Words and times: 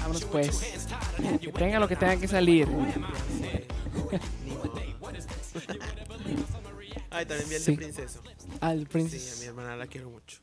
Vámonos 0.00 0.24
pues. 0.24 0.58
Que 1.40 1.52
tenga 1.52 1.78
lo 1.78 1.88
que 1.88 1.96
tenga 1.96 2.16
que 2.16 2.28
salir. 2.28 2.68
Ay, 7.10 7.26
también 7.26 7.48
vi 7.48 7.54
el 7.54 7.60
Sí. 7.62 7.70
de 7.72 7.76
Princeso. 7.76 8.22
Al 8.60 8.88
Sí, 8.90 9.30
a 9.30 9.40
mi 9.40 9.44
hermana 9.46 9.76
la 9.76 9.86
quiero 9.86 10.10
mucho. 10.10 10.38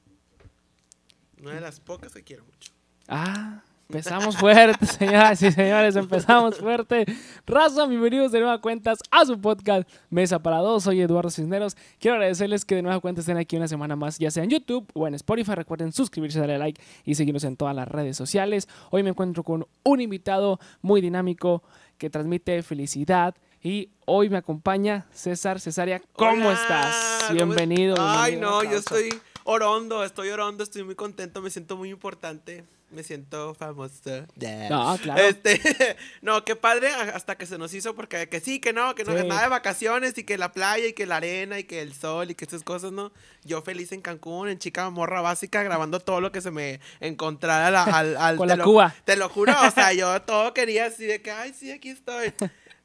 Una 1.42 1.56
de 1.56 1.62
las 1.62 1.80
pocas 1.80 2.14
que 2.14 2.24
quiero 2.24 2.46
mucho. 2.46 2.72
Ah, 3.08 3.64
empezamos 3.96 4.38
fuerte, 4.38 4.86
señoras 4.86 5.42
y 5.42 5.52
señores, 5.52 5.98
empezamos 5.98 6.58
fuerte. 6.58 7.06
Raza, 7.46 7.86
bienvenidos 7.88 8.32
de 8.32 8.40
nueva 8.40 8.62
cuentas 8.62 9.00
a 9.12 9.26
su 9.26 9.40
podcast 9.42 9.86
Mesa 10.10 10.40
para 10.40 10.60
Dos. 10.60 10.84
Soy 10.84 11.02
Eduardo 11.02 11.30
Cisneros. 11.30 11.76
Quiero 12.00 12.16
agradecerles 12.16 12.64
que 12.64 12.76
de 12.76 12.84
nueva 12.84 13.02
cuenta 13.02 13.20
estén 13.20 13.36
aquí 13.36 13.58
una 13.58 13.68
semana 13.68 13.98
más, 13.98 14.18
ya 14.18 14.32
sea 14.32 14.46
en 14.46 14.50
YouTube 14.50 14.88
o 14.94 15.08
en 15.08 15.16
Spotify. 15.16 15.56
Recuerden 15.56 15.92
suscribirse, 15.92 16.40
darle 16.40 16.58
like 16.58 16.82
y 17.04 17.16
seguirnos 17.16 17.44
en 17.44 17.58
todas 17.58 17.76
las 17.76 17.86
redes 17.86 18.16
sociales. 18.16 18.70
Hoy 18.92 19.04
me 19.04 19.10
encuentro 19.10 19.44
con 19.44 19.68
un 19.84 20.00
invitado 20.00 20.58
muy 20.82 21.02
dinámico 21.02 21.62
que 21.98 22.10
transmite 22.10 22.64
felicidad. 22.64 23.36
Y 23.62 23.90
hoy 24.06 24.30
me 24.30 24.38
acompaña 24.38 25.06
César 25.12 25.60
Cesaria. 25.60 26.02
¿Cómo 26.14 26.48
Hola, 26.48 26.54
estás? 26.54 27.24
¿cómo 27.28 27.34
Bienvenido. 27.36 27.96
es- 27.96 28.00
Ay, 28.02 28.32
bienvenido, 28.32 28.64
no, 28.64 28.72
yo 28.72 28.78
estoy 28.78 29.10
orondo, 29.44 30.04
estoy 30.06 30.30
orondo, 30.30 30.64
estoy 30.64 30.84
muy 30.86 30.96
contento, 30.96 31.42
me 31.42 31.50
siento 31.50 31.76
muy 31.76 31.90
importante, 31.90 32.64
me 32.92 33.04
siento 33.04 33.54
famoso. 33.56 34.28
No, 34.70 34.98
claro. 35.02 35.22
Este, 35.24 35.60
no, 36.22 36.44
qué 36.46 36.56
padre 36.56 36.90
hasta 36.90 37.38
que 37.38 37.46
se 37.46 37.58
nos 37.58 37.74
hizo 37.74 37.96
porque 37.96 38.28
que 38.30 38.40
sí, 38.40 38.60
que 38.60 38.74
no, 38.74 38.94
que 38.96 39.04
no, 39.04 39.12
Sí. 39.14 39.22
que 39.22 39.28
nada 39.28 39.44
de 39.44 39.48
vacaciones 39.50 40.18
y 40.18 40.24
que 40.24 40.38
la 40.38 40.52
playa 40.52 40.88
y 40.88 40.94
que 40.94 41.06
la 41.06 41.18
arena 41.18 41.58
y 41.60 41.64
que 41.64 41.82
el 41.82 41.94
sol 41.94 42.32
y 42.32 42.36
que 42.36 42.46
estas 42.46 42.64
cosas, 42.64 42.92
¿no? 42.92 43.12
Yo 43.44 43.62
feliz 43.62 43.92
en 43.92 44.02
Cancún, 44.02 44.50
en 44.50 44.60
chica 44.60 44.90
morra 44.90 45.22
básica, 45.22 45.64
grabando 45.64 46.00
todo 46.00 46.22
lo 46.22 46.32
que 46.32 46.42
se 46.42 46.52
me 46.52 46.80
encontrara 47.00 47.72
la- 47.72 47.84
al, 47.84 48.18
al- 48.18 48.38
Con 48.38 48.48
te 48.48 48.54
la 48.56 48.58
lo- 48.58 48.64
Cuba. 48.66 48.96
Te 49.06 49.16
lo 49.16 49.30
juro, 49.30 49.54
o 49.66 49.72
sea, 49.72 49.94
yo 49.94 50.22
todo 50.24 50.54
quería 50.54 50.86
así 50.86 51.06
de 51.06 51.22
que, 51.22 51.32
ay, 51.32 51.54
sí, 51.58 51.72
aquí 51.72 51.90
estoy. 51.90 52.34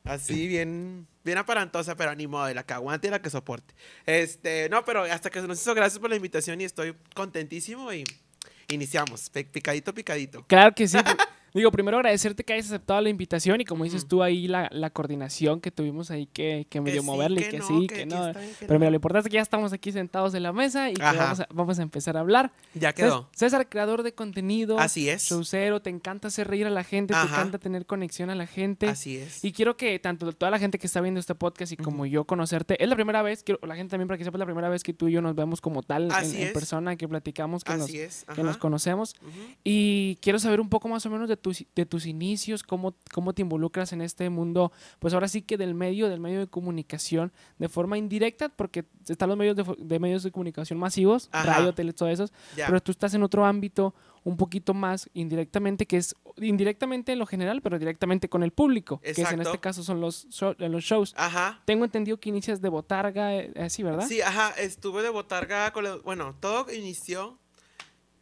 Así, 0.05 0.47
bien, 0.47 1.09
bien 1.25 1.37
aparantosa, 1.39 1.97
pero 1.97 2.15
ni 2.15 2.29
modo, 2.29 2.55
la 2.55 2.63
que 2.65 2.73
aguante 2.75 3.09
y 3.09 3.11
la 3.11 3.21
que 3.21 3.29
soporte. 3.29 3.75
Este, 4.07 4.69
no, 4.69 4.85
pero 4.85 5.03
hasta 5.03 5.31
que 5.31 5.41
se 5.41 5.49
nos 5.49 5.61
hizo, 5.61 5.75
gracias 5.75 5.99
por 5.99 6.09
la 6.11 6.15
invitación 6.15 6.61
y 6.61 6.65
estoy 6.65 6.95
contentísimo 7.15 7.93
y 7.93 8.05
iniciamos, 8.69 9.31
picadito, 9.31 9.93
picadito. 9.95 10.45
Claro 10.47 10.75
que 10.75 10.89
sí. 10.89 10.99
Digo, 11.57 11.71
primero 11.73 11.97
agradecerte 11.97 12.45
que 12.45 12.53
hayas 12.53 12.67
aceptado 12.67 13.01
la 13.01 13.09
invitación 13.09 13.61
y 13.61 13.65
como 13.65 13.85
dices 13.85 14.03
Ujú. 14.03 14.09
tú 14.09 14.23
ahí 14.23 14.47
la, 14.47 14.69
la 14.73 14.91
coordinación 14.91 15.61
que 15.61 15.71
tuvimos 15.71 16.11
ahí 16.11 16.27
que, 16.27 16.67
que 16.69 16.81
medio 16.81 17.01
sí, 17.01 17.07
moverle 17.07 17.41
y 17.41 17.45
que 17.45 17.51
que 17.51 17.59
no, 17.59 17.67
sí, 17.67 17.87
que 17.87 17.95
que, 17.95 18.07
no. 18.07 18.23
bien, 18.33 18.35
que 18.59 18.67
Pero 18.67 18.79
mira, 18.79 18.91
lo 18.91 18.97
importante 18.97 19.29
es 19.29 19.31
que 19.31 19.37
ya 19.37 19.43
estamos 19.43 19.73
aquí 19.73 19.91
sentados 19.93 20.35
en 20.35 20.43
la 20.43 20.53
mesa 20.53 20.91
y 20.91 20.95
que 20.95 21.03
vamos 21.03 21.41
a, 21.41 21.49
vamos 21.53 21.79
a 21.79 21.83
empezar 21.83 22.17
a 22.17 22.21
hablar. 22.21 22.53
Ya 22.75 22.93
quedó. 22.93 23.29
César, 23.35 23.69
creador 23.69 24.03
de 24.03 24.13
contenido, 24.13 24.79
Así 24.79 25.09
es. 25.09 25.23
showcero, 25.25 25.81
te 25.81 25.91
encanta 25.91 26.29
hacer 26.29 26.47
reír 26.49 26.67
a 26.67 26.71
la 26.71 26.85
gente, 26.85 27.15
te 27.15 27.19
Ajá. 27.19 27.35
encanta 27.37 27.59
tener 27.59 27.87
conexión 27.87 28.29
a 28.31 28.35
la 28.35 28.47
gente. 28.47 28.89
Así 28.89 29.17
es. 29.17 29.45
Y 29.45 29.53
quiero 29.53 29.77
que 29.77 29.99
tanto 29.99 30.31
toda 30.33 30.51
la 30.51 30.59
gente 30.59 30.79
que 30.79 30.87
está 30.87 31.01
viendo 31.01 31.21
este 31.21 31.35
podcast 31.35 31.73
y 31.73 31.77
como 31.77 32.05
yo 32.07 32.25
conocerte, 32.25 32.83
es 32.83 32.89
la 32.89 32.95
primera 32.97 33.23
vez, 33.23 33.43
quiero 33.43 33.61
la 33.67 33.77
gente 33.77 33.93
también 33.93 34.09
para 34.09 34.19
que 34.19 34.25
sepa, 34.25 34.37
es 34.37 34.41
la 34.41 34.45
primera 34.47 34.69
vez 34.69 34.83
que 34.83 34.93
tú 34.93 35.09
y 35.09 35.13
yo 35.13 35.23
nos 35.23 35.35
vemos 35.35 35.61
como 35.61 35.83
tal 35.83 36.11
en, 36.13 36.37
en 36.37 36.53
persona, 36.53 36.97
que 36.97 37.09
platicamos, 37.09 37.65
que, 37.65 37.73
nos, 37.77 37.85
Así 37.85 37.99
es. 37.99 38.27
que 38.35 38.43
nos 38.43 38.59
conocemos. 38.59 39.15
Ujú. 39.23 39.31
Y 39.65 40.19
quiero 40.21 40.39
saber 40.39 40.61
un 40.61 40.69
poco 40.69 40.89
más 40.89 41.05
o 41.07 41.11
menos 41.11 41.29
de 41.29 41.37
tus, 41.47 41.65
de 41.77 41.87
tus 41.87 42.07
inicios, 42.07 42.65
cómo, 42.65 42.97
cómo 43.15 43.33
te 43.33 43.43
involucras 43.43 43.93
en 43.93 44.01
este 44.01 44.29
mundo, 44.31 44.73
pues 44.99 45.15
ahora 45.15 45.29
sí 45.29 45.43
que 45.43 45.57
del 45.57 45.75
medio, 45.75 46.09
del 46.09 46.19
medio 46.19 46.41
de 46.41 46.49
comunicación, 46.49 47.33
de 47.61 47.69
forma 47.69 47.97
indirecta, 47.99 48.49
porque 48.49 48.85
están 49.09 49.29
los 49.29 49.39
medios 49.39 49.55
de, 49.55 49.65
de 49.79 49.99
medios 50.01 50.25
de 50.25 50.33
comunicación 50.33 50.77
masivos, 50.81 51.29
Ajá. 51.31 51.59
radio, 51.59 51.73
tele, 51.73 51.93
todo 51.93 52.09
eso, 52.09 52.27
Ya. 52.57 52.67
pero 52.67 52.81
tú 52.83 52.91
estás 52.91 53.15
en 53.15 53.23
otro 53.23 53.45
ámbito 53.47 53.95
un 54.25 54.37
poquito 54.37 54.75
más 54.75 55.09
indirectamente, 55.15 55.87
que 55.87 55.99
es 55.99 56.17
indirectamente 56.39 57.13
en 57.13 57.21
lo 57.21 57.27
general, 57.27 57.63
pero 57.63 57.79
directamente 57.79 58.29
con 58.29 58.43
el 58.43 58.51
público, 58.51 58.99
que 58.99 59.13
es 59.13 59.19
en 59.19 59.25
Exacto. 59.25 59.43
este 59.51 59.61
caso 59.61 59.85
son 59.85 60.01
los, 60.01 60.27
show- 60.31 60.57
los 60.59 60.83
shows. 60.83 61.15
Ajá. 61.17 61.63
Tengo 61.65 61.85
entendido 61.85 62.19
que 62.19 62.29
inicias 62.31 62.61
de 62.61 62.69
botarga, 62.69 63.37
eh, 63.37 63.53
así, 63.61 63.85
¿verdad? 63.85 64.09
Sí, 64.09 64.21
ajá, 64.21 64.51
estuve 64.59 65.03
de 65.05 65.11
botarga 65.11 65.71
con 65.73 65.85
la- 65.85 65.97
Bueno, 65.99 66.35
todo 66.41 66.67
inició 66.75 67.39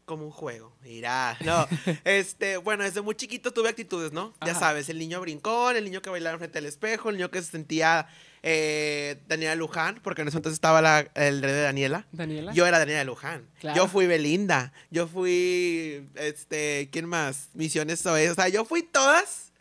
como 0.05 0.25
un 0.25 0.31
juego. 0.31 0.73
Mira, 0.83 1.37
no. 1.45 1.67
este, 2.05 2.57
bueno, 2.59 2.85
desde 2.85 3.01
muy 3.01 3.15
chiquito 3.15 3.53
tuve 3.53 3.69
actitudes, 3.71 4.13
¿no? 4.13 4.35
Ya 4.45 4.55
sabes, 4.55 4.89
el 4.89 4.99
niño 4.99 5.21
brincón, 5.21 5.77
el 5.77 5.85
niño 5.85 6.03
que 6.03 6.11
bailaba 6.11 6.39
frente 6.39 6.59
al 6.59 6.67
espejo, 6.67 7.11
el 7.11 7.17
niño 7.17 7.31
que 7.31 7.43
se 7.43 7.51
sentía 7.51 8.07
eh, 8.43 9.17
Daniela 9.27 9.55
Luján, 9.55 10.01
porque 10.03 10.21
en 10.23 10.29
ese 10.29 10.37
entonces 10.37 10.57
estaba 10.57 10.83
la- 10.83 11.09
el 11.15 11.41
rey 11.43 11.53
de 11.53 11.63
Daniela. 11.63 12.07
Daniela. 12.13 12.53
Yo 12.53 12.67
era 12.67 12.79
Daniela 12.79 13.03
Luján. 13.05 13.49
Claro. 13.61 13.77
Yo 13.77 13.89
fui 13.89 14.07
Belinda. 14.07 14.73
Yo 14.91 15.07
fui, 15.09 16.07
este, 16.17 16.91
¿quién 16.93 17.07
más? 17.09 17.49
Misiones 17.55 18.03
Zoe. 18.03 18.29
O 18.31 18.35
sea, 18.35 18.49
yo 18.49 18.67
fui 18.67 18.83
todas 18.83 19.53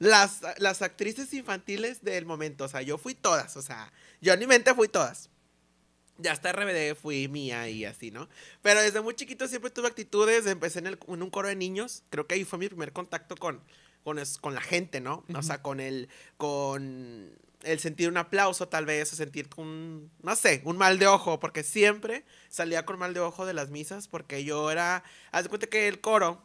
las, 0.00 0.40
las 0.58 0.82
actrices 0.82 1.32
infantiles 1.32 2.02
del 2.02 2.26
momento. 2.26 2.64
O 2.64 2.68
sea, 2.68 2.82
yo 2.82 2.98
fui 2.98 3.14
todas. 3.14 3.56
O 3.56 3.62
sea, 3.62 3.92
yo 4.20 4.32
en 4.32 4.40
mi 4.40 4.46
mente 4.48 4.74
fui 4.74 4.88
todas. 4.88 5.30
Ya 6.18 6.32
hasta 6.32 6.50
RBD 6.52 6.94
fui 6.94 7.26
mía 7.28 7.68
y 7.68 7.84
así, 7.84 8.10
¿no? 8.10 8.28
Pero 8.62 8.80
desde 8.80 9.00
muy 9.00 9.14
chiquito 9.14 9.48
siempre 9.48 9.70
tuve 9.70 9.88
actitudes. 9.88 10.46
Empecé 10.46 10.78
en, 10.78 10.86
el- 10.86 10.98
en 11.08 11.22
un 11.22 11.30
coro 11.30 11.48
de 11.48 11.56
niños. 11.56 12.02
Creo 12.10 12.26
que 12.26 12.36
ahí 12.36 12.44
fue 12.44 12.58
mi 12.58 12.68
primer 12.68 12.92
contacto 12.92 13.36
con, 13.36 13.60
con, 14.04 14.18
es- 14.20 14.38
con 14.38 14.54
la 14.54 14.60
gente, 14.60 15.00
¿no? 15.00 15.24
O 15.34 15.42
sea, 15.42 15.60
con 15.62 15.80
el, 15.80 16.08
con 16.36 17.36
el 17.62 17.80
sentir 17.80 18.08
un 18.08 18.16
aplauso 18.16 18.68
tal 18.68 18.84
vez, 18.86 19.12
o 19.12 19.16
sentir 19.16 19.48
un, 19.56 20.10
no 20.22 20.36
sé, 20.36 20.60
un 20.64 20.76
mal 20.76 20.98
de 20.98 21.06
ojo, 21.08 21.40
porque 21.40 21.62
siempre 21.64 22.24
salía 22.48 22.84
con 22.84 22.98
mal 22.98 23.12
de 23.14 23.20
ojo 23.20 23.44
de 23.46 23.54
las 23.54 23.70
misas, 23.70 24.06
porque 24.06 24.44
yo 24.44 24.70
era, 24.70 25.02
haz 25.32 25.44
de 25.44 25.48
cuenta 25.48 25.66
que 25.66 25.88
el 25.88 26.00
coro 26.00 26.42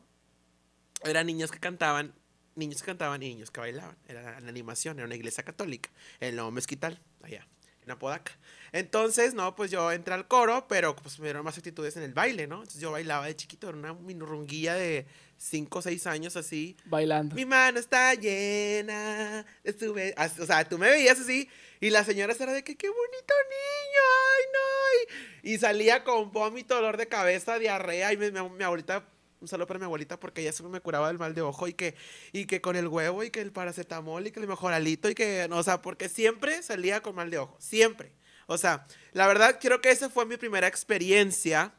eran 1.03 1.27
niños 1.27 1.51
que 1.51 1.59
cantaban, 1.59 2.13
niños 2.55 2.81
que 2.81 2.87
cantaban 2.87 3.21
y 3.23 3.29
niños 3.29 3.51
que 3.51 3.59
bailaban, 3.59 3.97
era 4.07 4.39
la 4.39 4.49
animación, 4.49 4.97
era 4.97 5.05
una 5.05 5.15
iglesia 5.15 5.43
católica, 5.43 5.89
en 6.19 6.35
Nuevo 6.35 6.51
Mezquital, 6.51 7.01
allá, 7.21 7.47
en 7.89 7.93
Apodaca. 7.95 8.31
Entonces, 8.71 9.33
no, 9.33 9.55
pues 9.55 9.71
yo 9.71 9.91
entré 9.91 10.13
al 10.13 10.27
coro, 10.27 10.67
pero 10.67 10.95
pues 10.95 11.17
me 11.19 11.25
dieron 11.25 11.43
más 11.43 11.57
actitudes 11.57 11.97
en 11.97 12.03
el 12.03 12.13
baile, 12.13 12.45
¿no? 12.47 12.57
Entonces 12.57 12.79
yo 12.81 12.91
bailaba 12.91 13.25
de 13.25 13.35
chiquito, 13.35 13.67
era 13.67 13.77
una 13.77 13.93
minurrunguilla 13.93 14.75
de 14.75 15.07
5 15.37 15.79
o 15.79 15.81
6 15.81 16.05
años 16.05 16.35
así, 16.35 16.77
Bailando. 16.85 17.33
mi 17.35 17.45
mano 17.45 17.79
está 17.79 18.13
llena. 18.13 19.45
Estuve, 19.63 20.13
o 20.39 20.45
sea, 20.45 20.67
tú 20.67 20.77
me 20.77 20.89
veías 20.89 21.19
así 21.19 21.49
y 21.79 21.89
la 21.89 22.03
señora 22.03 22.35
era 22.39 22.53
de 22.53 22.63
que 22.63 22.75
qué 22.75 22.89
bonito 22.89 23.33
niño, 23.49 24.03
ay 24.35 24.43
no. 24.53 25.49
Y, 25.49 25.53
y 25.53 25.57
salía 25.57 26.03
con 26.03 26.31
vómito, 26.31 26.75
dolor 26.75 26.97
de 26.97 27.07
cabeza, 27.07 27.57
diarrea 27.57 28.13
y 28.13 28.17
mi, 28.17 28.31
mi- 28.31 28.49
mi 28.49 28.63
abuelita, 28.63 29.03
un 29.41 29.47
saludo 29.47 29.67
para 29.67 29.79
mi 29.79 29.85
abuelita 29.85 30.19
porque 30.19 30.41
ella 30.41 30.51
siempre 30.51 30.71
me 30.73 30.81
curaba 30.81 31.07
del 31.07 31.17
mal 31.17 31.33
de 31.33 31.41
ojo 31.41 31.67
y 31.67 31.73
que, 31.73 31.95
y 32.33 32.45
que 32.45 32.61
con 32.61 32.75
el 32.75 32.87
huevo 32.87 33.23
y 33.23 33.29
que 33.29 33.41
el 33.41 33.51
paracetamol 33.51 34.27
y 34.27 34.31
que 34.31 34.39
el 34.39 34.47
mejoralito 34.47 35.09
y 35.09 35.15
que, 35.15 35.47
no, 35.49 35.57
o 35.57 35.63
sea, 35.63 35.81
porque 35.81 36.09
siempre 36.09 36.61
salía 36.63 37.01
con 37.01 37.15
mal 37.15 37.29
de 37.29 37.37
ojo, 37.39 37.55
siempre. 37.59 38.13
O 38.47 38.57
sea, 38.57 38.85
la 39.13 39.27
verdad 39.27 39.59
creo 39.61 39.79
que 39.81 39.91
esa 39.91 40.09
fue 40.09 40.25
mi 40.25 40.37
primera 40.37 40.67
experiencia 40.67 41.73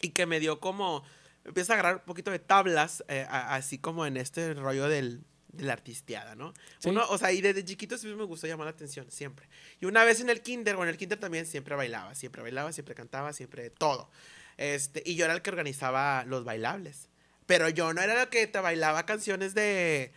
y 0.00 0.10
que 0.10 0.26
me 0.26 0.40
dio 0.40 0.60
como 0.60 1.04
empieza 1.44 1.72
a 1.72 1.76
agarrar 1.76 1.96
un 1.96 2.02
poquito 2.06 2.30
de 2.30 2.38
tablas 2.38 3.04
eh, 3.08 3.26
a- 3.28 3.54
así 3.54 3.78
como 3.78 4.06
en 4.06 4.16
este 4.16 4.54
rollo 4.54 4.88
del 4.88 5.24
de 5.48 5.62
la 5.66 5.72
artisteada, 5.74 6.34
¿no? 6.34 6.52
Sí. 6.80 6.88
Uno, 6.88 7.04
o 7.10 7.16
sea, 7.16 7.30
y 7.30 7.40
desde 7.40 7.64
chiquito 7.64 7.96
siempre 7.96 8.16
me 8.18 8.24
gustó 8.24 8.48
llamar 8.48 8.64
la 8.64 8.72
atención, 8.72 9.08
siempre. 9.12 9.48
Y 9.80 9.86
una 9.86 10.02
vez 10.02 10.18
en 10.20 10.28
el 10.28 10.42
kinder, 10.42 10.74
o 10.74 10.82
en 10.82 10.88
el 10.88 10.96
kinder 10.96 11.20
también 11.20 11.46
siempre 11.46 11.76
bailaba, 11.76 12.12
siempre 12.16 12.42
bailaba, 12.42 12.72
siempre 12.72 12.96
cantaba, 12.96 13.32
siempre 13.32 13.70
todo. 13.70 14.10
Este, 14.56 15.02
y 15.04 15.14
yo 15.16 15.24
era 15.24 15.34
el 15.34 15.42
que 15.42 15.50
organizaba 15.50 16.24
los 16.26 16.44
bailables. 16.44 17.08
Pero 17.46 17.68
yo 17.68 17.92
no 17.92 18.00
era 18.00 18.22
el 18.22 18.28
que 18.28 18.46
te 18.46 18.58
bailaba 18.60 19.04
canciones 19.06 19.52
de, 19.54 20.12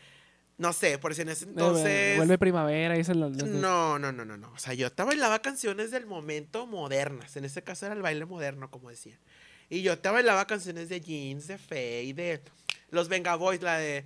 no 0.57 0.71
sé, 0.73 0.97
por 0.97 1.13
si 1.13 1.23
en 1.23 1.29
ese 1.29 1.45
entonces... 1.45 2.15
Vuelve 2.17 2.37
primavera, 2.37 2.95
y 2.97 3.01
eso 3.01 3.11
es 3.11 3.17
lo- 3.17 3.29
lo- 3.29 3.45
No, 3.47 3.99
no, 3.99 4.11
no, 4.11 4.23
no, 4.25 4.37
no. 4.37 4.51
O 4.53 4.57
sea, 4.59 4.73
yo 4.73 4.91
te 4.91 5.03
bailaba 5.03 5.41
canciones 5.41 5.91
del 5.91 6.05
momento 6.05 6.65
modernas. 6.67 7.35
En 7.35 7.43
este 7.45 7.61
caso 7.63 7.85
era 7.85 7.95
el 7.95 8.01
baile 8.01 8.25
moderno, 8.25 8.71
como 8.71 8.89
decía. 8.89 9.17
Y 9.69 9.81
yo 9.81 9.99
te 9.99 10.07
bailaba 10.09 10.47
canciones 10.47 10.87
de 10.87 11.01
jeans, 11.01 11.47
de 11.47 11.57
Faye, 11.57 12.13
de 12.13 12.41
los 12.89 13.09
Venga 13.09 13.35
Boys, 13.35 13.61
la 13.61 13.77
de. 13.77 14.05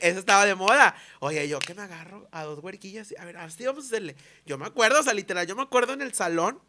Esa 0.00 0.18
estaba 0.20 0.46
de 0.46 0.54
moda. 0.54 0.94
Oye, 1.18 1.48
yo 1.48 1.58
que 1.58 1.74
me 1.74 1.82
agarro 1.82 2.28
a 2.30 2.44
dos 2.44 2.62
huerquillas. 2.62 3.12
A 3.18 3.24
ver, 3.24 3.36
así 3.38 3.66
vamos 3.66 3.82
a 3.84 3.86
hacerle. 3.88 4.14
Yo 4.46 4.56
me 4.58 4.66
acuerdo, 4.66 5.00
o 5.00 5.02
sea, 5.02 5.12
literal, 5.12 5.44
yo 5.48 5.56
me 5.56 5.62
acuerdo 5.62 5.92
en 5.94 6.02
el 6.02 6.14
salón. 6.14 6.60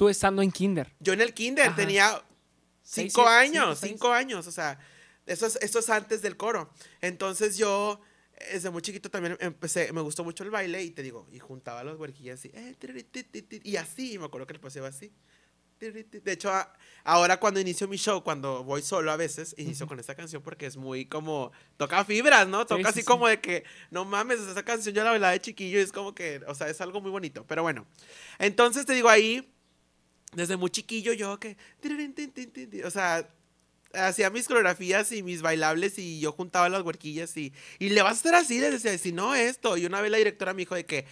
Tú 0.00 0.08
estando 0.08 0.40
en 0.40 0.50
kinder. 0.50 0.90
Yo 0.98 1.12
en 1.12 1.20
el 1.20 1.34
kinder 1.34 1.66
Ajá. 1.66 1.76
tenía 1.76 2.22
cinco 2.82 3.28
años, 3.28 3.78
cinco, 3.78 4.06
seis. 4.08 4.18
años, 4.18 4.46
o 4.46 4.50
sea, 4.50 4.78
eso 5.26 5.44
es, 5.44 5.56
eso 5.56 5.78
es 5.78 5.90
antes 5.90 6.22
del 6.22 6.38
coro. 6.38 6.70
Entonces 7.02 7.58
yo, 7.58 8.00
desde 8.50 8.70
muy 8.70 8.80
chiquito 8.80 9.10
también 9.10 9.36
empecé, 9.40 9.92
me 9.92 10.00
gustó 10.00 10.24
mucho 10.24 10.42
el 10.42 10.50
baile 10.50 10.82
y 10.82 10.90
te 10.92 11.02
digo, 11.02 11.28
y 11.30 11.38
juntaba 11.38 11.84
los 11.84 11.98
huerquillas 12.00 12.38
así, 12.38 12.50
eh, 12.54 12.74
tiri, 12.78 13.02
ti, 13.02 13.24
ti, 13.24 13.42
ti, 13.42 13.60
y 13.62 13.76
así, 13.76 14.18
me 14.18 14.24
acuerdo 14.24 14.46
que 14.46 14.54
le 14.54 14.58
pasaba 14.60 14.88
así. 14.88 15.12
tiri. 15.76 16.04
De 16.04 16.32
hecho, 16.32 16.50
a- 16.50 16.72
ahora 17.04 17.38
cuando 17.38 17.60
inicio 17.60 17.86
mi 17.86 17.98
show, 17.98 18.24
cuando 18.24 18.64
voy 18.64 18.80
solo 18.80 19.12
a 19.12 19.16
veces, 19.16 19.54
inicio 19.58 19.86
con 19.86 20.00
esta 20.00 20.14
canción 20.14 20.40
porque 20.42 20.64
es 20.64 20.78
muy 20.78 21.04
como, 21.04 21.52
toca 21.76 22.06
fibras, 22.06 22.48
¿no? 22.48 22.64
Toca 22.64 22.84
Sí, 22.84 22.88
así 22.88 22.94
sí, 22.94 23.00
sí. 23.00 23.06
como 23.06 23.28
de 23.28 23.38
que, 23.42 23.64
no 23.90 24.06
mames, 24.06 24.40
esa 24.40 24.62
canción 24.64 24.94
yo 24.94 25.04
la 25.04 25.10
bailaba 25.10 25.32
de 25.34 25.40
chiquillo 25.42 25.78
y 25.78 25.82
es 25.82 25.92
como 25.92 26.14
que, 26.14 26.40
o 26.46 26.54
sea, 26.54 26.70
es 26.70 26.80
algo 26.80 27.02
muy 27.02 27.10
bonito. 27.10 27.44
Pero 27.46 27.62
bueno, 27.62 27.86
entonces 28.38 28.86
te 28.86 28.94
digo 28.94 29.10
ahí, 29.10 29.46
desde 30.32 30.56
muy 30.56 30.70
chiquillo 30.70 31.12
yo 31.12 31.38
que... 31.40 31.56
O 32.84 32.90
sea, 32.90 33.28
hacía 33.94 34.30
mis 34.30 34.46
coreografías 34.46 35.10
y 35.12 35.22
mis 35.22 35.42
bailables 35.42 35.98
y 35.98 36.20
yo 36.20 36.32
juntaba 36.32 36.68
las 36.68 36.82
huerquillas 36.82 37.36
y, 37.36 37.52
y 37.78 37.88
le 37.90 38.02
vas 38.02 38.12
a 38.12 38.20
hacer 38.20 38.34
así, 38.34 38.60
le 38.60 38.70
decía, 38.70 38.96
si 38.98 39.12
no 39.12 39.34
esto. 39.34 39.76
Y 39.76 39.86
una 39.86 40.00
vez 40.00 40.10
la 40.10 40.18
directora 40.18 40.52
me 40.54 40.58
dijo 40.62 40.74
de 40.74 40.86
que, 40.86 41.06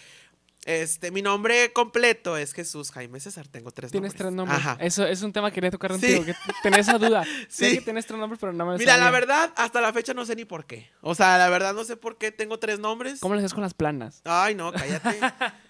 este, 0.64 1.10
mi 1.10 1.22
nombre 1.22 1.72
completo 1.72 2.36
es 2.36 2.52
Jesús 2.52 2.90
Jaime 2.90 3.20
César, 3.20 3.48
tengo 3.48 3.70
tres 3.70 3.90
Tienes 3.90 4.10
nombres. 4.12 4.18
tres 4.20 4.32
nombres. 4.32 4.58
Ajá. 4.58 4.76
Eso 4.80 5.06
es 5.06 5.22
un 5.22 5.32
tema 5.32 5.50
que 5.50 5.54
quería 5.54 5.70
tocar 5.70 5.92
Sí. 5.98 6.00
contigo, 6.16 6.24
que 6.26 6.34
tenés 6.62 6.80
esa 6.88 6.98
duda. 6.98 7.24
Sé 7.48 7.70
Sí. 7.70 7.76
que 7.76 7.80
tienes 7.82 8.04
tres 8.06 8.18
nombres, 8.18 8.38
pero 8.38 8.52
no 8.52 8.66
me 8.66 8.72
lo 8.72 8.78
Mira, 8.78 8.96
la 8.98 9.10
verdad, 9.10 9.52
hasta 9.56 9.80
la 9.80 9.92
fecha 9.92 10.12
no 10.14 10.26
sé 10.26 10.36
ni 10.36 10.44
por 10.44 10.66
qué. 10.66 10.90
O 11.00 11.14
sea, 11.14 11.38
la 11.38 11.48
verdad 11.48 11.74
no 11.74 11.84
sé 11.84 11.96
por 11.96 12.18
qué 12.18 12.32
tengo 12.32 12.58
tres 12.58 12.78
nombres. 12.80 13.20
¿Cómo 13.20 13.34
le 13.34 13.40
haces 13.40 13.54
con 13.54 13.62
las 13.62 13.72
planas? 13.74 14.20
Ay, 14.24 14.54
no, 14.54 14.72
cállate. 14.72 15.18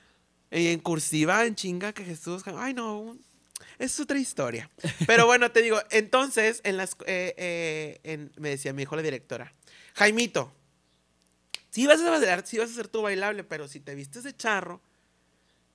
Y 0.50 0.68
en 0.68 0.80
cursiva, 0.80 1.44
en 1.44 1.54
chinga, 1.54 1.92
que 1.92 2.04
Jesús. 2.06 2.42
Ay, 2.56 2.72
no. 2.72 3.18
Es 3.78 3.98
otra 4.00 4.18
historia. 4.18 4.68
Pero 5.06 5.26
bueno, 5.26 5.50
te 5.52 5.62
digo, 5.62 5.78
entonces, 5.90 6.60
en 6.64 6.76
las, 6.76 6.96
eh, 7.06 7.34
eh, 7.36 8.00
en- 8.02 8.32
me 8.36 8.50
decía 8.50 8.72
mi 8.72 8.82
hijo 8.82 8.96
la 8.96 9.02
directora, 9.02 9.52
Jaimito, 9.94 10.52
sí 11.70 11.86
vas 11.86 12.00
a 12.00 12.10
bailar, 12.10 12.46
sí 12.46 12.58
vas 12.58 12.70
a 12.70 12.72
hacer 12.72 12.88
tu 12.88 13.02
bailable, 13.02 13.44
pero 13.44 13.68
si 13.68 13.80
te 13.80 13.94
vistes 13.94 14.24
de 14.24 14.36
charro, 14.36 14.80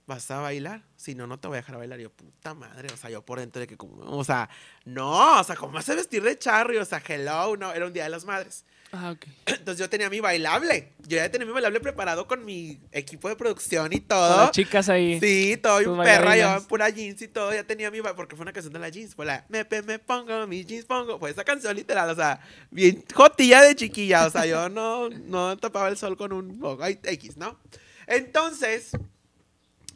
vas 0.06 0.30
a 0.32 0.40
bailar. 0.40 0.84
Si 0.98 1.16
no, 1.16 1.28
no 1.28 1.40
te 1.40 1.48
voy 1.48 1.56
a 1.56 1.62
dejar 1.62 1.78
bailar. 1.78 2.00
Yo, 2.00 2.10
puta 2.12 2.54
madre, 2.54 2.90
o 2.94 2.98
sea, 2.98 3.10
yo 3.10 3.22
por 3.26 3.40
dentro 3.40 3.60
de 3.62 3.68
que 3.68 3.78
como, 3.78 4.04
o 4.18 4.24
sea, 4.24 4.50
no, 4.86 5.40
o 5.40 5.44
sea, 5.44 5.56
¿cómo 5.56 5.74
vas 5.74 5.88
a 5.90 5.96
vestir 5.96 6.24
de 6.24 6.38
charro? 6.38 6.74
Y, 6.74 6.78
o 6.78 6.86
sea, 6.86 7.02
hello, 7.08 7.56
no, 7.58 7.72
era 7.72 7.86
un 7.86 7.94
día 7.94 8.04
de 8.04 8.10
las 8.10 8.26
madres. 8.26 8.66
Ah, 8.96 9.10
ok. 9.12 9.26
Entonces 9.48 9.80
yo 9.80 9.90
tenía 9.90 10.08
mi 10.08 10.20
bailable. 10.20 10.94
Yo 11.08 11.18
ya 11.18 11.30
tenía 11.32 11.48
mi 11.48 11.52
bailable 11.52 11.80
preparado 11.80 12.28
con 12.28 12.46
mi 12.46 12.80
equipo 12.92 13.28
de 13.28 13.36
producción 13.36 13.92
y 13.92 14.00
todo. 14.00 14.38
las 14.38 14.52
chicas 14.52 14.88
ahí. 14.88 15.20
Sí, 15.20 15.58
todo 15.58 15.80
tus 15.80 15.88
un 15.88 16.04
perra, 16.04 16.38
yo 16.38 16.58
en 16.58 16.66
pura 16.66 16.90
jeans 16.90 17.20
y 17.24 17.28
todo, 17.28 17.52
ya 17.54 17.64
tenía 17.64 17.90
mi 17.90 18.02
ba- 18.02 18.16
porque 18.16 18.36
fue 18.36 18.44
una 18.44 18.54
canción 18.54 18.72
de 18.72 18.80
la 18.80 18.90
jeans, 18.90 19.16
fue 19.16 19.26
la 19.26 19.46
me, 19.50 19.66
me 19.82 19.98
pongo, 19.98 20.46
mis 20.46 20.68
jeans 20.68 20.86
pongo, 20.86 21.18
fue 21.18 21.32
esa 21.32 21.44
canción 21.44 21.76
literal, 21.76 22.08
o 22.08 22.16
sea, 22.16 22.40
bien 22.70 23.04
jotilla 23.16 23.64
de 23.64 23.76
chiquilla, 23.76 24.28
o 24.28 24.30
sea, 24.30 24.46
yo 24.46 24.70
no, 24.70 25.10
no 25.10 25.58
tapaba 25.58 25.90
el 25.90 25.98
sol 25.98 26.16
con 26.16 26.32
un 26.32 26.60
oh, 26.62 26.78
X, 26.86 27.36
¿no? 27.36 27.60
Entonces, 28.06 28.92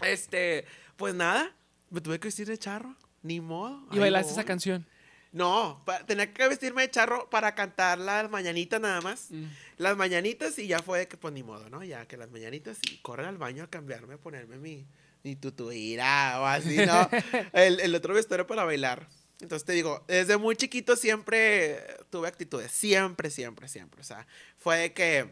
este, 0.01 0.65
pues 0.95 1.13
nada, 1.13 1.51
me 1.91 2.01
tuve 2.01 2.19
que 2.19 2.29
vestir 2.29 2.47
de 2.47 2.57
charro, 2.57 2.95
ni 3.21 3.41
modo. 3.41 3.79
Y 3.91 3.99
bailaste 3.99 4.31
esa 4.31 4.43
canción. 4.43 4.85
No, 5.37 5.83
tenía 6.07 6.33
que 6.33 6.47
vestirme 6.47 6.81
de 6.81 6.91
charro 6.91 7.29
para 7.29 7.53
cantar 7.55 7.99
las 7.99 8.29
mañanitas 8.29 8.81
nada 8.81 9.01
más. 9.01 9.27
Mm. 9.29 9.45
Las 9.77 9.95
mañanitas 9.95 10.57
y 10.59 10.67
ya 10.67 10.79
fue 10.79 10.99
de 10.99 11.07
que 11.07 11.17
pues 11.17 11.33
ni 11.33 11.43
modo, 11.43 11.69
¿no? 11.69 11.83
Ya 11.83 12.05
que 12.07 12.17
las 12.17 12.31
mañanitas 12.31 12.77
y 12.91 12.97
correr 12.97 13.27
al 13.27 13.37
baño 13.37 13.63
a 13.63 13.69
cambiarme, 13.69 14.15
a 14.15 14.17
ponerme 14.17 14.57
mi, 14.57 14.85
mi 15.23 15.35
tutuira 15.35 16.41
o 16.41 16.45
así, 16.45 16.77
¿no? 16.77 17.09
el, 17.53 17.79
el 17.79 17.93
otro 17.95 18.13
vestuario 18.13 18.47
para 18.47 18.63
bailar. 18.63 19.07
Entonces 19.39 19.65
te 19.65 19.73
digo, 19.73 20.03
desde 20.07 20.37
muy 20.37 20.55
chiquito 20.55 20.95
siempre 20.95 21.79
tuve 22.09 22.27
actitudes, 22.27 22.71
siempre, 22.71 23.29
siempre, 23.29 23.67
siempre. 23.67 24.01
O 24.01 24.03
sea, 24.03 24.25
fue 24.57 24.77
de 24.77 24.93
que, 24.93 25.31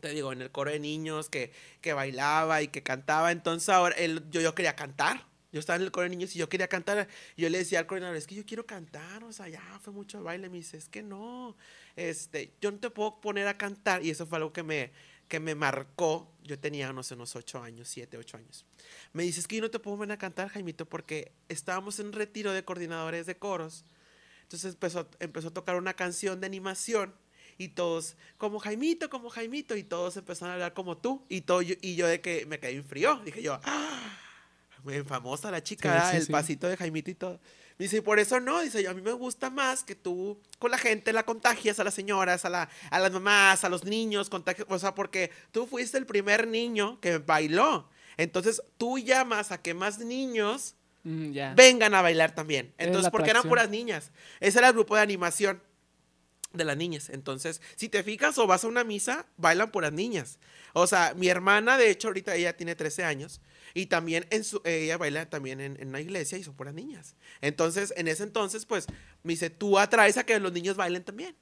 te 0.00 0.10
digo, 0.10 0.32
en 0.34 0.42
el 0.42 0.50
coro 0.50 0.70
de 0.70 0.80
niños 0.80 1.30
que, 1.30 1.50
que 1.80 1.94
bailaba 1.94 2.60
y 2.60 2.68
que 2.68 2.82
cantaba. 2.82 3.32
Entonces 3.32 3.70
ahora 3.70 3.94
el- 3.96 4.28
yo, 4.30 4.42
yo 4.42 4.54
quería 4.54 4.76
cantar. 4.76 5.26
Yo 5.52 5.58
estaba 5.58 5.76
en 5.76 5.82
el 5.82 5.90
coro 5.90 6.04
de 6.04 6.10
niños 6.10 6.34
y 6.36 6.38
yo 6.38 6.48
quería 6.48 6.68
cantar. 6.68 7.08
Yo 7.36 7.48
le 7.48 7.58
decía 7.58 7.80
al 7.80 7.86
coordinador, 7.86 8.16
es 8.16 8.26
que 8.26 8.36
yo 8.36 8.46
quiero 8.46 8.66
cantar, 8.66 9.24
o 9.24 9.32
sea, 9.32 9.48
ya 9.48 9.62
fue 9.82 9.92
mucho 9.92 10.22
baile. 10.22 10.48
Me 10.48 10.58
dice, 10.58 10.76
es 10.76 10.88
que 10.88 11.02
no, 11.02 11.56
este, 11.96 12.52
yo 12.60 12.70
no 12.70 12.78
te 12.78 12.90
puedo 12.90 13.20
poner 13.20 13.48
a 13.48 13.58
cantar. 13.58 14.04
Y 14.04 14.10
eso 14.10 14.26
fue 14.26 14.38
algo 14.38 14.52
que 14.52 14.62
me, 14.62 14.92
que 15.28 15.40
me 15.40 15.56
marcó. 15.56 16.30
Yo 16.44 16.58
tenía, 16.58 16.92
no 16.92 17.02
sé, 17.02 17.14
unos 17.14 17.34
ocho 17.34 17.62
años, 17.62 17.88
siete, 17.88 18.16
ocho 18.16 18.36
años. 18.36 18.64
Me 19.12 19.24
dice, 19.24 19.40
es 19.40 19.48
que 19.48 19.56
yo 19.56 19.62
no 19.62 19.70
te 19.70 19.80
puedo 19.80 19.96
poner 19.96 20.14
a 20.14 20.18
cantar, 20.18 20.48
Jaimito, 20.48 20.88
porque 20.88 21.32
estábamos 21.48 21.98
en 21.98 22.12
retiro 22.12 22.52
de 22.52 22.64
coordinadores 22.64 23.26
de 23.26 23.36
coros. 23.36 23.84
Entonces 24.42 24.74
empezó, 24.74 25.08
empezó 25.18 25.48
a 25.48 25.54
tocar 25.54 25.76
una 25.76 25.94
canción 25.94 26.40
de 26.40 26.46
animación 26.46 27.14
y 27.58 27.68
todos, 27.68 28.16
como 28.38 28.58
Jaimito, 28.58 29.10
como 29.10 29.30
Jaimito, 29.30 29.76
y 29.76 29.82
todos 29.82 30.16
empezaron 30.16 30.50
a 30.50 30.54
hablar 30.54 30.74
como 30.74 30.96
tú. 30.96 31.26
Y, 31.28 31.42
todo, 31.42 31.60
y 31.62 31.94
yo 31.96 32.06
de 32.06 32.20
que 32.20 32.46
me 32.46 32.58
caí 32.60 32.76
en 32.76 32.84
frío. 32.84 33.20
Dije 33.24 33.42
yo, 33.42 33.60
¡ah! 33.64 34.29
Muy 34.84 35.02
famosa 35.02 35.50
la 35.50 35.62
chica, 35.62 35.88
Sí, 35.88 35.94
¿verdad? 35.94 36.10
sí, 36.10 36.16
el 36.18 36.26
sí. 36.26 36.32
pasito 36.32 36.68
de 36.68 36.76
Jaimito 36.76 37.10
y 37.10 37.14
todo. 37.14 37.40
Me 37.78 37.84
dice, 37.84 37.98
y 37.98 38.00
por 38.00 38.18
eso 38.18 38.40
no, 38.40 38.60
dice, 38.60 38.86
a 38.86 38.92
mí 38.94 39.00
me 39.00 39.12
gusta 39.12 39.48
más 39.50 39.84
que 39.84 39.94
tú 39.94 40.38
con 40.58 40.70
la 40.70 40.78
gente 40.78 41.12
la 41.12 41.24
contagias 41.24 41.80
a 41.80 41.84
las 41.84 41.94
señoras, 41.94 42.44
a, 42.44 42.50
la, 42.50 42.68
a 42.90 42.98
las 42.98 43.10
mamás, 43.12 43.64
a 43.64 43.68
los 43.68 43.84
niños, 43.84 44.28
contagias, 44.28 44.66
o 44.68 44.78
sea, 44.78 44.94
porque 44.94 45.30
tú 45.50 45.66
fuiste 45.66 45.96
el 45.96 46.04
primer 46.06 46.46
niño 46.46 47.00
que 47.00 47.18
bailó. 47.18 47.88
Entonces 48.16 48.62
tú 48.76 48.98
llamas 48.98 49.50
a 49.50 49.62
que 49.62 49.72
más 49.74 49.98
niños 49.98 50.74
Mm, 51.02 51.32
vengan 51.56 51.94
a 51.94 52.02
bailar 52.02 52.34
también. 52.34 52.74
Entonces, 52.78 53.10
porque 53.10 53.30
eran 53.30 53.42
puras 53.44 53.70
niñas. 53.70 54.10
Ese 54.38 54.58
era 54.58 54.68
el 54.68 54.74
grupo 54.74 54.96
de 54.96 55.02
animación 55.02 55.62
de 56.52 56.64
las 56.64 56.76
niñas. 56.76 57.08
Entonces, 57.10 57.62
si 57.76 57.88
te 57.88 58.02
fijas 58.02 58.36
o 58.38 58.46
vas 58.46 58.64
a 58.64 58.68
una 58.68 58.84
misa, 58.84 59.26
bailan 59.36 59.70
puras 59.70 59.92
niñas. 59.92 60.38
O 60.72 60.86
sea, 60.86 61.14
mi 61.16 61.28
hermana, 61.28 61.78
de 61.78 61.90
hecho, 61.90 62.08
ahorita 62.08 62.34
ella 62.34 62.56
tiene 62.56 62.74
13 62.74 63.04
años 63.04 63.40
y 63.74 63.86
también 63.86 64.26
en 64.30 64.44
su, 64.44 64.60
ella 64.64 64.96
baila 64.98 65.28
también 65.28 65.60
en, 65.60 65.76
en 65.80 65.88
una 65.88 66.00
iglesia 66.00 66.38
y 66.38 66.44
son 66.44 66.54
puras 66.54 66.74
niñas. 66.74 67.14
Entonces, 67.40 67.92
en 67.96 68.08
ese 68.08 68.22
entonces, 68.22 68.66
pues, 68.66 68.86
me 69.22 69.32
dice, 69.32 69.50
tú 69.50 69.78
atraes 69.78 70.16
a 70.16 70.24
que 70.24 70.38
los 70.40 70.52
niños 70.52 70.76
bailen 70.76 71.04
también. 71.04 71.36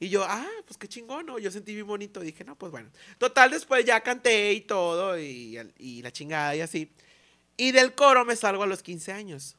Y 0.00 0.08
yo, 0.08 0.24
ah, 0.24 0.48
pues 0.66 0.78
qué 0.78 0.88
chingón, 0.88 1.26
¿no? 1.26 1.38
Yo 1.38 1.50
sentí 1.50 1.74
bien 1.74 1.86
bonito. 1.86 2.20
Dije, 2.20 2.42
no, 2.44 2.56
pues 2.58 2.72
bueno. 2.72 2.90
Total, 3.18 3.50
después 3.50 3.84
ya 3.84 4.00
canté 4.00 4.52
y 4.52 4.62
todo, 4.62 5.16
y, 5.18 5.58
y 5.78 6.02
la 6.02 6.10
chingada 6.10 6.56
y 6.56 6.60
así. 6.60 6.90
Y 7.56 7.70
del 7.70 7.94
coro 7.94 8.24
me 8.24 8.34
salgo 8.34 8.64
a 8.64 8.66
los 8.66 8.82
15 8.82 9.12
años. 9.12 9.56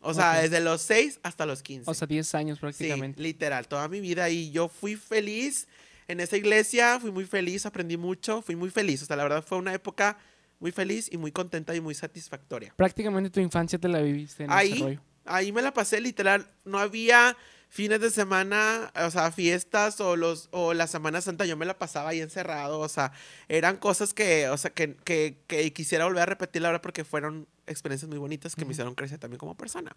O 0.00 0.14
sea, 0.14 0.32
Ok. 0.36 0.42
desde 0.42 0.60
los 0.60 0.82
6 0.82 1.20
hasta 1.22 1.46
los 1.46 1.62
15. 1.62 1.90
O 1.90 1.94
sea, 1.94 2.06
10 2.06 2.34
años 2.34 2.58
sí, 2.58 2.60
prácticamente. 2.60 3.20
literal, 3.22 3.66
toda 3.68 3.88
mi 3.88 4.00
vida. 4.00 4.28
Y 4.30 4.50
yo 4.50 4.68
fui 4.68 4.94
feliz 4.96 5.66
en 6.08 6.20
esa 6.20 6.36
iglesia, 6.36 6.98
fui 7.00 7.10
muy 7.10 7.24
feliz, 7.24 7.66
aprendí 7.66 7.96
mucho, 7.96 8.42
fui 8.42 8.54
muy 8.56 8.70
feliz. 8.70 9.02
O 9.02 9.06
sea, 9.06 9.16
la 9.16 9.22
verdad 9.24 9.44
fue 9.44 9.58
una 9.58 9.72
época 9.74 10.18
muy 10.62 10.70
feliz 10.72 11.08
y 11.12 11.18
muy 11.18 11.32
contenta 11.32 11.74
y 11.74 11.80
muy 11.80 11.94
satisfactoria. 11.94 12.72
Prácticamente 12.76 13.28
tu 13.30 13.40
infancia 13.40 13.78
te 13.78 13.88
la 13.88 14.00
viviste 14.00 14.44
en 14.44 14.50
ese 14.50 14.58
Ahí, 14.58 14.80
rollo. 14.80 15.00
ahí 15.24 15.50
me 15.52 15.60
la 15.60 15.74
pasé 15.74 16.00
literal. 16.00 16.48
No 16.64 16.78
había 16.78 17.36
fines 17.68 18.00
de 18.00 18.10
semana, 18.10 18.92
o 18.94 19.10
sea, 19.10 19.32
fiestas 19.32 20.00
o 20.00 20.14
los 20.14 20.48
o 20.52 20.72
la 20.72 20.86
Semana 20.86 21.20
Santa, 21.20 21.46
yo 21.46 21.56
me 21.56 21.64
la 21.66 21.78
pasaba 21.78 22.10
ahí 22.10 22.20
encerrado, 22.20 22.78
o 22.80 22.88
sea, 22.88 23.12
eran 23.48 23.78
cosas 23.78 24.12
que, 24.12 24.48
o 24.50 24.58
sea, 24.58 24.70
que, 24.70 24.94
que, 25.04 25.38
que 25.46 25.72
quisiera 25.72 26.04
volver 26.04 26.22
a 26.22 26.26
repetir 26.26 26.60
verdad 26.62 26.82
porque 26.82 27.02
fueron 27.02 27.48
experiencias 27.66 28.08
muy 28.10 28.18
bonitas 28.18 28.54
que 28.54 28.60
me 28.60 28.66
Ujú. 28.66 28.72
hicieron 28.72 28.94
crecer 28.94 29.18
también 29.18 29.38
como 29.38 29.56
persona. 29.56 29.96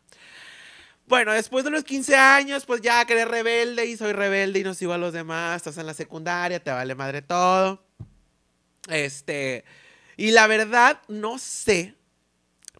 Bueno, 1.05 1.33
después 1.33 1.63
de 1.65 1.69
los 1.69 1.83
15 1.83 2.15
años, 2.15 2.65
pues 2.65 2.81
ya 2.81 3.05
quedé 3.05 3.25
rebelde 3.25 3.85
y 3.85 3.97
soy 3.97 4.13
rebelde 4.13 4.59
y 4.61 4.63
no 4.63 4.73
sigo 4.73 4.93
a 4.93 4.97
los 4.97 5.13
demás. 5.13 5.57
Estás 5.57 5.77
en 5.77 5.85
la 5.85 5.93
secundaria, 5.93 6.59
te 6.63 6.71
vale 6.71 6.95
madre 6.95 7.21
todo. 7.21 7.85
Este, 8.89 9.65
y 10.17 10.31
la 10.31 10.47
verdad, 10.47 11.01
no 11.07 11.37
sé, 11.39 11.95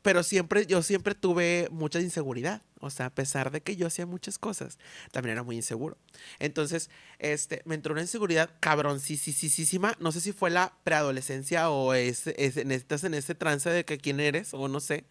pero 0.01 0.24
siempre, 0.24 0.65
yo 0.68 0.82
siempre 0.84 1.15
tuve 1.15 1.68
mucha 1.72 2.00
inseguridad. 2.01 2.62
O 2.82 2.92
sea, 2.92 3.08
a 3.08 3.15
pesar 3.15 3.51
de 3.51 3.62
que 3.62 3.75
yo 3.75 3.88
hacía 3.88 4.06
muchas 4.06 4.38
cosas, 4.38 4.77
también 5.12 5.34
era 5.34 5.44
muy 5.44 5.56
inseguro. 5.56 5.98
Entonces, 6.39 6.92
este, 7.20 7.63
me 7.65 7.75
entró 7.75 7.94
una 7.94 8.01
inseguridad 8.01 8.51
cabroncísima. 8.60 9.96
No 10.00 10.12
sé 10.12 10.22
si 10.22 10.34
fue 10.34 10.51
la 10.51 10.74
preadolescencia 10.84 11.70
o 11.72 11.94
es, 11.96 12.27
es- 12.27 12.58
en, 12.58 12.72
estás 12.72 13.04
en 13.04 13.15
ese 13.15 13.36
trance 13.36 13.70
de 13.72 13.86
que 13.86 13.98
quién 13.98 14.20
eres 14.20 14.54
o 14.54 14.68
no 14.68 14.80
sé. 14.80 15.06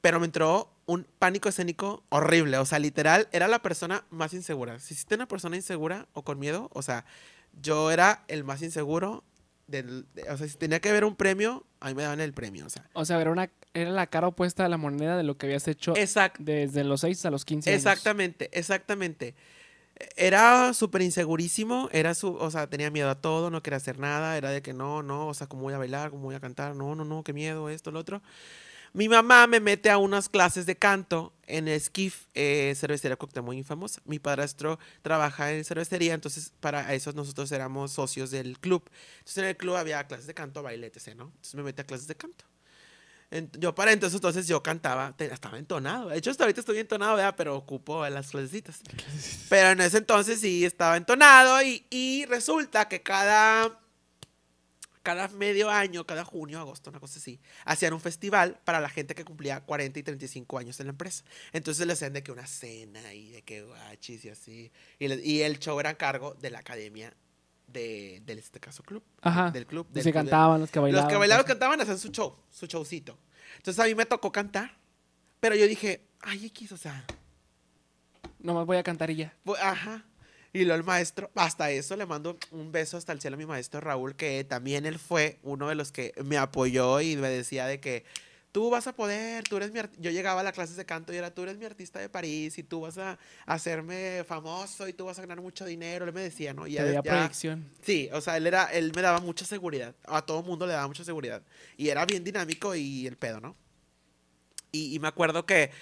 Pero 0.00 0.20
me 0.20 0.26
entró 0.26 0.70
un 0.86 1.06
pánico 1.18 1.48
escénico 1.48 2.04
horrible. 2.10 2.58
O 2.58 2.66
sea, 2.66 2.78
literal, 2.78 3.28
era 3.32 3.48
la 3.48 3.62
persona 3.62 4.04
más 4.10 4.34
insegura. 4.34 4.78
Si 4.80 4.94
hiciste 4.94 5.14
una 5.14 5.28
persona 5.28 5.56
insegura 5.56 6.08
o 6.12 6.22
con 6.24 6.38
miedo, 6.38 6.70
o 6.74 6.82
sea, 6.82 7.06
yo 7.62 7.90
era 7.90 8.24
el 8.28 8.44
más 8.44 8.62
inseguro. 8.62 9.24
Del, 9.66 10.06
de- 10.14 10.22
o 10.30 10.36
sea, 10.36 10.46
si 10.46 10.56
tenía 10.58 10.80
que 10.80 10.92
ver 10.92 11.04
un 11.04 11.16
premio, 11.16 11.64
a 11.80 11.88
mí 11.88 11.94
me 11.94 12.02
daban 12.02 12.20
el 12.20 12.32
premio. 12.32 12.66
O 12.66 12.70
sea, 12.70 12.88
O 12.92 13.04
sea, 13.04 13.20
era, 13.20 13.30
una, 13.30 13.50
era 13.72 13.90
la 13.90 14.06
cara 14.08 14.28
opuesta 14.28 14.64
a 14.64 14.68
la 14.68 14.76
moneda 14.76 15.16
de 15.16 15.22
lo 15.22 15.36
que 15.38 15.46
habías 15.46 15.66
hecho 15.68 15.96
exacto. 15.96 16.42
desde 16.44 16.84
los 16.84 17.00
6 17.00 17.24
a 17.24 17.30
los 17.30 17.44
15 17.44 17.70
años. 17.70 17.78
Exactamente, 17.84 18.50
exactamente. 18.52 19.34
Era 20.16 20.74
súper 20.74 21.02
insegurísimo, 21.02 21.88
era 21.92 22.14
su, 22.14 22.34
o 22.34 22.50
sea, 22.50 22.66
tenía 22.68 22.90
miedo 22.90 23.08
a 23.08 23.20
todo, 23.20 23.48
no 23.50 23.62
quería 23.62 23.76
hacer 23.76 23.98
nada, 23.98 24.36
era 24.36 24.50
de 24.50 24.60
que 24.60 24.72
no, 24.72 25.02
no, 25.04 25.28
o 25.28 25.34
sea, 25.34 25.46
cómo 25.46 25.62
voy 25.62 25.74
a 25.74 25.78
bailar, 25.78 26.10
cómo 26.10 26.24
voy 26.24 26.34
a 26.34 26.40
cantar, 26.40 26.74
no, 26.74 26.94
no, 26.96 27.04
no, 27.04 27.22
qué 27.22 27.32
miedo, 27.32 27.68
esto, 27.70 27.92
lo 27.92 28.00
otro. 28.00 28.20
Mi 28.94 29.08
mamá 29.08 29.46
me 29.48 29.58
mete 29.58 29.90
a 29.90 29.98
unas 29.98 30.28
clases 30.28 30.66
de 30.66 30.76
canto 30.76 31.34
en 31.46 31.68
Skiff, 31.80 32.26
eh, 32.32 32.72
cervecería 32.76 33.18
muy 33.42 33.62
famosa. 33.64 34.00
Mi 34.04 34.20
padrastro 34.20 34.78
trabaja 35.02 35.52
en 35.52 35.64
cervecería, 35.64 36.14
entonces 36.14 36.52
para 36.60 36.94
eso 36.94 37.12
nosotros 37.12 37.50
éramos 37.50 37.90
socios 37.90 38.30
del 38.30 38.58
club. 38.60 38.88
Entonces 39.18 39.38
en 39.38 39.44
el 39.46 39.56
club 39.56 39.74
había 39.74 40.06
clases 40.06 40.28
de 40.28 40.34
canto, 40.34 40.62
baile, 40.62 40.86
etc., 40.86 41.16
¿no? 41.16 41.24
Entonces 41.24 41.54
me 41.56 41.64
mete 41.64 41.82
a 41.82 41.86
clases 41.86 42.06
de 42.06 42.14
canto. 42.14 42.44
En- 43.32 43.50
yo 43.58 43.74
para 43.74 43.90
entonces, 43.90 44.14
entonces 44.14 44.46
yo 44.46 44.62
cantaba, 44.62 45.12
te- 45.16 45.26
estaba 45.32 45.58
entonado. 45.58 46.10
De 46.10 46.18
hecho, 46.18 46.30
hasta 46.30 46.44
ahorita 46.44 46.60
estoy 46.60 46.78
entonado, 46.78 47.16
¿verdad? 47.16 47.34
pero 47.36 47.56
ocupo 47.56 48.08
las 48.08 48.30
clasecitas. 48.30 48.80
Pero 49.48 49.70
en 49.70 49.80
ese 49.80 49.98
entonces 49.98 50.40
sí 50.40 50.64
estaba 50.64 50.96
entonado 50.96 51.60
y, 51.62 51.84
y 51.90 52.26
resulta 52.26 52.86
que 52.88 53.02
cada, 53.02 53.80
cada 55.04 55.28
medio 55.28 55.70
año, 55.70 56.04
cada 56.04 56.24
junio, 56.24 56.58
agosto, 56.58 56.90
una 56.90 56.98
cosa 56.98 57.20
así, 57.20 57.38
hacían 57.64 57.92
un 57.92 58.00
festival 58.00 58.58
para 58.64 58.80
la 58.80 58.88
gente 58.88 59.14
que 59.14 59.24
cumplía 59.24 59.60
40 59.60 60.00
y 60.00 60.02
35 60.02 60.58
años 60.58 60.80
en 60.80 60.86
la 60.86 60.90
empresa. 60.90 61.22
Entonces 61.52 61.86
le 61.86 61.92
hacían 61.92 62.12
de 62.12 62.24
que 62.24 62.32
una 62.32 62.46
cena 62.48 63.14
y 63.14 63.30
de 63.30 63.42
que 63.42 63.62
guachis 63.62 64.24
y 64.24 64.30
así. 64.30 64.72
Y, 64.98 65.06
le- 65.06 65.24
y 65.24 65.42
el 65.42 65.60
show 65.60 65.78
era 65.78 65.90
a 65.90 65.94
cargo 65.94 66.34
de 66.34 66.50
la 66.50 66.58
academia 66.58 67.14
de, 67.68 68.20
del 68.26 68.38
este 68.40 68.58
caso 68.58 68.82
club. 68.82 69.04
Ajá. 69.20 69.50
Del 69.52 69.66
club. 69.66 69.86
Y 69.92 69.94
se 69.94 70.02
club 70.02 70.04
de- 70.04 70.12
cantaban, 70.12 70.60
los 70.60 70.70
que 70.70 70.80
bailaban. 70.80 71.04
los 71.06 71.12
que 71.12 71.18
bailaban, 71.18 71.44
pues. 71.44 71.52
cantaban, 71.54 71.80
hacían 71.80 71.98
su 72.00 72.08
show, 72.08 72.36
su 72.50 72.66
showcito. 72.66 73.16
Entonces 73.58 73.78
a 73.84 73.86
mí 73.86 73.94
me 73.94 74.06
tocó 74.06 74.32
cantar. 74.32 74.76
Pero 75.40 75.54
yo 75.54 75.66
dije, 75.68 76.06
ay, 76.22 76.46
X, 76.46 76.72
o 76.72 76.76
sea, 76.76 77.04
Nomás 78.38 78.66
voy 78.66 78.76
a 78.76 78.82
cantar 78.82 79.10
y 79.10 79.16
ya. 79.16 79.34
ajá. 79.60 80.04
Y 80.54 80.64
luego 80.64 80.78
el 80.78 80.84
maestro, 80.84 81.32
hasta 81.34 81.72
eso 81.72 81.96
le 81.96 82.06
mando 82.06 82.38
un 82.52 82.70
beso 82.70 82.96
hasta 82.96 83.12
el 83.12 83.20
cielo 83.20 83.34
a 83.34 83.38
mi 83.38 83.44
maestro 83.44 83.80
Raúl, 83.80 84.14
que 84.14 84.44
también 84.44 84.86
él 84.86 85.00
fue 85.00 85.40
uno 85.42 85.68
de 85.68 85.74
los 85.74 85.90
que 85.90 86.14
me 86.24 86.38
apoyó 86.38 87.00
y 87.00 87.16
me 87.16 87.28
decía 87.28 87.66
de 87.66 87.80
que 87.80 88.04
tú 88.52 88.70
vas 88.70 88.86
a 88.86 88.94
poder, 88.94 89.42
tú 89.42 89.56
eres 89.56 89.72
mi 89.72 89.80
art-". 89.80 89.92
Yo 89.98 90.12
llegaba 90.12 90.42
a 90.42 90.44
las 90.44 90.52
clases 90.52 90.76
de 90.76 90.86
canto 90.86 91.12
y 91.12 91.16
era, 91.16 91.34
tú 91.34 91.42
eres 91.42 91.58
mi 91.58 91.64
artista 91.64 91.98
de 91.98 92.08
París 92.08 92.56
y 92.56 92.62
tú 92.62 92.82
vas 92.82 92.98
a 92.98 93.18
hacerme 93.46 94.22
famoso 94.28 94.86
y 94.86 94.92
tú 94.92 95.06
vas 95.06 95.18
a 95.18 95.22
ganar 95.22 95.40
mucho 95.40 95.64
dinero. 95.64 96.04
Él 96.04 96.12
me 96.12 96.20
decía, 96.20 96.54
¿no? 96.54 96.68
Y 96.68 96.74
ya- 96.74 96.84
ya-. 97.02 97.10
Sí, 97.82 98.08
o 98.12 98.20
sea, 98.20 98.36
él 98.36 98.46
era, 98.46 98.66
él 98.66 98.92
me 98.94 99.02
daba 99.02 99.18
mucha 99.18 99.44
seguridad. 99.44 99.92
A 100.04 100.22
todo 100.22 100.44
mundo 100.44 100.68
le 100.68 100.74
daba 100.74 100.86
mucha 100.86 101.02
seguridad. 101.02 101.42
Y 101.76 101.88
era 101.88 102.06
bien 102.06 102.22
dinámico 102.22 102.76
y 102.76 103.08
el 103.08 103.16
pedo, 103.16 103.40
¿no? 103.40 103.56
Y, 104.70 104.94
y 104.94 105.00
me 105.00 105.08
acuerdo 105.08 105.46
que, 105.46 105.72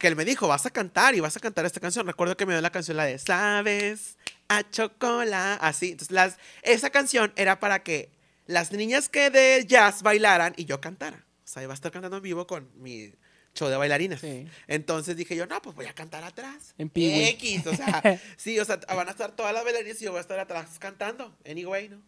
que 0.00 0.08
él 0.08 0.16
me 0.16 0.24
dijo, 0.24 0.48
vas 0.48 0.64
a 0.64 0.70
cantar 0.70 1.14
y 1.14 1.20
vas 1.20 1.36
a 1.36 1.40
cantar 1.40 1.66
esta 1.66 1.78
canción. 1.78 2.06
Recuerdo 2.06 2.34
que 2.34 2.46
me 2.46 2.54
dio 2.54 2.62
la 2.62 2.70
canción, 2.70 2.96
la 2.96 3.04
de 3.04 3.18
Sabes 3.18 4.16
a 4.48 4.68
chocolate. 4.68 5.58
Así. 5.60 5.90
Entonces, 5.90 6.10
las, 6.10 6.38
esa 6.62 6.88
canción 6.88 7.34
era 7.36 7.60
para 7.60 7.82
que 7.82 8.10
las 8.46 8.72
niñas 8.72 9.10
que 9.10 9.28
de 9.28 9.66
jazz 9.66 10.02
bailaran 10.02 10.54
y 10.56 10.64
yo 10.64 10.80
cantara. 10.80 11.26
O 11.44 11.46
sea, 11.46 11.62
iba 11.62 11.72
a 11.72 11.74
estar 11.74 11.92
cantando 11.92 12.16
en 12.16 12.22
vivo 12.22 12.46
con 12.46 12.70
mi 12.76 13.12
show 13.54 13.68
de 13.68 13.76
bailarines. 13.76 14.20
Sí. 14.20 14.48
Entonces 14.68 15.18
dije 15.18 15.36
yo, 15.36 15.46
no, 15.46 15.60
pues 15.60 15.76
voy 15.76 15.84
a 15.84 15.92
cantar 15.92 16.24
atrás. 16.24 16.74
En. 16.78 16.90
X, 16.94 17.66
o 17.66 17.76
sea, 17.76 18.20
sí, 18.38 18.58
o 18.58 18.64
sea, 18.64 18.80
van 18.88 19.08
a 19.08 19.10
estar 19.10 19.36
todas 19.36 19.52
las 19.52 19.64
bailarinas 19.64 20.00
y 20.00 20.06
yo 20.06 20.12
voy 20.12 20.18
a 20.18 20.22
estar 20.22 20.38
atrás 20.38 20.78
cantando. 20.78 21.36
Anyway, 21.44 21.90
¿no? 21.90 22.00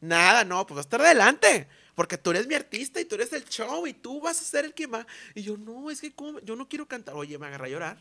Nada, 0.00 0.44
no, 0.44 0.66
pues 0.66 0.74
voy 0.76 0.78
a 0.78 0.82
estar 0.82 1.00
adelante. 1.00 1.68
Porque 1.94 2.16
tú 2.16 2.30
eres 2.30 2.46
mi 2.46 2.54
artista 2.54 3.00
y 3.00 3.04
tú 3.04 3.16
eres 3.16 3.32
el 3.32 3.44
show 3.44 3.84
y 3.86 3.92
tú 3.92 4.20
vas 4.20 4.40
a 4.40 4.44
ser 4.44 4.64
el 4.64 4.72
que 4.72 4.86
va. 4.86 5.04
Y 5.34 5.42
yo, 5.42 5.56
no, 5.56 5.90
es 5.90 6.00
que 6.00 6.14
¿cómo? 6.14 6.38
yo 6.40 6.54
no 6.54 6.68
quiero 6.68 6.86
cantar. 6.86 7.16
Oye, 7.16 7.36
me 7.38 7.48
agarré 7.48 7.66
a 7.66 7.70
llorar. 7.70 7.98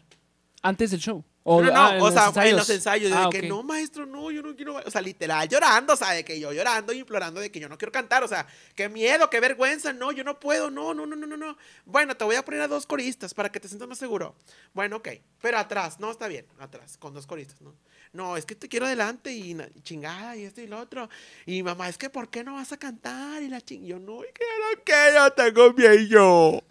Antes 0.61 0.91
del 0.91 0.99
show. 0.99 1.23
no, 1.45 1.61
no, 1.61 1.71
ah, 1.75 1.95
en 1.95 2.01
o 2.01 2.11
sea, 2.11 2.23
en 2.23 2.27
ensayos. 2.27 2.57
los 2.57 2.69
ensayos. 2.69 3.11
Ah, 3.11 3.29
de 3.31 3.41
que 3.41 3.47
no, 3.47 3.63
maestro, 3.63 4.05
no, 4.05 4.29
yo 4.29 4.43
no 4.43 4.55
quiero. 4.55 4.73
ba-". 4.73 4.83
O 4.85 4.91
sea, 4.91 5.01
literal, 5.01 5.47
llorando, 5.47 5.93
o 5.93 5.95
sea, 5.95 6.11
de 6.11 6.23
que 6.23 6.39
yo 6.39 6.51
llorando 6.51 6.93
y 6.93 6.99
implorando 6.99 7.39
de 7.39 7.51
que 7.51 7.59
yo 7.59 7.69
no 7.69 7.77
quiero 7.77 7.91
cantar. 7.91 8.23
O 8.23 8.27
sea, 8.27 8.45
qué 8.75 8.89
miedo, 8.89 9.29
qué 9.31 9.39
vergüenza. 9.39 9.93
No, 9.93 10.11
yo 10.11 10.23
no 10.23 10.39
puedo. 10.39 10.69
No, 10.69 10.93
no, 10.93 11.05
no, 11.07 11.15
no, 11.15 11.25
no, 11.25 11.37
no. 11.37 11.57
Bueno, 11.85 12.15
te 12.15 12.23
voy 12.23 12.35
a 12.35 12.45
poner 12.45 12.61
a 12.61 12.67
dos 12.67 12.85
coristas 12.85 13.33
para 13.33 13.51
que 13.51 13.59
te 13.59 13.67
sientas 13.67 13.87
más 13.87 13.97
seguro. 13.97 14.35
Bueno, 14.73 14.97
ok. 14.97 15.09
Pero 15.41 15.57
atrás, 15.57 15.99
no, 15.99 16.11
está 16.11 16.27
bien, 16.27 16.45
atrás, 16.59 16.97
con 16.97 17.13
dos 17.13 17.25
coristas, 17.25 17.61
¿no? 17.61 17.73
No, 18.13 18.37
es 18.37 18.45
que 18.45 18.55
te 18.55 18.67
quiero 18.67 18.85
adelante 18.85 19.31
y 19.33 19.55
chingada 19.83 20.35
y 20.35 20.43
esto 20.45 20.61
y 20.61 20.67
lo 20.67 20.79
otro. 20.79 21.09
Y 21.45 21.63
mamá, 21.63 21.89
es 21.89 21.97
que 21.97 22.09
¿por 22.09 22.29
qué 22.29 22.43
no 22.43 22.55
vas 22.55 22.71
a 22.71 22.77
cantar? 22.77 23.41
Y 23.43 23.49
la 23.49 23.61
ching, 23.61 23.85
yo 23.85 23.99
no, 23.99 24.23
es 24.23 24.31
que 24.33 24.43
no 24.43 24.83
quiero, 24.83 25.31
tengo 25.33 25.73
miedo. 25.73 26.63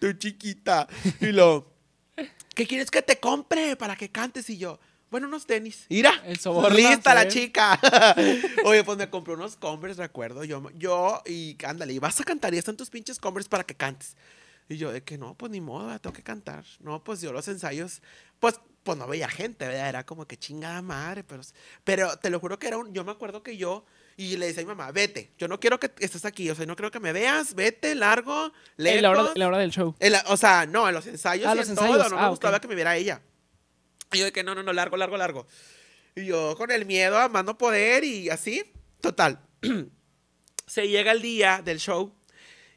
Tu 0.00 0.12
chiquita. 0.14 0.86
Y 1.20 1.32
lo, 1.32 1.70
¿qué 2.54 2.66
quieres 2.66 2.90
que 2.90 3.02
te 3.02 3.18
compre 3.18 3.76
para 3.76 3.96
que 3.96 4.10
cantes? 4.10 4.48
Y 4.50 4.58
yo, 4.58 4.78
bueno, 5.10 5.28
unos 5.28 5.46
tenis. 5.46 5.86
Mira, 5.88 6.12
El 6.24 6.38
soborno, 6.38 6.76
lista 6.76 7.14
la 7.14 7.22
¿sí? 7.22 7.28
chica. 7.28 7.78
Oye, 8.64 8.82
pues 8.84 8.98
me 8.98 9.08
compré 9.08 9.34
unos 9.34 9.56
Converse, 9.56 10.02
recuerdo. 10.02 10.44
Yo, 10.44 10.70
yo 10.74 11.22
y 11.26 11.56
ándale, 11.64 11.92
y 11.92 11.98
vas 11.98 12.20
a 12.20 12.24
cantar 12.24 12.54
y 12.54 12.58
están 12.58 12.76
tus 12.76 12.90
pinches 12.90 13.18
Converse 13.18 13.48
para 13.48 13.64
que 13.64 13.74
cantes. 13.74 14.16
Y 14.68 14.78
yo, 14.78 14.90
de 14.92 15.02
que 15.02 15.16
no, 15.16 15.34
pues 15.34 15.52
ni 15.52 15.60
modo, 15.60 15.96
tengo 16.00 16.12
que 16.12 16.24
cantar. 16.24 16.64
No, 16.80 17.02
pues 17.04 17.20
yo 17.20 17.32
los 17.32 17.46
ensayos, 17.46 18.02
pues, 18.40 18.60
pues 18.86 18.96
no 18.96 19.06
veía 19.06 19.28
gente, 19.28 19.66
¿verdad? 19.66 19.90
Era 19.90 20.06
como 20.06 20.26
que 20.26 20.38
chingada 20.38 20.80
madre, 20.80 21.22
pero, 21.24 21.42
pero 21.84 22.16
te 22.18 22.30
lo 22.30 22.40
juro 22.40 22.58
que 22.58 22.68
era 22.68 22.78
un, 22.78 22.94
yo 22.94 23.04
me 23.04 23.12
acuerdo 23.12 23.42
que 23.42 23.58
yo, 23.58 23.84
y 24.16 24.38
le 24.38 24.46
decía 24.46 24.62
a 24.62 24.64
mi 24.64 24.68
mamá, 24.74 24.90
vete, 24.92 25.32
yo 25.36 25.46
no 25.48 25.60
quiero 25.60 25.78
que 25.78 25.90
estés 25.98 26.24
aquí, 26.24 26.48
o 26.48 26.54
sea, 26.54 26.64
no 26.64 26.74
creo 26.76 26.90
que 26.90 27.00
me 27.00 27.12
veas, 27.12 27.54
vete, 27.54 27.94
largo, 27.94 28.52
lejos. 28.78 28.96
En 28.96 29.02
la, 29.02 29.10
hora, 29.10 29.32
en 29.34 29.38
la 29.40 29.48
hora 29.48 29.58
del 29.58 29.70
show. 29.72 29.94
La- 30.00 30.24
o 30.28 30.38
sea, 30.38 30.64
no, 30.64 30.88
en 30.88 30.94
los 30.94 31.06
ensayos 31.06 31.46
Ah, 31.48 31.52
y 31.54 31.58
los 31.58 31.66
en 31.66 31.72
ensayos. 31.72 31.98
todo, 31.98 32.08
no 32.08 32.16
me 32.16 32.22
Ah, 32.22 32.28
gustaba 32.28 32.60
que 32.60 32.68
me 32.68 32.74
viera 32.74 32.96
ella. 32.96 33.20
Y 34.12 34.18
yo 34.20 34.24
de 34.24 34.32
que 34.32 34.42
no, 34.44 34.54
no, 34.54 34.62
no, 34.62 34.72
largo, 34.72 34.96
largo, 34.96 35.16
largo. 35.18 35.46
Y 36.14 36.24
yo 36.26 36.56
con 36.56 36.70
el 36.70 36.86
miedo 36.86 37.18
a 37.18 37.28
más 37.28 37.44
no 37.44 37.58
poder 37.58 38.04
y 38.04 38.30
así, 38.30 38.62
total. 39.02 39.40
Se 40.66 40.88
llega 40.88 41.12
el 41.12 41.20
día 41.22 41.60
del 41.64 41.78
show 41.78 42.14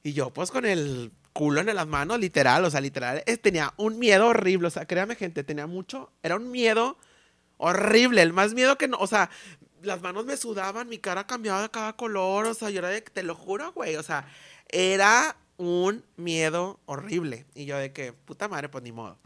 y 0.03 0.13
yo 0.13 0.31
pues 0.31 0.51
con 0.51 0.65
el 0.65 1.11
culo 1.39 1.61
en 1.61 1.73
las 1.73 1.87
manos, 1.87 2.19
literal, 2.19 2.65
o 2.65 2.69
sea, 2.69 2.81
literal, 2.81 3.23
eh, 3.25 3.37
tenía 3.37 3.73
un 3.77 3.97
miedo 3.97 4.27
horrible, 4.27 4.67
o 4.67 4.71
sea, 4.71 4.85
créame 4.85 5.15
gente, 5.15 5.45
tenía 5.45 5.67
mucho, 5.67 6.11
era 6.21 6.35
un 6.35 6.51
miedo 6.51 6.97
horrible, 7.57 8.21
el 8.21 8.33
más 8.33 8.53
miedo 8.53 8.77
que 8.77 8.89
no, 8.89 8.97
o 8.97 9.07
sea, 9.07 9.29
las 9.81 10.01
manos 10.01 10.25
me 10.25 10.35
sudaban, 10.35 10.89
mi 10.89 10.97
cara 10.97 11.25
cambiaba 11.25 11.61
de 11.61 11.69
cada 11.69 11.93
color, 11.93 12.45
o 12.47 12.53
sea, 12.53 12.69
yo 12.69 12.79
era 12.79 12.89
de, 12.89 13.01
te 13.01 13.23
lo 13.23 13.35
juro, 13.35 13.71
güey, 13.71 13.95
o 13.95 14.03
sea, 14.03 14.27
era 14.67 15.37
un 15.55 16.03
miedo 16.17 16.79
horrible. 16.85 17.45
Y 17.55 17.63
yo 17.65 17.77
de 17.77 17.93
que, 17.93 18.11
puta 18.11 18.49
madre, 18.49 18.67
pues 18.67 18.83
ni 18.83 18.91
modo. 18.91 19.17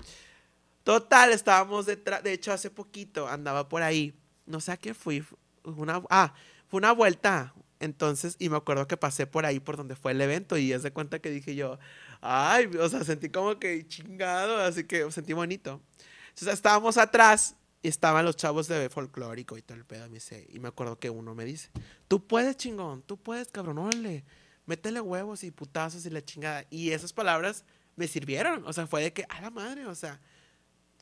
Total, 0.84 1.32
estábamos 1.32 1.86
detrás, 1.88 2.22
de 2.24 2.34
hecho, 2.34 2.52
hace 2.54 2.70
poquito 2.70 3.28
andaba 3.28 3.70
por 3.70 3.82
ahí, 3.82 4.14
no 4.46 4.60
sé 4.60 4.72
a 4.74 4.78
qué 4.78 4.94
fui, 4.94 5.22
fu- 5.22 5.38
una, 5.64 6.04
ah, 6.10 6.34
fue 6.68 6.78
una 6.78 6.92
vuelta, 6.92 7.54
entonces, 7.84 8.38
y 8.40 8.48
me 8.48 8.56
acuerdo 8.56 8.88
que 8.88 8.96
pasé 8.96 9.28
por 9.28 9.46
ahí 9.46 9.60
por 9.60 9.76
donde 9.76 9.98
fue 9.98 10.14
el 10.14 10.22
evento 10.22 10.58
y 10.58 10.72
es 10.72 10.84
de 10.84 10.94
cuenta 10.94 11.20
que 11.20 11.30
dije 11.30 11.54
yo, 11.54 11.78
ay, 12.22 12.68
o 12.80 12.88
sea, 12.88 13.04
sentí 13.04 13.28
como 13.28 13.60
que 13.60 13.86
chingado, 13.86 14.58
así 14.58 14.86
que 14.86 15.12
sentí 15.12 15.34
bonito. 15.34 15.82
Entonces 16.30 16.54
estábamos 16.54 16.98
atrás 16.98 17.58
y 17.82 17.90
estaban 17.90 18.24
los 18.24 18.38
chavos 18.38 18.70
de 18.70 18.90
folclórico 18.90 19.58
y 19.58 19.62
todo 19.62 19.78
el 19.78 19.84
pedo, 19.84 20.08
me 20.10 20.20
y 20.48 20.60
me 20.60 20.70
acuerdo 20.70 20.98
que 20.98 21.10
uno 21.10 21.36
me 21.36 21.44
dice, 21.44 21.72
tú 22.08 22.26
puedes, 22.26 22.56
chingón, 22.56 23.02
tú 23.02 23.18
puedes, 23.18 23.50
cabrón, 23.50 23.78
órale, 23.78 24.24
métele 24.66 25.02
huevos 25.02 25.44
y 25.44 25.52
putazos 25.52 26.06
y 26.06 26.10
la 26.10 26.24
chingada. 26.24 26.66
Y 26.70 26.92
esas 26.92 27.12
palabras 27.12 27.66
me 27.98 28.08
sirvieron, 28.08 28.66
o 28.66 28.72
sea, 28.72 28.88
fue 28.88 29.04
de 29.04 29.12
que, 29.12 29.26
a 29.28 29.42
la 29.42 29.50
madre, 29.50 29.86
o 29.88 29.96
sea, 29.96 30.22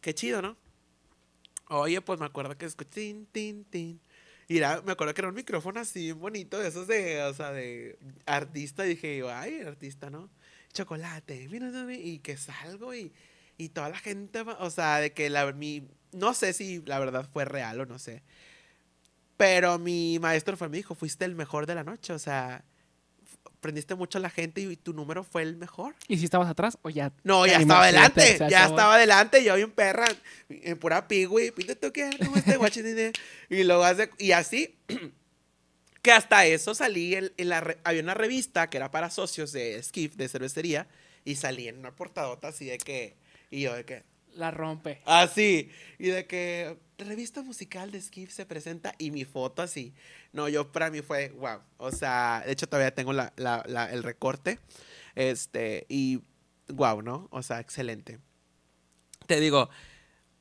qué 0.02 0.16
chido, 0.16 0.42
¿no? 0.42 0.58
Oye, 1.70 2.02
pues 2.02 2.20
me 2.20 2.26
acuerdo 2.26 2.58
que 2.58 2.66
escuché, 2.66 2.90
tin, 2.90 3.28
tin, 3.28 3.66
tin. 3.66 4.02
Y 4.52 4.58
era- 4.58 4.82
me 4.82 4.92
acuerdo 4.92 5.14
que 5.14 5.22
era 5.22 5.30
un 5.30 5.36
micrófono 5.36 5.80
así 5.80 6.12
bonito, 6.12 6.60
de 6.60 6.68
esos 6.68 6.86
de, 6.86 7.24
o 7.24 7.34
sea, 7.34 7.52
de 7.54 7.98
artista. 8.26 8.86
Y 8.86 8.90
dije, 8.90 9.22
ay, 9.32 9.62
artista, 9.62 10.10
¿no? 10.10 10.30
Chocolate, 10.74 11.48
mira, 11.50 11.70
y 11.94 12.20
que 12.20 12.36
salgo 12.36 12.94
y, 12.94 13.14
y 13.58 13.70
toda 13.70 13.88
la 13.88 13.98
gente, 13.98 14.42
o 14.42 14.70
sea, 14.70 14.98
de 15.00 15.14
que 15.14 15.30
la, 15.30 15.54
mi, 15.54 15.88
no 16.12 16.34
sé 16.34 16.52
si 16.52 16.82
la 16.86 17.00
verdad 17.00 17.30
fue 17.32 17.46
real 17.46 17.80
o 17.80 17.86
no 17.86 17.98
sé. 17.98 18.24
Pero 19.38 19.80
mi 19.80 20.20
maestro 20.20 20.56
fue, 20.58 20.70
me 20.70 20.78
dijo, 20.78 20.96
fuiste 20.96 21.26
el 21.26 21.36
mejor 21.36 21.66
de 21.66 21.76
la 21.76 21.84
noche, 21.84 22.14
o 22.14 22.20
sea, 22.20 22.64
f- 23.62 23.72
prendiste 23.72 23.96
mucho 23.96 24.18
a 24.18 24.22
la 24.22 24.30
gente 24.30 24.62
y 24.62 24.76
tu 24.76 24.94
número 24.94 25.24
fue 25.24 25.44
el 25.44 25.56
mejor. 25.56 25.96
¿Y 26.08 26.18
si 26.18 26.26
estabas 26.26 26.50
atrás 26.50 26.78
o 26.82 26.90
ya? 26.90 27.12
No, 27.24 27.46
ya 27.46 27.58
estaba 27.60 27.82
te- 27.82 27.86
adelante, 27.88 28.38
ya 28.40 28.46
acabó? 28.64 28.76
estaba 28.76 28.96
adelante, 28.96 29.44
yo 29.44 29.56
bien 29.56 29.72
perra, 29.72 30.06
en 30.50 30.78
pura 30.78 31.08
pigui, 31.08 31.52
pídete 31.52 31.76
tú 31.76 31.94
qué, 31.94 32.10
¿cómo 32.24 32.36
este 32.38 32.58
guachi 32.58 32.82
tiene?" 32.84 33.12
Y 33.50 33.64
luego 33.64 33.84
hace, 33.84 34.10
y 34.18 34.32
así, 34.32 34.76
que 36.02 36.12
hasta 36.12 36.46
eso 36.46 36.74
salí, 36.76 37.16
en, 37.16 37.32
en 37.38 37.50
la, 37.50 37.76
había 37.84 38.02
una 38.02 38.14
revista 38.14 38.70
que 38.70 38.78
era 38.78 38.92
para 38.92 39.10
socios 39.10 39.52
de 39.52 39.82
Skiff, 39.84 40.16
de 40.16 40.28
cervecería, 40.28 40.88
y 41.24 41.36
salí 41.36 41.68
en 41.68 41.78
una 41.78 41.92
portadota 41.96 42.48
así 42.50 42.66
de 42.66 42.78
que, 42.80 43.16
y 43.52 43.62
yo 43.62 43.74
de 43.76 43.86
que, 43.86 44.04
La 44.34 44.50
rompe. 44.52 45.02
así, 45.06 45.70
y 46.00 46.08
de 46.08 46.26
que, 46.26 46.78
revista 47.06 47.42
musical 47.42 47.92
de 47.92 48.02
Skiff 48.02 48.32
se 48.32 48.46
presenta, 48.46 48.94
y 48.98 49.12
mi 49.12 49.26
foto 49.26 49.62
así, 49.62 49.94
no, 50.34 50.48
yo 50.50 50.72
para 50.72 50.90
mí 50.90 51.02
fue, 51.02 51.30
wow, 51.32 51.60
o 51.78 51.92
sea, 51.92 52.44
de 52.46 52.52
hecho 52.54 52.68
todavía 52.68 52.94
tengo 52.94 53.14
la, 53.14 53.34
la- 53.36 53.64
la- 53.68 53.92
el 53.92 54.04
recorte, 54.04 54.60
este, 55.16 55.86
y 55.90 56.22
wow, 56.70 57.02
¿no? 57.02 57.28
O 57.32 57.44
sea, 57.44 57.60
excelente. 57.60 58.20
Te 59.28 59.40
digo, 59.40 59.70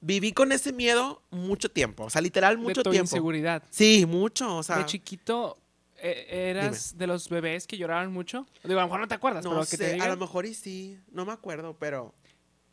viví 0.00 0.32
con 0.32 0.52
ese 0.52 0.72
miedo 0.72 1.22
mucho 1.30 1.70
tiempo, 1.70 2.04
o 2.04 2.10
sea, 2.10 2.20
literal 2.20 2.58
mucho 2.58 2.80
de 2.80 2.84
tu 2.84 2.90
tiempo. 2.90 3.06
inseguridad. 3.16 3.62
Sí, 3.70 4.06
mucho, 4.06 4.56
o 4.56 4.62
sea. 4.62 4.78
de 4.78 4.86
chiquito, 4.86 5.58
eh, 5.96 6.50
¿eras 6.50 6.96
de 6.96 7.06
los 7.06 7.28
bebés 7.28 7.66
que 7.66 7.76
lloraban 7.76 8.12
mucho? 8.12 8.46
Digo, 8.64 8.78
a 8.80 8.82
lo 8.82 8.86
mejor 8.88 9.00
no 9.00 9.08
te 9.08 9.14
acuerdas, 9.14 9.44
no 9.44 9.50
pero 9.50 9.60
que 9.62 9.66
sé, 9.66 9.76
te 9.78 9.90
a 9.90 9.92
digan. 9.94 10.08
lo 10.10 10.16
mejor 10.16 10.46
y 10.46 10.54
sí, 10.54 10.98
no 11.12 11.24
me 11.26 11.32
acuerdo, 11.32 11.76
pero. 11.78 12.14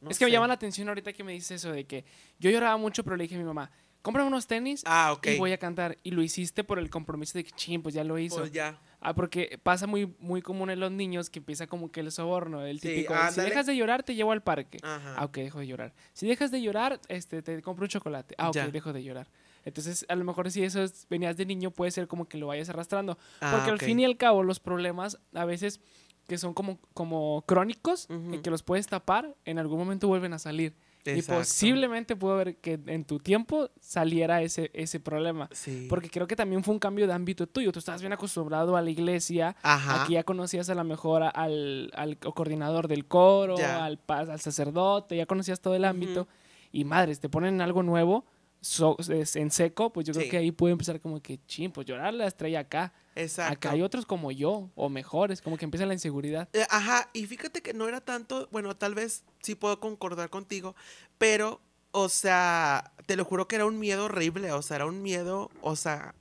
No 0.02 0.10
es 0.10 0.20
que 0.20 0.26
me 0.26 0.32
llama 0.32 0.48
la 0.48 0.54
atención 0.56 0.88
ahorita 0.90 1.14
que 1.14 1.24
me 1.24 1.34
dices 1.34 1.52
eso 1.52 1.72
de 1.72 1.86
que 1.86 2.06
yo 2.40 2.50
lloraba 2.50 2.78
mucho, 2.78 3.04
pero 3.04 3.16
le 3.16 3.24
dije 3.24 3.36
a 3.36 3.40
mi 3.40 3.44
mamá, 3.46 3.72
cómprame 4.02 4.28
unos 4.30 4.48
tenis 4.48 4.84
Ah, 4.86 5.12
ok. 5.14 5.28
y 5.28 5.38
voy 5.38 5.52
a 5.52 5.58
cantar. 5.58 5.98
Y 6.04 6.12
lo 6.12 6.22
hiciste 6.22 6.64
por 6.64 6.80
el 6.80 6.90
compromiso 6.90 7.38
de 7.38 7.44
que, 7.44 7.52
ching, 7.52 7.82
pues 7.82 7.94
ya 7.96 8.04
lo 8.04 8.18
hizo. 8.18 8.38
Pues 8.38 8.52
ya. 8.52 8.80
Ah, 9.02 9.14
porque 9.14 9.60
pasa 9.62 9.86
muy, 9.86 10.16
muy 10.20 10.42
común 10.42 10.70
en 10.70 10.80
los 10.80 10.92
niños 10.92 11.30
que 11.30 11.40
empieza 11.40 11.68
como 11.68 11.92
que 11.92 12.00
el 12.00 12.12
soborno, 12.12 12.66
el 12.66 12.80
Sí, 12.80 12.88
típico. 12.90 13.14
si 13.32 13.42
dejas 13.42 13.66
de 13.66 13.76
llorar, 13.76 14.04
te 14.04 14.16
llevo 14.16 14.32
al 14.32 14.42
parque. 14.44 14.78
Ajá. 14.82 15.16
Ah, 15.18 15.26
ok, 15.26 15.38
dejo 15.38 15.60
de 15.60 15.68
llorar. 15.68 15.94
Si 16.14 16.26
dejas 16.28 16.52
de 16.52 16.62
llorar, 16.62 17.00
este, 17.10 17.42
te 17.42 17.62
compro 17.62 17.84
un 17.86 17.90
chocolate. 17.90 18.34
Ah, 18.38 18.50
ok, 18.50 18.56
Ya. 18.56 18.68
dejo 18.70 18.94
de 18.94 19.04
llorar. 19.04 19.30
Entonces, 19.66 20.06
a 20.08 20.16
lo 20.16 20.24
mejor 20.24 20.50
si 20.50 20.64
eso 20.64 20.82
es- 20.82 21.06
venías 21.10 21.36
de 21.36 21.46
niño, 21.46 21.72
puede 21.72 21.92
ser 21.92 22.08
como 22.08 22.30
que 22.30 22.38
lo 22.38 22.48
vayas 22.48 22.70
arrastrando. 22.70 23.18
Ah, 23.42 23.52
Porque 23.56 23.70
al 23.72 23.80
fin 23.80 24.00
y 24.00 24.06
al 24.06 24.16
cabo, 24.16 24.42
los 24.44 24.60
problemas 24.62 25.20
a 25.34 25.44
veces 25.44 25.82
que 26.28 26.38
son 26.38 26.54
como, 26.54 26.78
como 26.94 27.44
crónicos 27.48 28.08
y 28.34 28.40
que 28.40 28.50
los 28.50 28.62
puedes 28.64 28.88
tapar, 28.88 29.36
en 29.46 29.60
algún 29.60 29.80
momento 29.80 30.08
vuelven 30.08 30.34
a 30.34 30.40
salir. 30.40 30.76
Y 31.06 31.22
posiblemente 31.22 32.18
pudo 32.18 32.34
haber 32.34 32.58
que 32.58 32.78
en 32.88 33.06
tu 33.06 33.18
tiempo 33.20 33.70
saliera 33.80 34.42
ese, 34.42 34.70
ese 34.74 35.00
problema. 35.00 35.48
Sí. 35.54 35.88
Porque 35.90 36.10
creo 36.10 36.28
que 36.28 36.36
también 36.36 36.66
fue 36.66 36.74
un 36.74 36.80
cambio 36.80 37.08
de 37.08 37.14
ámbito 37.14 37.48
tuyo. 37.48 37.72
Tú 37.72 37.80
estabas 37.80 38.02
bien 38.02 38.12
acostumbrado 38.12 38.76
a 38.76 38.82
la 38.82 38.90
iglesia. 38.90 39.56
Ajá. 39.64 40.04
Aquí 40.04 40.14
ya 40.14 40.24
conocías 40.24 40.70
a 40.70 40.76
lo 40.76 40.84
mejor 40.84 41.24
al, 41.34 41.92
al 41.96 42.18
coordinador 42.18 42.90
del 42.90 43.06
coro, 43.08 43.56
Ya. 43.58 43.86
al, 43.86 44.00
al 44.10 44.40
sacerdote, 44.42 45.16
ya 45.16 45.26
conocías 45.26 45.62
todo 45.62 45.76
el 45.76 45.86
ámbito. 45.86 46.28
Y 46.74 46.84
madres, 46.84 47.22
te 47.22 47.30
ponen 47.30 47.62
algo 47.62 47.84
nuevo 47.84 48.26
so- 48.62 48.98
es- 49.10 49.36
en 49.36 49.52
seco, 49.52 49.92
pues 49.94 50.06
yo 50.08 50.14
creo 50.14 50.30
que 50.30 50.38
ahí 50.38 50.52
puede 50.52 50.72
empezar 50.74 51.00
como 51.00 51.22
que, 51.22 51.40
ching, 51.46 51.72
pues 51.72 51.86
llorar 51.88 52.14
la 52.14 52.28
estrella 52.28 52.60
acá. 52.62 52.94
Exacto. 53.16 53.54
Acá 53.54 53.72
hay 53.72 53.82
otros 53.82 54.06
como 54.06 54.32
yo, 54.32 54.70
o 54.76 54.90
mejores, 54.90 55.42
como 55.42 55.58
que 55.58 55.66
empieza 55.66 55.86
la 55.86 55.94
inseguridad. 55.94 56.48
Eh, 56.54 56.66
Ajá, 56.70 57.10
y 57.14 57.26
fíjate 57.26 57.62
que 57.62 57.74
no 57.74 57.88
era 57.88 58.02
tanto, 58.02 58.48
bueno, 58.52 58.76
tal 58.76 58.94
vez 58.96 59.24
sí 59.42 59.56
puedo 59.56 59.80
concordar 59.80 60.30
contigo, 60.30 60.76
pero, 61.18 61.62
o 61.92 62.10
sea, 62.10 62.92
te 63.08 63.16
lo 63.16 63.26
juro 63.26 63.48
que 63.48 63.56
era 63.56 63.66
un 63.66 63.80
miedo 63.80 64.06
horrible, 64.06 64.52
o 64.52 64.62
sea, 64.62 64.76
era 64.76 64.86
un 64.86 65.02
miedo, 65.02 65.50
o 65.62 65.76
sea, 65.76 66.14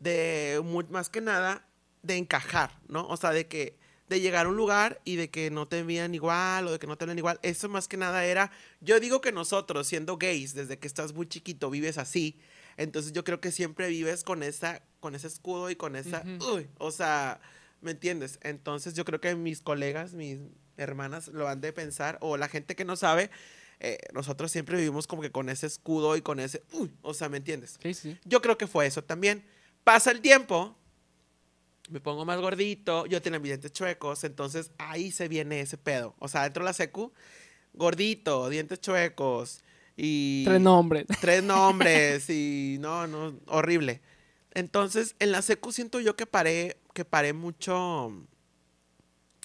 de 0.00 0.60
mu- 0.64 0.82
más 0.90 1.08
que 1.08 1.20
nada 1.20 1.66
de 2.02 2.16
encajar, 2.16 2.70
¿no? 2.88 3.06
O 3.08 3.16
sea, 3.16 3.30
de 3.30 3.46
que 3.46 3.78
de 4.08 4.20
llegar 4.20 4.46
a 4.46 4.48
un 4.48 4.56
lugar 4.56 5.00
y 5.04 5.16
de 5.16 5.30
que 5.30 5.50
no 5.50 5.66
te 5.66 5.82
vean 5.82 6.14
igual 6.14 6.66
o 6.66 6.72
de 6.72 6.78
que 6.78 6.86
no 6.86 6.96
te 6.96 7.06
ven 7.06 7.18
igual, 7.18 7.38
eso 7.42 7.68
más 7.68 7.88
que 7.88 7.96
nada 7.96 8.24
era, 8.24 8.50
yo 8.80 9.00
digo 9.00 9.20
que 9.20 9.32
nosotros 9.32 9.86
siendo 9.86 10.18
gays 10.18 10.54
desde 10.54 10.78
que 10.78 10.86
estás 10.86 11.14
muy 11.14 11.26
chiquito 11.26 11.70
vives 11.70 11.96
así, 11.98 12.38
entonces 12.76 13.12
yo 13.12 13.24
creo 13.24 13.40
que 13.40 13.50
siempre 13.50 13.88
vives 13.88 14.24
con 14.24 14.42
esa 14.42 14.82
con 15.00 15.14
ese 15.14 15.26
escudo 15.26 15.70
y 15.70 15.76
con 15.76 15.96
esa, 15.96 16.24
Ujú. 16.38 16.56
uy, 16.56 16.66
o 16.78 16.90
sea, 16.90 17.40
¿me 17.82 17.90
entiendes? 17.90 18.38
Entonces 18.42 18.94
yo 18.94 19.04
creo 19.04 19.20
que 19.20 19.34
mis 19.34 19.60
colegas, 19.60 20.14
mis 20.14 20.38
hermanas 20.78 21.28
lo 21.28 21.46
han 21.46 21.60
de 21.60 21.72
pensar 21.72 22.16
o 22.20 22.36
la 22.38 22.48
gente 22.48 22.74
que 22.74 22.86
no 22.86 22.96
sabe, 22.96 23.30
eh, 23.80 23.98
nosotros 24.14 24.50
siempre 24.50 24.78
vivimos 24.78 25.06
como 25.06 25.20
que 25.20 25.30
con 25.30 25.50
ese 25.50 25.66
escudo 25.66 26.16
y 26.16 26.22
con 26.22 26.40
ese, 26.40 26.62
uy, 26.72 26.90
o 27.02 27.12
sea, 27.12 27.28
¿me 27.28 27.36
entiendes? 27.36 27.78
Sí, 27.82 27.92
sí. 27.92 28.18
Yo 28.24 28.40
creo 28.40 28.56
que 28.56 28.66
fue 28.66 28.86
eso 28.86 29.04
también. 29.04 29.44
Pasa 29.84 30.10
el 30.10 30.22
tiempo, 30.22 30.74
me 31.90 32.00
pongo 32.00 32.24
más 32.24 32.40
gordito, 32.40 33.06
yo 33.06 33.20
tenía 33.20 33.38
mis 33.38 33.50
dientes 33.50 33.72
chuecos, 33.72 34.24
entonces 34.24 34.70
ahí 34.78 35.10
se 35.10 35.28
viene 35.28 35.60
ese 35.60 35.78
pedo. 35.78 36.14
O 36.18 36.28
sea, 36.28 36.42
dentro 36.44 36.62
de 36.62 36.70
la 36.70 36.72
secu, 36.72 37.12
gordito, 37.72 38.48
dientes 38.48 38.80
chuecos 38.80 39.62
y... 39.96 40.44
Tres 40.44 40.60
nombres. 40.60 41.06
Tres 41.20 41.42
nombres 41.42 42.28
y 42.30 42.78
no, 42.80 43.06
no, 43.06 43.38
horrible. 43.46 44.00
Entonces, 44.52 45.16
en 45.18 45.32
la 45.32 45.42
secu 45.42 45.72
siento 45.72 46.00
yo 46.00 46.16
que 46.16 46.26
paré, 46.26 46.78
que 46.94 47.04
paré 47.04 47.32
mucho, 47.32 48.06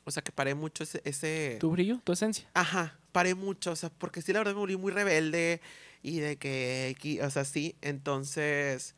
o 0.06 0.12
sea, 0.12 0.24
que 0.24 0.32
paré 0.32 0.56
mucho 0.56 0.84
ese, 0.84 1.02
ese... 1.04 1.58
Tu 1.60 1.70
brillo, 1.72 2.00
tu 2.04 2.14
esencia. 2.14 2.50
Ajá, 2.54 3.00
paré 3.12 3.36
mucho, 3.36 3.72
o 3.72 3.76
sea, 3.76 3.90
porque 3.90 4.22
sí, 4.22 4.32
la 4.34 4.40
verdad 4.40 4.54
me 4.54 4.60
volví 4.60 4.78
muy 4.78 4.92
rebelde 4.92 5.62
y 6.02 6.20
de 6.20 6.38
que, 6.38 7.20
o 7.24 7.30
sea, 7.30 7.44
sí, 7.44 7.76
entonces, 7.82 8.96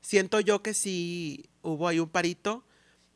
siento 0.00 0.40
yo 0.40 0.62
que 0.62 0.74
sí 0.74 1.48
hubo 1.62 1.88
ahí 1.88 1.98
un 1.98 2.08
parito. 2.08 2.64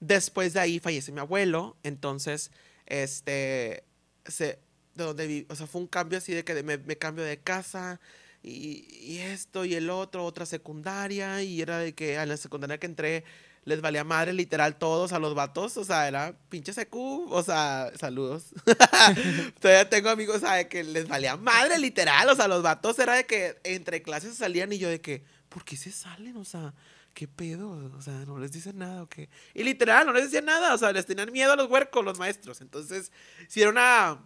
Después 0.01 0.55
de 0.55 0.61
ahí 0.61 0.81
fallece 0.81 1.13
mi 1.13 1.21
abuelo, 1.21 1.77
entonces, 1.83 2.51
este, 2.87 3.85
se, 4.25 4.59
de 4.95 5.05
donde 5.05 5.27
vi, 5.27 5.47
o 5.49 5.55
sea, 5.55 5.67
fue 5.67 5.81
un 5.81 5.87
cambio 5.87 6.19
así 6.19 6.33
de 6.33 6.45
que 6.45 6.63
me, 6.63 6.97
cambio 6.97 7.25
de 7.25 7.39
casa 7.39 8.01
y, 8.43 9.19
esto 9.19 9.65
y 9.65 9.75
el 9.75 9.91
otro, 9.91 10.25
otra 10.25 10.47
secundaria, 10.47 11.43
y 11.43 11.61
era 11.61 11.79
de 11.79 11.95
que 11.95 12.19
a 12.19 12.27
la 12.27 12.37
secundaria 12.37 12.79
que 12.79 12.87
entré 12.87 13.25
les 13.65 13.83
valía 13.83 14.05
madre 14.05 14.33
literal 14.33 14.79
todos 14.79 15.13
a 15.13 15.19
los 15.19 15.35
vatos, 15.35 15.77
o 15.77 15.85
sea, 15.85 16.09
era 16.09 16.35
pinche 16.49 16.73
secu, 16.73 17.29
o 17.31 17.43
sea, 17.43 17.93
saludos. 17.99 18.47
Todavía 19.61 19.89
tengo 19.91 20.09
amigos, 20.09 20.37
o 20.37 20.41
sea, 20.41 20.67
que 20.67 20.83
les 20.83 21.07
valía 21.07 21.37
madre 21.37 21.79
literal, 21.79 22.29
o 22.31 22.35
sea, 22.35 22.49
los 22.49 22.63
vatos 22.63 22.99
era 22.99 23.15
de 23.15 23.27
que 23.27 23.61
entre 23.65 24.01
clases 24.03 24.37
salían 24.37 24.73
y 24.73 24.79
yo 24.79 24.89
de 24.89 25.03
que, 25.03 25.25
¿por 25.51 25.65
qué 25.65 25.77
se 25.77 25.93
salen? 25.93 26.39
O 26.39 26.45
sea, 26.45 26.73
¿qué 27.15 27.29
pedo? 27.29 27.71
O 27.97 28.03
sea, 28.03 28.25
no 28.27 28.39
les 28.39 28.53
dicen 28.53 28.79
nada 28.79 29.03
o 29.03 29.09
qué. 29.09 29.29
Y 29.55 29.63
literal, 29.63 30.07
no 30.07 30.13
les 30.13 30.25
decían 30.25 30.45
nada, 30.45 30.75
o 30.75 30.79
sea, 30.79 30.93
les 30.93 31.07
tenían 31.07 31.31
miedo 31.33 31.53
a 31.53 31.57
los 31.57 31.71
huercos, 31.71 32.05
los 32.05 32.19
maestros. 32.19 32.61
Entonces, 32.61 33.13
si 33.49 33.63
era 33.63 33.71
una, 33.71 34.19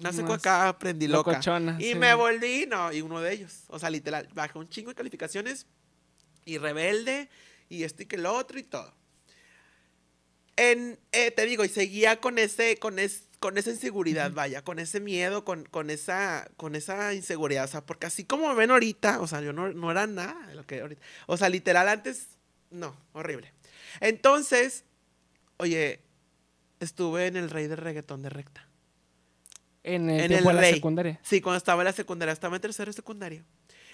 una 0.00 0.12
Más 0.12 0.18
acá, 0.18 0.68
aprendí 0.68 1.08
loca. 1.08 1.40
Y 1.78 1.92
sí. 1.92 1.94
me 1.94 2.14
volví, 2.14 2.66
no, 2.68 2.92
y 2.92 3.00
uno 3.00 3.20
de 3.20 3.32
ellos, 3.32 3.64
o 3.68 3.78
sea, 3.78 3.90
literal, 3.90 4.28
bajé 4.34 4.58
un 4.58 4.68
chingo 4.68 4.90
de 4.90 4.94
calificaciones 4.94 5.66
y 6.44 6.58
rebelde 6.58 7.28
y 7.68 7.84
esto 7.84 8.02
y 8.02 8.06
que 8.06 8.18
lo 8.18 8.34
otro 8.34 8.58
y 8.58 8.64
todo. 8.64 8.92
En, 10.56 10.98
eh, 11.12 11.30
te 11.30 11.46
digo, 11.46 11.64
y 11.64 11.68
seguía 11.68 12.20
con 12.20 12.38
ese, 12.38 12.76
con 12.78 12.98
es, 12.98 13.28
con 13.42 13.58
esa 13.58 13.70
inseguridad, 13.70 14.30
vaya, 14.32 14.62
con 14.62 14.78
ese 14.78 15.00
miedo, 15.00 15.44
con, 15.44 15.64
con 15.64 15.90
esa, 15.90 16.48
con 16.56 16.76
esa 16.76 17.12
inseguridad, 17.12 17.64
o 17.64 17.68
sea, 17.68 17.84
porque 17.84 18.06
así 18.06 18.24
como 18.24 18.48
me 18.48 18.54
ven 18.54 18.70
ahorita, 18.70 19.20
o 19.20 19.26
sea, 19.26 19.40
yo 19.42 19.52
no, 19.52 19.72
no 19.72 19.90
era 19.90 20.06
nada 20.06 20.46
de 20.46 20.54
lo 20.54 20.64
que 20.64 20.80
ahorita, 20.80 21.02
o 21.26 21.36
sea, 21.36 21.48
literal 21.48 21.88
antes, 21.88 22.28
no, 22.70 22.96
horrible. 23.12 23.52
Entonces, 24.00 24.84
oye, 25.56 26.00
estuve 26.78 27.26
en 27.26 27.36
el 27.36 27.50
rey 27.50 27.66
del 27.66 27.78
reggaetón 27.78 28.22
de 28.22 28.30
recta. 28.30 28.68
En 29.82 30.08
el 30.08 30.20
En 30.20 30.28
tiempo 30.28 30.50
el 30.50 30.56
de 30.56 30.62
la 30.62 30.68
rey. 30.68 30.74
secundaria. 30.74 31.20
Sí, 31.24 31.40
cuando 31.40 31.58
estaba 31.58 31.82
en 31.82 31.86
la 31.86 31.92
secundaria, 31.92 32.32
estaba 32.32 32.54
en 32.54 32.62
tercero 32.62 32.90
de 32.90 32.94
secundaria. 32.94 33.44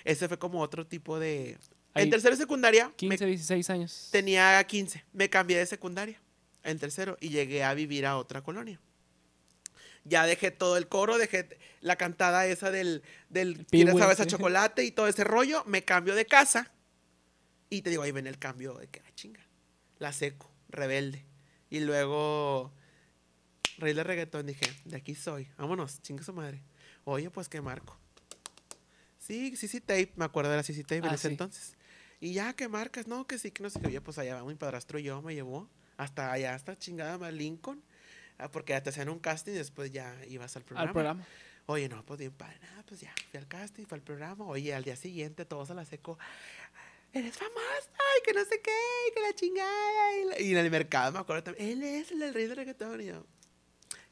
Ese 0.04 0.28
fue 0.28 0.38
como 0.38 0.60
otro 0.60 0.86
tipo 0.86 1.18
de... 1.18 1.56
Ahí, 1.94 2.04
En 2.04 2.10
tercero 2.10 2.36
de 2.36 2.42
secundaria, 2.42 2.88
me 2.88 2.94
15, 2.94 3.26
16 3.26 3.70
años. 3.70 4.08
tenía 4.12 4.62
15. 4.62 5.04
Me 5.14 5.30
cambié 5.30 5.56
de 5.56 5.64
secundaria 5.66 6.20
en 6.62 6.78
tercero 6.78 7.16
y 7.20 7.30
llegué 7.30 7.64
a 7.64 7.72
vivir 7.72 8.04
a 8.04 8.18
otra 8.18 8.42
colonia. 8.42 8.78
Ya 10.08 10.26
dejé 10.26 10.50
todo 10.50 10.76
el 10.76 10.88
coro, 10.88 11.18
dejé 11.18 11.58
la 11.80 11.96
cantada 11.96 12.46
esa 12.46 12.70
del, 12.70 13.02
del 13.28 13.66
¿Quieres 13.66 13.92
Pingüe, 13.92 14.00
sabes 14.00 14.20
a 14.20 14.26
chocolate 14.26 14.84
y 14.84 14.90
todo 14.90 15.06
ese 15.08 15.24
rollo. 15.24 15.62
Me 15.66 15.84
cambio 15.84 16.14
de 16.14 16.24
casa. 16.26 16.72
Y 17.70 17.82
te 17.82 17.90
digo, 17.90 18.02
ahí 18.02 18.12
ven 18.12 18.26
el 18.26 18.38
cambio 18.38 18.74
de 18.74 18.86
que 18.88 19.00
la 19.00 19.14
chinga. 19.14 19.40
La 19.98 20.12
seco, 20.12 20.50
rebelde. 20.70 21.26
Y 21.70 21.80
luego, 21.80 22.72
rey 23.76 23.92
de 23.92 24.02
reggaetón, 24.04 24.46
dije, 24.46 24.64
de 24.84 24.96
aquí 24.96 25.14
soy. 25.14 25.48
Vámonos, 25.58 26.00
chinga 26.00 26.22
su 26.24 26.32
madre. 26.32 26.62
Oye, 27.04 27.28
pues 27.30 27.48
qué 27.48 27.60
marco. 27.60 27.98
Sí, 29.18 29.56
sí, 29.56 29.68
sí, 29.68 29.80
tape. 29.80 30.12
Me 30.16 30.24
acuerdo 30.24 30.50
de 30.50 30.56
la 30.56 30.62
CC 30.62 30.82
tape 30.82 30.96
en 30.96 31.06
Ah, 31.06 31.14
ese 31.14 31.28
sí. 31.28 31.34
entonces. 31.34 31.76
Y 32.20 32.32
ya, 32.32 32.54
¿qué 32.54 32.68
marcas? 32.68 33.06
No, 33.06 33.26
que 33.26 33.38
sí, 33.38 33.50
que 33.50 33.62
no 33.62 33.70
sé 33.70 33.80
qué. 33.80 33.88
Oye, 33.88 34.00
pues 34.00 34.18
allá 34.18 34.36
va 34.36 34.44
mi 34.44 34.54
padrastro 34.54 34.98
y 34.98 35.02
yo, 35.04 35.20
me 35.22 35.34
llevó 35.34 35.68
hasta 35.98 36.32
allá, 36.32 36.54
hasta 36.54 36.76
chingada 36.78 37.18
más 37.18 37.32
Lincoln. 37.32 37.82
Ah, 38.38 38.50
Porque 38.50 38.72
ya 38.72 38.82
te 38.82 38.90
hacían 38.90 39.08
un 39.08 39.18
casting 39.18 39.52
y 39.52 39.56
después 39.56 39.90
ya 39.90 40.14
ibas 40.28 40.56
al 40.56 40.62
programa. 40.62 40.88
Al 40.88 40.92
programa. 40.92 41.26
Oye, 41.66 41.88
no, 41.88 42.04
pues 42.06 42.18
bien 42.18 42.32
padre. 42.32 42.58
Nada, 42.62 42.82
pues 42.86 43.00
ya, 43.00 43.12
fui 43.30 43.38
al 43.38 43.46
casting, 43.46 43.84
fui 43.84 43.96
al 43.96 44.02
programa. 44.02 44.44
Oye, 44.46 44.74
al 44.74 44.84
día 44.84 44.96
siguiente 44.96 45.44
todos 45.44 45.70
a 45.70 45.74
la 45.74 45.84
seco. 45.84 46.18
Eres 47.12 47.36
famosa, 47.36 47.90
y 48.18 48.22
que 48.24 48.32
no 48.34 48.44
sé 48.44 48.60
qué, 48.62 48.70
y 49.08 49.14
que 49.14 49.20
la 49.20 49.34
chingada. 49.34 50.16
Y, 50.16 50.24
la- 50.26 50.40
y 50.40 50.52
en 50.52 50.58
el 50.58 50.70
mercado 50.70 51.12
me 51.12 51.18
acuerdo 51.18 51.42
también. 51.42 51.70
Él 51.70 51.82
es 51.82 52.10
el 52.12 52.32
rey 52.34 52.46
del 52.46 52.56
reggaetón. 52.56 53.00
Y 53.00 53.06
yo, 53.06 53.26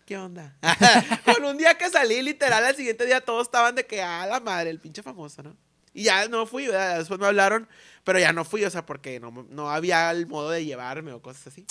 ¿qué 0.06 0.16
onda? 0.16 0.56
Con 1.24 1.44
un 1.44 1.56
día 1.58 1.76
que 1.76 1.90
salí, 1.90 2.22
literal, 2.22 2.64
al 2.64 2.74
siguiente 2.74 3.04
día 3.06 3.20
todos 3.20 3.46
estaban 3.46 3.74
de 3.74 3.86
que, 3.86 4.00
ah, 4.02 4.26
la 4.26 4.40
madre, 4.40 4.70
el 4.70 4.80
pinche 4.80 5.02
famoso, 5.02 5.42
¿no? 5.42 5.56
Y 5.92 6.04
ya 6.04 6.28
no 6.28 6.46
fui, 6.46 6.66
¿verdad? 6.66 6.98
Después 6.98 7.18
me 7.18 7.26
hablaron, 7.26 7.68
pero 8.04 8.18
ya 8.18 8.32
no 8.32 8.44
fui, 8.44 8.62
o 8.64 8.70
sea, 8.70 8.84
porque 8.84 9.18
no, 9.18 9.30
no 9.48 9.70
había 9.70 10.10
el 10.10 10.26
modo 10.26 10.50
de 10.50 10.64
llevarme 10.64 11.12
o 11.12 11.22
cosas 11.22 11.46
así. 11.46 11.64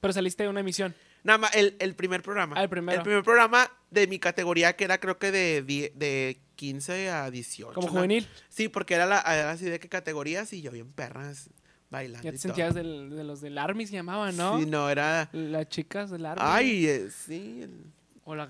Pero 0.00 0.12
saliste 0.12 0.44
de 0.44 0.48
una 0.48 0.60
emisión. 0.60 0.94
Nada 1.24 1.38
más, 1.38 1.54
el, 1.56 1.74
el 1.80 1.94
primer 1.96 2.22
programa. 2.22 2.54
Ah, 2.56 2.62
el 2.62 2.68
primero. 2.68 2.98
El 2.98 3.02
primer 3.02 3.22
programa 3.24 3.68
de 3.90 4.06
mi 4.06 4.18
categoría, 4.18 4.76
que 4.76 4.84
era 4.84 4.98
creo 4.98 5.18
que 5.18 5.32
de, 5.32 5.62
die- 5.62 5.92
de 5.96 6.38
15 6.56 7.10
a 7.10 7.30
18. 7.30 7.72
Como 7.74 7.86
¿no? 7.88 7.92
juvenil. 7.94 8.28
Sí, 8.48 8.68
porque 8.68 8.94
era, 8.94 9.06
la, 9.06 9.20
era 9.20 9.50
así 9.50 9.64
de 9.64 9.80
qué 9.80 9.88
categorías 9.88 10.52
y 10.52 10.60
yo 10.62 10.70
bien 10.70 10.92
perras 10.92 11.50
bailando. 11.90 12.22
Ya 12.24 12.30
te 12.30 12.36
y 12.36 12.40
todo. 12.40 12.48
sentías 12.48 12.74
del- 12.74 13.10
de 13.10 13.24
los 13.24 13.40
del 13.40 13.56
Army, 13.58 13.86
se 13.86 13.94
llamaban, 13.94 14.36
¿no? 14.36 14.58
Sí, 14.60 14.66
no, 14.66 14.88
era... 14.90 15.28
Las 15.32 15.68
chicas 15.68 16.10
del 16.10 16.26
Army. 16.26 16.42
Ay, 16.44 16.86
eh, 16.86 17.08
sí. 17.10 17.60
el- 17.62 17.86
O 18.24 18.34
la, 18.34 18.48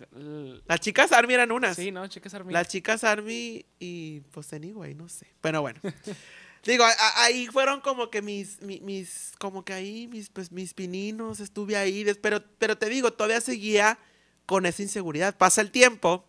Las 0.66 0.80
chicas 0.80 1.12
Army 1.12 1.34
eran 1.34 1.52
unas. 1.52 1.76
sí, 1.76 1.90
¿no? 1.92 2.06
Chicas 2.08 2.32
Army. 2.34 2.52
Las 2.52 2.68
chicas 2.68 3.04
Army 3.04 3.64
y 3.78 4.20
pues 4.32 4.52
anyway, 4.52 4.94
no 4.94 5.08
sé. 5.08 5.26
Pero 5.40 5.60
bueno. 5.62 5.80
Digo, 6.66 6.84
a- 6.84 7.22
ahí 7.24 7.46
fueron 7.48 7.80
como 7.80 8.10
que 8.10 8.22
mis, 8.22 8.60
mi- 8.62 8.80
mis, 8.80 9.32
como 9.38 9.64
que 9.64 9.72
ahí 9.74 10.08
mis, 10.08 10.30
pues, 10.30 10.50
mis 10.50 10.72
pininos, 10.74 11.40
estuve 11.40 11.76
ahí, 11.76 12.04
pero, 12.22 12.42
pero 12.58 12.78
te 12.78 12.88
digo, 12.88 13.12
todavía 13.12 13.40
seguía 13.40 13.98
con 14.46 14.64
esa 14.66 14.82
inseguridad. 14.82 15.36
Pasa 15.36 15.60
el 15.60 15.70
tiempo, 15.70 16.24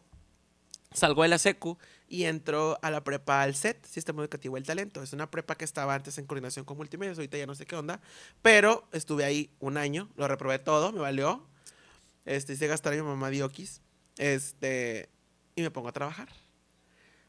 salgo 0.93 1.23
de 1.23 1.29
la 1.29 1.37
secu 1.37 1.77
y 2.07 2.25
entro 2.25 2.77
a 2.81 2.91
la 2.91 3.03
prepa 3.03 3.41
al 3.41 3.55
SET, 3.55 3.85
Sistema 3.85 4.21
Educativo 4.21 4.55
del 4.55 4.65
Talento. 4.65 5.01
Es 5.01 5.13
una 5.13 5.31
prepa 5.31 5.55
que 5.55 5.65
estaba 5.65 5.95
antes 5.95 6.17
en 6.17 6.25
coordinación 6.25 6.65
con 6.65 6.77
multimedios, 6.77 7.17
ahorita 7.17 7.37
ya 7.37 7.47
no 7.47 7.55
sé 7.55 7.65
qué 7.65 7.75
onda, 7.75 8.01
pero 8.41 8.87
estuve 8.91 9.23
ahí 9.25 9.49
un 9.59 9.77
año, 9.77 10.09
lo 10.17 10.27
reprobé 10.27 10.59
todo, 10.59 10.91
me 10.91 10.99
valió. 10.99 11.47
Este, 12.25 12.53
hice 12.53 12.67
gastar 12.67 12.93
a 12.93 12.95
mi 12.97 13.03
mamá 13.03 13.29
diokis, 13.29 13.81
este, 14.17 15.09
y 15.55 15.61
me 15.61 15.71
pongo 15.71 15.89
a 15.89 15.93
trabajar. 15.93 16.27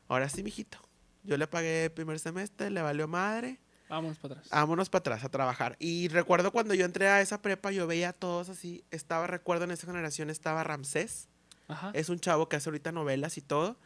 Ahora 0.09 0.29
sí, 0.29 0.43
mijito. 0.43 0.79
Yo 1.27 1.37
le 1.37 1.47
pagué 1.47 1.85
el 1.85 1.93
primer 1.93 2.19
semestre, 2.19 2.71
le 2.71 2.83
valió 2.83 3.09
madre. 3.09 3.59
Vámonos 3.89 4.19
para 4.19 4.35
atrás. 4.35 4.51
Vámonos 4.51 4.91
para 4.91 5.01
atrás 5.01 5.25
a 5.25 5.29
trabajar. 5.29 5.77
Y 5.79 6.09
recuerdo 6.09 6.51
cuando 6.51 6.75
yo 6.75 6.85
entré 6.85 7.09
a 7.09 7.21
esa 7.21 7.41
prepa, 7.43 7.71
yo 7.71 7.87
veía 7.87 8.11
a 8.11 8.13
todos 8.13 8.49
así. 8.49 8.85
Estaba, 8.91 9.27
recuerdo 9.27 9.65
en 9.65 9.71
esa 9.71 9.87
generación, 9.87 10.31
estaba 10.31 10.65
Ramsés. 10.65 11.29
Ajá. 11.69 11.91
Es 11.95 12.09
un 12.09 12.21
chavo 12.21 12.49
que 12.49 12.57
hace 12.57 12.69
ahorita 12.69 12.93
novelas 12.93 13.39
y 13.39 13.43
todo. 13.43 13.77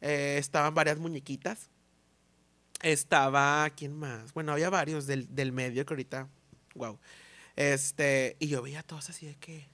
Eh, 0.00 0.36
estaban 0.38 0.74
varias 0.74 0.98
muñequitas. 0.98 1.70
Estaba, 2.82 3.68
¿quién 3.70 3.96
más? 3.96 4.32
Bueno, 4.32 4.52
había 4.52 4.70
varios 4.70 5.06
del, 5.06 5.34
del 5.34 5.52
medio 5.52 5.86
que 5.86 5.94
ahorita, 5.94 6.28
wow. 6.74 6.98
Este, 7.56 8.36
y 8.38 8.48
yo 8.48 8.62
veía 8.62 8.80
a 8.80 8.82
todos 8.82 9.08
así 9.08 9.26
de 9.26 9.36
que, 9.36 9.66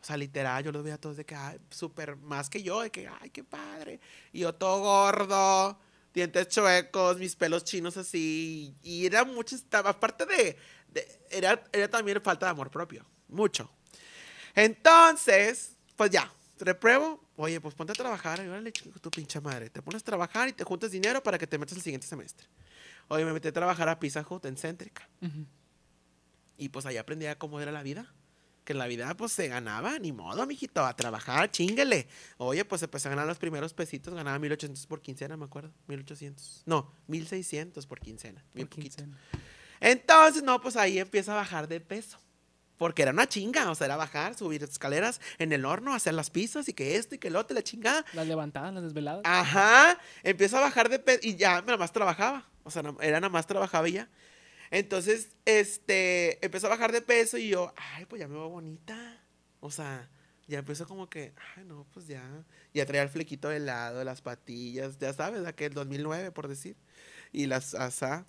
o 0.00 0.04
sea, 0.04 0.16
literal, 0.16 0.64
yo 0.64 0.72
los 0.72 0.82
veía 0.82 0.94
a 0.94 0.98
todos 0.98 1.16
de 1.18 1.26
que, 1.26 1.34
ay, 1.34 1.58
súper 1.70 2.16
más 2.16 2.48
que 2.48 2.62
yo, 2.62 2.80
de 2.80 2.90
que, 2.90 3.06
ay, 3.20 3.30
qué 3.30 3.44
padre. 3.44 4.00
Y 4.32 4.40
yo 4.40 4.54
todo 4.54 4.80
gordo, 4.80 5.78
dientes 6.18 6.48
chuecos, 6.48 7.18
mis 7.18 7.34
pelos 7.36 7.64
chinos 7.64 7.96
así. 7.96 8.74
Y 8.82 9.06
era 9.06 9.24
mucho, 9.24 9.56
aparte 9.72 10.26
de, 10.26 10.56
de- 10.88 11.20
era, 11.30 11.62
era 11.72 11.88
también 11.88 12.20
falta 12.22 12.46
de 12.46 12.50
amor 12.50 12.70
propio, 12.70 13.04
mucho. 13.28 13.70
Entonces, 14.54 15.76
pues 15.96 16.10
ya, 16.10 16.32
repruebo. 16.58 17.22
Oye, 17.36 17.60
pues 17.60 17.74
ponte 17.74 17.92
a 17.92 17.94
trabajar. 17.94 18.40
Y 18.44 18.48
órale, 18.48 18.72
chico, 18.72 18.98
tu 18.98 19.10
pinche 19.10 19.40
madre. 19.40 19.70
Te 19.70 19.80
pones 19.82 20.02
a 20.02 20.04
trabajar 20.04 20.48
y 20.48 20.52
te 20.52 20.64
juntas 20.64 20.90
dinero 20.90 21.22
para 21.22 21.38
que 21.38 21.46
te 21.46 21.56
metas 21.58 21.76
el 21.76 21.82
siguiente 21.82 22.06
semestre. 22.06 22.46
Oye, 23.08 23.24
me 23.24 23.32
metí 23.32 23.48
a 23.48 23.52
trabajar 23.52 23.88
a 23.88 23.98
Pizza 23.98 24.26
Hut 24.28 24.44
en 24.46 24.56
Céntrica. 24.56 25.08
Ujú. 25.22 25.46
Y 26.56 26.68
pues 26.70 26.84
ahí 26.86 26.96
aprendí 26.96 27.26
a 27.26 27.38
cómo 27.38 27.60
era 27.60 27.70
la 27.70 27.82
vida. 27.82 28.12
Que 28.68 28.74
en 28.74 28.78
la 28.80 28.86
vida 28.86 29.16
pues 29.16 29.32
se 29.32 29.48
ganaba, 29.48 29.98
ni 29.98 30.12
modo, 30.12 30.44
mijito, 30.46 30.84
a 30.84 30.94
trabajar, 30.94 31.50
chinguele. 31.50 32.06
Oye, 32.36 32.66
pues 32.66 32.82
empecé 32.82 33.08
a 33.08 33.12
ganar 33.12 33.26
los 33.26 33.38
primeros 33.38 33.72
pesitos, 33.72 34.12
ganaba 34.12 34.38
1800 34.38 34.86
por 34.86 35.00
quincena, 35.00 35.38
me 35.38 35.46
acuerdo. 35.46 35.72
1800. 35.86 36.64
No, 36.66 36.92
1600 37.06 37.86
por 37.86 37.98
quincena. 37.98 38.44
Bien 38.52 38.68
Por 38.68 38.76
poquito. 38.76 38.96
quincena. 38.98 39.18
Entonces, 39.80 40.42
no, 40.42 40.60
pues 40.60 40.76
ahí 40.76 40.98
empieza 40.98 41.32
a 41.32 41.36
bajar 41.36 41.66
de 41.66 41.80
peso. 41.80 42.18
Porque 42.76 43.00
era 43.00 43.10
una 43.12 43.26
chinga, 43.26 43.70
o 43.70 43.74
sea, 43.74 43.86
era 43.86 43.96
bajar, 43.96 44.36
subir 44.36 44.62
escaleras 44.62 45.18
en 45.38 45.50
el 45.54 45.64
horno, 45.64 45.94
hacer 45.94 46.12
las 46.12 46.28
pizzas 46.28 46.68
y 46.68 46.74
que 46.74 46.96
esto 46.96 47.14
y 47.14 47.18
que 47.18 47.28
el 47.28 47.36
otro, 47.36 47.54
la 47.54 47.62
chingada. 47.62 48.04
Las 48.12 48.26
levantadas, 48.26 48.74
las 48.74 48.82
desveladas. 48.82 49.22
Ajá, 49.24 49.98
empiezo 50.22 50.58
a 50.58 50.60
bajar 50.60 50.90
de 50.90 50.98
peso 50.98 51.20
y 51.22 51.36
ya 51.36 51.62
nada 51.62 51.78
más 51.78 51.90
trabajaba. 51.90 52.46
O 52.64 52.70
sea, 52.70 52.82
era 53.00 53.18
nada 53.18 53.30
más 53.30 53.46
trabajaba 53.46 53.88
y 53.88 53.92
ya. 53.92 54.10
Entonces, 54.70 55.30
este, 55.44 56.44
empezó 56.44 56.66
a 56.66 56.70
bajar 56.70 56.92
de 56.92 57.02
peso 57.02 57.38
y 57.38 57.48
yo, 57.48 57.72
ay, 57.76 58.04
pues 58.06 58.20
ya 58.20 58.28
me 58.28 58.34
veo 58.34 58.48
bonita. 58.48 59.22
O 59.60 59.70
sea, 59.70 60.08
ya 60.46 60.58
empezó 60.58 60.86
como 60.86 61.08
que, 61.08 61.32
ay, 61.56 61.64
no, 61.64 61.86
pues 61.92 62.06
ya. 62.06 62.22
Ya 62.74 62.86
traía 62.86 63.02
el 63.02 63.08
flequito 63.08 63.48
de 63.48 63.60
lado, 63.60 64.04
las 64.04 64.20
patillas, 64.20 64.98
ya 64.98 65.12
sabes, 65.12 65.46
aquel 65.46 65.72
2009, 65.74 66.32
por 66.32 66.48
decir. 66.48 66.76
Y 67.32 67.46
las 67.46 67.74
asá. 67.74 68.26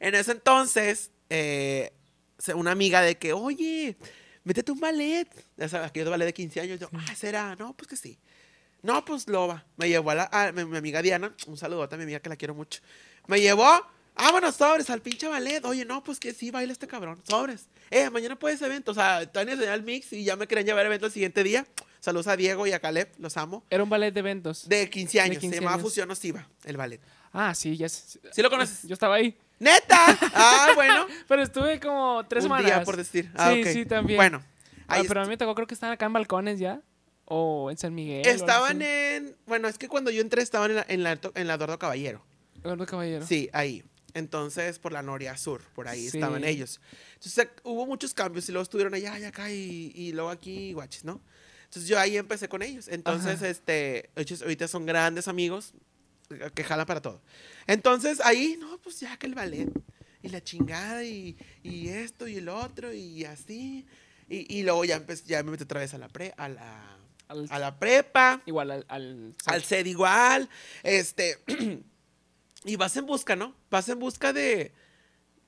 En 0.00 0.14
ese 0.14 0.32
entonces, 0.32 1.10
eh, 1.30 1.92
una 2.54 2.72
amiga 2.72 3.00
de 3.02 3.18
que, 3.18 3.32
oye, 3.32 3.96
métete 4.44 4.72
un 4.72 4.80
ballet. 4.80 5.28
Ya 5.56 5.68
sabes, 5.68 5.88
aquellos 5.88 6.10
ballet 6.10 6.26
de 6.26 6.34
15 6.34 6.60
años. 6.60 6.80
Yo, 6.80 6.88
ah, 6.92 7.14
¿será? 7.14 7.56
No, 7.56 7.76
pues 7.76 7.88
que 7.88 7.96
sí. 7.96 8.18
No, 8.82 9.04
pues 9.04 9.26
loba. 9.28 9.66
Me 9.76 9.88
llevó 9.88 10.10
a, 10.10 10.14
la, 10.14 10.28
a 10.30 10.52
mi, 10.52 10.64
mi 10.64 10.76
amiga 10.76 11.02
Diana, 11.02 11.34
un 11.46 11.56
saludote 11.56 11.96
a 11.96 11.98
mi 11.98 12.04
amiga 12.04 12.20
que 12.20 12.28
la 12.28 12.36
quiero 12.36 12.54
mucho. 12.54 12.80
Me 13.26 13.40
llevó, 13.40 13.84
vámonos, 14.18 14.54
sobres, 14.56 14.90
al 14.90 15.00
pinche 15.00 15.26
ballet. 15.28 15.64
Oye, 15.64 15.84
no, 15.84 16.02
pues 16.04 16.18
que 16.20 16.32
sí, 16.32 16.50
baila 16.50 16.72
este 16.72 16.86
cabrón, 16.86 17.20
sobres. 17.28 17.68
Eh, 17.90 18.10
mañana 18.10 18.38
puedes 18.38 18.60
evento. 18.62 18.92
O 18.92 18.94
sea, 18.94 19.24
todavía 19.30 19.54
enseñar 19.54 19.74
el 19.74 19.82
mix 19.82 20.12
y 20.12 20.24
ya 20.24 20.36
me 20.36 20.46
querían 20.46 20.66
llevar 20.66 20.84
a 20.84 20.88
evento 20.88 21.06
el 21.06 21.12
siguiente 21.12 21.42
día. 21.42 21.66
Saludos 22.00 22.26
a 22.28 22.36
Diego 22.36 22.66
y 22.66 22.72
a 22.72 22.80
Caleb, 22.80 23.08
los 23.18 23.36
amo. 23.36 23.64
Era 23.70 23.82
un 23.82 23.90
ballet 23.90 24.12
de 24.12 24.20
eventos. 24.20 24.68
De 24.68 24.88
15 24.88 25.20
años, 25.20 25.38
15 25.38 25.56
se 25.56 25.60
llamaba 25.60 25.74
años. 25.76 25.88
Fusión 25.88 26.10
Osiva, 26.10 26.48
el 26.64 26.76
ballet. 26.76 27.00
Ah, 27.32 27.54
sí, 27.54 27.76
ya. 27.76 27.86
es- 27.86 28.18
¿Sí 28.32 28.40
lo 28.42 28.50
conoces? 28.50 28.82
Yo 28.86 28.94
estaba 28.94 29.16
ahí. 29.16 29.36
¡Neta! 29.58 30.18
Ah, 30.34 30.68
bueno. 30.76 31.06
Pero 31.26 31.42
estuve 31.42 31.80
como 31.80 32.24
tres 32.28 32.44
un 32.44 32.50
semanas. 32.50 32.66
día, 32.66 32.84
por 32.84 32.96
decir. 32.96 33.30
Ah, 33.36 33.50
sí, 33.52 33.62
ok. 33.62 33.68
sí, 33.68 33.86
también. 33.86 34.16
Bueno, 34.16 34.42
Ah, 34.86 35.02
pero 35.06 35.20
a 35.20 35.24
mí 35.24 35.28
me 35.28 35.36
tocó, 35.36 35.54
creo 35.54 35.66
que 35.66 35.74
estaban 35.74 35.92
acá 35.92 36.06
en 36.06 36.12
balcones 36.14 36.58
ya. 36.58 36.80
O 37.26 37.70
en 37.70 37.76
San 37.76 37.94
Miguel. 37.94 38.26
estaban 38.26 38.80
en... 38.80 39.36
Bueno, 39.46 39.68
es 39.68 39.76
que 39.76 39.86
cuando 39.88 40.10
yo 40.10 40.22
entré 40.22 40.40
estaban 40.40 40.70
en 40.70 40.76
la, 40.76 40.86
en 40.88 41.02
la, 41.02 41.18
en 41.34 41.46
la 41.46 41.54
Eduardo 41.54 41.78
Caballero. 41.78 42.24
Gordo 42.62 42.86
Caballero. 42.86 43.26
Sí, 43.26 43.50
ahí. 43.52 43.84
Entonces, 44.14 44.78
por 44.78 44.92
la 44.92 45.02
Noria 45.02 45.36
Sur, 45.36 45.62
por 45.74 45.86
ahí 45.88 46.08
Sí. 46.08 46.16
estaban 46.18 46.44
ellos. 46.44 46.80
Entonces, 47.14 47.48
hubo 47.62 47.86
muchos 47.86 48.14
cambios 48.14 48.48
y 48.48 48.52
luego 48.52 48.62
estuvieron 48.62 48.94
allá 48.94 49.18
y 49.18 49.24
acá 49.24 49.50
y, 49.50 49.92
y 49.94 50.12
luego 50.12 50.30
aquí, 50.30 50.72
guaches, 50.72 51.04
¿no? 51.04 51.20
Entonces, 51.64 51.88
yo 51.88 51.98
ahí 51.98 52.16
empecé 52.16 52.48
con 52.48 52.62
ellos. 52.62 52.88
Entonces, 52.88 53.36
Ajá. 53.36 53.48
este, 53.48 54.10
ellos 54.16 54.40
ahorita 54.42 54.66
son 54.68 54.86
grandes 54.86 55.28
amigos 55.28 55.74
que 56.54 56.64
jalan 56.64 56.86
para 56.86 57.00
todo. 57.02 57.20
Entonces, 57.66 58.20
ahí, 58.24 58.56
no, 58.58 58.78
pues 58.78 59.00
ya 59.00 59.16
que 59.18 59.26
el 59.26 59.34
ballet 59.34 59.68
y 60.22 60.28
la 60.30 60.42
chingada 60.42 61.04
y, 61.04 61.36
y 61.62 61.88
esto 61.88 62.26
y 62.26 62.36
el 62.36 62.48
otro 62.48 62.92
y 62.92 63.24
así. 63.24 63.86
Y, 64.28 64.58
y 64.58 64.62
luego 64.62 64.84
ya, 64.84 65.04
ya 65.26 65.42
me 65.42 65.50
metí 65.52 65.64
otra 65.64 65.80
vez 65.80 65.92
a 65.94 65.98
la, 65.98 66.08
pre, 66.08 66.34
a 66.36 66.48
la, 66.48 66.98
Al- 67.28 67.46
a 67.50 67.58
la 67.58 67.78
prepa 67.78 68.42
igual 68.46 68.70
al. 68.70 68.84
Al, 68.88 69.34
al 69.46 69.86
igual, 69.86 70.48
este, 70.82 71.38
y 72.68 72.76
vas 72.76 72.96
en 72.96 73.06
busca, 73.06 73.34
¿no? 73.36 73.54
Vas 73.70 73.88
en 73.88 73.98
busca 73.98 74.32
de, 74.32 74.72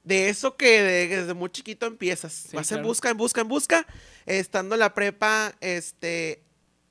de 0.04 0.28
eso 0.30 0.56
que 0.56 0.80
de- 0.82 1.08
desde 1.08 1.34
muy 1.34 1.50
chiquito 1.50 1.86
empiezas. 1.86 2.32
Sí, 2.32 2.56
vas 2.56 2.72
en 2.72 2.82
busca, 2.82 3.10
en 3.10 3.16
busca, 3.16 3.40
en 3.42 3.48
busca. 3.48 3.86
Estando 4.26 4.74
en 4.74 4.78
la 4.80 4.94
prepa, 4.94 5.54
este, 5.60 6.42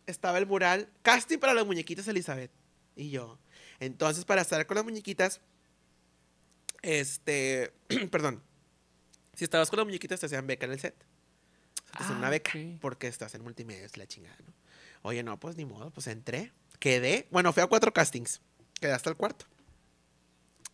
estaba 0.06 0.38
el 0.38 0.46
mural, 0.46 0.90
casting 1.02 1.38
para 1.40 1.54
las 1.54 1.66
muñequitas 1.66 2.08
Elizabeth. 2.08 2.52
Y 2.96 3.10
yo. 3.10 3.40
Entonces, 3.80 4.26
para 4.26 4.42
estar 4.42 4.66
con 4.68 4.76
las 4.76 4.84
muñequitas, 4.84 5.42
este, 6.82 7.74
perdón, 8.12 8.42
si 9.36 9.44
estabas 9.44 9.70
con 9.70 9.78
las 9.78 9.86
muñequitas 9.86 10.20
te 10.20 10.26
hacían 10.26 10.48
beca 10.48 10.66
en 10.66 10.74
el 10.74 10.80
set. 10.80 10.96
Te 10.96 12.04
hacían 12.04 12.18
Ah, 12.18 12.20
una 12.20 12.30
beca 12.30 12.52
ok. 12.56 12.80
porque 12.82 13.08
estás 13.08 13.34
en 13.36 13.42
multimedia, 13.42 13.86
es 13.86 13.98
la 13.98 14.06
chingada, 14.06 14.38
¿no? 14.46 14.54
Oye, 15.02 15.24
no, 15.24 15.40
pues 15.40 15.56
ni 15.56 15.66
modo, 15.66 15.90
pues 15.92 16.08
entré, 16.08 16.52
quedé. 16.80 17.28
Bueno, 17.32 17.54
fui 17.54 17.64
a 17.64 17.68
cuatro 17.68 17.94
castings, 17.94 18.42
quedé 18.80 18.92
hasta 18.92 19.10
el 19.10 19.16
cuarto. 19.16 19.46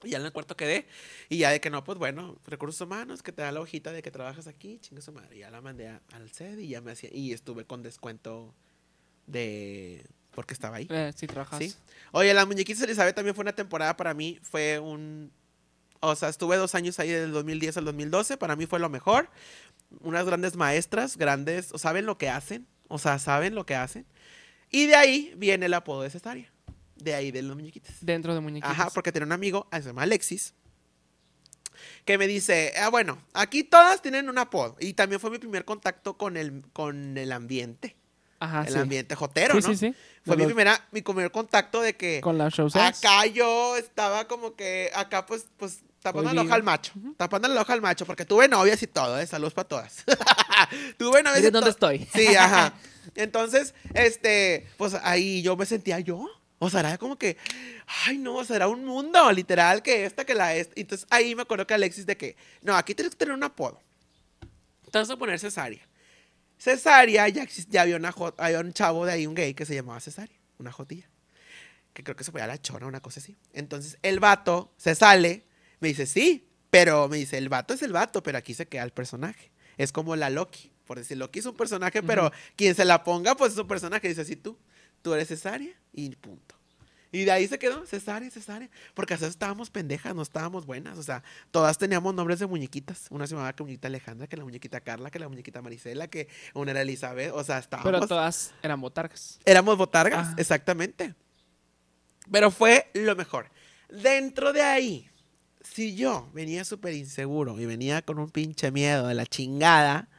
Y 0.03 0.09
ya 0.09 0.17
en 0.19 0.25
el 0.25 0.31
cuarto 0.31 0.55
quedé. 0.55 0.85
Y 1.29 1.37
ya 1.37 1.49
de 1.51 1.59
que 1.61 1.69
no, 1.69 1.83
pues 1.83 1.97
bueno, 1.97 2.37
recursos 2.45 2.81
humanos, 2.81 3.23
que 3.23 3.31
te 3.31 3.41
da 3.41 3.51
la 3.51 3.61
hojita 3.61 3.91
de 3.91 4.01
que 4.03 4.11
trabajas 4.11 4.45
aquí, 4.47 4.77
chinga 4.79 5.01
su 5.01 5.11
madre. 5.11 5.37
Ya 5.39 5.49
la 5.49 5.61
mandé 5.61 5.87
a- 5.87 6.01
al 6.13 6.29
set 6.31 6.59
y 6.59 6.67
ya 6.67 6.81
me 6.81 6.91
hacía. 6.91 7.09
Y 7.13 7.33
estuve 7.33 7.65
con 7.65 7.81
descuento 7.81 8.53
de. 9.27 10.05
porque 10.33 10.53
estaba 10.53 10.77
ahí. 10.77 10.87
Eh, 10.89 11.13
sí, 11.15 11.27
trabajas. 11.27 11.59
Sí. 11.59 11.73
Oye, 12.11 12.33
las 12.33 12.45
muñequitas 12.45 12.83
Elizabeth 12.83 13.15
también 13.15 13.33
fue 13.35 13.43
una 13.43 13.53
temporada 13.53 13.95
para 13.97 14.13
mí. 14.13 14.37
Fue 14.43 14.79
un. 14.79 15.31
O 16.01 16.15
sea, 16.15 16.29
estuve 16.29 16.57
dos 16.57 16.75
años 16.75 16.99
ahí 16.99 17.09
del 17.09 17.31
2010 17.31 17.77
al 17.77 17.85
2012. 17.85 18.37
Para 18.37 18.55
mí 18.55 18.65
fue 18.67 18.79
lo 18.79 18.89
mejor. 18.89 19.29
Unas 20.01 20.25
grandes 20.25 20.55
maestras, 20.55 21.17
grandes. 21.17 21.71
O 21.73 21.77
saben 21.79 22.05
lo 22.05 22.17
que 22.17 22.29
hacen. 22.29 22.67
O 22.89 22.99
sea, 22.99 23.17
saben 23.17 23.55
lo 23.55 23.65
que 23.65 23.75
hacen. 23.75 24.05
Y 24.69 24.85
de 24.87 24.95
ahí 24.95 25.33
viene 25.37 25.65
el 25.67 25.73
apodo 25.73 26.01
de 26.03 26.09
cesárea. 26.09 26.51
De 27.05 27.15
ahí 27.15 27.31
de 27.31 27.41
los 27.43 27.55
muñequitas. 27.55 27.95
Dentro 28.01 28.33
de 28.33 28.41
muñequitos. 28.41 28.71
Ajá, 28.71 28.89
porque 28.93 29.11
tenía 29.11 29.25
un 29.27 29.31
amigo, 29.31 29.67
se 29.71 29.81
llama 29.81 30.01
Alexis, 30.03 30.53
que 32.03 32.17
me 32.17 32.27
dice, 32.27 32.73
ah, 32.79 32.89
bueno, 32.89 33.17
aquí 33.33 33.63
todas 33.63 34.01
tienen 34.01 34.29
un 34.29 34.37
apodo. 34.37 34.75
Y 34.79 34.93
también 34.93 35.19
fue 35.19 35.29
mi 35.31 35.37
primer 35.39 35.65
contacto 35.65 36.17
con 36.17 36.35
el, 36.37 36.63
con 36.73 37.17
el 37.17 37.31
ambiente, 37.31 37.95
Ajá, 38.39 38.63
el 38.67 38.73
sí. 38.73 38.79
ambiente 38.79 39.15
jotero, 39.15 39.53
sí, 39.61 39.61
¿no? 39.61 39.67
sí, 39.67 39.77
sí. 39.77 39.95
Fue 40.25 40.35
De 40.35 40.37
mi, 40.37 40.43
los- 40.43 40.47
primera, 40.53 40.87
mi 40.91 41.01
primer 41.01 41.31
contacto 41.31 41.81
de 41.81 41.95
que 41.95 42.21
Con 42.21 42.37
las 42.37 42.53
shows. 42.53 42.75
acá 42.75 43.25
yo 43.27 43.77
estaba 43.77 44.27
como 44.27 44.55
que, 44.55 44.89
acá 44.95 45.25
pues, 45.25 45.45
pues 45.57 45.79
tapando 46.01 46.31
el 46.31 46.37
Oye. 46.39 46.47
ojo 46.47 46.55
al 46.55 46.63
macho, 46.63 46.91
tapando 47.17 47.47
el 47.47 47.57
ojo 47.57 47.71
al 47.71 47.81
macho, 47.81 48.05
porque 48.05 48.25
tuve 48.25 48.47
novias 48.47 48.81
y 48.83 48.87
todo, 48.87 49.19
¿eh? 49.19 49.25
Saludos 49.27 49.53
para 49.53 49.67
todas. 49.67 50.03
tuve 50.97 51.21
novias 51.23 51.39
y 51.39 51.41
Miren 51.41 51.53
dónde 51.53 51.65
to- 51.73 51.89
estoy. 51.89 52.07
Sí, 52.13 52.35
ajá. 52.35 52.73
Entonces, 53.15 53.73
este, 53.93 54.67
pues 54.77 54.95
ahí 55.03 55.41
yo 55.43 55.55
me 55.55 55.65
sentía 55.67 55.99
yo. 55.99 56.27
O 56.65 56.69
sea, 56.69 56.81
era 56.81 56.97
como 56.97 57.17
que, 57.17 57.37
ay, 58.05 58.17
no, 58.17 58.41
era 58.41 58.67
un 58.67 58.85
mundo, 58.85 59.31
literal, 59.31 59.81
que 59.81 60.05
esta, 60.05 60.25
que 60.25 60.33
la 60.33 60.55
esta. 60.55 60.73
Entonces 60.75 61.07
ahí 61.09 61.35
me 61.35 61.43
acuerdo 61.43 61.67
que 61.67 61.73
Alexis 61.73 62.05
de 62.05 62.17
que, 62.17 62.35
no, 62.61 62.75
aquí 62.75 62.95
tienes 62.95 63.11
que 63.11 63.19
tener 63.19 63.33
un 63.33 63.43
apodo. 63.43 63.79
Entonces 64.85 65.13
a 65.13 65.17
poner 65.17 65.39
cesárea. 65.39 65.87
Cesárea, 66.57 67.27
ya, 67.29 67.45
ya 67.69 67.81
había, 67.81 67.97
una, 67.97 68.13
había 68.37 68.59
un 68.59 68.73
chavo 68.73 69.05
de 69.05 69.13
ahí, 69.13 69.27
un 69.27 69.35
gay, 69.35 69.53
que 69.53 69.65
se 69.65 69.75
llamaba 69.75 69.99
cesárea, 69.99 70.37
una 70.57 70.71
jotilla. 70.71 71.09
Que 71.93 72.03
creo 72.03 72.15
que 72.15 72.23
se 72.23 72.31
podía 72.31 72.47
la 72.47 72.61
chona, 72.61 72.87
una 72.87 73.01
cosa 73.01 73.19
así. 73.19 73.37
Entonces 73.53 73.97
el 74.01 74.19
vato 74.19 74.73
se 74.77 74.95
sale, 74.95 75.45
me 75.79 75.89
dice, 75.89 76.05
sí, 76.05 76.49
pero 76.69 77.07
me 77.07 77.17
dice, 77.17 77.37
el 77.37 77.49
vato 77.49 77.73
es 77.73 77.81
el 77.83 77.93
vato, 77.93 78.21
pero 78.23 78.37
aquí 78.37 78.53
se 78.53 78.67
queda 78.67 78.83
el 78.83 78.91
personaje. 78.91 79.51
Es 79.77 79.91
como 79.91 80.15
la 80.15 80.29
Loki. 80.29 80.71
Por 80.85 80.99
decir, 80.99 81.17
Loki 81.17 81.39
es 81.39 81.45
un 81.45 81.55
personaje, 81.55 82.03
pero 82.03 82.31
quien 82.55 82.75
se 82.75 82.85
la 82.85 83.03
ponga, 83.03 83.35
pues 83.35 83.53
es 83.53 83.57
un 83.57 83.67
personaje. 83.67 84.07
Dice 84.07 84.21
así 84.21 84.35
tú, 84.35 84.57
tú 85.01 85.13
eres 85.13 85.27
cesárea 85.27 85.73
y 85.93 86.09
punto. 86.15 86.44
Y 87.11 87.23
de 87.23 87.31
ahí 87.31 87.47
se 87.47 87.57
quedó, 87.59 87.85
cesárea, 87.85 88.29
cesárea. 88.29 88.69
Porque 88.93 89.13
a 89.13 89.17
veces 89.17 89.29
estábamos 89.29 89.69
pendejas, 89.69 90.13
no 90.15 90.21
estábamos 90.21 90.65
buenas. 90.65 90.97
O 90.97 91.03
sea, 91.03 91.23
todas 91.51 91.77
teníamos 91.77 92.13
nombres 92.13 92.39
de 92.39 92.47
muñequitas. 92.47 93.07
Una 93.09 93.25
se 93.27 93.35
llamaba 93.35 93.53
que 93.53 93.63
muñequita 93.63 93.87
Alejandra, 93.87 94.27
que 94.27 94.35
la 94.37 94.43
muñequita 94.43 94.81
Carla, 94.81 95.09
que 95.11 95.19
la 95.19 95.29
muñequita 95.29 95.61
Marisela, 95.61 96.07
que 96.09 96.27
una 96.53 96.71
era 96.71 96.81
Elizabeth. 96.81 97.31
O 97.33 97.43
sea, 97.43 97.59
estábamos. 97.59 97.91
Pero 97.91 98.07
todas 98.07 98.53
eran 98.61 98.81
botargas. 98.81 99.39
Éramos 99.45 99.77
botargas, 99.77 100.27
Ah. 100.29 100.35
exactamente. 100.37 101.15
Pero 102.31 102.51
fue 102.51 102.89
lo 102.93 103.15
mejor. 103.15 103.49
Dentro 103.89 104.51
de 104.51 104.61
ahí, 104.63 105.09
si 105.63 105.95
yo 105.95 106.29
venía 106.33 106.65
súper 106.65 106.93
inseguro 106.95 107.59
y 107.59 107.65
venía 107.65 108.01
con 108.01 108.19
un 108.19 108.29
pinche 108.29 108.71
miedo 108.71 109.07
de 109.07 109.13
la 109.13 109.25
chingada, 109.25 110.09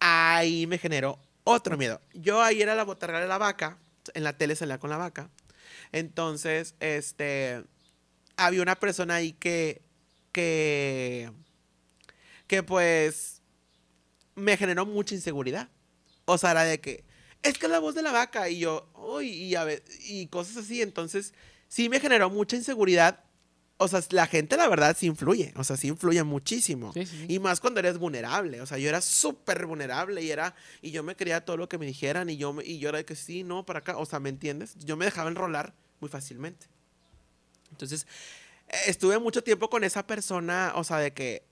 ahí 0.00 0.66
me 0.66 0.78
generó 0.78 1.18
otro 1.44 1.76
miedo. 1.76 2.00
Yo 2.12 2.42
ahí 2.42 2.60
era 2.60 2.74
la 2.74 2.84
botarga 2.84 3.20
de 3.20 3.28
la 3.28 3.38
vaca, 3.38 3.78
en 4.14 4.24
la 4.24 4.36
tele 4.36 4.56
salía 4.56 4.78
con 4.78 4.90
la 4.90 4.96
vaca. 4.96 5.30
Entonces, 5.92 6.74
este, 6.80 7.64
había 8.36 8.62
una 8.62 8.76
persona 8.76 9.16
ahí 9.16 9.32
que, 9.32 9.82
que, 10.32 11.30
que 12.46 12.62
pues, 12.62 13.42
me 14.34 14.56
generó 14.56 14.86
mucha 14.86 15.14
inseguridad. 15.14 15.68
O 16.24 16.38
sea, 16.38 16.52
era 16.52 16.64
de 16.64 16.80
que, 16.80 17.04
es 17.42 17.58
que 17.58 17.66
es 17.66 17.72
la 17.72 17.78
voz 17.78 17.94
de 17.94 18.02
la 18.02 18.12
vaca 18.12 18.48
y 18.48 18.58
yo, 18.60 18.90
uy, 18.94 19.28
y, 19.28 19.54
a 19.54 19.64
ver, 19.64 19.84
y 20.00 20.26
cosas 20.28 20.56
así. 20.56 20.80
Entonces, 20.80 21.34
sí 21.68 21.88
me 21.88 22.00
generó 22.00 22.30
mucha 22.30 22.56
inseguridad. 22.56 23.24
O 23.82 23.88
sea, 23.88 24.00
la 24.10 24.26
gente, 24.26 24.56
la 24.56 24.68
verdad, 24.68 24.96
sí 24.98 25.06
influye. 25.06 25.52
O 25.56 25.64
sea, 25.64 25.76
sí 25.76 25.88
influye 25.88 26.22
muchísimo. 26.22 26.92
Sí, 26.92 27.04
sí, 27.06 27.26
sí. 27.26 27.34
Y 27.34 27.38
más 27.38 27.60
cuando 27.60 27.80
eres 27.80 27.98
vulnerable. 27.98 28.60
O 28.60 28.66
sea, 28.66 28.78
yo 28.78 28.88
era 28.88 29.00
súper 29.00 29.66
vulnerable 29.66 30.22
y 30.22 30.30
era. 30.30 30.54
Y 30.80 30.90
yo 30.90 31.02
me 31.02 31.14
quería 31.16 31.44
todo 31.44 31.56
lo 31.56 31.68
que 31.68 31.78
me 31.78 31.86
dijeran. 31.86 32.30
Y 32.30 32.36
yo, 32.36 32.56
y 32.64 32.78
yo 32.78 32.88
era 32.88 32.98
de 32.98 33.04
que 33.04 33.16
sí, 33.16 33.44
no, 33.44 33.64
para 33.66 33.80
acá. 33.80 33.96
O 33.98 34.06
sea, 34.06 34.20
¿me 34.20 34.28
entiendes? 34.28 34.74
Yo 34.84 34.96
me 34.96 35.04
dejaba 35.04 35.28
enrolar 35.30 35.74
muy 36.00 36.08
fácilmente. 36.08 36.66
Entonces, 37.70 38.06
estuve 38.86 39.18
mucho 39.18 39.42
tiempo 39.42 39.68
con 39.70 39.84
esa 39.84 40.06
persona. 40.06 40.72
O 40.76 40.84
sea, 40.84 40.98
de 40.98 41.12
que 41.12 41.42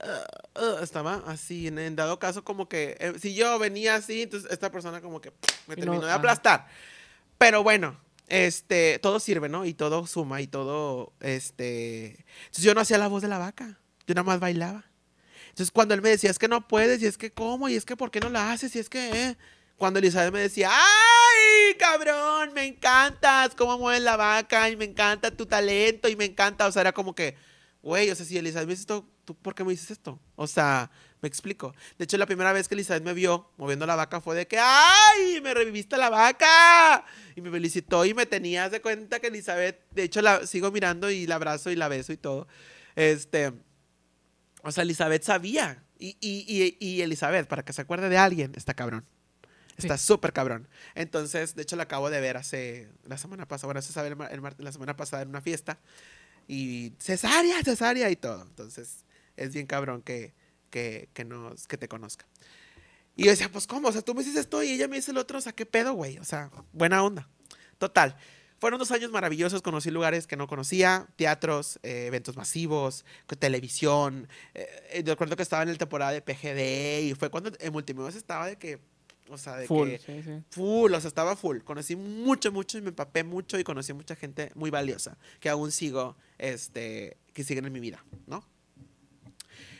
uh, 0.57 0.59
uh, 0.79 0.83
estaba 0.83 1.23
así. 1.27 1.67
En, 1.67 1.79
en 1.79 1.95
dado 1.95 2.19
caso, 2.19 2.43
como 2.43 2.67
que. 2.69 2.95
eh, 2.99 3.13
si 3.19 3.33
yo 3.33 3.57
venía 3.59 3.95
así, 3.95 4.23
entonces 4.23 4.51
esta 4.51 4.71
persona, 4.71 5.01
como 5.01 5.21
que 5.21 5.31
me 5.67 5.75
no- 5.75 5.81
terminó 5.81 6.05
de 6.05 6.11
aplastar. 6.11 6.67
Pero 7.37 7.63
bueno, 7.63 7.97
este, 8.31 8.97
todo 8.99 9.19
sirve, 9.19 9.49
¿no? 9.49 9.65
Y 9.65 9.73
todo 9.73 10.07
suma 10.07 10.41
y 10.41 10.47
todo, 10.47 11.13
este... 11.19 12.25
Entonces 12.45 12.63
yo 12.63 12.73
no 12.73 12.81
hacía 12.81 12.97
la 12.97 13.09
voz 13.09 13.21
de 13.21 13.27
la 13.27 13.37
vaca, 13.37 13.77
yo 14.07 14.15
nada 14.15 14.23
más 14.23 14.39
bailaba. 14.39 14.85
Entonces 15.49 15.71
cuando 15.71 15.93
él 15.93 16.01
me 16.01 16.09
decía, 16.09 16.31
es 16.31 16.39
que 16.39 16.47
no 16.47 16.67
puedes, 16.67 17.01
y 17.01 17.07
es 17.07 17.17
que 17.17 17.31
cómo, 17.31 17.67
y 17.67 17.75
es 17.75 17.83
que 17.83 17.97
por 17.97 18.09
qué 18.09 18.21
no 18.21 18.29
la 18.29 18.51
haces, 18.51 18.75
y 18.75 18.79
es 18.79 18.89
que... 18.89 19.09
eh", 19.09 19.37
Cuando 19.75 19.99
Elizabeth 19.99 20.31
me 20.31 20.39
decía, 20.39 20.69
¡ay, 20.71 21.75
cabrón! 21.77 22.53
Me 22.53 22.65
encantas, 22.65 23.53
cómo 23.55 23.77
mueves 23.77 24.01
la 24.01 24.15
vaca, 24.15 24.69
y 24.69 24.77
me 24.77 24.85
encanta 24.85 25.35
tu 25.35 25.45
talento, 25.45 26.07
y 26.07 26.15
me 26.15 26.25
encanta, 26.25 26.67
o 26.67 26.71
sea, 26.71 26.81
era 26.81 26.93
como 26.93 27.13
que, 27.13 27.35
güey, 27.81 28.09
o 28.11 28.15
sea, 28.15 28.25
si 28.25 28.37
Elizabeth 28.37 28.67
me 28.67 28.73
dice 28.73 28.81
esto, 28.81 29.07
¿tú 29.25 29.35
por 29.35 29.55
qué 29.55 29.63
me 29.63 29.71
dices 29.71 29.91
esto? 29.91 30.19
O 30.35 30.47
sea, 30.47 30.91
me 31.21 31.27
explico. 31.27 31.73
De 31.97 32.05
hecho, 32.05 32.17
la 32.17 32.25
primera 32.25 32.53
vez 32.53 32.67
que 32.67 32.75
Elizabeth 32.75 33.03
me 33.03 33.13
vio 33.13 33.51
moviendo 33.57 33.85
la 33.85 33.95
vaca 33.95 34.21
fue 34.21 34.35
de 34.35 34.47
que, 34.47 34.57
¡ay! 34.59 35.41
Me 35.41 35.53
reviviste 35.53 35.97
la 35.97 36.09
vaca. 36.09 37.05
Y 37.35 37.41
me 37.41 37.49
felicitó 37.49 38.05
y 38.05 38.13
me 38.13 38.25
tenías 38.25 38.71
de 38.71 38.81
cuenta 38.81 39.19
que 39.19 39.27
Elizabeth, 39.27 39.79
de 39.91 40.03
hecho, 40.03 40.21
la 40.21 40.45
sigo 40.45 40.71
mirando 40.71 41.09
y 41.09 41.27
la 41.27 41.35
abrazo 41.35 41.71
y 41.71 41.75
la 41.75 41.87
beso 41.87 42.13
y 42.13 42.17
todo. 42.17 42.47
Este, 42.95 43.53
o 44.63 44.71
sea, 44.71 44.83
Elizabeth 44.83 45.23
sabía. 45.23 45.83
Y, 45.97 46.17
y, 46.19 46.45
y, 46.47 46.77
y 46.79 47.01
Elizabeth, 47.01 47.47
para 47.47 47.63
que 47.63 47.73
se 47.73 47.81
acuerde 47.81 48.09
de 48.09 48.17
alguien, 48.17 48.53
está 48.55 48.73
cabrón. 48.73 49.05
Está 49.77 49.97
súper 49.97 50.33
cabrón. 50.33 50.67
Entonces, 50.93 51.55
de 51.55 51.63
hecho, 51.63 51.75
la 51.75 51.83
acabo 51.83 52.09
de 52.09 52.19
ver 52.21 52.37
hace 52.37 52.89
la 53.03 53.17
semana 53.17 53.47
pasada. 53.47 53.67
Bueno, 53.67 53.81
se 53.81 53.93
sabe 53.93 54.09
el, 54.09 54.17
el 54.29 54.55
la 54.57 54.71
semana 54.71 54.95
pasada 54.95 55.23
en 55.23 55.29
una 55.29 55.41
fiesta. 55.41 55.79
Y 56.47 56.93
cesárea, 56.99 57.63
cesárea 57.63 58.09
y 58.09 58.15
todo. 58.15 58.41
Entonces, 58.43 59.05
es 59.37 59.53
bien 59.53 59.67
cabrón 59.67 60.01
que, 60.01 60.33
que, 60.69 61.09
que, 61.13 61.25
nos, 61.25 61.67
que 61.67 61.77
te 61.77 61.87
conozca. 61.87 62.25
Y 63.15 63.25
yo 63.25 63.31
decía, 63.31 63.49
pues, 63.51 63.67
¿cómo? 63.67 63.89
O 63.89 63.91
sea, 63.91 64.01
tú 64.01 64.13
me 64.13 64.23
dices 64.23 64.39
esto 64.39 64.63
y 64.63 64.71
ella 64.71 64.87
me 64.87 64.95
dice 64.95 65.11
el 65.11 65.17
otro. 65.17 65.37
O 65.37 65.41
sea, 65.41 65.53
¿qué 65.53 65.65
pedo, 65.65 65.93
güey? 65.93 66.17
O 66.17 66.23
sea, 66.23 66.49
buena 66.73 67.03
onda. 67.03 67.29
Total. 67.77 68.15
Fueron 68.61 68.77
dos 68.77 68.91
años 68.91 69.11
maravillosos. 69.11 69.63
Conocí 69.63 69.89
lugares 69.89 70.27
que 70.27 70.37
no 70.37 70.47
conocía, 70.47 71.07
teatros, 71.15 71.79
eh, 71.81 72.05
eventos 72.05 72.37
masivos, 72.37 73.05
televisión. 73.39 74.27
Eh, 74.53 74.67
eh, 74.91 75.03
recuerdo 75.03 75.35
que 75.35 75.41
estaba 75.41 75.63
en 75.63 75.69
la 75.69 75.77
temporada 75.77 76.11
de 76.11 76.21
PGD 76.21 77.09
y 77.09 77.15
fue 77.15 77.31
cuando 77.31 77.51
en 77.59 77.73
Multimedios 77.73 78.15
estaba 78.15 78.45
de 78.45 78.57
que, 78.57 78.79
o 79.31 79.37
sea, 79.37 79.55
de 79.55 79.67
Full, 79.67 79.89
que 79.89 79.99
sí, 79.99 80.23
sí. 80.23 80.43
Full, 80.49 80.93
o 80.93 80.99
sea, 80.99 81.07
estaba 81.07 81.35
full. 81.35 81.59
Conocí 81.59 81.95
mucho, 81.95 82.51
mucho 82.51 82.77
y 82.77 82.81
me 82.81 82.89
empapé 82.89 83.23
mucho 83.23 83.57
y 83.57 83.63
conocí 83.63 83.93
mucha 83.93 84.15
gente 84.15 84.51
muy 84.55 84.69
valiosa 84.69 85.17
que 85.39 85.49
aún 85.49 85.71
sigo, 85.71 86.17
este, 86.37 87.17
que 87.33 87.43
siguen 87.43 87.65
en 87.65 87.73
mi 87.73 87.79
vida, 87.79 88.03
¿no? 88.27 88.45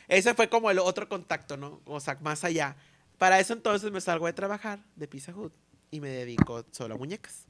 Ese 0.08 0.34
fue 0.34 0.48
como 0.48 0.70
el 0.70 0.78
otro 0.78 1.08
contacto, 1.08 1.56
¿no? 1.56 1.80
O 1.84 2.00
sea, 2.00 2.18
más 2.20 2.44
allá. 2.44 2.76
Para 3.18 3.40
eso 3.40 3.52
entonces 3.52 3.90
me 3.92 4.00
salgo 4.00 4.26
de 4.26 4.32
trabajar 4.32 4.84
de 4.96 5.06
Pizza 5.06 5.34
Hut 5.34 5.52
y 5.90 6.00
me 6.00 6.08
dedico 6.08 6.64
solo 6.70 6.94
a 6.94 6.98
muñecas. 6.98 7.46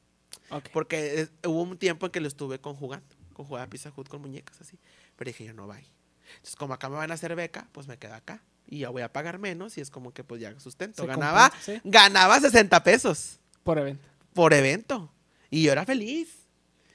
Ok. 0.51 0.69
Porque 0.73 1.23
eh, 1.23 1.49
hubo 1.49 1.62
un 1.62 1.79
tiempo 1.79 2.07
en 2.07 2.12
que 2.12 2.21
lo 2.21 2.29
estuve 2.29 2.61
conjugando, 2.61 3.17
conjugaba 3.33 3.67
Pizza 3.69 3.93
Hut 3.97 4.09
con 4.09 4.21
muñecas 4.21 4.61
así. 4.61 4.79
Pero 5.17 5.29
dije 5.31 5.45
yo, 5.45 5.55
no 5.55 5.67
va. 5.67 5.79
Entonces, 5.79 6.57
como 6.57 6.75
acá 6.75 6.88
me 6.88 6.97
van 6.97 7.11
a 7.11 7.15
hacer 7.15 7.35
beca, 7.35 7.69
pues 7.73 7.87
me 7.88 7.99
quedo 7.99 8.15
acá. 8.15 8.43
Y 8.66 8.81
ya 8.81 8.90
voy 8.90 9.03
a 9.03 9.12
pagar 9.12 9.38
menos 9.38 9.77
y 9.77 9.81
es 9.81 9.90
como 9.90 10.12
que 10.12 10.25
pues 10.25 10.40
ya 10.40 10.59
sustento. 10.61 11.03
Se 11.03 11.07
Ganaba, 11.09 11.51
compensa, 11.51 11.72
sí, 11.72 11.81
ganaba 11.85 12.40
60 12.40 12.83
pesos 12.85 13.38
Por 13.62 13.79
evento. 13.79 14.09
por 14.33 14.53
evento. 14.55 15.12
Y 15.51 15.62
yo 15.64 15.72
era 15.72 15.85
feliz. 15.85 16.38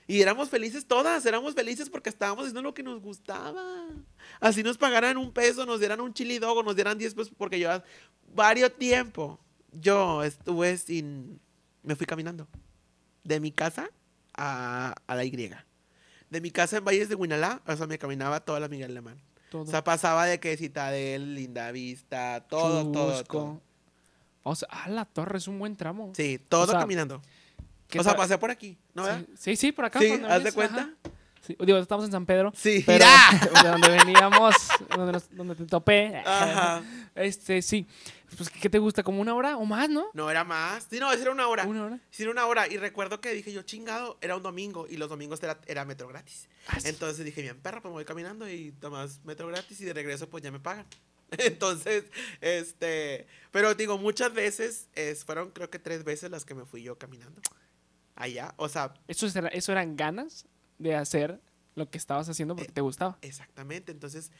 Y 0.07 0.21
éramos 0.21 0.49
felices 0.49 0.85
todas, 0.87 1.25
éramos 1.25 1.53
felices 1.53 1.89
porque 1.89 2.09
estábamos 2.09 2.43
haciendo 2.43 2.61
lo 2.61 2.73
que 2.73 2.81
nos 2.81 3.01
gustaba. 3.01 3.87
Así 4.39 4.63
nos 4.63 4.77
pagaran 4.77 5.17
un 5.17 5.31
peso, 5.33 5.65
nos 5.65 5.79
dieran 5.79 5.99
un 5.99 6.13
chili 6.13 6.39
dog 6.39 6.63
nos 6.63 6.75
dieran 6.75 6.97
10 6.97 7.13
pesos 7.13 7.33
porque 7.37 7.59
yo 7.59 7.69
varios 8.33 8.73
tiempo 8.77 9.39
yo 9.71 10.23
estuve 10.23 10.77
sin... 10.77 11.39
Me 11.83 11.95
fui 11.95 12.05
caminando. 12.05 12.47
De 13.23 13.39
mi 13.39 13.51
casa 13.51 13.89
a, 14.33 14.95
a 15.07 15.15
la 15.15 15.25
Y. 15.25 15.49
De 16.29 16.41
mi 16.41 16.51
casa 16.51 16.77
en 16.77 16.85
Valles 16.85 17.09
de 17.09 17.15
Huinalá, 17.15 17.61
o 17.65 17.75
sea, 17.75 17.87
me 17.87 17.97
caminaba 17.97 18.39
toda 18.39 18.59
la 18.59 18.67
Miguel 18.67 18.91
Alemán. 18.91 19.21
Todo. 19.59 19.67
O 19.69 19.71
sea, 19.71 19.83
pasaba 19.83 20.25
de 20.25 20.39
que 20.39 20.55
Citadel, 20.57 21.35
Linda 21.35 21.71
Vista, 21.71 22.45
todo, 22.49 22.91
todo, 22.91 23.11
Chusco. 23.19 23.37
todo. 23.37 23.61
O 24.43 24.55
sea, 24.55 24.67
ah, 24.71 24.89
la 24.89 25.05
torre 25.05 25.37
es 25.37 25.47
un 25.47 25.59
buen 25.59 25.75
tramo. 25.75 26.11
Sí, 26.15 26.39
todo 26.49 26.63
O 26.63 26.67
sea, 26.67 26.79
caminando. 26.79 27.21
¿Qué 27.87 27.99
O 27.99 28.03
sea, 28.03 28.15
pasé 28.15 28.37
por 28.37 28.51
aquí, 28.51 28.77
¿no? 28.93 29.03
verdad? 29.03 29.25
sí, 29.37 29.55
sí, 29.55 29.71
por 29.71 29.85
acá. 29.85 29.99
Sí, 29.99 30.11
haz 30.27 30.43
de 30.43 30.51
cuenta. 30.51 30.79
ajá. 30.81 30.93
Sí, 31.45 31.55
Digo, 31.61 31.77
estamos 31.77 32.03
en 32.05 32.11
San 32.11 32.25
Pedro. 32.25 32.51
Sí, 32.55 32.83
Pero 32.85 33.05
mira. 33.05 33.61
de 33.63 33.69
donde 33.69 33.89
veníamos, 33.89 34.55
donde, 34.95 35.13
nos- 35.13 35.29
donde 35.35 35.55
te 35.55 35.65
topé. 35.65 36.17
Ajá. 36.25 36.81
Este, 37.15 37.61
sí. 37.61 37.87
Pues, 38.35 38.49
¿qué 38.49 38.69
te 38.69 38.77
gusta? 38.79 39.03
¿Como 39.03 39.21
una 39.21 39.33
hora 39.33 39.55
o 39.57 39.65
más, 39.65 39.89
no? 39.89 40.07
No 40.13 40.29
era 40.29 40.43
más. 40.43 40.87
Sí, 40.89 40.99
no, 40.99 41.11
era 41.11 41.31
una 41.31 41.47
hora. 41.47 41.65
¿Una 41.65 41.85
hora? 41.85 41.99
Sí, 42.11 42.23
era 42.23 42.31
una 42.31 42.45
hora. 42.45 42.67
Y 42.67 42.77
recuerdo 42.77 43.21
que 43.21 43.31
dije 43.33 43.53
yo, 43.53 43.61
chingado, 43.61 44.17
era 44.21 44.35
un 44.35 44.43
domingo 44.43 44.85
y 44.89 44.97
los 44.97 45.09
domingos 45.09 45.41
era, 45.43 45.59
era 45.65 45.85
metro 45.85 46.07
gratis. 46.07 46.49
Ah, 46.67 46.79
sí. 46.79 46.89
Entonces 46.89 47.23
dije, 47.23 47.41
bien, 47.41 47.59
perro, 47.61 47.81
pues 47.81 47.89
me 47.91 47.93
voy 47.93 48.05
caminando 48.05 48.49
y 48.49 48.71
tomas 48.73 49.23
metro 49.23 49.47
gratis 49.47 49.79
y 49.81 49.85
de 49.85 49.93
regreso 49.93 50.29
pues 50.29 50.43
ya 50.43 50.51
me 50.51 50.59
pagan. 50.59 50.85
Entonces, 51.31 52.05
este, 52.41 53.27
pero 53.51 53.75
digo, 53.75 53.97
muchas 53.97 54.33
veces, 54.33 54.87
es, 54.95 55.23
fueron 55.25 55.51
creo 55.51 55.69
que 55.69 55.79
tres 55.79 56.03
veces 56.03 56.29
las 56.31 56.45
que 56.45 56.53
me 56.55 56.65
fui 56.65 56.83
yo 56.83 56.97
caminando. 56.97 57.41
Allá, 58.15 58.53
o 58.57 58.67
sea, 58.67 58.93
¿Eso, 59.07 59.27
era- 59.27 59.49
¿Eso 59.49 59.71
eran 59.71 59.95
ganas 59.95 60.45
de 60.79 60.95
hacer 60.95 61.39
lo 61.75 61.89
que 61.89 61.97
estabas 61.97 62.27
haciendo 62.29 62.55
porque 62.55 62.71
te 62.71 62.81
gustaba? 62.81 63.17
Exactamente, 63.21 63.91
entonces 63.91 64.31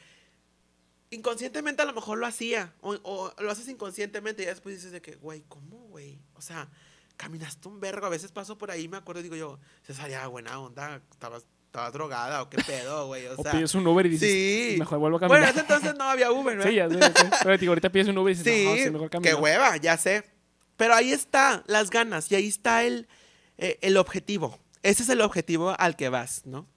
inconscientemente 1.10 1.82
a 1.82 1.84
lo 1.86 1.92
mejor 1.92 2.18
lo 2.18 2.26
hacía 2.26 2.72
o, 2.80 2.94
o 3.02 3.34
lo 3.38 3.50
haces 3.50 3.68
inconscientemente 3.68 4.42
y 4.42 4.46
después 4.46 4.76
dices 4.76 4.92
de 4.92 5.00
que, 5.00 5.16
güey, 5.16 5.44
¿cómo, 5.48 5.78
güey? 5.88 6.18
O 6.34 6.40
sea, 6.42 6.68
caminaste 7.16 7.68
un 7.68 7.80
vergo, 7.80 8.06
a 8.06 8.10
veces 8.10 8.30
paso 8.32 8.56
por 8.56 8.70
ahí, 8.70 8.88
me 8.88 8.96
acuerdo 8.96 9.22
digo 9.22 9.36
yo, 9.36 9.58
Cesaria, 9.84 10.26
buena 10.28 10.58
onda, 10.60 11.02
estabas, 11.10 11.44
estabas 11.66 11.92
drogada 11.92 12.42
o 12.42 12.48
qué 12.48 12.62
pedo, 12.62 13.06
güey, 13.08 13.26
o 13.26 13.34
O, 13.38 13.42
sea, 13.42 13.52
pides 13.52 13.74
un 13.74 13.86
Uber 13.86 14.06
y 14.06 14.10
dices, 14.10 14.30
sí. 14.30 14.76
mejor 14.78 14.98
vuelvo 14.98 15.16
a 15.18 15.28
Bueno, 15.28 15.34
en 15.34 15.42
caminar. 15.42 15.50
ese 15.50 15.60
entonces 15.60 15.98
no 15.98 16.04
había 16.04 16.30
Uber, 16.30 16.56
¿verdad? 16.56 16.70
sí, 16.70 16.76
ya 16.76 16.88
sé, 16.88 16.98
ya 16.98 17.12
sé. 17.12 17.30
Pero 17.42 17.58
digo, 17.58 17.70
ahorita 17.72 17.90
pides 17.90 18.08
un 18.08 18.18
Uber 18.18 18.32
y 18.32 18.36
dices, 18.38 18.54
Sí, 18.54 18.64
no, 18.64 18.76
sí, 18.76 18.90
mejor 18.90 19.10
qué 19.22 19.34
hueva, 19.34 19.76
ya 19.76 19.96
sé. 19.96 20.24
Pero 20.76 20.94
ahí 20.94 21.12
está 21.12 21.64
las 21.66 21.90
ganas 21.90 22.30
y 22.30 22.36
ahí 22.36 22.46
está 22.46 22.84
el, 22.84 23.08
eh, 23.58 23.78
el 23.82 23.96
objetivo. 23.96 24.58
Ese 24.84 25.02
es 25.02 25.08
el 25.08 25.20
objetivo 25.20 25.74
al 25.76 25.96
que 25.96 26.08
vas, 26.08 26.46
¿no? 26.46 26.68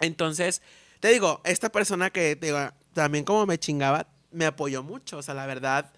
Entonces, 0.00 0.60
te 0.98 1.08
digo, 1.08 1.40
esta 1.44 1.70
persona 1.70 2.10
que 2.10 2.34
te 2.34 2.46
digo, 2.46 2.58
también 2.92 3.24
como 3.24 3.46
me 3.46 3.58
chingaba, 3.58 4.08
me 4.30 4.46
apoyó 4.46 4.82
mucho. 4.82 5.18
O 5.18 5.22
sea, 5.22 5.34
la 5.34 5.46
verdad, 5.46 5.92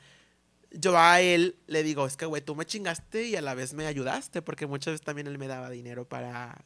yo 0.71 0.99
a 0.99 1.21
él 1.21 1.57
le 1.67 1.83
digo, 1.83 2.07
es 2.07 2.17
que, 2.17 2.27
güey, 2.27 2.43
tú 2.43 2.55
me 2.55 2.67
chingaste 2.67 3.25
y 3.25 3.37
a 3.37 3.43
la 3.43 3.55
vez 3.55 3.75
me 3.75 3.87
ayudaste, 3.87 4.43
porque 4.43 4.67
muchas 4.67 4.95
veces 4.95 5.05
también 5.05 5.27
él 5.27 5.39
me 5.39 5.47
daba 5.47 5.71
dinero 5.71 6.09
para, 6.09 6.65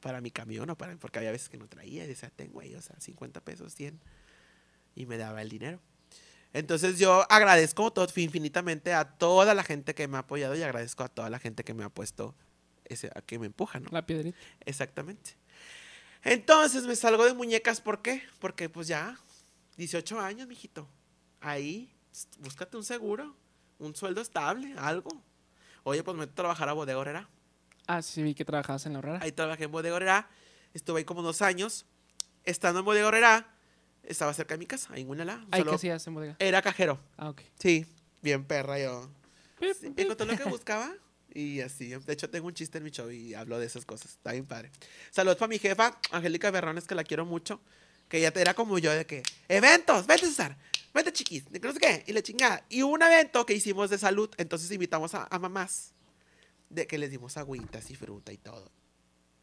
para 0.00 0.20
mi 0.20 0.30
camión 0.30 0.68
o 0.70 0.76
para, 0.76 0.96
porque 0.96 1.18
había 1.18 1.30
veces 1.30 1.48
que 1.48 1.58
no 1.58 1.68
traía 1.68 2.04
y 2.04 2.06
decía, 2.06 2.30
ten, 2.34 2.50
güey, 2.52 2.74
o 2.74 2.82
sea, 2.82 2.96
50 2.98 3.40
pesos, 3.40 3.74
100. 3.74 4.00
Y 4.94 5.06
me 5.06 5.16
daba 5.16 5.40
el 5.42 5.48
dinero. 5.48 5.80
Entonces 6.52 6.98
yo 6.98 7.24
agradezco 7.30 7.90
todo, 7.92 8.06
infinitamente 8.16 8.92
a 8.92 9.04
toda 9.04 9.54
la 9.54 9.64
gente 9.64 9.94
que 9.94 10.06
me 10.06 10.18
ha 10.18 10.20
apoyado 10.20 10.54
y 10.54 10.62
agradezco 10.62 11.02
a 11.02 11.08
toda 11.08 11.30
la 11.30 11.38
gente 11.38 11.64
que 11.64 11.72
me 11.72 11.84
ha 11.84 11.88
puesto, 11.88 12.34
ese, 12.84 13.10
a 13.14 13.22
que 13.22 13.38
me 13.38 13.46
empuja, 13.46 13.80
¿no? 13.80 13.88
La 13.90 14.04
piedrita. 14.04 14.36
Exactamente. 14.66 15.36
Entonces 16.24 16.84
me 16.84 16.94
salgo 16.94 17.24
de 17.24 17.32
muñecas, 17.32 17.80
¿por 17.80 18.02
qué? 18.02 18.22
Porque 18.38 18.68
pues 18.68 18.86
ya, 18.86 19.18
18 19.76 20.20
años, 20.20 20.46
mijito. 20.48 20.88
Ahí, 21.40 21.92
búscate 22.38 22.76
un 22.76 22.84
seguro, 22.84 23.36
un 23.78 23.94
sueldo 23.96 24.20
estable, 24.20 24.74
algo. 24.78 25.10
Oye, 25.84 26.02
pues 26.04 26.16
me 26.16 26.20
meto 26.22 26.32
a 26.32 26.36
trabajar 26.36 26.68
a 26.68 26.72
Bodega 26.72 26.98
Horrera. 26.98 27.28
Ah, 27.86 28.00
sí, 28.02 28.22
vi 28.22 28.34
que 28.34 28.44
trabajabas 28.44 28.86
en 28.86 28.92
la 28.92 29.00
horrera. 29.00 29.18
Ahí 29.22 29.32
trabajé 29.32 29.64
en 29.64 29.72
Bodega 29.72 29.96
Horrera. 29.96 30.28
Estuve 30.72 31.00
ahí 31.00 31.04
como 31.04 31.22
dos 31.22 31.42
años. 31.42 31.86
Estando 32.44 32.80
en 32.80 32.84
Bodega 32.84 33.08
Horrera, 33.08 33.54
estaba 34.02 34.32
cerca 34.34 34.54
de 34.54 34.58
mi 34.58 34.66
casa, 34.66 34.92
ahí 34.92 35.02
en 35.02 35.08
Guinalá. 35.08 35.44
Ay, 35.50 35.60
Solo 35.60 35.72
¿qué 35.72 35.76
hacías 35.76 36.06
en 36.06 36.14
bodega? 36.14 36.36
Era 36.38 36.60
cajero. 36.62 37.00
Ah, 37.16 37.30
ok. 37.30 37.40
Sí, 37.58 37.86
bien 38.20 38.44
perra 38.44 38.78
yo. 38.78 39.10
Pip, 39.60 39.74
Sí, 39.74 39.90
pip. 39.90 39.98
encontré 40.00 40.26
lo 40.26 40.36
que 40.36 40.44
buscaba 40.48 40.92
y 41.34 41.60
así. 41.60 41.88
De 41.88 42.12
hecho, 42.12 42.28
tengo 42.30 42.46
un 42.48 42.54
chiste 42.54 42.78
en 42.78 42.84
mi 42.84 42.90
show 42.90 43.10
y 43.10 43.34
hablo 43.34 43.58
de 43.58 43.66
esas 43.66 43.84
cosas. 43.84 44.12
Está 44.12 44.32
bien 44.32 44.44
padre. 44.46 44.70
Saludos 45.12 45.36
para 45.38 45.48
mi 45.48 45.58
jefa, 45.58 45.98
Angélica 46.10 46.50
Berrones, 46.50 46.86
que 46.86 46.94
la 46.96 47.04
quiero 47.04 47.26
mucho. 47.26 47.60
Que 48.12 48.18
ella 48.18 48.30
era 48.34 48.52
como 48.52 48.78
yo 48.78 48.92
de 48.92 49.06
que, 49.06 49.22
eventos, 49.48 50.06
vete 50.06 50.26
César, 50.26 50.54
vete 50.92 51.14
chiquis, 51.14 51.50
no 51.50 51.72
sé 51.72 51.78
qué, 51.78 52.04
y 52.06 52.12
la 52.12 52.20
chingada. 52.20 52.62
Y 52.68 52.82
hubo 52.82 52.92
un 52.92 53.00
evento 53.00 53.46
que 53.46 53.54
hicimos 53.54 53.88
de 53.88 53.96
salud, 53.96 54.28
entonces 54.36 54.70
invitamos 54.70 55.14
a, 55.14 55.26
a 55.30 55.38
mamás, 55.38 55.94
de 56.68 56.86
que 56.86 56.98
les 56.98 57.10
dimos 57.10 57.38
agüitas 57.38 57.90
y 57.90 57.94
fruta 57.94 58.30
y 58.30 58.36
todo. 58.36 58.70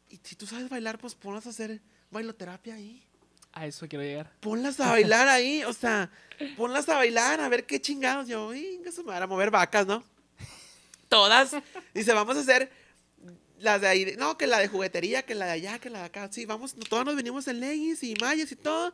Y 0.08 0.20
si 0.22 0.36
tú 0.36 0.46
sabes 0.46 0.68
bailar, 0.68 1.00
pues 1.00 1.16
ponlas 1.16 1.48
a 1.48 1.50
hacer 1.50 1.80
bailoterapia 2.12 2.74
ahí. 2.74 3.04
A 3.54 3.66
eso 3.66 3.88
quiero 3.88 4.04
llegar. 4.04 4.32
Ponlas 4.38 4.78
a 4.78 4.90
bailar 4.90 5.26
ahí, 5.26 5.64
o 5.64 5.72
sea, 5.72 6.08
ponlas 6.56 6.88
a 6.88 6.94
bailar, 6.94 7.40
a 7.40 7.48
ver 7.48 7.66
qué 7.66 7.80
chingados. 7.80 8.28
Yo, 8.28 8.50
venga 8.50 8.92
madre, 9.04 9.24
a 9.24 9.26
mover 9.26 9.50
vacas, 9.50 9.84
¿no? 9.84 10.04
Todas. 11.08 11.56
Dice, 11.92 12.12
vamos 12.12 12.36
a 12.36 12.40
hacer 12.42 12.70
las 13.60 13.80
de 13.80 13.88
ahí, 13.88 14.14
no, 14.18 14.36
que 14.38 14.46
la 14.46 14.58
de 14.58 14.68
juguetería, 14.68 15.22
que 15.24 15.34
la 15.34 15.46
de 15.46 15.52
allá, 15.52 15.78
que 15.78 15.90
la 15.90 16.00
de 16.00 16.04
acá. 16.06 16.28
Sí, 16.32 16.46
vamos, 16.46 16.74
todas 16.88 17.04
nos 17.04 17.16
venimos 17.16 17.46
en 17.48 17.60
leggings 17.60 18.02
y 18.02 18.14
mallas 18.14 18.50
y 18.50 18.56
todo. 18.56 18.92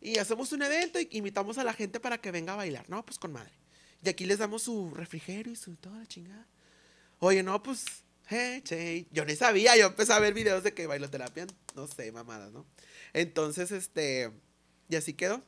Y 0.00 0.18
hacemos 0.18 0.52
un 0.52 0.62
evento 0.62 1.00
y 1.00 1.08
invitamos 1.12 1.58
a 1.58 1.64
la 1.64 1.72
gente 1.72 2.00
para 2.00 2.18
que 2.18 2.30
venga 2.30 2.54
a 2.54 2.56
bailar. 2.56 2.88
No, 2.88 3.04
pues 3.04 3.18
con 3.18 3.32
madre. 3.32 3.52
Y 4.02 4.08
aquí 4.08 4.24
les 4.24 4.38
damos 4.38 4.62
su 4.62 4.90
refrigerio 4.94 5.52
y 5.52 5.56
su 5.56 5.76
toda 5.76 5.98
la 5.98 6.06
chingada. 6.06 6.46
Oye, 7.18 7.42
no, 7.42 7.62
pues, 7.62 7.84
hey, 8.28 8.60
che, 8.62 9.06
yo 9.10 9.24
ni 9.24 9.36
sabía, 9.36 9.76
yo 9.76 9.86
empecé 9.86 10.12
a 10.12 10.18
ver 10.18 10.34
videos 10.34 10.62
de 10.62 10.74
que 10.74 10.86
bailoterapia, 10.86 11.46
no 11.74 11.86
sé, 11.86 12.12
mamadas, 12.12 12.52
¿no? 12.52 12.66
Entonces, 13.12 13.70
este, 13.70 14.30
y 14.88 14.96
así 14.96 15.14
quedó. 15.14 15.42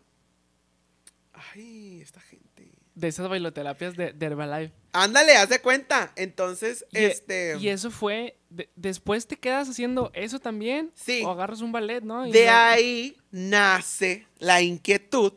Ay, 1.33 2.00
esta 2.00 2.20
gente. 2.20 2.78
De 2.99 3.09
esas 3.09 3.29
bailoterapias 3.29 3.97
de, 3.97 4.13
de 4.13 4.27
Herbalife. 4.27 4.73
Ándale, 4.93 5.37
haz 5.37 5.49
de 5.49 5.61
cuenta. 5.61 6.13
Entonces, 6.17 6.85
Y, 6.93 6.99
e- 6.99 7.07
este, 7.07 7.57
y 7.61 7.69
eso 7.69 7.91
fue. 7.91 8.37
de- 8.51 8.69
después 8.75 9.27
te 9.27 9.37
quedas 9.37 9.69
haciendo 9.69 10.11
eso 10.15 10.41
también. 10.41 10.91
Sí. 10.95 11.23
O 11.25 11.31
agarras 11.31 11.61
un 11.61 11.71
ballet, 11.71 12.03
¿no? 12.03 12.27
Y 12.27 12.33
de 12.33 12.49
ahí 12.49 13.17
nace 13.31 14.27
la 14.39 14.63
inquietud. 14.63 15.33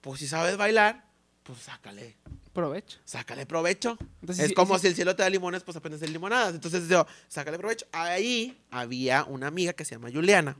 Pues 0.00 0.20
si 0.20 0.28
sabes 0.28 0.56
bailar, 0.56 1.04
pues 1.42 1.58
sácale, 1.60 2.16
Provecho. 2.52 2.98
sácale 3.04 3.46
provecho. 3.46 3.98
Entonces, 4.20 4.44
es 4.44 4.48
sí- 4.50 4.54
como 4.54 4.76
sí- 4.76 4.82
si 4.82 4.86
el 4.88 4.94
cielo 4.94 5.16
te 5.16 5.22
da 5.24 5.30
limones, 5.30 5.62
pues 5.64 5.76
aprendes 5.76 6.00
de 6.00 6.08
limonadas. 6.08 6.54
Entonces 6.54 6.88
yo, 6.88 7.06
sácale 7.28 7.58
provecho. 7.58 7.86
Ahí 7.92 8.62
había 8.70 9.24
una 9.24 9.48
amiga 9.48 9.72
que 9.72 9.84
se 9.84 9.96
llama 9.96 10.10
Juliana. 10.12 10.56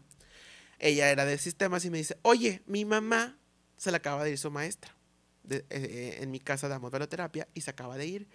Ella 0.81 1.11
era 1.11 1.25
de 1.25 1.39
sistemas 1.39 1.85
y 1.85 1.91
me 1.91 1.99
dice, 1.99 2.19
oye, 2.23 2.63
mi 2.67 2.85
mamá 2.85 3.39
se 3.77 3.91
le 3.91 3.97
acaba 3.99 4.25
de 4.25 4.31
ir 4.33 4.39
su 4.39 4.51
maestra. 4.51 4.95
De- 5.43 5.59
eh, 5.59 5.65
eh, 5.71 6.19
en 6.21 6.31
mi 6.31 6.41
casa 6.41 6.69
damos 6.69 6.91
veloterapia 6.91 7.49
y 7.55 7.61
se 7.63 7.71
acaba 7.71 7.97
de 7.97 8.07
ir. 8.07 8.29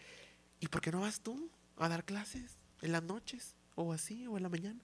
¿Y 0.59 0.67
por 0.67 0.81
qué 0.81 0.91
no 0.91 1.01
vas 1.01 1.19
tú 1.21 1.49
a 1.77 1.89
dar 1.89 2.03
clases 2.03 2.57
en 2.81 2.91
las 2.91 3.03
noches? 3.03 3.55
O 3.75 3.93
así, 3.93 4.25
o 4.27 4.37
en 4.37 4.43
la 4.43 4.49
mañana. 4.49 4.79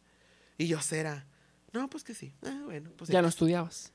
Y 0.57 0.67
yo, 0.67 0.81
será. 0.81 1.25
No, 1.71 1.89
pues 1.89 2.03
que 2.03 2.13
sí. 2.13 2.33
Ah, 2.45 2.61
bueno, 2.65 2.91
pues 2.97 3.09
ya 3.09 3.21
no 3.21 3.27
X". 3.27 3.35
estudiabas. 3.35 3.93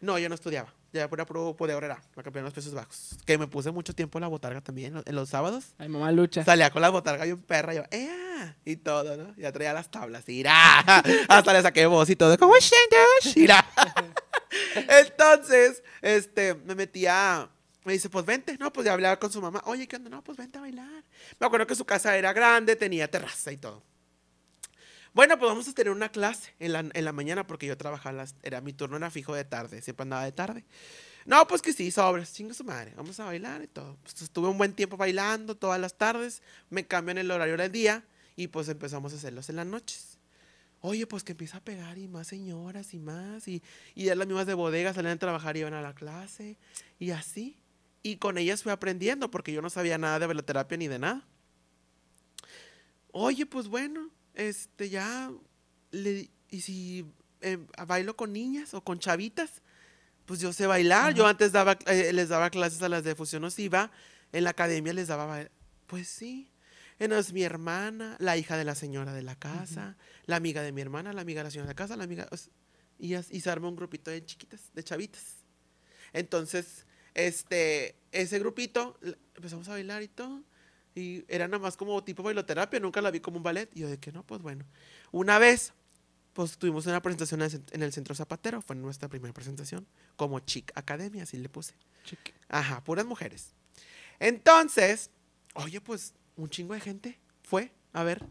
No, 0.00 0.18
yo 0.18 0.28
no 0.28 0.34
estudiaba. 0.34 0.72
Ya 0.92 1.08
pura 1.08 1.26
puro 1.26 1.54
de 1.58 1.74
horrera. 1.74 2.00
Me 2.16 2.22
cambié 2.22 2.38
en 2.38 2.44
los 2.46 2.54
pesos 2.54 2.72
bajos. 2.72 3.18
Que 3.26 3.36
me 3.36 3.46
puse 3.46 3.70
mucho 3.70 3.94
tiempo 3.94 4.16
en 4.18 4.22
la 4.22 4.28
botarga 4.28 4.62
también. 4.62 5.02
En 5.04 5.14
los 5.14 5.28
sábados. 5.28 5.74
Ay, 5.76 5.88
mamá 5.88 6.10
lucha. 6.12 6.44
Salía 6.44 6.70
con 6.70 6.80
la 6.80 6.88
botarga 6.88 7.26
y 7.26 7.32
un 7.32 7.42
perra. 7.42 7.74
Yo, 7.74 7.82
¡ea! 7.90 8.56
Y 8.64 8.76
todo, 8.76 9.16
¿no? 9.16 9.34
Ya 9.36 9.52
traía 9.52 9.72
las 9.74 9.90
tablas. 9.90 10.26
¡Irá! 10.28 10.78
Hasta 11.28 11.52
le 11.52 11.62
saqué 11.62 11.84
voz 11.86 12.08
y 12.08 12.16
todo. 12.16 12.38
Como. 12.38 12.54
Entonces, 14.88 15.82
este, 16.00 16.54
me 16.54 16.74
metía. 16.74 17.50
Me 17.88 17.94
dice, 17.94 18.10
pues 18.10 18.26
vente. 18.26 18.58
No, 18.58 18.70
pues 18.70 18.84
ya 18.84 18.92
hablaba 18.92 19.18
con 19.18 19.32
su 19.32 19.40
mamá. 19.40 19.62
Oye, 19.64 19.88
¿qué 19.88 19.96
onda? 19.96 20.10
No, 20.10 20.22
pues 20.22 20.36
vente 20.36 20.58
a 20.58 20.60
bailar. 20.60 21.04
Me 21.40 21.46
acuerdo 21.46 21.66
que 21.66 21.74
su 21.74 21.86
casa 21.86 22.14
era 22.18 22.34
grande, 22.34 22.76
tenía 22.76 23.10
terraza 23.10 23.50
y 23.50 23.56
todo. 23.56 23.82
Bueno, 25.14 25.38
pues 25.38 25.48
vamos 25.48 25.66
a 25.68 25.72
tener 25.72 25.90
una 25.90 26.10
clase 26.10 26.52
en 26.58 26.74
la, 26.74 26.80
en 26.80 27.04
la 27.06 27.12
mañana 27.12 27.46
porque 27.46 27.66
yo 27.66 27.78
trabajaba, 27.78 28.12
las, 28.12 28.34
era 28.42 28.60
mi 28.60 28.74
turno 28.74 28.98
era 28.98 29.10
fijo 29.10 29.34
de 29.34 29.46
tarde, 29.46 29.80
siempre 29.80 30.02
andaba 30.02 30.24
de 30.24 30.32
tarde. 30.32 30.66
No, 31.24 31.48
pues 31.48 31.62
que 31.62 31.72
sí, 31.72 31.90
sobres, 31.90 32.30
chinga 32.30 32.52
su 32.52 32.62
madre, 32.62 32.92
vamos 32.94 33.18
a 33.20 33.24
bailar 33.24 33.62
y 33.62 33.68
todo. 33.68 33.96
Pues 34.02 34.20
estuve 34.20 34.48
un 34.48 34.58
buen 34.58 34.74
tiempo 34.74 34.98
bailando 34.98 35.56
todas 35.56 35.80
las 35.80 35.96
tardes, 35.96 36.42
me 36.68 36.86
cambian 36.86 37.16
el 37.16 37.30
horario 37.30 37.56
del 37.56 37.72
día 37.72 38.04
y 38.36 38.48
pues 38.48 38.68
empezamos 38.68 39.14
a 39.14 39.16
hacerlos 39.16 39.48
en 39.48 39.56
las 39.56 39.66
noches. 39.66 40.18
Oye, 40.80 41.06
pues 41.06 41.24
que 41.24 41.32
empieza 41.32 41.56
a 41.56 41.64
pegar 41.64 41.96
y 41.96 42.06
más 42.06 42.26
señoras 42.26 42.92
y 42.92 42.98
más 42.98 43.48
y, 43.48 43.62
y 43.94 44.04
ya 44.04 44.14
las 44.14 44.26
mismas 44.26 44.46
de 44.46 44.52
bodega 44.52 44.92
salían 44.92 45.14
a 45.14 45.18
trabajar 45.18 45.56
y 45.56 45.60
iban 45.60 45.72
a 45.72 45.80
la 45.80 45.94
clase 45.94 46.58
y 46.98 47.12
así. 47.12 47.56
Y 48.02 48.16
con 48.16 48.38
ellas 48.38 48.62
fui 48.62 48.72
aprendiendo 48.72 49.30
porque 49.30 49.52
yo 49.52 49.60
no 49.62 49.70
sabía 49.70 49.98
nada 49.98 50.18
de 50.18 50.26
veloterapia 50.26 50.78
ni 50.78 50.88
de 50.88 50.98
nada. 50.98 51.26
Oye, 53.12 53.46
pues 53.46 53.68
bueno, 53.68 54.10
este 54.34 54.90
ya, 54.90 55.30
le- 55.90 56.30
y 56.50 56.60
si 56.60 57.06
eh, 57.40 57.58
bailo 57.86 58.16
con 58.16 58.32
niñas 58.32 58.74
o 58.74 58.82
con 58.82 58.98
chavitas, 58.98 59.62
pues 60.26 60.40
yo 60.40 60.52
sé 60.52 60.66
bailar. 60.66 61.14
Yo 61.14 61.26
antes 61.26 61.52
daba, 61.52 61.78
eh, 61.86 62.12
les 62.12 62.28
daba 62.28 62.50
clases 62.50 62.82
a 62.82 62.88
las 62.88 63.04
de 63.04 63.14
fusión 63.14 63.42
nociva, 63.42 63.90
en 64.32 64.44
la 64.44 64.50
academia 64.50 64.92
les 64.92 65.08
daba, 65.08 65.26
ba- 65.26 65.48
pues 65.86 66.08
sí. 66.08 66.50
Entonces 66.98 67.32
mi 67.32 67.42
hermana, 67.42 68.16
la 68.18 68.36
hija 68.36 68.56
de 68.56 68.64
la 68.64 68.74
señora 68.74 69.12
de 69.12 69.22
la 69.22 69.36
casa, 69.36 69.96
la 70.26 70.36
amiga 70.36 70.62
de 70.62 70.72
mi 70.72 70.80
hermana, 70.80 71.12
la 71.12 71.22
amiga 71.22 71.40
de 71.40 71.44
la 71.44 71.50
señora 71.50 71.66
de 71.68 71.72
la 71.72 71.76
casa, 71.76 71.96
la 71.96 72.04
amiga, 72.04 72.28
y, 72.98 73.14
y 73.14 73.40
se 73.40 73.50
arma 73.50 73.68
un 73.68 73.76
grupito 73.76 74.10
de 74.10 74.24
chiquitas, 74.24 74.70
de 74.74 74.82
chavitas. 74.84 75.22
Entonces, 76.12 76.86
este, 77.14 77.96
ese 78.12 78.38
grupito, 78.38 78.98
empezamos 79.34 79.68
a 79.68 79.72
bailar 79.72 80.02
y 80.02 80.08
todo. 80.08 80.42
Y 80.94 81.24
era 81.28 81.46
nada 81.46 81.60
más 81.60 81.76
como 81.76 82.02
tipo 82.02 82.22
bailoterapia, 82.22 82.80
nunca 82.80 83.00
la 83.00 83.10
vi 83.10 83.20
como 83.20 83.36
un 83.36 83.42
ballet. 83.42 83.70
Y 83.74 83.80
yo 83.80 83.88
de 83.88 83.98
que 83.98 84.10
no, 84.10 84.24
pues 84.24 84.42
bueno. 84.42 84.64
Una 85.12 85.38
vez, 85.38 85.72
pues 86.32 86.58
tuvimos 86.58 86.86
una 86.86 87.00
presentación 87.02 87.40
en 87.40 87.46
el 87.46 87.52
cent- 87.52 87.72
en 87.74 87.82
el 87.82 87.92
Centro 87.92 88.14
Zapatero, 88.14 88.62
fue 88.62 88.74
nuestra 88.76 89.08
primera 89.08 89.32
presentación, 89.32 89.86
como 90.16 90.40
Chic 90.40 90.72
Academia, 90.74 91.22
así 91.22 91.36
le 91.36 91.48
puse. 91.48 91.74
Chic. 92.04 92.34
Ajá, 92.48 92.82
puras 92.82 93.06
mujeres. 93.06 93.54
Entonces, 94.18 95.10
oye, 95.54 95.80
pues 95.80 96.14
un 96.36 96.48
chingo 96.50 96.74
de 96.74 96.80
gente 96.80 97.18
fue 97.42 97.72
a 97.92 98.02
ver. 98.02 98.24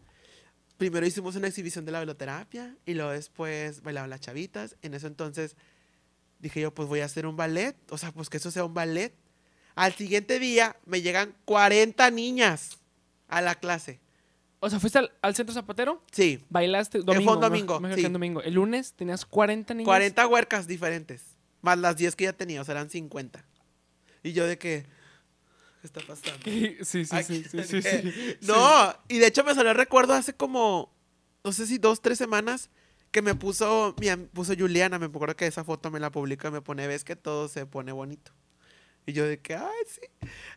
Primero 0.76 1.04
hicimos 1.06 1.34
una 1.36 1.48
exhibición 1.48 1.84
de 1.84 1.92
la 1.92 2.00
veloterapia 2.00 2.76
y 2.86 2.94
luego 2.94 3.10
después 3.10 3.82
bailaban 3.82 4.10
las 4.10 4.20
chavitas. 4.20 4.76
En 4.82 4.94
eso 4.94 5.06
entonces 5.08 5.56
dije 6.38 6.60
yo, 6.60 6.72
pues 6.74 6.88
voy 6.88 7.00
a 7.00 7.04
hacer 7.04 7.26
un 7.26 7.36
ballet, 7.36 7.76
o 7.90 7.98
sea, 7.98 8.12
pues 8.12 8.28
que 8.30 8.36
eso 8.38 8.50
sea 8.50 8.64
un 8.64 8.74
ballet. 8.74 9.14
Al 9.74 9.92
siguiente 9.94 10.38
día 10.38 10.76
me 10.86 11.02
llegan 11.02 11.34
40 11.44 12.10
niñas 12.10 12.78
a 13.28 13.40
la 13.40 13.54
clase. 13.54 14.00
O 14.60 14.68
sea, 14.68 14.80
fuiste 14.80 14.98
al, 14.98 15.12
al 15.22 15.36
centro 15.36 15.54
zapatero, 15.54 16.02
Sí, 16.10 16.44
bailaste 16.50 17.02
fue 17.02 17.14
un 17.16 17.24
domingo. 17.24 17.34
me- 17.36 17.40
domingo, 17.40 17.80
me- 17.80 17.94
sí. 17.94 18.04
un 18.04 18.12
domingo. 18.12 18.42
El 18.42 18.54
lunes 18.54 18.92
tenías 18.94 19.24
40 19.24 19.72
niños. 19.74 19.86
40 19.86 20.26
huercas 20.26 20.66
diferentes, 20.66 21.22
más 21.62 21.78
las 21.78 21.96
10 21.96 22.16
que 22.16 22.24
ya 22.24 22.32
tenía, 22.32 22.60
o 22.60 22.64
sea, 22.64 22.72
eran 22.72 22.90
50. 22.90 23.44
Y 24.24 24.32
yo 24.32 24.46
de 24.48 24.58
que, 24.58 24.84
¿qué 25.80 25.86
está 25.86 26.00
pasando? 26.00 26.40
Sí, 26.44 26.76
sí, 26.82 27.04
sí, 27.04 27.14
Aquí, 27.16 27.44
sí, 27.44 27.62
sí, 27.62 27.82
sí, 27.82 27.82
sí. 27.82 28.36
No, 28.40 28.96
y 29.06 29.18
de 29.18 29.28
hecho 29.28 29.44
me 29.44 29.54
salió 29.54 29.70
el 29.70 29.76
recuerdo 29.76 30.14
hace 30.14 30.32
como, 30.34 30.92
no 31.44 31.52
sé 31.52 31.64
si 31.68 31.78
dos, 31.78 32.02
tres 32.02 32.18
semanas, 32.18 32.68
que 33.10 33.22
me 33.22 33.34
puso, 33.34 33.94
mi, 34.00 34.08
am- 34.08 34.26
puso 34.28 34.54
Juliana, 34.56 34.98
me 34.98 35.06
acuerdo 35.06 35.34
que 35.36 35.46
esa 35.46 35.64
foto 35.64 35.90
me 35.90 35.98
la 36.00 36.10
publica 36.10 36.48
y 36.48 36.50
me 36.50 36.60
pone, 36.60 36.86
ves 36.86 37.04
que 37.04 37.16
todo 37.16 37.48
se 37.48 37.66
pone 37.66 37.92
bonito. 37.92 38.32
Y 39.06 39.12
yo 39.14 39.24
de 39.26 39.38
que, 39.40 39.54
ay, 39.56 39.66
sí. 39.86 40.00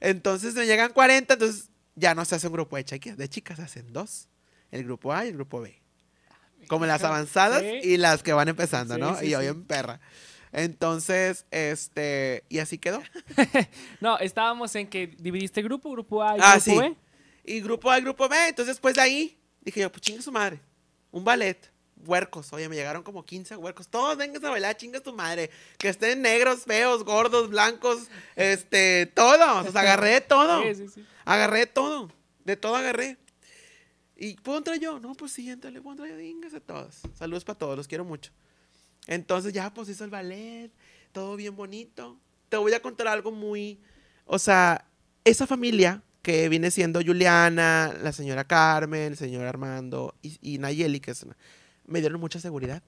Entonces 0.02 0.54
me 0.56 0.66
llegan 0.66 0.92
40, 0.92 1.34
entonces 1.36 1.70
ya 1.96 2.14
no 2.16 2.26
se 2.26 2.36
hace 2.36 2.48
un 2.48 2.54
grupo 2.54 2.76
de 2.76 2.84
chicas, 2.86 3.16
de 3.18 3.30
chicas 3.30 3.58
se 3.58 3.64
hacen 3.64 3.94
dos. 3.94 4.28
El 4.72 4.84
grupo 4.84 5.14
A 5.14 5.26
y 5.26 5.30
el 5.30 5.36
grupo 5.36 5.62
B. 5.62 5.82
Como 6.68 6.86
las 6.86 7.04
avanzadas 7.04 7.62
Sí. 7.62 7.80
y 7.84 7.98
las 7.98 8.24
que 8.24 8.34
van 8.34 8.48
empezando, 8.50 8.96
Sí, 8.96 9.00
¿no? 9.02 9.16
sí, 9.18 9.26
y 9.28 9.30
sí. 9.34 9.38
bien 9.40 9.64
perra. 9.66 10.00
Entonces, 10.54 11.46
este, 11.52 12.44
y 12.50 12.60
así 12.60 12.78
quedó. 12.78 13.02
No, 14.02 14.18
estábamos 14.20 14.76
en 14.76 14.88
que 14.88 15.08
dividiste 15.18 15.62
grupo, 15.62 15.90
grupo 15.92 16.22
A 16.24 16.38
y 16.38 16.40
Ah, 16.42 16.56
grupo 16.60 16.60
sí. 16.72 16.78
B. 16.78 16.96
Y 17.46 17.62
grupo 17.62 17.90
A 17.90 17.98
y 17.98 18.02
grupo 18.02 18.28
B. 18.30 18.36
Entonces, 18.50 18.76
después 18.76 18.96
de 18.96 19.02
ahí, 19.02 19.40
dije 19.62 19.80
yo, 19.82 19.92
pues 19.92 20.02
chinga 20.02 20.22
su 20.22 20.32
madre. 20.32 20.60
Un 21.12 21.24
ballet. 21.24 21.71
Huercos. 22.06 22.52
Oye, 22.54 22.68
me 22.70 22.76
llegaron 22.76 23.04
como 23.04 23.26
15 23.26 23.56
huercos. 23.56 23.88
Todos 23.88 24.18
vengan 24.18 24.44
a 24.46 24.50
bailar, 24.50 24.78
chinga 24.78 25.02
su 25.04 25.14
madre. 25.14 25.50
Que 25.78 25.90
estén 25.90 26.22
negros, 26.22 26.64
feos, 26.66 27.04
gordos, 27.04 27.50
blancos, 27.50 28.08
este, 28.36 29.06
todos. 29.16 29.68
O 29.68 29.72
sea, 29.72 29.82
agarré 29.82 30.22
todo. 30.22 30.64
Sí, 30.64 30.76
sí, 30.76 30.88
sí. 30.90 31.06
Agarré 31.26 31.66
todo. 31.68 32.12
De 32.46 32.56
todo 32.58 32.76
agarré. 32.76 33.18
¿Y 34.16 34.36
puedo 34.36 34.58
entrar 34.60 34.78
yo? 34.80 35.00
No, 35.00 35.14
pues 35.16 35.32
sí, 35.32 35.50
entrale, 35.50 35.82
puedo 35.82 35.94
entrar 35.94 36.10
yo. 36.10 36.16
Véngase 36.18 36.60
todos. 36.62 37.00
Saludos 37.18 37.44
para 37.44 37.58
todos, 37.58 37.78
los 37.78 37.88
quiero 37.88 38.06
mucho. 38.06 38.32
Entonces 39.08 39.52
ya, 39.54 39.74
pues 39.74 39.90
hizo 39.90 40.04
el 40.04 40.10
ballet. 40.12 40.72
Todo 41.12 41.36
bien 41.36 41.56
bonito. 41.56 42.18
Te 42.50 42.58
voy 42.58 42.74
a 42.74 42.82
contar 42.82 43.08
algo 43.08 43.32
muy... 43.32 43.80
O 44.26 44.38
sea, 44.40 44.86
esa 45.24 45.48
familia 45.48 46.04
que 46.22 46.48
viene 46.50 46.70
siendo 46.70 47.02
Juliana, 47.04 47.96
la 48.02 48.12
señora 48.12 48.44
Carmen, 48.44 49.02
el 49.14 49.18
señor 49.18 49.46
Armando 49.46 50.14
y, 50.22 50.38
y 50.42 50.58
Nayeli, 50.60 51.00
que 51.00 51.12
es 51.12 51.24
una- 51.24 51.36
me 51.92 52.00
dieron 52.00 52.20
mucha 52.20 52.40
seguridad. 52.40 52.84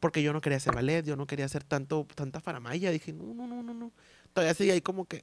porque 0.00 0.22
yo 0.22 0.32
no 0.32 0.40
quería 0.40 0.56
hacer 0.56 0.74
ballet, 0.74 1.04
yo 1.04 1.16
no 1.16 1.26
quería 1.26 1.44
hacer 1.44 1.62
tanto, 1.62 2.06
tanta 2.14 2.40
faramaya. 2.40 2.90
Dije, 2.90 3.12
no, 3.12 3.34
no, 3.34 3.46
no, 3.46 3.62
no, 3.62 3.74
no. 3.74 3.92
Todavía 4.32 4.54
seguía 4.54 4.72
ahí 4.74 4.80
como 4.80 5.04
que, 5.04 5.22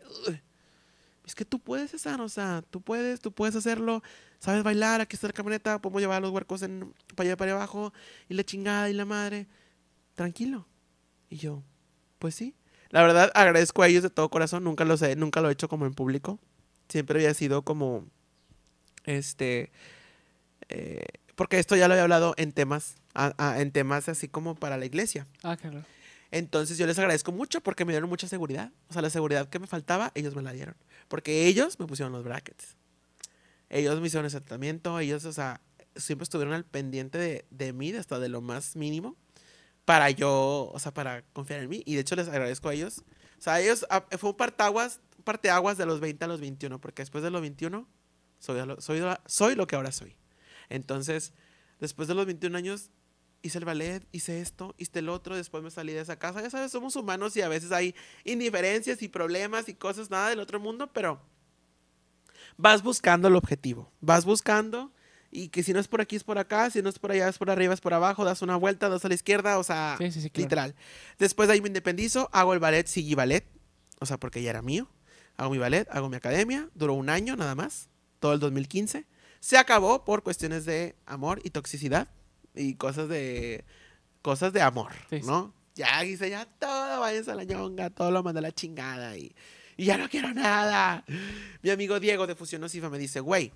es 1.26 1.36
que 1.36 1.44
tú 1.44 1.60
puedes, 1.60 1.92
César, 1.92 2.22
o 2.22 2.30
sea, 2.30 2.64
tú 2.70 2.82
puedes, 2.82 3.20
tú 3.20 3.34
puedes 3.34 3.56
hacerlo, 3.56 4.02
sabes 4.40 4.64
bailar, 4.64 5.02
aquí 5.02 5.16
está 5.16 5.28
la 5.28 5.34
camioneta, 5.34 5.82
podemos 5.82 6.02
llevar 6.02 6.22
los 6.22 6.32
huercos 6.32 6.62
en, 6.62 6.94
para 7.16 7.28
allá 7.28 7.38
para 7.38 7.52
abajo, 7.52 7.92
y 8.30 8.34
la 8.34 8.44
chingada 8.46 8.90
y 8.90 8.94
la 8.94 9.04
madre, 9.04 9.48
tranquilo. 10.16 10.68
Y 11.30 11.36
yo, 11.38 11.64
pues 12.20 12.36
sí. 12.36 12.56
La 12.92 13.02
verdad, 13.02 13.30
agradezco 13.36 13.84
a 13.84 13.90
ellos 13.90 14.04
de 14.04 14.10
todo 14.10 14.30
corazón, 14.30 14.64
nunca 14.64 14.86
lo 14.86 14.96
sé, 14.96 15.18
nunca 15.18 15.42
lo 15.42 15.50
he 15.50 15.54
hecho 15.54 15.68
como 15.68 15.86
en 15.86 15.94
público, 15.94 16.40
siempre 16.88 17.20
había 17.20 17.34
sido 17.34 17.64
como, 17.64 18.06
este, 19.04 19.72
eh, 20.70 21.04
porque 21.38 21.58
esto 21.60 21.78
ya 21.78 21.88
lo 21.88 21.94
había 21.94 22.04
hablado 22.04 22.34
en 22.36 22.52
temas, 22.52 22.96
a- 23.14 23.34
a- 23.38 23.62
en 23.62 23.72
temas 23.72 24.10
así 24.10 24.28
como 24.28 24.56
para 24.56 24.76
la 24.76 24.86
iglesia. 24.86 25.26
Ah, 25.44 25.56
claro. 25.56 25.86
Entonces 26.32 26.78
yo 26.78 26.86
les 26.86 27.00
agradezco 27.00 27.32
mucho 27.32 27.62
porque 27.62 27.86
me 27.86 27.94
dieron 27.94 28.10
mucha 28.10 28.28
seguridad. 28.28 28.74
O 28.90 28.94
sea, 28.94 29.02
la 29.02 29.10
seguridad 29.10 29.48
que 29.48 29.60
me 29.60 29.68
faltaba, 29.68 30.12
ellos 30.16 30.36
me 30.36 30.42
la 30.42 30.52
dieron. 30.52 30.76
Porque 31.08 31.46
ellos 31.48 31.80
me 31.80 31.88
pusieron 31.88 32.12
los 32.12 32.26
brackets. 32.26 32.76
Ellos 33.70 34.00
me 34.02 34.08
hicieron 34.08 34.26
ese 34.26 34.42
tratamiento. 34.42 35.00
Ellos, 35.00 35.24
o 35.26 35.32
sea, 35.32 35.62
siempre 35.96 36.24
estuvieron 36.24 36.54
al 36.54 36.66
pendiente 36.66 37.18
de, 37.18 37.46
de 37.50 37.72
mí, 37.72 37.92
hasta 37.94 38.20
de 38.20 38.28
lo 38.30 38.42
más 38.42 38.76
mínimo. 38.76 39.16
Para 39.86 40.10
yo, 40.10 40.70
o 40.74 40.80
sea, 40.80 40.94
para 40.94 41.22
confiar 41.34 41.62
en 41.62 41.70
mí. 41.70 41.82
Y 41.86 41.96
de 41.96 42.02
hecho 42.02 42.16
les 42.18 42.28
agradezco 42.28 42.68
a 42.70 42.74
ellos. 42.74 43.04
O 43.40 43.42
sea, 43.42 43.62
ellos, 43.62 43.86
ah, 43.90 44.06
fue 44.18 44.32
un 44.32 44.36
partaguas, 44.38 45.00
parteaguas 45.24 45.78
de 45.78 45.86
los 45.86 46.00
20 46.02 46.26
a 46.26 46.28
los 46.28 46.42
21. 46.42 46.82
Porque 46.82 47.04
después 47.04 47.24
de 47.24 47.30
los 47.32 47.40
21, 47.42 47.88
soy, 48.40 48.60
soy, 48.80 49.02
soy 49.28 49.56
lo 49.56 49.66
que 49.68 49.76
ahora 49.78 49.92
soy. 49.94 50.16
Entonces, 50.70 51.34
después 51.80 52.08
de 52.08 52.16
los 52.16 52.26
21 52.26 52.58
años, 52.58 52.90
hice 53.42 53.58
el 53.60 53.66
ballet, 53.66 54.06
hice 54.12 54.42
esto, 54.42 54.76
hice 54.78 55.00
el 55.00 55.10
otro, 55.10 55.36
después 55.36 55.64
me 55.64 55.72
salí 55.72 55.94
de 55.94 56.02
esa 56.02 56.18
casa. 56.18 56.42
Ya 56.42 56.50
sabes, 56.50 56.72
somos 56.72 56.96
humanos 56.96 57.36
y 57.38 57.42
a 57.42 57.50
veces 57.50 57.72
hay 57.72 57.96
indiferencias 58.24 59.02
y 59.02 59.08
problemas 59.08 59.70
y 59.70 59.74
cosas, 59.74 60.10
nada 60.10 60.30
del 60.30 60.40
otro 60.40 60.60
mundo, 60.60 60.92
pero 60.92 61.22
vas 62.58 62.84
buscando 62.84 63.28
el 63.28 63.36
objetivo, 63.36 63.92
vas 64.02 64.26
buscando 64.26 64.92
y 65.30 65.50
que 65.50 65.62
si 65.64 65.74
no 65.74 65.80
es 65.80 65.88
por 65.88 66.02
aquí 66.02 66.16
es 66.16 66.24
por 66.24 66.38
acá, 66.38 66.70
si 66.70 66.82
no 66.82 66.90
es 66.90 67.00
por 67.00 67.12
allá 67.12 67.28
es 67.28 67.38
por 67.38 67.50
arriba, 67.50 67.74
es 67.74 67.82
por 67.82 67.94
abajo, 67.94 68.26
das 68.26 68.42
una 68.42 68.56
vuelta, 68.56 68.90
das 68.90 69.06
a 69.06 69.10
la 69.10 69.14
izquierda, 69.16 69.60
o 69.60 69.64
sea, 69.64 69.96
Sí, 70.00 70.12
sí, 70.12 70.22
sí, 70.22 70.30
claro. 70.30 70.46
literal. 70.46 70.76
Después 71.20 71.48
de 71.48 71.54
ahí 71.54 71.62
me 71.62 71.68
independizo, 71.68 72.30
hago 72.32 72.54
el 72.54 72.60
ballet, 72.60 72.88
seguí 72.88 73.14
ballet, 73.14 73.46
o 74.00 74.06
sea, 74.06 74.18
porque 74.18 74.42
ya 74.42 74.50
era 74.50 74.62
mío. 74.62 74.90
Hago 75.36 75.52
mi 75.52 75.60
ballet, 75.60 75.88
hago 75.92 76.10
mi 76.10 76.16
academia, 76.16 76.70
duró 76.74 76.94
un 76.94 77.10
año 77.10 77.36
nada 77.36 77.54
más, 77.54 77.90
todo 78.20 78.34
el 78.34 78.40
2015. 78.40 79.06
Se 79.40 79.58
acabó 79.58 80.04
por 80.04 80.24
cuestiones 80.24 80.66
de 80.66 80.96
amor 81.06 81.40
y 81.44 81.50
toxicidad 81.52 82.08
y 82.56 82.76
cosas 82.76 83.08
de 83.10 83.66
cosas 84.22 84.52
de 84.54 84.62
amor, 84.62 84.92
Sí, 85.10 85.22
sí. 85.22 85.28
¿no? 85.28 85.54
Ya 85.76 86.02
dice, 86.02 86.30
ya 86.30 86.46
todo 86.46 87.00
váyanse 87.00 87.32
a 87.32 87.36
la 87.36 87.44
ñonga, 87.44 87.90
todo 87.92 88.10
lo 88.12 88.24
manda 88.24 88.40
a 88.40 88.42
la 88.42 88.52
chingada 88.52 89.16
y, 89.16 89.36
y 89.78 89.86
ya 89.86 89.98
no 89.98 90.10
quiero 90.10 90.34
nada. 90.34 91.06
Mi 91.62 91.70
amigo 91.70 92.00
Diego 92.00 92.26
de 92.26 92.36
Fusión 92.36 92.62
Nociva 92.62 92.90
me 92.90 92.98
dice, 92.98 93.20
güey, 93.20 93.52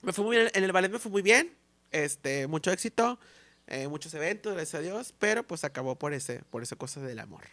me 0.00 0.12
fue 0.12 0.24
muy 0.24 0.36
bien, 0.38 0.50
en 0.54 0.64
el 0.64 0.72
ballet 0.72 0.90
me 0.90 0.98
fue 0.98 1.10
muy 1.12 1.20
bien, 1.22 1.54
este, 1.90 2.46
mucho 2.46 2.72
éxito, 2.72 3.20
eh, 3.66 3.88
muchos 3.88 4.14
eventos, 4.14 4.54
gracias 4.54 4.74
a 4.80 4.82
Dios, 4.82 5.14
pero 5.18 5.46
pues 5.46 5.64
acabó 5.64 5.96
por 5.96 6.14
ese, 6.14 6.42
por 6.50 6.62
esa 6.62 6.76
cosa 6.76 7.00
del 7.00 7.18
amor. 7.18 7.44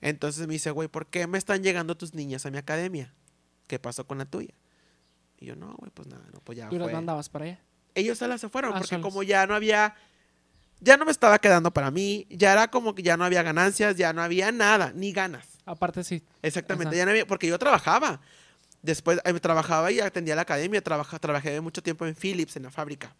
Entonces 0.00 0.46
me 0.46 0.54
dice, 0.54 0.70
güey, 0.70 0.88
¿por 0.88 1.06
qué 1.06 1.26
me 1.26 1.38
están 1.38 1.62
llegando 1.62 1.96
tus 1.96 2.14
niñas 2.14 2.46
a 2.46 2.50
mi 2.50 2.58
academia? 2.58 3.12
¿Qué 3.66 3.78
pasó 3.78 4.06
con 4.06 4.18
la 4.18 4.24
tuya? 4.24 4.54
Y 5.40 5.46
yo, 5.46 5.56
no, 5.56 5.74
güey, 5.78 5.90
pues 5.92 6.08
nada, 6.08 6.24
no, 6.32 6.40
pues 6.40 6.58
ya 6.58 6.68
¿Tú 6.68 6.78
fue. 6.78 6.92
mandabas 6.92 7.28
para 7.28 7.44
allá? 7.46 7.60
Ellos 7.94 8.18
solas 8.18 8.40
se 8.40 8.48
fueron, 8.48 8.72
Ah, 8.74 8.78
porque 8.78 9.00
como 9.00 9.22
ya 9.22 9.46
no 9.46 9.54
había, 9.54 9.94
ya 10.80 10.96
no 10.96 11.04
me 11.04 11.10
estaba 11.10 11.38
quedando 11.38 11.72
para 11.72 11.90
mí, 11.90 12.26
ya 12.30 12.52
era 12.52 12.68
como 12.70 12.94
que 12.94 13.02
ya 13.02 13.16
no 13.16 13.24
había 13.24 13.42
ganancias, 13.42 13.96
ya 13.96 14.12
no 14.12 14.22
había 14.22 14.52
nada, 14.52 14.92
ni 14.94 15.12
ganas. 15.12 15.46
Aparte, 15.64 16.04
sí. 16.04 16.22
Exactamente, 16.42 16.96
ya 16.96 17.04
no 17.04 17.10
había, 17.10 17.26
porque 17.26 17.46
yo 17.46 17.58
trabajaba. 17.58 18.20
Después 18.82 19.20
eh, 19.24 19.32
trabajaba 19.40 19.90
y 19.90 19.98
atendía 20.00 20.36
la 20.36 20.42
academia, 20.42 20.80
trabaja, 20.82 21.18
trabajé 21.18 21.60
mucho 21.60 21.82
tiempo 21.82 22.06
en 22.06 22.14
Philips, 22.14 22.56
en 22.56 22.62
la 22.64 22.70
fábrica. 22.70 23.14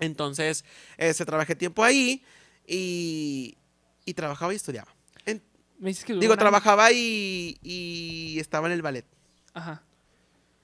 Entonces, 0.00 0.64
este, 0.96 1.24
trabajé 1.24 1.54
tiempo 1.54 1.84
ahí 1.84 2.24
y, 2.66 3.56
y 4.04 4.14
trabajaba 4.14 4.52
y 4.52 4.56
estudiaba. 4.56 4.92
En- 5.26 5.42
Me 5.78 5.90
dices 5.90 6.04
que 6.04 6.14
digo, 6.14 6.36
trabajaba 6.36 6.90
y, 6.92 7.58
y 7.62 8.38
estaba 8.40 8.66
en 8.68 8.72
el 8.72 8.82
ballet. 8.82 9.04
Ajá. 9.52 9.82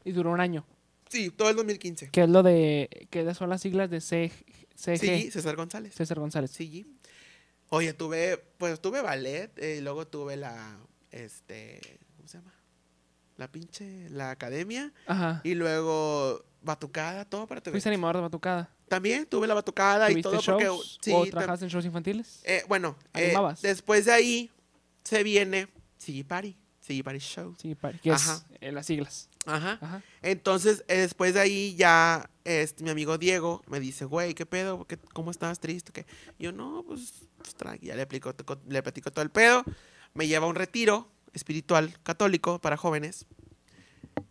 Y 0.05 0.13
duró 0.13 0.31
un 0.31 0.41
año. 0.41 0.67
Sí, 1.09 1.31
todo 1.31 1.51
el 1.51 1.57
2015. 1.57 2.11
Que 2.11 2.23
es 2.23 2.29
lo 2.29 2.43
de. 2.43 3.09
que 3.11 3.35
son 3.35 3.51
las 3.51 3.61
siglas 3.61 3.91
de 3.91 4.01
CG. 4.01 4.33
Sí, 4.77 5.31
César 5.31 5.57
González. 5.57 5.95
César 5.95 6.19
González. 6.21 6.51
Sí. 6.51 6.87
Oye, 7.69 7.93
tuve, 7.93 8.39
pues 8.59 8.81
tuve 8.81 9.01
ballet, 9.03 9.51
eh, 9.59 9.77
y 9.79 9.81
luego 9.81 10.07
tuve 10.07 10.37
la, 10.37 10.77
este, 11.13 11.81
¿cómo 12.17 12.27
se 12.29 12.39
llama? 12.39 12.53
La 13.37 13.51
pinche, 13.51 14.11
la 14.11 14.31
academia, 14.33 14.93
Ajá. 15.07 15.41
y 15.45 15.55
luego 15.55 16.45
batucada, 16.63 17.25
todo 17.25 17.47
para 17.47 17.61
TV. 17.61 17.75
Fuiste 17.75 17.89
animador 17.89 18.17
de 18.17 18.23
batucada. 18.23 18.75
También 18.89 19.25
tuve 19.27 19.47
la 19.47 19.55
batucada 19.55 20.11
y 20.11 20.15
¿Tuviste 20.21 20.31
todo 20.31 20.41
shows? 20.41 20.99
porque, 20.99 21.05
sí, 21.05 21.13
¿O 21.13 21.25
trabajaste 21.31 21.65
en 21.67 21.71
shows 21.71 21.85
infantiles? 21.85 22.41
eh, 22.45 22.65
bueno, 22.69 22.97
eh, 23.15 23.35
después 23.63 24.05
de 24.07 24.13
ahí 24.13 24.51
se 25.05 25.23
viene 25.23 25.69
CG 25.97 26.27
Party, 26.27 26.57
CG 26.81 27.05
Party 27.05 27.21
Show. 27.21 27.55
Sí, 27.63 27.75
pare- 27.77 28.01
que 28.01 28.11
es 28.11 28.17
Ajá. 28.29 28.45
en 28.61 28.75
las 28.75 28.85
siglas. 28.87 29.30
Ajá. 29.47 29.79
Ajá. 29.81 30.03
Entonces, 30.23 30.85
eh, 30.89 30.99
después 30.99 31.35
de 31.35 31.41
ahí 31.41 31.75
ya 31.77 32.29
este, 32.45 32.85
mi 32.85 32.91
amigo 32.91 33.17
Diego 33.19 33.63
me 33.69 33.81
dice, 33.81 34.05
güey, 34.05 34.35
¿qué 34.35 34.47
pedo? 34.47 34.87
¿Qué- 34.87 34.99
¿Cómo 35.13 35.31
estás? 35.31 35.61
¿Triste? 35.61 35.93
¿Qué? 35.93 36.07
Y 36.39 36.45
yo, 36.45 36.53
no, 36.53 36.85
pues, 36.87 37.29
pues 37.39 37.55
ya 37.81 37.95
le, 37.97 38.03
aplico, 38.03 38.35
le 38.69 38.83
platico 38.83 39.11
todo 39.11 39.23
el 39.23 39.31
pedo. 39.31 39.65
Me 40.15 40.27
lleva 40.29 40.47
a 40.47 40.49
un 40.49 40.57
retiro 40.57 41.11
espiritual 41.33 41.99
católico 42.03 42.59
para 42.61 42.77
jóvenes. 42.77 43.27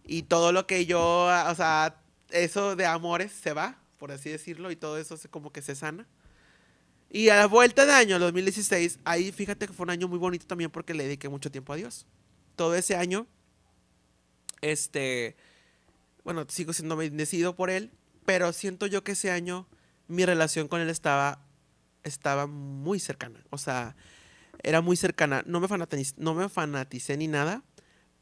Y 0.04 0.24
todo 0.24 0.52
lo 0.52 0.68
que 0.68 0.86
yo, 0.86 1.00
o 1.26 1.56
sea, 1.56 2.02
eso 2.30 2.76
de 2.76 2.86
amores 2.86 3.32
se 3.32 3.54
va, 3.54 3.80
por 3.98 4.12
así 4.12 4.30
decirlo, 4.30 4.72
y 4.72 4.76
todo 4.76 4.98
eso 4.98 5.18
se, 5.18 5.30
como 5.30 5.52
que 5.52 5.62
se 5.62 5.76
sana. 5.76 6.08
Y 7.12 7.30
a 7.30 7.38
la 7.38 7.48
vuelta 7.48 7.86
de 7.86 7.94
año, 7.94 8.20
2016, 8.20 9.00
ahí 9.04 9.32
fíjate 9.32 9.66
que 9.68 9.74
fue 9.74 9.84
un 9.86 9.90
año 9.90 10.08
muy 10.08 10.20
bonito 10.20 10.46
también 10.46 10.70
porque 10.70 10.94
le 10.94 11.04
dediqué 11.06 11.28
mucho 11.30 11.50
tiempo 11.50 11.74
a 11.74 11.76
Dios. 11.76 12.06
Todo 12.56 12.76
ese 12.76 12.96
año, 12.96 13.26
este, 14.62 15.36
bueno, 16.24 16.46
sigo 16.50 16.74
siendo 16.74 16.96
bendecido 16.96 17.56
por 17.56 17.70
él, 17.70 17.92
pero 18.26 18.54
siento 18.54 18.86
yo 18.88 19.04
que 19.04 19.14
ese 19.14 19.32
año 19.32 19.68
mi 20.08 20.26
relación 20.26 20.68
con 20.68 20.82
él 20.82 20.90
estaba, 20.90 21.46
estaba 22.04 22.48
muy 22.48 23.00
cercana. 23.00 23.44
O 23.50 23.58
sea, 23.58 23.96
era 24.64 24.82
muy 24.82 24.98
cercana. 24.98 25.44
No 25.46 25.60
me, 25.60 25.68
fanatiz- 25.68 26.16
no 26.18 26.34
me 26.34 26.50
fanaticé 26.50 27.16
ni 27.18 27.28
nada, 27.28 27.64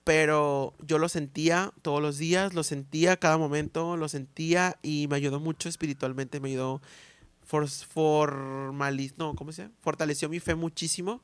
pero 0.03 0.73
yo 0.85 0.99
lo 0.99 1.09
sentía 1.09 1.73
todos 1.81 2.01
los 2.01 2.17
días, 2.17 2.53
lo 2.53 2.63
sentía 2.63 3.17
cada 3.17 3.37
momento, 3.37 3.97
lo 3.97 4.07
sentía 4.07 4.77
y 4.81 5.07
me 5.09 5.15
ayudó 5.17 5.39
mucho 5.39 5.67
espiritualmente, 5.67 6.39
me 6.39 6.49
ayudó, 6.49 6.81
for, 7.43 7.65
formaliz- 7.67 9.15
no, 9.17 9.35
¿cómo 9.35 9.51
se? 9.51 9.69
Fortaleció 9.81 10.29
mi 10.29 10.39
fe 10.39 10.55
muchísimo 10.55 11.21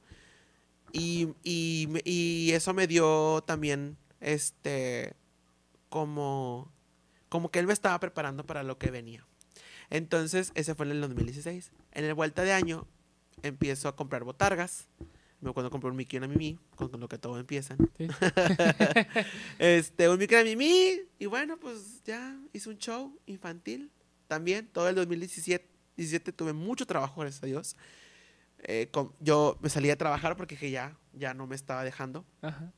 y, 0.91 1.29
y, 1.43 1.87
y 2.03 2.51
eso 2.51 2.73
me 2.73 2.87
dio 2.87 3.41
también, 3.47 3.97
este, 4.23 5.13
como, 5.89 6.71
como 7.29 7.51
que 7.51 7.59
él 7.59 7.67
me 7.67 7.73
estaba 7.73 7.99
preparando 7.99 8.45
para 8.45 8.63
lo 8.63 8.77
que 8.77 8.89
venía. 8.89 9.25
Entonces, 9.89 10.51
ese 10.55 10.73
fue 10.73 10.85
en 10.87 10.93
el 10.93 11.01
2016. 11.01 11.71
En 11.91 12.05
el 12.05 12.13
vuelta 12.15 12.43
de 12.43 12.53
año, 12.53 12.87
empiezo 13.43 13.87
a 13.87 13.95
comprar 13.95 14.23
botargas. 14.23 14.87
Me 15.39 15.49
acuerdo 15.49 15.69
compré 15.69 15.89
un 15.91 15.97
Mickey 15.97 16.17
y 16.17 16.19
una 16.19 16.27
Mimi, 16.27 16.57
con, 16.75 16.89
con 16.89 16.99
lo 17.01 17.09
que 17.09 17.17
todo 17.17 17.37
empiezan. 17.37 17.77
Sí. 17.97 18.07
este, 19.59 20.09
un 20.09 20.17
Mickey 20.17 20.37
y 20.37 20.41
una 20.41 20.49
Mimi. 20.49 21.01
Y 21.19 21.25
bueno, 21.25 21.57
pues 21.59 22.01
ya 22.03 22.39
hice 22.53 22.69
un 22.69 22.77
show 22.77 23.19
infantil. 23.25 23.91
También, 24.27 24.67
todo 24.67 24.89
el 24.89 24.95
2017 24.95 25.69
17 25.95 26.31
tuve 26.33 26.53
mucho 26.53 26.87
trabajo, 26.87 27.21
gracias 27.21 27.43
a 27.43 27.45
Dios. 27.45 27.75
Eh, 28.59 28.87
con- 28.91 29.13
yo 29.19 29.59
me 29.61 29.69
salí 29.69 29.89
a 29.91 29.97
trabajar 29.97 30.35
porque 30.37 30.55
dije 30.55 30.71
ya, 30.71 30.97
ya 31.13 31.33
no 31.35 31.45
me 31.45 31.55
estaba 31.55 31.83
dejando. 31.83 32.25
Ajá. 32.41 32.71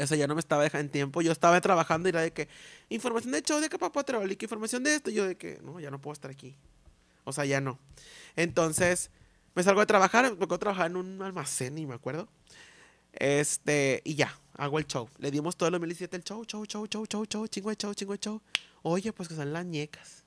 Eso 0.00 0.14
ya 0.14 0.26
no 0.26 0.34
me 0.34 0.40
estaba 0.40 0.62
dejando 0.62 0.86
en 0.86 0.90
tiempo. 0.90 1.20
Yo 1.20 1.30
estaba 1.30 1.60
trabajando 1.60 2.08
y 2.08 2.10
era 2.10 2.22
de 2.22 2.32
que, 2.32 2.48
información 2.88 3.32
de 3.32 3.42
show 3.42 3.60
de 3.60 3.68
que 3.68 3.78
papá 3.78 4.02
que 4.04 4.44
información 4.44 4.82
de 4.82 4.94
esto. 4.94 5.10
Y 5.10 5.14
yo 5.14 5.26
de 5.26 5.36
que, 5.36 5.58
no, 5.62 5.78
ya 5.78 5.90
no 5.90 6.00
puedo 6.00 6.14
estar 6.14 6.30
aquí. 6.30 6.56
O 7.24 7.32
sea, 7.32 7.44
ya 7.44 7.60
no. 7.60 7.78
Entonces, 8.34 9.10
me 9.54 9.62
salgo 9.62 9.82
a 9.82 9.86
trabajar, 9.86 10.24
me 10.24 10.32
acuerdo 10.32 10.58
trabajar 10.58 10.86
en 10.90 10.96
un 10.96 11.20
almacén, 11.20 11.76
y 11.76 11.86
me 11.86 11.94
acuerdo. 11.94 12.28
Este, 13.12 14.00
y 14.04 14.14
ya, 14.14 14.38
hago 14.54 14.78
el 14.78 14.86
show. 14.86 15.08
Le 15.18 15.30
dimos 15.30 15.56
todo 15.56 15.68
el 15.68 15.72
2017 15.72 16.16
el 16.16 16.24
show, 16.24 16.44
show, 16.44 16.64
show, 16.64 16.86
show, 16.86 17.04
show, 17.06 17.26
show, 17.26 17.46
chingo 17.46 17.70
de 17.70 17.76
show, 17.76 17.92
chingo 17.92 18.12
de 18.14 18.20
show. 18.20 18.40
Oye, 18.82 19.12
pues 19.12 19.28
que 19.28 19.34
son 19.34 19.52
las 19.52 19.66
ñecas. 19.66 20.24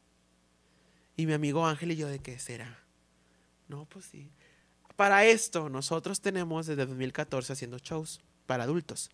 Y 1.16 1.26
mi 1.26 1.34
amigo 1.34 1.66
Ángel 1.66 1.92
y 1.92 1.96
yo, 1.96 2.08
¿de 2.08 2.20
qué 2.20 2.38
será? 2.38 2.80
No, 3.68 3.86
pues 3.86 4.06
sí. 4.06 4.30
Para 4.96 5.26
esto, 5.26 5.70
nosotros 5.70 6.22
tenemos 6.22 6.68
desde 6.68 6.86
2014 6.86 7.54
haciendo 7.54 7.80
shows 7.80 8.22
para 8.46 8.66
adultos. 8.66 9.10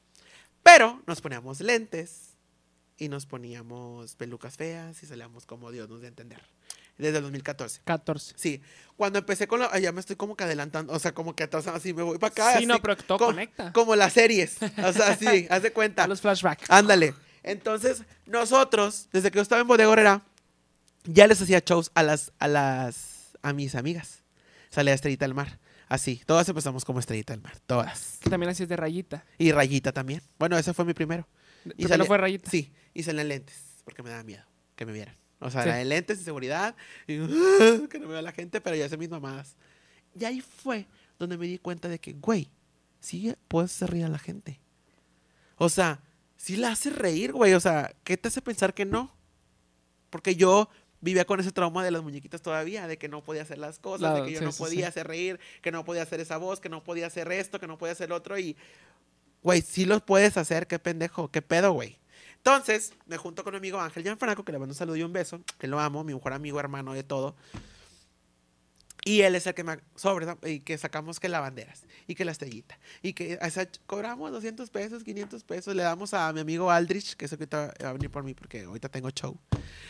Pero 0.63 1.01
nos 1.07 1.21
poníamos 1.21 1.61
lentes 1.61 2.31
y 2.97 3.09
nos 3.09 3.25
poníamos 3.25 4.15
pelucas 4.15 4.57
feas 4.57 5.01
y 5.03 5.05
salíamos 5.05 5.45
como 5.45 5.71
Dios 5.71 5.89
nos 5.89 6.03
a 6.03 6.07
entender. 6.07 6.41
desde 6.97 7.17
el 7.17 7.23
2014. 7.23 7.81
14. 7.85 8.33
Sí, 8.37 8.61
cuando 8.97 9.19
empecé 9.19 9.47
con 9.47 9.61
la... 9.61 9.79
Ya 9.79 9.91
me 9.93 10.01
estoy 10.01 10.17
como 10.17 10.35
que 10.35 10.43
adelantando, 10.43 10.91
o 10.93 10.99
sea, 10.99 11.13
como 11.13 11.33
que 11.33 11.43
atrás, 11.43 11.65
así 11.67 11.93
me 11.93 12.03
voy 12.03 12.17
para 12.17 12.31
acá. 12.31 12.51
sí, 12.51 12.57
así, 12.57 12.65
no, 12.65 12.81
pero 12.81 12.97
todo 12.97 13.17
co- 13.19 13.25
conecta. 13.27 13.71
Como 13.71 13.95
las 13.95 14.11
series, 14.13 14.57
o 14.61 14.91
sea, 14.93 15.15
sí, 15.15 15.47
haz 15.49 15.63
de 15.63 15.71
cuenta. 15.71 16.03
A 16.03 16.07
los 16.07 16.19
flashbacks. 16.19 16.69
Ándale. 16.69 17.13
Entonces, 17.41 18.03
nosotros, 18.25 19.07
desde 19.13 19.31
que 19.31 19.37
yo 19.37 19.41
estaba 19.43 19.61
en 19.61 19.67
Bodega 19.67 19.89
ya 21.05 21.25
les 21.25 21.41
hacía 21.41 21.59
shows 21.65 21.89
a 21.95 22.03
las, 22.03 22.33
a 22.37 22.49
las, 22.49 23.37
a 23.41 23.53
mis 23.53 23.75
amigas. 23.75 24.19
Salía 24.69 24.93
Estrellita 24.93 25.23
del 25.23 25.33
Mar. 25.33 25.57
Así, 25.89 26.21
todas 26.25 26.47
empezamos 26.47 26.85
como 26.85 26.99
Estrellita 26.99 27.33
del 27.33 27.41
Mar, 27.41 27.59
todas. 27.65 28.19
Que 28.21 28.29
también 28.29 28.51
hacías 28.51 28.69
de 28.69 28.77
rayita. 28.77 29.25
Y 29.37 29.51
Rayita 29.51 29.91
también. 29.91 30.21
Bueno, 30.37 30.57
ese 30.57 30.73
fue 30.73 30.85
mi 30.85 30.93
primero. 30.93 31.27
Y 31.77 31.83
salía- 31.83 31.97
no 31.97 32.05
fue 32.05 32.17
rayita. 32.17 32.49
Sí, 32.49 32.71
y 32.93 33.03
salía 33.03 33.23
en 33.23 33.29
lentes, 33.29 33.81
porque 33.83 34.03
me 34.03 34.09
daba 34.11 34.23
miedo 34.23 34.43
que 34.75 34.85
me 34.85 34.93
vieran. 34.93 35.17
O 35.39 35.49
sea, 35.49 35.63
Sí. 35.63 35.69
era 35.69 35.77
de 35.79 35.85
lentes 35.85 36.19
de 36.19 36.23
seguridad, 36.25 36.75
y, 37.07 37.17
que 37.89 37.97
no 37.99 38.07
me 38.07 38.13
vea 38.13 38.21
la 38.21 38.31
gente, 38.31 38.61
pero 38.61 38.75
ya 38.75 38.85
hice 38.85 38.97
mis 38.97 39.09
mamadas. 39.09 39.55
Y 40.17 40.23
ahí 40.25 40.41
fue 40.41 40.85
donde 41.17 41.37
me 41.37 41.47
di 41.47 41.57
cuenta 41.57 41.87
de 41.89 41.99
que, 41.99 42.13
güey, 42.13 42.49
sí 42.99 43.33
puedes 43.47 43.71
hacer 43.75 43.89
reír 43.91 44.05
a 44.05 44.09
la 44.09 44.19
gente. 44.19 44.59
O 45.57 45.69
sea, 45.69 46.01
sí 46.37 46.55
la 46.55 46.71
haces 46.71 46.95
reír, 46.95 47.33
güey. 47.33 47.53
O 47.53 47.59
sea, 47.59 47.93
¿qué 48.03 48.15
te 48.15 48.27
hace 48.27 48.41
pensar 48.41 48.73
que 48.73 48.85
no? 48.85 49.13
Porque 50.09 50.35
yo 50.35 50.69
vivía 51.01 51.25
con 51.25 51.39
ese 51.39 51.51
trauma 51.51 51.83
de 51.83 51.91
las 51.91 52.01
muñequitas 52.03 52.41
todavía, 52.41 52.87
de 52.87 52.97
que 52.97 53.07
no 53.07 53.23
podía 53.23 53.41
hacer 53.43 53.57
las 53.57 53.79
cosas, 53.79 54.01
La- 54.01 54.13
de 54.15 54.23
que 54.23 54.31
yo 54.33 54.39
sí, 54.39 54.45
no 54.45 54.51
podía 54.51 54.79
sí. 54.81 54.89
hacer 54.89 55.07
reír, 55.07 55.39
que 55.61 55.71
no 55.71 55.85
podía 55.85 56.03
hacer 56.03 56.19
esa 56.19 56.37
voz, 56.37 56.59
que 56.59 56.69
no 56.69 56.83
podía 56.83 57.07
hacer 57.07 57.31
esto, 57.31 57.59
que 57.59 57.67
no 57.67 57.77
podía 57.77 57.93
hacer 57.93 58.09
lo 58.09 58.15
otro. 58.15 58.37
Y, 58.37 58.55
güey, 59.43 59.61
sí 59.61 59.85
lo 59.85 60.05
puedes 60.05 60.35
hacer, 60.37 60.67
qué 60.67 60.79
pendejo, 60.79 61.29
qué 61.31 61.41
pedo, 61.41 61.71
güey. 61.71 61.97
Entonces, 62.37 62.93
me 63.05 63.17
junto 63.17 63.43
con 63.43 63.51
mi 63.53 63.57
amigo 63.57 63.79
Ángel 63.79 64.03
Gianfranco, 64.03 64.43
que 64.45 64.51
le 64.51 64.59
mando 64.59 64.71
un 64.73 64.77
saludo 64.77 64.95
y 64.95 65.03
un 65.03 65.11
beso, 65.13 65.41
que 65.57 65.67
lo 65.67 65.79
amo, 65.79 66.03
mi 66.03 66.13
mejor 66.13 66.33
amigo, 66.33 66.59
hermano 66.59 66.93
de 66.93 67.03
todo. 67.03 67.35
Y 69.05 69.21
él 69.21 69.33
es 69.35 69.47
el 69.47 69.53
que 69.53 69.63
me 69.63 69.79
sobre 69.95 70.27
y 70.43 70.59
que 70.59 70.77
sacamos 70.77 71.21
que 71.21 71.29
lavanderas 71.29 71.85
y 72.05 72.15
que 72.15 72.25
la 72.25 72.33
estrellita 72.33 72.77
y 73.01 73.13
que 73.13 73.39
o 73.41 73.49
sea, 73.49 73.67
cobramos 73.87 74.29
200 74.31 74.69
pesos, 74.69 75.05
500 75.05 75.43
pesos, 75.45 75.73
le 75.73 75.83
damos 75.83 76.13
a 76.13 76.31
mi 76.33 76.41
amigo 76.41 76.69
Aldrich, 76.69 77.15
que 77.15 77.25
es 77.25 77.31
el 77.31 77.37
que 77.37 77.43
ahorita 77.55 77.73
va 77.85 77.89
a 77.89 77.93
venir 77.93 78.11
por 78.11 78.23
mí 78.23 78.33
porque 78.33 78.63
ahorita 78.63 78.89
tengo 78.89 79.09
show. 79.11 79.37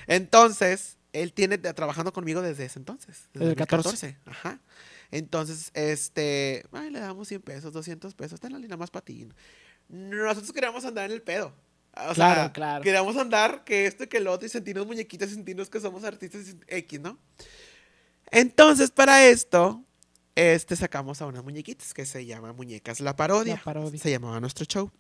Entonces, 0.05 0.98
él 1.14 1.34
tiene 1.34 1.57
de- 1.57 1.74
trabajando 1.74 2.14
conmigo 2.14 2.41
desde 2.41 2.66
ese 2.66 2.80
entonces, 2.80 3.28
desde 3.34 3.45
el 3.51 3.55
2014. 3.55 4.18
Ajá. 4.26 4.60
Entonces, 5.12 5.72
este, 5.74 6.66
ay, 6.72 6.89
le 6.91 6.99
damos 6.99 7.28
100 7.28 7.41
pesos, 7.41 7.74
200 7.74 8.14
pesos, 8.14 8.34
está 8.34 8.47
en 8.47 8.53
la 8.53 8.60
línea 8.60 8.78
más 8.78 8.91
patín. 8.91 9.34
Nosotros 9.88 10.51
queríamos 10.51 10.86
andar 10.86 11.05
en 11.05 11.12
el 11.14 11.22
pedo. 11.22 11.53
O 12.10 12.14
Claro, 12.14 12.41
sea, 12.41 12.53
claro. 12.53 12.84
queríamos 12.84 13.18
andar 13.18 13.64
que 13.64 13.88
esto 13.88 14.03
y 14.03 14.07
que 14.07 14.20
lo 14.20 14.32
otro 14.32 14.45
y 14.45 14.49
sentirnos 14.49 14.86
muñequitas 14.86 15.32
y 15.32 15.34
sentirnos 15.34 15.70
que 15.70 15.80
somos 15.80 16.03
artistas 16.03 16.55
X, 16.68 16.99
¿no? 16.99 17.18
Entonces, 18.32 18.91
para 18.91 19.26
esto, 19.26 19.84
este 20.36 20.76
sacamos 20.76 21.22
a 21.22 21.26
unas 21.26 21.43
muñequitas 21.43 21.93
que 21.93 22.05
se 22.05 22.26
llama 22.26 22.53
Muñecas 22.53 22.99
la 22.99 23.16
Parodia. 23.16 23.55
La 23.55 23.64
parodia. 23.64 23.99
Se 23.99 24.12
llamaba 24.12 24.39
nuestro 24.39 24.66
show. 24.66 24.91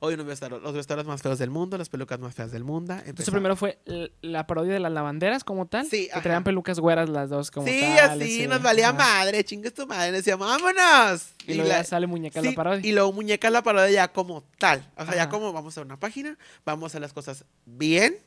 Hoy 0.00 0.14
unos 0.14 0.26
vestuarios, 0.26 0.62
los 0.62 0.74
vestuarios 0.74 1.06
más 1.06 1.22
feos 1.22 1.38
del 1.38 1.50
mundo, 1.50 1.78
las 1.78 1.88
pelucas 1.88 2.18
más 2.20 2.34
feas 2.34 2.50
del 2.52 2.64
mundo. 2.64 2.92
Entonces 2.92 3.08
Empezamos- 3.28 3.32
primero 3.34 3.56
fue 3.56 3.78
la 4.20 4.46
parodia 4.46 4.74
de 4.74 4.80
las 4.80 4.92
lavanderas 4.92 5.42
como 5.44 5.66
tal. 5.66 5.86
Sí, 5.86 6.06
Que 6.06 6.12
ajá. 6.12 6.22
traían 6.22 6.44
pelucas 6.44 6.78
güeras 6.80 7.08
las 7.08 7.30
dos 7.30 7.50
como 7.50 7.66
sí, 7.66 7.80
tal. 7.80 8.20
así, 8.20 8.40
sí, 8.42 8.46
nos 8.46 8.60
valía 8.62 8.90
ajá. 8.90 8.98
madre, 8.98 9.42
chingue 9.44 9.70
tu 9.70 9.86
madre, 9.86 10.12
decíamos, 10.12 10.46
vámonos. 10.48 11.28
Y 11.46 11.54
luego 11.54 11.68
ya 11.70 11.78
la- 11.78 11.84
sale 11.84 12.06
muñeca 12.06 12.40
sí, 12.42 12.48
la 12.48 12.54
parodia. 12.54 12.86
Y 12.88 12.92
luego 12.92 13.12
muñeca 13.12 13.48
la 13.50 13.62
parodia 13.62 13.90
ya 13.90 14.12
como 14.12 14.42
tal. 14.58 14.86
O 14.96 15.04
sea, 15.04 15.14
ya 15.14 15.28
como 15.28 15.52
vamos 15.52 15.76
a 15.78 15.80
una 15.82 15.98
página, 15.98 16.36
vamos 16.64 16.94
a 16.94 17.00
las 17.00 17.12
cosas 17.12 17.44
bien 17.64 18.18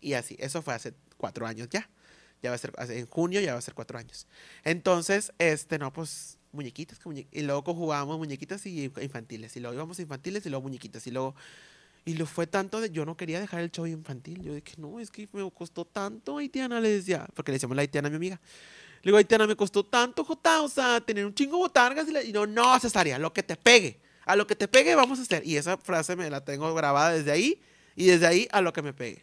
y 0.00 0.14
así. 0.14 0.36
Eso 0.38 0.62
fue 0.62 0.74
hace 0.74 0.94
cuatro 1.16 1.46
años 1.46 1.68
ya. 1.70 1.88
Ya 2.40 2.50
va 2.50 2.54
a 2.54 2.58
ser, 2.58 2.72
en 2.90 3.06
junio 3.06 3.40
ya 3.40 3.52
va 3.54 3.58
a 3.58 3.62
ser 3.62 3.74
cuatro 3.74 3.98
años. 3.98 4.28
Entonces, 4.64 5.32
este, 5.38 5.78
no, 5.78 5.92
pues, 5.92 6.37
muñequitas. 6.52 6.98
que 6.98 7.08
muñe- 7.08 7.26
y 7.32 7.42
luego 7.42 7.74
jugábamos 7.74 8.18
muñequitas 8.18 8.64
y 8.66 8.84
infantiles. 9.00 9.56
Y 9.56 9.60
luego 9.60 9.74
íbamos 9.74 9.98
infantiles 9.98 10.44
y 10.46 10.50
luego 10.50 10.62
muñequitas. 10.62 11.06
Y 11.06 11.10
luego, 11.10 11.34
y 12.04 12.14
lo 12.14 12.26
fue 12.26 12.46
tanto 12.46 12.80
de, 12.80 12.90
yo 12.90 13.04
no 13.04 13.16
quería 13.16 13.40
dejar 13.40 13.60
el 13.60 13.70
show 13.70 13.86
infantil. 13.86 14.42
Yo 14.42 14.54
dije, 14.54 14.74
no, 14.78 14.98
es 15.00 15.10
que 15.10 15.28
me 15.32 15.50
costó 15.50 15.84
tanto, 15.84 16.38
Haitiana, 16.38 16.80
le 16.80 16.90
decía. 16.90 17.26
Porque 17.34 17.52
le 17.52 17.56
decíamos 17.56 17.76
la 17.76 17.82
Haitiana 17.82 18.08
a 18.08 18.10
mi 18.10 18.16
amiga. 18.16 18.40
Le 19.02 19.10
digo, 19.10 19.18
Haitiana, 19.18 19.46
me 19.46 19.54
costó 19.56 19.84
tanto, 19.84 20.24
Jota, 20.24 20.62
o 20.62 20.68
sea, 20.68 21.00
tener 21.00 21.24
un 21.26 21.34
chingo 21.34 21.58
botargas. 21.58 22.08
Y, 22.08 22.12
la- 22.12 22.22
y 22.24 22.32
no, 22.32 22.46
no, 22.46 22.78
Cesaria, 22.80 23.18
lo 23.18 23.32
que 23.32 23.42
te 23.42 23.56
pegue. 23.56 24.00
A 24.24 24.36
lo 24.36 24.46
que 24.46 24.54
te 24.56 24.68
pegue 24.68 24.94
vamos 24.94 25.18
a 25.18 25.22
hacer. 25.22 25.46
Y 25.46 25.56
esa 25.56 25.76
frase 25.78 26.16
me 26.16 26.28
la 26.30 26.44
tengo 26.44 26.74
grabada 26.74 27.12
desde 27.12 27.30
ahí. 27.30 27.60
Y 27.96 28.06
desde 28.06 28.26
ahí 28.26 28.48
a 28.52 28.60
lo 28.60 28.72
que 28.72 28.82
me 28.82 28.92
pegue. 28.92 29.22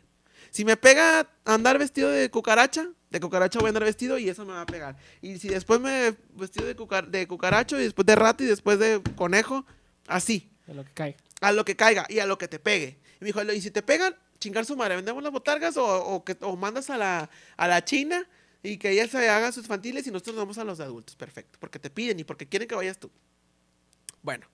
Si 0.55 0.63
me 0.63 0.77
pega 0.77 1.27
andar 1.43 1.77
vestido 1.77 2.09
de 2.09 2.29
cucaracha, 2.31 2.87
de 3.09 3.19
cucaracha 3.19 3.59
voy 3.59 3.67
a 3.67 3.69
andar 3.71 3.83
vestido 3.83 4.17
y 4.17 4.29
eso 4.29 4.45
me 4.45 4.53
va 4.53 4.61
a 4.61 4.65
pegar. 4.65 4.95
Y 5.21 5.37
si 5.37 5.49
después 5.49 5.81
me 5.81 6.15
vestido 6.33 6.65
de, 6.65 6.77
cucar- 6.77 7.07
de 7.07 7.27
cucaracho 7.27 7.77
y 7.77 7.83
después 7.83 8.05
de 8.05 8.15
rato 8.15 8.41
y 8.41 8.47
después 8.47 8.79
de 8.79 9.01
conejo, 9.17 9.65
así, 10.07 10.49
De 10.65 10.73
lo 10.73 10.85
que 10.85 10.93
cae. 10.93 11.17
a 11.41 11.51
lo 11.51 11.65
que 11.65 11.75
caiga 11.75 12.05
y 12.07 12.19
a 12.19 12.25
lo 12.25 12.37
que 12.37 12.47
te 12.47 12.59
pegue. 12.59 12.99
Y 13.15 13.17
me 13.19 13.25
dijo, 13.27 13.43
y 13.43 13.59
si 13.59 13.69
te 13.69 13.81
pegan, 13.81 14.15
chingar 14.39 14.65
su 14.65 14.77
madre, 14.77 14.95
vendemos 14.95 15.21
las 15.21 15.33
botargas 15.33 15.75
o, 15.75 15.85
o 15.85 16.23
que, 16.23 16.37
o 16.39 16.55
mandas 16.55 16.89
a 16.89 16.95
la, 16.97 17.29
a 17.57 17.67
la 17.67 17.83
China 17.83 18.25
y 18.63 18.77
que 18.77 18.91
ella 18.91 19.09
se 19.09 19.27
haga 19.27 19.51
sus 19.51 19.63
infantiles 19.65 20.07
y 20.07 20.11
nosotros 20.11 20.37
nos 20.37 20.43
vamos 20.43 20.57
a 20.57 20.63
los 20.63 20.79
adultos. 20.79 21.17
Perfecto, 21.17 21.57
porque 21.59 21.79
te 21.79 21.89
piden 21.89 22.17
y 22.21 22.23
porque 22.23 22.47
quieren 22.47 22.69
que 22.69 22.75
vayas 22.75 22.97
tú. 22.97 23.11
Bueno, 24.21 24.47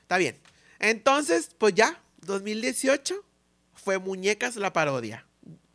está 0.00 0.16
bien. 0.16 0.40
Entonces, 0.78 1.50
pues 1.58 1.74
ya, 1.74 2.02
2018 2.22 3.22
fue 3.74 3.98
Muñecas 3.98 4.56
la 4.56 4.72
parodia. 4.72 5.26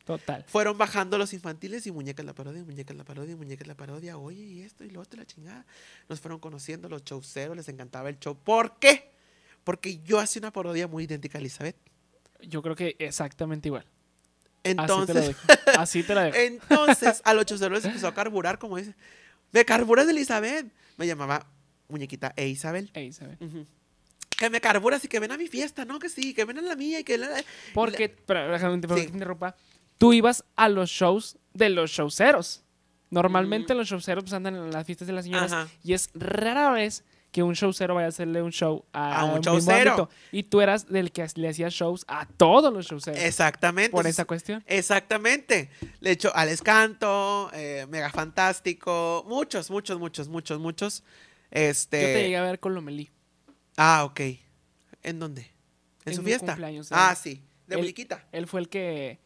Total. 0.07 0.43
Fueron 0.47 0.77
bajando 0.77 1.17
los 1.19 1.33
infantiles 1.33 1.85
y 1.85 1.91
muñecas 1.91 2.25
la 2.25 2.33
parodia, 2.33 2.63
muñecas 2.63 2.95
la 2.97 3.03
parodia, 3.03 3.35
muñecas 3.35 3.67
la 3.67 3.75
parodia. 3.75 4.17
Oye, 4.17 4.41
y 4.41 4.61
esto 4.61 4.83
y 4.85 4.89
lo 4.89 5.01
otro, 5.01 5.19
la 5.19 5.25
chingada. 5.27 5.65
Nos 6.09 6.19
fueron 6.21 6.39
conociendo 6.39 6.87
los 6.89 7.03
showceros, 7.03 7.55
les 7.55 7.67
encantaba 7.69 8.09
el 8.09 8.17
show. 8.17 8.35
¿Por 8.35 8.79
qué? 8.79 9.11
Porque 9.63 9.99
yo 9.99 10.17
hacía 10.19 10.39
una 10.39 10.51
parodia 10.51 10.87
muy 10.87 11.03
idéntica 11.03 11.37
a 11.37 11.41
Elizabeth. 11.41 11.75
Yo 12.41 12.61
creo 12.63 12.75
que 12.75 12.95
exactamente 12.99 13.67
igual. 13.67 13.85
Entonces, 14.63 15.35
Así 15.35 15.43
te 15.43 15.43
la 15.43 15.53
dejo. 15.53 15.71
Así 15.81 16.03
te 16.03 16.15
la 16.15 16.23
dejo. 16.23 16.37
entonces 16.37 17.21
a 17.25 17.33
los 17.33 17.45
showceros 17.45 17.77
les 17.79 17.85
empezó 17.85 18.07
a 18.07 18.13
carburar, 18.13 18.59
como 18.59 18.77
dice. 18.77 18.95
Me 19.51 19.65
carburas 19.65 20.05
de 20.07 20.13
Elizabeth. 20.13 20.67
Me 20.97 21.05
llamaba 21.07 21.45
muñequita 21.89 22.33
e 22.35 22.47
Isabel. 22.47 22.89
Ey, 22.93 23.13
¿sabes? 23.13 23.37
Ujú. 23.41 23.65
Que 24.37 24.49
me 24.49 24.61
carburas 24.61 25.03
y 25.03 25.07
que 25.07 25.19
ven 25.19 25.31
a 25.31 25.37
mi 25.37 25.47
fiesta, 25.47 25.83
¿no? 25.85 25.99
Que 25.99 26.09
sí, 26.09 26.33
que 26.33 26.45
ven 26.45 26.59
a 26.59 26.61
la 26.61 26.75
mía 26.75 26.99
y 26.99 27.03
que... 27.03 27.17
la- 27.17 27.29
la- 27.29 27.43
Porque, 27.73 28.07
pero 28.09 28.51
déjame 28.51 28.79
Sí. 28.95 29.07
interrumpa. 29.11 29.55
Tú 29.97 30.13
ibas 30.13 30.43
a 30.55 30.69
los 30.69 30.89
shows 30.89 31.37
de 31.53 31.69
los 31.69 31.91
showceros. 31.91 32.63
Normalmente 33.09 33.73
Mm. 33.73 33.77
los 33.77 33.87
showceros 33.87 34.23
pues, 34.23 34.33
andan 34.33 34.55
en 34.55 34.71
las 34.71 34.85
fiestas 34.85 35.07
de 35.07 35.13
las 35.13 35.25
señoras 35.25 35.51
Ajá. 35.51 35.67
y 35.83 35.93
es 35.93 36.09
rara 36.13 36.71
vez 36.71 37.03
que 37.31 37.43
un 37.43 37.53
showcero 37.53 37.93
vaya 37.95 38.07
a 38.07 38.09
hacerle 38.09 38.41
un 38.41 38.51
show 38.51 38.85
a, 38.93 39.19
A 39.19 39.25
un 39.25 39.35
mismo 39.39 39.53
showcero. 39.53 40.09
Y 40.31 40.43
tú 40.43 40.61
eras 40.61 40.87
del 40.87 41.11
que 41.11 41.25
le 41.35 41.49
hacía 41.49 41.69
shows 41.69 42.03
a 42.07 42.25
todos 42.25 42.73
los 42.73 42.87
showceros. 42.87 43.19
Exactamente. 43.21 43.91
por 43.91 44.07
esa 44.07 44.25
cuestión. 44.25 44.63
Exactamente. 44.67 45.69
De 46.01 46.11
hecho, 46.11 46.31
Alex 46.35 46.61
Canto, 46.61 47.49
eh, 47.53 47.85
Mega 47.89 48.09
Fantástico, 48.11 49.23
muchos, 49.27 49.69
muchos, 49.69 49.99
muchos, 49.99 50.27
muchos, 50.29 50.59
muchos. 50.59 51.03
Este. 51.51 52.01
Yo 52.01 52.07
te 52.07 52.21
llegué 52.23 52.37
a 52.37 52.43
ver 52.43 52.59
con 52.59 52.73
Lomelí. 52.73 53.09
Ah, 53.77 54.03
ok. 54.05 54.19
¿En 55.03 55.19
dónde? 55.19 55.41
¿En, 56.05 56.11
En 56.11 56.15
su 56.15 56.23
fiesta? 56.23 56.47
cumpleaños, 56.53 56.91
Ah, 56.91 57.13
¿sabes? 57.13 57.19
sí. 57.19 57.43
De 57.67 57.75
Él-. 57.75 57.95
Él 58.31 58.47
fue 58.47 58.61
el 58.61 58.69
que 58.69 59.19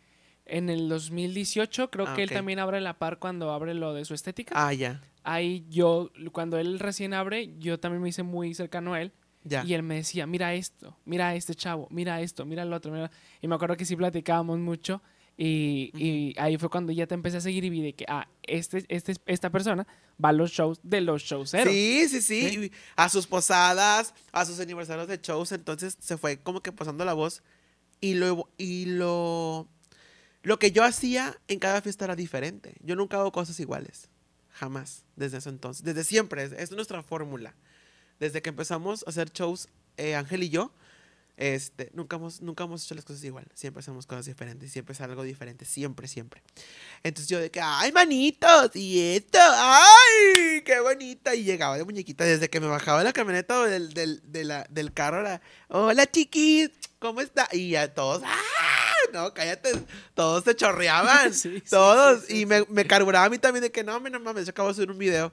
en 0.52 0.70
el 0.70 0.90
2018, 0.90 1.90
creo 1.90 2.08
Ah, 2.08 2.14
que 2.14 2.24
él 2.24 2.30
también 2.30 2.60
abre 2.60 2.82
la 2.82 2.98
par 2.98 3.20
cuando 3.20 3.52
abre 3.52 3.74
lo 3.74 3.94
de 3.94 4.06
su 4.06 4.14
estética. 4.14 4.54
Ah, 4.56 4.74
ya. 4.74 5.02
Ahí 5.24 5.66
yo, 5.70 6.12
cuando 6.32 6.58
él 6.58 6.80
recién 6.80 7.14
abre, 7.14 7.54
yo 7.58 7.80
también 7.80 8.02
me 8.02 8.10
hice 8.10 8.24
muy 8.24 8.54
cercano 8.54 8.94
a 8.94 9.02
él. 9.02 9.12
Ya. 9.44 9.64
Y 9.66 9.74
él 9.74 9.82
me 9.82 9.96
decía, 9.96 10.28
mira 10.28 10.54
esto, 10.54 10.98
mira 11.06 11.30
a 11.30 11.36
este 11.36 11.56
chavo, 11.56 11.88
mira 11.90 12.22
esto, 12.22 12.46
mira 12.46 12.64
el 12.64 12.74
otro. 12.74 12.92
Mira. 12.92 13.10
Y 13.42 13.48
me 13.48 13.56
acuerdo 13.56 13.76
que 13.78 13.86
sí 13.86 13.96
platicábamos 13.96 14.60
mucho. 14.60 15.02
Y, 15.38 15.92
y 15.96 16.36
ahí 16.38 16.58
fue 16.58 16.70
cuando 16.70 16.92
ya 16.92 17.08
te 17.08 17.16
empecé 17.16 17.38
a 17.38 17.42
seguir 17.42 17.64
y 17.64 17.70
vi 17.70 17.82
de 17.82 17.94
que, 17.94 18.06
ah, 18.08 18.28
este, 18.44 18.86
este, 18.90 19.16
esta 19.26 19.50
persona 19.50 19.88
va 20.24 20.30
a 20.30 20.34
los 20.34 20.52
shows 20.52 20.80
de 20.84 21.02
los 21.02 21.24
showceros. 21.24 21.74
Sí, 21.74 22.06
sí, 22.10 22.22
sí, 22.22 22.50
¿Sí? 22.50 22.72
A 22.96 23.10
sus 23.10 23.26
posadas, 23.26 24.14
a 24.32 24.46
sus 24.46 24.60
aniversarios 24.60 25.08
de 25.08 25.18
shows. 25.18 25.52
Entonces 25.54 25.98
se 26.00 26.18
fue 26.18 26.38
como 26.38 26.62
que 26.62 26.72
pasando 26.72 27.06
la 27.06 27.14
voz. 27.14 27.42
Y 28.02 28.16
lo, 28.16 28.50
y 28.58 28.86
lo, 28.86 29.68
lo 30.44 30.58
que 30.60 30.72
yo 30.72 30.84
hacía 30.84 31.38
en 31.48 31.60
cada 31.60 31.82
fiesta 31.82 32.06
era 32.06 32.16
diferente. 32.16 32.76
Yo 32.82 32.96
nunca 32.96 33.18
hago 33.18 33.32
cosas 33.32 33.60
iguales. 33.60 34.10
Jamás. 34.54 35.04
Desde 35.16 35.38
ese 35.38 35.50
entonces. 35.50 35.84
Desde 35.84 36.04
siempre. 36.04 36.44
Es, 36.44 36.52
es 36.54 36.72
nuestra 36.72 37.04
fórmula. 37.04 37.56
Desde 38.20 38.42
que 38.42 38.50
empezamos 38.50 39.04
a 39.06 39.10
hacer 39.10 39.32
shows, 39.32 39.70
eh, 39.98 40.16
Ángel 40.16 40.44
y 40.44 40.50
yo, 40.50 40.72
este, 41.38 41.90
nunca 41.94 42.18
hemos, 42.18 42.42
nunca 42.42 42.66
hemos 42.66 42.84
hecho 42.86 42.94
las 42.94 43.06
cosas 43.06 43.24
igual. 43.24 43.48
Siempre 43.56 43.80
hacemos 43.80 44.06
cosas 44.06 44.26
diferentes. 44.26 44.72
Siempre 44.72 44.94
es 44.94 45.02
algo 45.02 45.24
diferente. 45.24 45.66
Siempre, 45.66 46.08
siempre. 46.08 46.44
Entonces 47.04 47.30
yo 47.30 47.40
de 47.40 47.50
que, 47.50 47.62
ay, 47.62 47.92
manitos, 47.92 48.76
y 48.76 49.16
esto, 49.16 49.40
ay, 49.42 50.62
qué 50.66 50.80
bonita. 50.82 51.34
Y 51.34 51.44
llegaba 51.44 51.78
de 51.78 51.84
muñequita 51.84 52.24
desde 52.26 52.50
que 52.50 52.60
me 52.60 52.68
bajaba 52.68 53.00
de 53.00 53.06
la 53.06 53.14
camioneta 53.14 53.60
o 53.60 53.64
del, 53.64 53.94
del, 53.94 54.22
de 54.32 54.44
la- 54.44 54.68
del 54.70 54.94
carro. 54.94 55.22
Era, 55.22 55.42
hola, 55.70 56.06
chiquis, 56.10 56.70
¿cómo 57.00 57.22
está? 57.22 57.48
Y 57.54 57.76
a 57.76 57.92
todos, 57.94 58.22
¡ah! 58.26 58.38
no, 59.14 59.34
cállate. 59.34 59.72
Todos 60.14 60.44
se 60.44 60.56
chorreaban. 60.56 61.34
Sí, 61.42 61.62
todos. 61.70 62.22
sí, 62.22 62.28
sí, 62.28 62.42
y 62.42 62.46
me, 62.46 62.66
me 62.70 62.86
carburaba 62.86 63.26
a 63.26 63.30
mí 63.30 63.38
también 63.38 63.64
de 63.64 63.72
que 63.72 63.84
no, 63.84 64.00
no 64.00 64.20
mames, 64.20 64.46
yo 64.46 64.52
acabo 64.52 64.70
de 64.70 64.76
subir 64.76 64.92
un 64.92 64.98
video. 64.98 65.32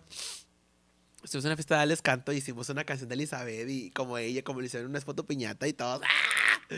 Estuvimos 1.23 1.45
en 1.45 1.49
una 1.49 1.57
fiesta 1.57 1.81
de 1.81 1.87
Les 1.87 2.01
Canto 2.01 2.33
y 2.33 2.37
hicimos 2.37 2.69
una 2.69 2.85
canción 2.85 3.09
de 3.09 3.15
Elizabeth 3.17 3.69
y 3.69 3.91
como 3.91 4.17
ella, 4.17 4.43
como 4.43 4.61
le 4.61 4.67
hicieron 4.67 4.89
una 4.89 5.01
foto 5.01 5.27
piñata 5.27 5.67
y 5.67 5.73
todos. 5.73 6.01
¡ah! 6.03 6.75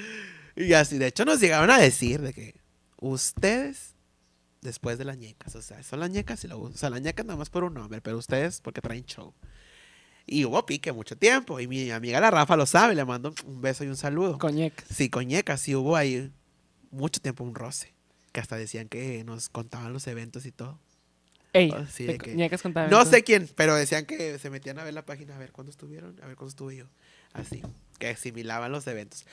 Y 0.57 0.73
así, 0.73 0.99
de 0.99 1.09
hecho, 1.09 1.25
nos 1.25 1.41
llegaron 1.41 1.71
a 1.71 1.79
decir 1.79 2.21
de 2.21 2.33
que 2.33 2.61
ustedes, 2.97 3.95
después 4.63 4.99
de 4.99 5.05
las 5.05 5.19
ñecas, 5.19 5.55
o 5.55 5.63
sea, 5.63 5.83
son 5.83 6.01
las 6.01 6.11
ñecas 6.11 6.43
y 6.45 6.49
luego, 6.49 6.65
o 6.65 6.73
sea, 6.73 6.91
las 6.91 7.03
ñecas 7.03 7.27
nada 7.27 7.39
más 7.39 7.51
por 7.51 7.65
un 7.65 7.75
nombre, 7.75 8.01
pero 8.01 8.19
ustedes 8.19 8.61
porque 8.61 8.81
traen 8.81 9.05
show. 9.05 9.35
Y 10.27 10.45
hubo 10.45 10.65
pique 10.65 10.93
mucho 10.93 11.17
tiempo. 11.17 11.61
Y 11.61 11.67
mi 11.67 11.91
amiga 11.91 12.21
la 12.21 12.31
Rafa 12.31 12.57
lo 12.57 12.67
sabe, 12.67 12.95
le 12.95 13.05
mando 13.05 13.35
un 13.45 13.61
beso 13.61 13.85
y 13.85 13.89
un 13.89 13.97
saludo. 13.97 14.39
Coñec. 14.39 14.85
Sí, 14.89 15.11
con 15.11 15.27
ñecas, 15.27 15.61
sí 15.61 15.75
hubo 15.75 15.97
ahí 15.97 16.33
mucho 16.91 17.21
tiempo 17.21 17.45
un 17.45 17.55
roce. 17.55 17.93
Que 18.33 18.41
hasta 18.41 18.57
decían 18.57 18.89
que 18.89 19.25
nos 19.25 19.49
contaban 19.49 19.93
los 19.93 20.07
eventos 20.07 20.47
y 20.47 20.53
todo. 20.53 20.79
Ey, 21.53 21.71
Oh, 21.75 21.85
sí, 21.87 22.07
que- 22.19 22.35
No 22.91 22.97
eventos. 22.99 23.09
sé 23.11 23.25
quién, 23.25 23.49
pero 23.57 23.75
decían 23.75 24.07
que 24.07 24.39
se 24.39 24.51
metían 24.51 24.79
a 24.79 24.85
ver 24.85 24.95
la 24.95 25.05
página, 25.05 25.35
a 25.35 25.39
ver 25.39 25.51
cuándo 25.51 25.71
estuvieron, 25.73 26.17
a 26.23 26.27
ver 26.27 26.37
cuándo 26.37 26.51
estuve 26.51 26.77
yo. 26.77 26.85
Así, 27.33 27.61
que 27.99 28.09
asimilaban 28.11 28.71
los 28.71 28.87
eventos. 28.87 29.25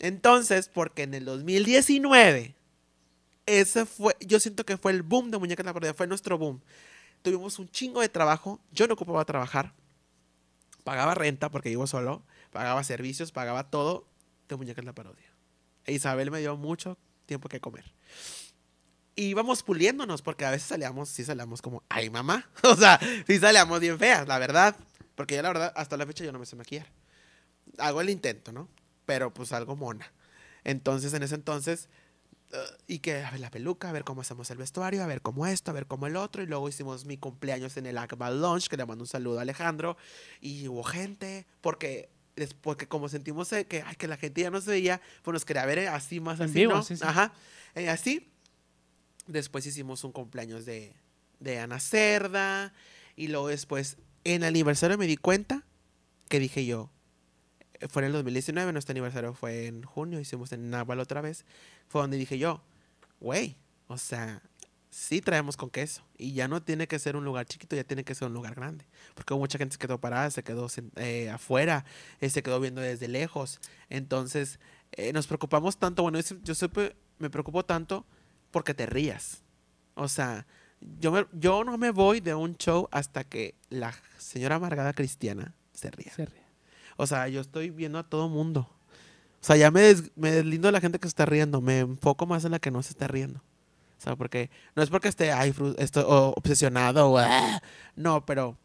Entonces, 0.00 0.68
porque 0.68 1.04
en 1.04 1.14
el 1.14 1.24
2019, 1.24 2.54
ese 3.46 3.86
fue, 3.86 4.14
yo 4.20 4.40
siento 4.40 4.64
que 4.66 4.76
fue 4.76 4.92
el 4.92 5.02
boom 5.02 5.30
de 5.30 5.38
Muñecas 5.38 5.62
en 5.62 5.66
la 5.66 5.72
Parodia, 5.74 5.94
fue 5.94 6.06
nuestro 6.06 6.36
boom. 6.36 6.60
Tuvimos 7.22 7.58
un 7.58 7.68
chingo 7.70 8.02
de 8.02 8.08
trabajo, 8.10 8.60
yo 8.72 8.86
no 8.86 8.94
ocupaba 8.94 9.24
trabajar, 9.24 9.72
pagaba 10.82 11.14
renta 11.14 11.50
porque 11.50 11.70
vivo 11.70 11.86
solo, 11.86 12.22
pagaba 12.52 12.84
servicios, 12.84 13.32
pagaba 13.32 13.70
todo 13.70 14.06
de 14.48 14.56
Muñecas 14.56 14.82
en 14.82 14.86
la 14.86 14.94
Parodia. 14.94 15.24
Isabel 15.86 16.30
me 16.30 16.40
dio 16.40 16.56
mucho 16.56 16.98
tiempo 17.26 17.48
que 17.48 17.60
comer. 17.60 17.84
Y 19.16 19.26
íbamos 19.26 19.62
puliéndonos, 19.62 20.22
porque 20.22 20.44
a 20.44 20.50
veces 20.50 20.68
salíamos, 20.68 21.08
sí 21.08 21.24
salíamos 21.24 21.62
como, 21.62 21.82
ay 21.88 22.10
mamá. 22.10 22.48
O 22.62 22.74
sea, 22.74 22.98
sí 23.26 23.38
salíamos 23.38 23.80
bien 23.80 23.98
feas, 23.98 24.26
la 24.26 24.38
verdad. 24.38 24.76
Porque 25.14 25.36
yo 25.36 25.42
la 25.42 25.48
verdad, 25.48 25.72
hasta 25.76 25.96
la 25.96 26.06
fecha 26.06 26.24
yo 26.24 26.32
no 26.32 26.38
me 26.38 26.46
sé 26.46 26.56
maquillar. 26.56 26.90
Hago 27.78 28.00
el 28.00 28.10
intento, 28.10 28.52
¿no? 28.52 28.68
Pero 29.06 29.32
pues 29.32 29.52
algo 29.52 29.76
mona. 29.76 30.12
Entonces, 30.64 31.14
en 31.14 31.22
ese 31.22 31.36
entonces, 31.36 31.88
eh, 32.52 32.56
y 32.86 32.98
que 32.98 33.22
a 33.22 33.30
ver 33.30 33.40
la 33.40 33.50
peluca, 33.50 33.90
a 33.90 33.92
ver 33.92 34.04
cómo 34.04 34.22
hacemos 34.22 34.50
el 34.50 34.58
vestuario, 34.58 35.02
a 35.02 35.06
ver 35.06 35.22
cómo 35.22 35.46
esto, 35.46 35.70
a 35.70 35.74
ver 35.74 35.86
cómo 35.86 36.06
el 36.06 36.16
otro. 36.16 36.42
Y 36.42 36.46
luego 36.46 36.68
hicimos 36.68 37.04
mi 37.04 37.16
cumpleaños 37.16 37.76
en 37.76 37.86
el 37.86 37.98
Akbar 37.98 38.32
Lounge, 38.32 38.68
que 38.68 38.76
le 38.76 38.86
mando 38.86 39.04
un 39.04 39.08
saludo 39.08 39.38
a 39.38 39.42
Alejandro. 39.42 39.96
Y 40.40 40.66
hubo 40.66 40.82
gente, 40.82 41.46
porque, 41.60 42.08
des- 42.36 42.54
porque 42.54 42.86
como 42.88 43.08
sentimos 43.08 43.52
eh, 43.52 43.66
que, 43.66 43.82
ay, 43.82 43.96
que 43.96 44.08
la 44.08 44.16
gente 44.16 44.40
ya 44.42 44.50
no 44.50 44.60
se 44.60 44.70
veía, 44.70 45.00
pues 45.22 45.32
nos 45.32 45.44
quería 45.44 45.64
ver 45.66 45.78
eh, 45.78 45.88
así, 45.88 46.20
más 46.20 46.40
así, 46.40 46.54
vivo, 46.54 46.74
¿no? 46.74 46.82
sí, 46.82 46.96
sí. 46.96 47.04
Ajá. 47.06 47.32
Eh, 47.74 47.88
así. 47.88 48.30
Después 49.26 49.64
hicimos 49.66 50.04
un 50.04 50.12
cumpleaños 50.12 50.64
de, 50.66 50.92
de 51.40 51.58
Ana 51.58 51.80
Cerda. 51.80 52.72
Y 53.16 53.28
luego 53.28 53.48
después, 53.48 53.96
en 54.24 54.42
el 54.42 54.48
aniversario 54.48 54.98
me 54.98 55.06
di 55.06 55.16
cuenta 55.16 55.64
que 56.28 56.38
dije 56.40 56.66
yo, 56.66 56.90
fue 57.88 58.02
en 58.02 58.06
el 58.06 58.12
2019, 58.12 58.72
nuestro 58.72 58.92
aniversario 58.92 59.34
fue 59.34 59.66
en 59.66 59.82
junio, 59.82 60.20
hicimos 60.20 60.52
en 60.52 60.70
Naval 60.70 61.00
otra 61.00 61.20
vez. 61.20 61.44
Fue 61.88 62.00
donde 62.00 62.16
dije 62.16 62.38
yo, 62.38 62.62
güey, 63.20 63.56
o 63.88 63.98
sea, 63.98 64.42
sí 64.94 65.20
traemos 65.20 65.56
con 65.56 65.70
queso. 65.70 66.02
Y 66.16 66.32
ya 66.34 66.46
no 66.46 66.62
tiene 66.62 66.86
que 66.86 66.98
ser 67.00 67.16
un 67.16 67.24
lugar 67.24 67.46
chiquito, 67.46 67.74
ya 67.74 67.82
tiene 67.84 68.04
que 68.04 68.14
ser 68.14 68.28
un 68.28 68.34
lugar 68.34 68.54
grande. 68.54 68.86
Porque 69.14 69.34
mucha 69.34 69.58
gente 69.58 69.72
se 69.74 69.78
quedó 69.78 69.98
parada, 70.00 70.30
se 70.30 70.44
quedó 70.44 70.68
eh, 70.96 71.30
afuera, 71.30 71.84
eh, 72.20 72.30
se 72.30 72.42
quedó 72.42 72.60
viendo 72.60 72.80
desde 72.80 73.08
lejos. 73.08 73.60
Entonces, 73.90 74.60
eh, 74.92 75.12
nos 75.12 75.26
preocupamos 75.26 75.76
tanto, 75.78 76.02
bueno, 76.02 76.18
yo, 76.18 76.22
siempre- 76.22 76.46
yo 76.46 76.54
siempre 76.54 76.96
me 77.18 77.28
preocupo 77.28 77.64
tanto 77.64 78.06
porque 78.52 78.72
te 78.72 78.86
rías. 78.86 79.42
O 79.96 80.06
sea, 80.06 80.46
yo, 81.00 81.10
me- 81.10 81.26
yo 81.32 81.64
no 81.64 81.76
me 81.76 81.90
voy 81.90 82.20
de 82.20 82.34
un 82.34 82.56
show 82.56 82.88
hasta 82.92 83.24
que 83.24 83.56
la 83.70 83.92
señora 84.18 84.56
amargada 84.56 84.92
cristiana 84.92 85.54
se 85.72 85.90
ría. 85.90 86.12
Se 86.14 86.24
ríe. 86.26 86.44
O 86.96 87.06
sea, 87.08 87.26
yo 87.28 87.40
estoy 87.40 87.70
viendo 87.70 87.98
a 87.98 88.08
todo 88.08 88.28
mundo. 88.28 88.70
O 89.40 89.46
sea, 89.46 89.56
ya 89.56 89.72
me, 89.72 89.80
des- 89.80 90.12
me 90.16 90.30
deslindo 90.30 90.68
de 90.68 90.72
la 90.72 90.80
gente 90.80 91.00
que 91.00 91.06
se 91.08 91.10
está 91.10 91.26
riendo. 91.26 91.60
Me 91.60 91.80
enfoco 91.80 92.26
más 92.26 92.44
en 92.44 92.52
la 92.52 92.60
que 92.60 92.70
no 92.70 92.80
se 92.82 92.90
está 92.90 93.08
riendo. 93.08 93.42
O 94.04 94.06
sea, 94.06 94.16
porque 94.16 94.50
no 94.76 94.82
es 94.82 94.90
porque 94.90 95.08
esté 95.08 95.32
ay, 95.32 95.54
estoy 95.78 96.04
obsesionado 96.06 97.08
o 97.10 97.16
ah, 97.16 97.62
no, 97.96 98.26
pero 98.26 98.58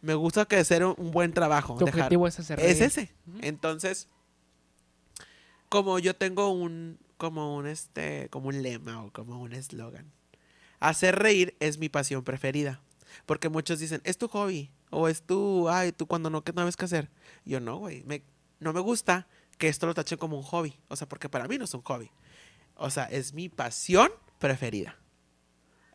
me 0.00 0.14
gusta 0.14 0.44
que 0.44 0.54
hacer 0.54 0.84
un, 0.84 0.94
un 0.96 1.10
buen 1.10 1.32
trabajo. 1.32 1.76
Tu 1.76 1.86
dejar- 1.86 2.02
objetivo 2.02 2.28
es 2.28 2.38
hacer 2.38 2.60
es 2.60 2.80
ese. 2.80 3.12
Entonces, 3.40 4.08
como 5.68 5.98
yo 5.98 6.14
tengo 6.14 6.50
un, 6.50 7.00
como 7.16 7.56
un 7.56 7.66
este, 7.66 8.28
como 8.30 8.46
un 8.46 8.62
lema 8.62 9.02
o 9.02 9.12
como 9.12 9.40
un 9.40 9.52
eslogan. 9.54 10.12
Hacer 10.78 11.18
reír 11.18 11.56
es 11.58 11.78
mi 11.78 11.88
pasión 11.88 12.22
preferida. 12.22 12.80
Porque 13.24 13.48
muchos 13.48 13.80
dicen, 13.80 14.00
es 14.04 14.16
tu 14.16 14.28
hobby. 14.28 14.70
O 14.90 15.08
es 15.08 15.22
tu, 15.22 15.68
ay, 15.68 15.90
tú 15.90 16.06
cuando 16.06 16.30
no, 16.30 16.44
que 16.44 16.52
no 16.52 16.60
sabes 16.60 16.76
qué 16.76 16.84
hacer. 16.84 17.10
Yo 17.44 17.58
no, 17.58 17.78
güey. 17.78 18.04
Me, 18.04 18.22
no 18.60 18.72
me 18.72 18.78
gusta 18.78 19.26
que 19.58 19.66
esto 19.66 19.86
lo 19.86 19.94
tachen 19.94 20.18
como 20.18 20.36
un 20.36 20.44
hobby. 20.44 20.78
O 20.86 20.94
sea, 20.94 21.08
porque 21.08 21.28
para 21.28 21.48
mí 21.48 21.58
no 21.58 21.64
es 21.64 21.74
un 21.74 21.82
hobby. 21.82 22.08
O 22.76 22.88
sea, 22.88 23.06
es 23.06 23.32
mi 23.32 23.48
pasión 23.48 24.12
preferida. 24.38 24.96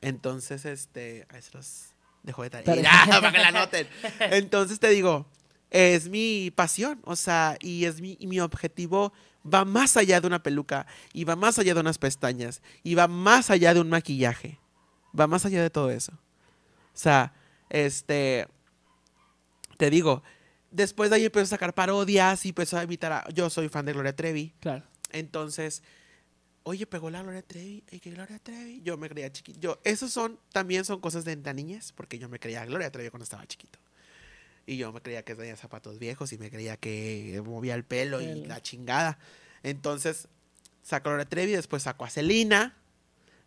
Entonces, 0.02 0.66
este, 0.66 1.26
ahí 1.30 1.42
se 1.42 1.52
los 1.58 1.86
dejo 2.24 2.44
de 2.44 2.50
tarea. 2.50 2.84
Ah, 2.90 3.06
para 3.22 3.32
que 3.32 3.38
la 3.38 3.52
noten. 3.52 3.88
Entonces 4.20 4.80
te 4.80 4.90
digo, 4.90 5.28
es 5.70 6.10
mi 6.10 6.52
pasión, 6.52 7.00
o 7.04 7.16
sea, 7.16 7.58
y 7.62 7.86
es 7.86 8.02
mi, 8.02 8.18
y 8.20 8.28
mi 8.28 8.40
objetivo 8.40 9.14
va 9.44 9.66
más 9.66 9.98
allá 9.98 10.20
de 10.22 10.28
una 10.28 10.44
peluca, 10.44 10.86
y 11.14 11.24
va 11.24 11.36
más 11.36 11.58
allá 11.60 11.74
de 11.74 11.80
unas 11.80 11.98
pestañas, 11.98 12.62
y 12.84 12.96
va 12.96 13.08
más 13.08 13.50
allá 13.50 13.74
de 13.74 13.80
un 13.82 13.90
maquillaje, 13.90 14.60
va 15.20 15.28
más 15.28 15.46
allá 15.46 15.62
de 15.62 15.70
todo 15.70 15.90
eso. 15.92 16.12
O 16.14 16.98
sea, 16.98 17.34
este, 17.70 18.48
te 19.78 19.90
digo, 19.90 20.22
después 20.70 21.10
de 21.10 21.16
ahí 21.18 21.26
empezó 21.26 21.44
a 21.46 21.58
sacar 21.58 21.74
parodias 21.74 22.46
y 22.46 22.50
empezó 22.50 22.78
a 22.78 22.84
imitar 22.84 23.12
a, 23.12 23.30
yo 23.30 23.50
soy 23.50 23.70
fan 23.70 23.86
de 23.86 23.94
Gloria 23.94 24.16
Trevi, 24.16 24.54
Claro. 24.60 24.84
entonces, 25.12 25.82
oye, 26.64 26.86
pegó 26.86 27.10
la 27.10 27.22
Gloria 27.24 27.42
Trevi, 27.42 27.84
¿y 27.92 28.00
qué 28.00 28.12
Gloria 28.12 28.40
Trevi? 28.40 28.82
Yo 28.84 28.98
me 28.98 29.10
creía 29.10 29.32
chiquito. 29.32 29.60
Yo, 29.60 29.80
esos 29.84 30.12
son, 30.12 30.40
también 30.52 30.86
son 30.86 31.00
cosas 31.00 31.26
de 31.26 31.36
la 31.36 31.54
niñez, 31.54 31.92
porque 31.94 32.20
yo 32.20 32.30
me 32.30 32.40
creía 32.40 32.66
Gloria 32.66 32.92
Trevi 32.92 33.10
cuando 33.10 33.24
estaba 33.24 33.46
chiquito. 33.48 33.80
Y 34.66 34.78
yo 34.78 34.92
me 34.94 35.02
creía 35.02 35.24
que 35.24 35.36
tenía 35.36 35.56
zapatos 35.56 35.98
viejos 36.00 36.32
y 36.34 36.38
me 36.38 36.50
creía 36.52 36.78
que 36.78 37.42
movía 37.44 37.74
el 37.76 37.84
pelo 37.84 38.22
y 38.22 38.46
la 38.46 38.62
chingada. 38.62 39.18
Entonces, 39.64 40.28
sacó 40.84 41.10
a 41.10 41.14
Gloria 41.14 41.30
Trevi, 41.30 41.52
después 41.54 41.84
sacó 41.84 42.06
a 42.06 42.10
Selena, 42.10 42.78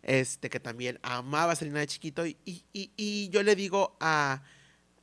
este, 0.03 0.49
que 0.49 0.59
también 0.59 0.99
amaba 1.01 1.53
a 1.53 1.55
Selena 1.55 1.79
de 1.79 1.87
chiquito. 1.87 2.25
Y, 2.25 2.37
y, 2.45 2.63
y- 2.73 2.91
y 2.97 3.29
yo 3.29 3.43
le 3.43 3.55
digo 3.55 3.95
a, 4.01 4.43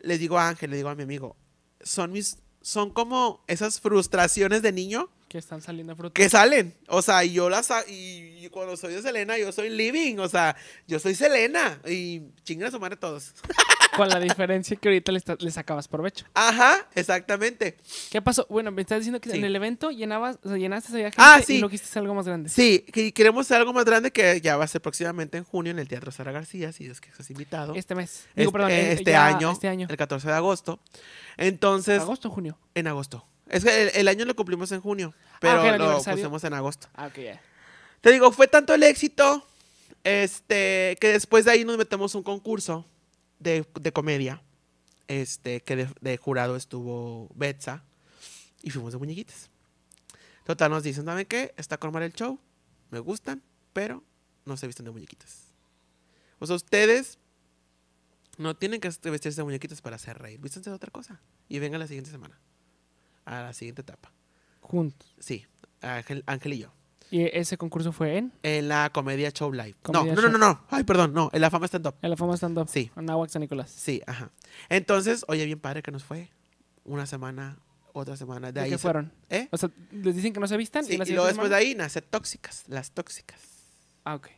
le 0.00 0.18
digo 0.18 0.38
a 0.38 0.48
Ángel, 0.48 0.70
le 0.70 0.76
digo 0.76 0.90
a 0.90 0.94
mi 0.94 1.02
amigo, 1.02 1.34
son 1.80 2.12
mis, 2.12 2.36
son 2.60 2.90
como 2.90 3.42
esas 3.48 3.80
frustraciones 3.80 4.62
de 4.62 4.70
niño 4.72 5.10
Que 5.32 5.38
están 5.38 5.62
saliendo 5.62 5.96
frutos. 5.96 6.12
que 6.12 6.28
salen. 6.28 6.74
O 6.88 7.00
sea, 7.00 7.24
y 7.24 7.32
yo 7.32 7.48
las 7.48 7.70
y, 7.88 8.44
y 8.44 8.48
cuando 8.50 8.76
soy 8.76 8.92
de 8.92 9.00
Selena, 9.00 9.38
yo 9.38 9.50
soy 9.50 9.70
living. 9.70 10.18
O 10.18 10.28
sea, 10.28 10.54
yo 10.86 10.98
soy 10.98 11.14
Selena. 11.14 11.80
Y 11.88 12.20
chingan 12.44 12.68
a 12.68 12.70
su 12.70 12.78
madre 12.78 12.96
todos. 12.96 13.32
Con 13.96 14.08
la 14.10 14.20
diferencia 14.20 14.76
que 14.76 14.88
ahorita 14.88 15.10
le, 15.12 15.18
está- 15.18 15.36
le 15.38 15.50
sacabas 15.50 15.88
provecho. 15.88 16.26
Ajá, 16.34 16.86
exactamente. 16.94 17.78
¿Qué 18.10 18.20
pasó? 18.20 18.46
Bueno, 18.50 18.70
me 18.72 18.82
estás 18.82 18.98
diciendo 19.00 19.20
que 19.22 19.30
Sí. 19.30 19.38
en 19.38 19.44
el 19.44 19.56
evento 19.56 19.90
llenabas, 19.90 20.38
o 20.42 20.48
sea, 20.50 20.58
llenaste 20.58 20.88
esa 20.88 20.96
gente 20.98 21.16
Ah, 21.18 21.40
sí. 21.46 21.56
y 21.56 21.58
lo 21.58 21.68
quisiste 21.70 21.98
algo 21.98 22.14
más 22.14 22.26
grande. 22.26 22.48
Sí, 22.50 22.84
que 22.92 23.12
queremos 23.12 23.46
hacer 23.46 23.58
algo 23.58 23.72
más 23.74 23.84
grande 23.86 24.10
que 24.10 24.40
ya 24.42 24.56
va 24.58 24.64
a 24.64 24.68
ser 24.68 24.80
próximamente 24.82 25.36
en 25.38 25.44
junio 25.44 25.72
en 25.72 25.78
el 25.78 25.88
Teatro 25.88 26.10
Sara 26.10 26.32
García, 26.32 26.72
si 26.72 26.86
es 26.86 27.00
que 27.02 27.08
estás 27.10 27.30
invitado. 27.30 27.74
Este 27.74 27.94
mes. 27.94 28.26
Digo, 28.36 28.48
Este- 28.48 28.52
perdón, 28.52 28.70
este 28.70 29.14
año, 29.16 29.50
Este 29.52 29.68
año. 29.68 29.86
el 29.90 29.96
14 29.96 30.26
de 30.28 30.34
agosto. 30.34 30.80
Entonces, 31.36 32.00
¿Agosto 32.00 32.28
o 32.28 32.30
junio? 32.30 32.58
en 32.74 32.86
agosto. 32.86 33.26
Es 33.48 33.64
que 33.64 33.82
el, 33.82 33.90
el 33.94 34.08
año 34.08 34.24
lo 34.24 34.34
cumplimos 34.34 34.72
en 34.72 34.80
junio, 34.80 35.14
pero 35.40 35.60
ok, 35.60 35.66
el 35.66 35.78
lo 35.78 36.02
pusimos 36.02 36.44
en 36.44 36.54
agosto. 36.54 36.88
Ah, 36.94 37.06
ok, 37.06 37.18
ya. 37.18 37.40
Te 38.00 38.10
digo, 38.10 38.32
fue 38.32 38.48
tanto 38.48 38.74
el 38.74 38.82
éxito 38.82 39.46
este, 40.04 40.96
que 41.00 41.12
después 41.12 41.44
de 41.44 41.52
ahí 41.52 41.64
nos 41.64 41.78
metemos 41.78 42.14
un 42.14 42.22
concurso 42.22 42.86
de, 43.38 43.66
de 43.80 43.92
comedia. 43.92 44.42
Este, 45.08 45.60
que 45.60 45.76
de, 45.76 45.88
de 46.00 46.16
jurado 46.16 46.56
estuvo 46.56 47.28
Betsa. 47.34 47.84
Y 48.62 48.70
fuimos 48.70 48.92
de 48.92 48.98
muñequitas. 48.98 49.50
Total, 50.44 50.70
nos 50.70 50.82
dicen, 50.82 51.04
¿saben 51.04 51.26
qué? 51.26 51.52
Está 51.56 51.76
con 51.76 52.02
el 52.02 52.12
show. 52.12 52.38
Me 52.90 52.98
gustan, 52.98 53.42
pero 53.72 54.02
no 54.44 54.56
se 54.56 54.66
visten 54.66 54.84
de 54.84 54.90
muñequitas. 54.90 55.48
O 56.38 56.46
sea, 56.46 56.56
ustedes 56.56 57.18
no 58.38 58.56
tienen 58.56 58.80
que 58.80 58.88
vestirse 58.88 59.40
de 59.40 59.44
muñequitas 59.44 59.82
para 59.82 59.96
hacer 59.96 60.18
reír. 60.18 60.40
Vístense 60.40 60.70
de 60.70 60.76
otra 60.76 60.90
cosa. 60.90 61.20
Y 61.48 61.58
vengan 61.58 61.80
la 61.80 61.86
siguiente 61.86 62.10
semana. 62.10 62.38
A 63.24 63.42
la 63.42 63.52
siguiente 63.52 63.82
etapa. 63.82 64.12
Juntos. 64.60 65.14
Sí, 65.18 65.46
Ángel, 65.80 66.22
Ángel 66.26 66.54
y 66.54 66.58
yo. 66.58 66.72
¿Y 67.10 67.24
ese 67.36 67.58
concurso 67.58 67.92
fue 67.92 68.16
en? 68.16 68.32
En 68.42 68.68
la 68.68 68.90
comedia 68.92 69.30
show 69.30 69.52
live. 69.52 69.74
Comedia 69.82 70.14
no, 70.14 70.22
no, 70.22 70.28
no, 70.28 70.30
show. 70.30 70.38
no, 70.38 70.54
no. 70.54 70.64
Ay, 70.70 70.82
perdón, 70.84 71.12
no. 71.12 71.28
En 71.32 71.40
la 71.42 71.50
fama 71.50 71.66
stand 71.66 71.86
up. 71.86 71.94
En 72.00 72.08
la 72.10 72.16
fama 72.16 72.36
stand-up. 72.36 72.68
Sí. 72.68 72.90
En 72.96 73.10
Aguac 73.10 73.28
San 73.30 73.40
Nicolás. 73.42 73.70
Sí, 73.70 74.00
ajá. 74.06 74.30
Entonces, 74.70 75.24
oye, 75.28 75.44
bien 75.44 75.60
padre 75.60 75.82
que 75.82 75.90
nos 75.90 76.04
fue. 76.04 76.30
Una 76.84 77.04
semana. 77.06 77.58
otra 77.92 78.16
semana. 78.16 78.46
De, 78.46 78.52
¿De 78.54 78.60
ahí 78.60 78.70
qué 78.70 78.78
se- 78.78 78.82
fueron? 78.82 79.12
¿Eh? 79.28 79.48
O 79.50 79.58
sea, 79.58 79.70
les 79.90 80.16
dicen 80.16 80.32
que 80.32 80.40
no 80.40 80.46
se 80.48 80.56
vistan 80.56 80.86
Sí, 80.86 80.92
y 80.92 80.94
y 80.94 81.12
luego 81.12 81.26
después 81.26 81.50
de 81.50 81.56
ahí 81.56 81.74
nace 81.74 82.00
Tóxicas, 82.00 82.64
las 82.68 82.92
Tóxicas. 82.92 83.38
Ah, 84.04 84.14
ok. 84.14 84.28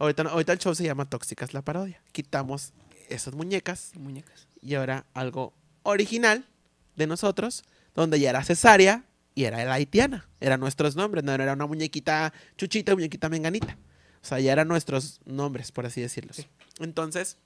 Ahorita, 0.00 0.22
ahorita 0.24 0.52
el 0.52 0.58
show 0.58 0.74
se 0.74 0.82
llama 0.82 1.08
Tóxicas, 1.08 1.54
la 1.54 1.62
parodia. 1.62 2.02
Quitamos 2.10 2.72
esas 3.08 3.34
muñecas 3.34 3.92
Muñecas. 3.94 4.48
y 4.60 4.74
ahora 4.74 5.06
algo 5.14 5.54
original 5.84 6.48
de 6.96 7.06
nosotros, 7.06 7.62
donde 7.94 8.20
ya 8.20 8.30
era 8.30 8.44
cesárea 8.44 9.04
y 9.34 9.44
era 9.44 9.64
la 9.64 9.74
haitiana. 9.74 10.28
Eran 10.40 10.60
nuestros 10.60 10.96
nombres, 10.96 11.24
no 11.24 11.32
era 11.32 11.52
una 11.52 11.66
muñequita 11.66 12.32
chuchita, 12.56 12.94
muñequita 12.94 13.28
menganita. 13.28 13.76
O 14.22 14.26
sea, 14.26 14.40
ya 14.40 14.52
eran 14.52 14.68
nuestros 14.68 15.20
nombres, 15.24 15.72
por 15.72 15.86
así 15.86 16.00
decirlos. 16.00 16.36
Sí. 16.36 16.46
Entonces, 16.80 17.36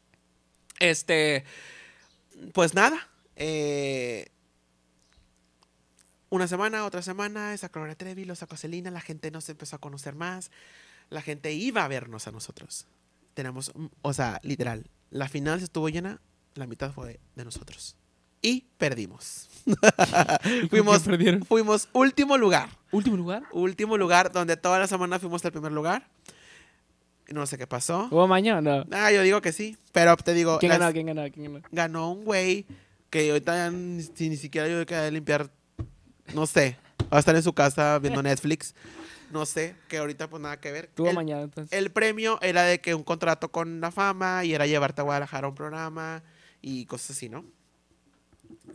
este, 0.81 1.45
pues 2.53 2.75
nada. 2.75 3.09
eh, 3.37 4.29
una 6.31 6.47
semana, 6.47 6.85
otra 6.85 7.01
semana, 7.03 7.57
sacó 7.57 7.81
Gloria 7.81 7.97
Trevi, 7.97 8.25
lo 8.25 8.35
sacó 8.35 8.57
la 8.69 9.01
gente 9.01 9.31
nos 9.31 9.49
empezó 9.49 9.77
a 9.77 9.79
conocer 9.79 10.15
más, 10.15 10.51
la 11.09 11.23
gente 11.23 11.53
iba 11.53 11.85
a 11.85 11.89
vernos 11.89 12.29
a 12.29 12.33
nosotros. 12.33 12.87
Tenemos, 13.33 13.73
o 14.03 14.13
sea, 14.13 14.39
literal, 14.43 14.91
la 15.11 15.29
final 15.29 15.59
se 15.59 15.65
estuvo 15.65 15.89
llena, 15.89 16.21
la 16.55 16.67
mitad 16.67 16.93
fue 16.93 17.19
de 17.35 17.45
nosotros. 17.45 17.97
Y 18.43 18.65
perdimos. 18.79 19.49
fuimos, 20.71 21.01
perdieron? 21.03 21.45
fuimos 21.45 21.89
último 21.93 22.37
lugar. 22.39 22.69
¿Último 22.91 23.17
lugar? 23.17 23.43
Último 23.53 23.97
lugar, 23.99 24.33
donde 24.33 24.57
toda 24.57 24.79
la 24.79 24.87
semana 24.87 25.19
fuimos 25.19 25.45
al 25.45 25.53
primer 25.53 25.73
lugar. 25.73 26.09
No 27.29 27.47
sé 27.47 27.59
qué 27.59 27.67
pasó. 27.67 28.09
¿Hubo 28.11 28.27
mañana 28.27 28.61
no? 28.63 28.87
Ah, 28.91 29.13
yo 29.13 29.23
digo 29.23 29.43
que 29.43 29.53
sí. 29.53 29.77
Pero 29.93 30.17
te 30.17 30.33
digo, 30.33 30.59
¿Quién 30.59 30.71
las- 30.71 30.79
ganó? 30.79 30.93
¿Quién 30.93 31.07
ganó? 31.07 31.23
¿Quién 31.31 31.53
ganó? 31.53 31.63
ganó 31.71 32.13
un 32.13 32.25
güey 32.25 32.65
que 33.11 33.29
ahorita 33.31 33.71
ni, 33.71 34.03
ni 34.19 34.37
siquiera 34.37 34.69
yo 34.69 34.85
que 34.87 35.11
limpiar, 35.11 35.51
no 36.35 36.47
sé, 36.47 36.77
va 37.13 37.17
a 37.19 37.21
estar 37.21 37.35
en 37.37 37.43
su 37.43 37.53
casa 37.53 37.99
viendo 37.99 38.23
Netflix, 38.23 38.75
no 39.31 39.45
sé, 39.47 39.75
que 39.89 39.99
ahorita 39.99 40.29
pues 40.31 40.43
nada 40.43 40.59
que 40.61 40.73
ver. 40.73 40.91
Tuvo 40.95 41.09
el, 41.11 41.15
mañana 41.15 41.43
entonces. 41.43 41.77
el 41.77 41.91
premio 41.91 42.39
era 42.41 42.63
de 42.63 42.81
que 42.81 42.95
un 42.95 43.03
contrato 43.03 43.51
con 43.51 43.81
la 43.81 43.91
fama 43.91 44.45
y 44.45 44.55
era 44.55 44.67
llevarte 44.67 45.01
a 45.03 45.05
Guadalajara 45.05 45.47
a 45.47 45.51
un 45.51 45.55
programa 45.55 46.23
y 46.63 46.87
cosas 46.87 47.11
así, 47.13 47.29
¿no? 47.29 47.45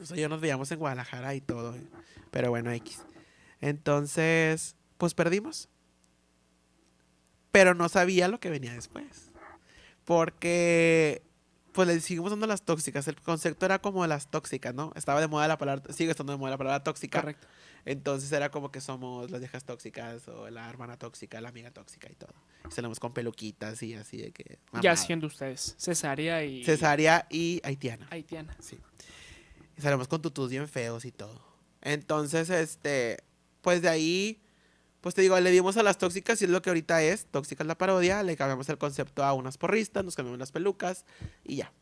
Sea, 0.04 0.18
yo 0.18 0.30
nos 0.30 0.42
veíamos 0.42 0.72
en 0.72 0.80
Guadalajara 0.80 1.36
y 1.36 1.42
todo, 1.42 1.76
¿eh? 1.76 1.84
pero 2.32 2.50
bueno, 2.50 2.72
X. 2.72 3.02
Entonces, 3.62 4.76
pues 4.98 5.14
perdimos. 5.14 5.70
Pero 7.52 7.76
no 7.76 7.88
sabía 7.88 8.28
lo 8.28 8.40
que 8.40 8.50
venía 8.50 8.74
después. 8.74 9.32
Porque, 10.06 11.24
pues 11.72 11.88
le 11.88 12.00
seguimos 12.02 12.32
dando 12.32 12.48
las 12.48 12.64
tóxicas. 12.64 13.08
El 13.08 13.22
concepto 13.22 13.66
era 13.66 13.80
como 13.80 14.06
las 14.08 14.30
tóxicas, 14.30 14.74
¿no? 14.74 14.92
Estaba 14.96 15.22
de 15.22 15.28
moda 15.28 15.48
la 15.48 15.58
palabra, 15.58 15.94
sigue 15.94 16.12
estando 16.12 16.34
de 16.34 16.40
moda 16.40 16.52
la 16.52 16.58
palabra 16.58 16.84
tóxica. 16.84 17.22
Correcto. 17.22 17.48
Entonces 17.86 18.32
era 18.32 18.50
como 18.50 18.72
que 18.72 18.80
somos 18.80 19.30
las 19.30 19.42
viejas 19.42 19.66
tóxicas 19.66 20.28
o 20.30 20.50
la 20.50 20.70
hermana 20.70 20.98
tóxica, 20.98 21.42
la 21.42 21.50
amiga 21.50 21.72
tóxica 21.72 22.10
y 22.12 22.16
todo. 22.16 22.34
Salimos 22.70 23.00
con 23.00 23.14
peluquitas 23.14 23.84
y 23.84 23.94
así 23.94 24.18
de 24.18 24.32
que... 24.32 24.58
Ya 24.82 24.96
siendo 24.96 25.28
ustedes. 25.28 25.76
Cesárea 25.78 26.44
y. 26.46 26.64
Cesárea 26.64 27.28
y 27.30 27.60
haitiana. 27.64 28.08
Haitiana. 28.10 28.56
Sí. 28.60 28.80
Y 29.78 29.82
salimos 29.82 30.08
con 30.08 30.22
tutus 30.22 30.50
bien 30.50 30.68
feos 30.68 31.06
y 31.06 31.12
todo. 31.12 31.42
Entonces, 31.82 32.50
este, 32.50 33.24
pues 33.62 33.82
de 33.82 33.90
ahí, 33.90 34.42
pues 35.02 35.16
te 35.16 35.22
digo, 35.22 35.40
le 35.40 35.52
dimos 35.52 35.78
a 35.78 35.84
las 35.84 35.98
tóxicas 35.98 36.42
y 36.42 36.46
es 36.46 36.52
lo 36.52 36.62
que 36.62 36.70
ahorita 36.70 37.04
es, 37.04 37.26
tóxicas 37.26 37.68
la 37.68 37.78
parodia, 37.78 38.24
le 38.24 38.36
cambiamos 38.38 38.70
el 38.70 38.78
concepto 38.78 39.24
a 39.24 39.34
unas 39.34 39.58
porristas, 39.58 40.06
nos 40.06 40.16
cambiamos 40.16 40.40
las 40.40 40.52
pelucas 40.52 41.06
y 41.44 41.58
ya. 41.58 41.74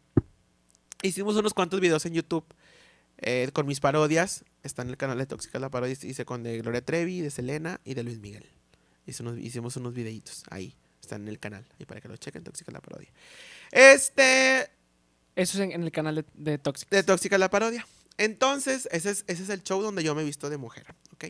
Hicimos 1.04 1.36
unos 1.36 1.54
cuantos 1.54 1.80
videos 1.80 2.06
en 2.06 2.14
YouTube 2.14 2.46
eh, 3.18 3.50
con 3.54 3.68
mis 3.68 3.80
parodias, 3.80 4.44
está 4.64 4.82
en 4.82 4.90
el 4.90 4.98
canal 4.98 5.18
de 5.18 5.26
Tóxicas 5.28 5.62
la 5.62 5.70
parodia, 5.70 5.96
hice 6.02 6.26
con 6.26 6.44
de 6.44 6.60
Gloria 6.60 6.84
Trevi, 6.84 7.22
de 7.22 7.30
Selena 7.30 7.80
y 7.84 7.94
de 7.94 8.04
Luis 8.04 8.20
Miguel. 8.20 8.50
Hice 9.06 9.24
hicimos 9.40 9.76
unos 9.78 9.94
videitos 9.94 10.44
ahí, 10.50 10.76
están 11.02 11.24
en 11.24 11.28
el 11.28 11.40
canal, 11.40 11.66
y 11.78 11.86
para 11.86 12.02
que 12.02 12.08
lo 12.08 12.18
chequen, 12.18 12.44
Tóxicas 12.44 12.74
la 12.74 12.82
parodia. 12.82 13.12
Este, 13.72 14.70
Eso 15.36 15.58
es 15.58 15.64
en, 15.64 15.72
en 15.72 15.84
el 15.84 15.92
canal 15.92 16.16
de, 16.16 16.26
de 16.34 16.58
Toxic. 16.58 16.90
de 16.90 17.04
Tóxica 17.04 17.38
la 17.38 17.50
parodia. 17.50 17.86
Entonces, 18.18 18.88
ese 18.92 19.12
es, 19.12 19.24
ese 19.28 19.44
es 19.44 19.50
el 19.50 19.64
show 19.64 19.82
donde 19.82 20.04
yo 20.04 20.14
me 20.14 20.22
he 20.22 20.26
visto 20.26 20.50
de 20.50 20.58
mujer, 20.58 20.86
¿ok? 21.14 21.26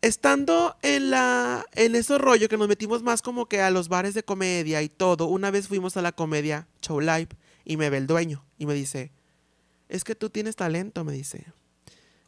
Estando 0.00 0.76
en, 0.82 1.10
la, 1.10 1.64
en 1.72 1.94
esos 1.94 2.20
rollo 2.20 2.48
que 2.48 2.56
nos 2.56 2.68
metimos 2.68 3.02
más 3.02 3.22
como 3.22 3.46
que 3.46 3.62
a 3.62 3.70
los 3.70 3.88
bares 3.88 4.14
de 4.14 4.22
comedia 4.22 4.82
y 4.82 4.88
todo, 4.88 5.26
una 5.26 5.50
vez 5.50 5.68
fuimos 5.68 5.96
a 5.96 6.02
la 6.02 6.12
comedia 6.12 6.66
Show 6.82 7.00
Live 7.00 7.28
y 7.64 7.76
me 7.76 7.88
ve 7.90 7.98
el 7.98 8.06
dueño 8.06 8.44
y 8.58 8.66
me 8.66 8.74
dice, 8.74 9.12
es 9.88 10.04
que 10.04 10.14
tú 10.14 10.30
tienes 10.30 10.56
talento, 10.56 11.04
me 11.04 11.12
dice. 11.12 11.46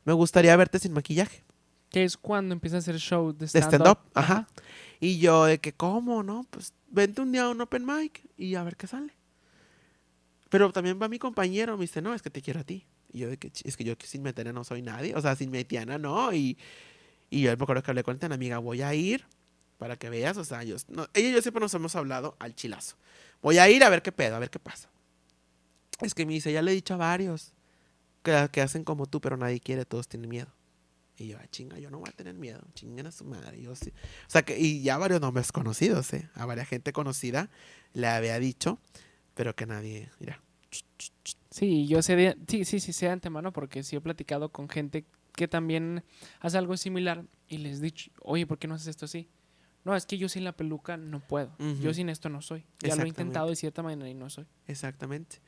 Me 0.04 0.12
gustaría 0.12 0.54
verte 0.56 0.78
sin 0.78 0.92
maquillaje. 0.92 1.42
Que 1.90 2.04
es 2.04 2.16
cuando 2.16 2.52
empieza 2.52 2.76
a 2.76 2.78
hacer 2.78 2.98
show 2.98 3.32
de 3.32 3.46
stand-up. 3.46 3.68
stand-up, 3.68 3.98
ajá. 4.14 4.46
Y 5.00 5.18
yo 5.18 5.46
de 5.46 5.58
que, 5.58 5.72
¿cómo? 5.72 6.22
No, 6.22 6.46
pues 6.50 6.72
vente 6.88 7.20
un 7.20 7.32
día 7.32 7.44
a 7.44 7.48
un 7.48 7.60
open 7.60 7.84
mic 7.84 8.22
y 8.36 8.54
a 8.54 8.62
ver 8.62 8.76
qué 8.76 8.86
sale. 8.86 9.15
Pero 10.48 10.70
también 10.72 11.00
va 11.00 11.08
mi 11.08 11.18
compañero, 11.18 11.76
me 11.76 11.82
dice, 11.84 12.00
no, 12.02 12.14
es 12.14 12.22
que 12.22 12.30
te 12.30 12.42
quiero 12.42 12.60
a 12.60 12.64
ti. 12.64 12.86
Y 13.12 13.20
yo 13.20 13.28
de 13.28 13.36
que, 13.38 13.50
"Ch- 13.52 13.62
es 13.64 13.76
que 13.76 13.84
yo 13.84 13.94
sin 14.04 14.22
metena 14.22 14.52
no 14.52 14.64
soy 14.64 14.82
nadie, 14.82 15.14
o 15.16 15.20
sea, 15.20 15.34
sin 15.36 15.50
metiana 15.50 15.98
no. 15.98 16.32
Y, 16.32 16.56
y 17.30 17.42
yo 17.42 17.56
me 17.56 17.62
acuerdo 17.62 17.82
que 17.82 17.90
hablé 17.90 18.02
con 18.04 18.14
esta 18.14 18.26
amiga, 18.26 18.58
voy 18.58 18.82
a 18.82 18.94
ir 18.94 19.24
para 19.78 19.96
que 19.96 20.08
veas, 20.10 20.36
o 20.36 20.44
sea, 20.44 20.62
yo, 20.64 20.76
no, 20.88 21.06
ella 21.14 21.28
y 21.30 21.32
yo 21.32 21.42
siempre 21.42 21.60
nos 21.60 21.74
hemos 21.74 21.94
hablado 21.96 22.36
al 22.38 22.54
chilazo. 22.54 22.96
Voy 23.42 23.58
a 23.58 23.68
ir 23.68 23.84
a 23.84 23.90
ver 23.90 24.02
qué 24.02 24.12
pedo, 24.12 24.36
a 24.36 24.38
ver 24.38 24.50
qué 24.50 24.58
pasa. 24.58 24.88
Es 26.00 26.14
que 26.14 26.26
me 26.26 26.34
dice, 26.34 26.52
ya 26.52 26.62
le 26.62 26.72
he 26.72 26.74
dicho 26.74 26.94
a 26.94 26.98
varios 26.98 27.52
que, 28.22 28.48
que 28.52 28.60
hacen 28.60 28.84
como 28.84 29.06
tú, 29.06 29.20
pero 29.20 29.36
nadie 29.36 29.60
quiere, 29.60 29.84
todos 29.84 30.08
tienen 30.08 30.28
miedo. 30.30 30.48
Y 31.18 31.28
yo, 31.28 31.38
ah, 31.40 31.46
chinga, 31.50 31.78
yo 31.78 31.90
no 31.90 31.98
voy 31.98 32.10
a 32.10 32.12
tener 32.12 32.34
miedo, 32.34 32.60
chinguen 32.74 33.06
a 33.06 33.12
su 33.12 33.24
madre. 33.24 33.60
Yo 33.62 33.74
sí. 33.74 33.90
O 34.26 34.30
sea, 34.30 34.42
que, 34.42 34.58
y 34.58 34.82
ya 34.82 34.98
varios 34.98 35.20
nombres 35.20 35.50
conocidos, 35.52 36.12
¿eh? 36.12 36.28
A 36.34 36.44
varias 36.44 36.68
gente 36.68 36.92
conocida 36.92 37.50
le 37.94 38.06
había 38.08 38.38
dicho, 38.38 38.78
pero 39.36 39.54
que 39.54 39.66
nadie, 39.66 40.10
mira. 40.18 40.42
Sí, 41.50 41.86
yo 41.86 42.02
sé 42.02 42.16
de, 42.16 42.36
sí, 42.48 42.64
sí, 42.64 42.80
sí, 42.80 42.92
sé 42.92 43.06
de 43.06 43.12
antemano 43.12 43.52
porque 43.52 43.82
sí 43.82 43.94
he 43.94 44.00
platicado 44.00 44.48
con 44.48 44.68
gente 44.68 45.04
que 45.34 45.46
también 45.46 46.02
hace 46.40 46.58
algo 46.58 46.76
similar 46.76 47.24
y 47.46 47.58
les 47.58 47.78
he 47.78 47.82
dicho, 47.82 48.10
oye, 48.22 48.46
¿por 48.46 48.58
qué 48.58 48.66
no 48.66 48.74
haces 48.74 48.88
esto 48.88 49.04
así? 49.04 49.28
No, 49.84 49.94
es 49.94 50.06
que 50.06 50.18
yo 50.18 50.28
sin 50.28 50.42
la 50.42 50.52
peluca 50.52 50.96
no 50.96 51.20
puedo. 51.20 51.54
Yo 51.80 51.94
sin 51.94 52.08
esto 52.08 52.28
no 52.28 52.42
soy. 52.42 52.64
Ya 52.80 52.96
lo 52.96 53.04
he 53.04 53.08
intentado 53.08 53.48
de 53.48 53.56
cierta 53.56 53.84
manera 53.84 54.08
y 54.08 54.14
no 54.14 54.28
soy. 54.30 54.46
Exactamente. 54.66 55.40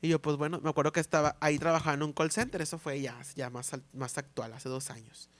Y 0.00 0.08
yo, 0.08 0.20
pues 0.20 0.36
bueno, 0.36 0.60
me 0.60 0.70
acuerdo 0.70 0.92
que 0.92 1.00
estaba 1.00 1.36
ahí 1.40 1.58
trabajando 1.58 2.04
en 2.04 2.10
un 2.10 2.12
call 2.12 2.30
center, 2.30 2.60
eso 2.60 2.78
fue 2.78 3.00
ya, 3.00 3.18
ya 3.34 3.50
más, 3.50 3.72
más 3.92 4.18
actual, 4.18 4.52
hace 4.52 4.68
dos 4.68 4.90
años. 4.90 5.30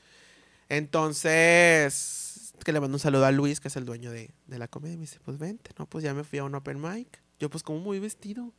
Entonces, 0.68 2.54
que 2.64 2.72
le 2.72 2.80
mando 2.80 2.96
un 2.96 3.00
saludo 3.00 3.26
a 3.26 3.32
Luis, 3.32 3.60
que 3.60 3.68
es 3.68 3.76
el 3.76 3.84
dueño 3.84 4.10
de, 4.10 4.30
de 4.46 4.58
la 4.58 4.66
comedia, 4.68 4.94
y 4.94 4.96
me 4.96 5.02
dice, 5.02 5.20
pues 5.24 5.38
vente, 5.38 5.70
no, 5.78 5.86
pues 5.86 6.02
ya 6.02 6.14
me 6.14 6.24
fui 6.24 6.38
a 6.38 6.44
un 6.44 6.54
open 6.54 6.80
mic. 6.80 7.22
Yo, 7.42 7.50
pues 7.50 7.64
como 7.64 7.80
muy 7.80 7.98
vestido, 7.98 8.52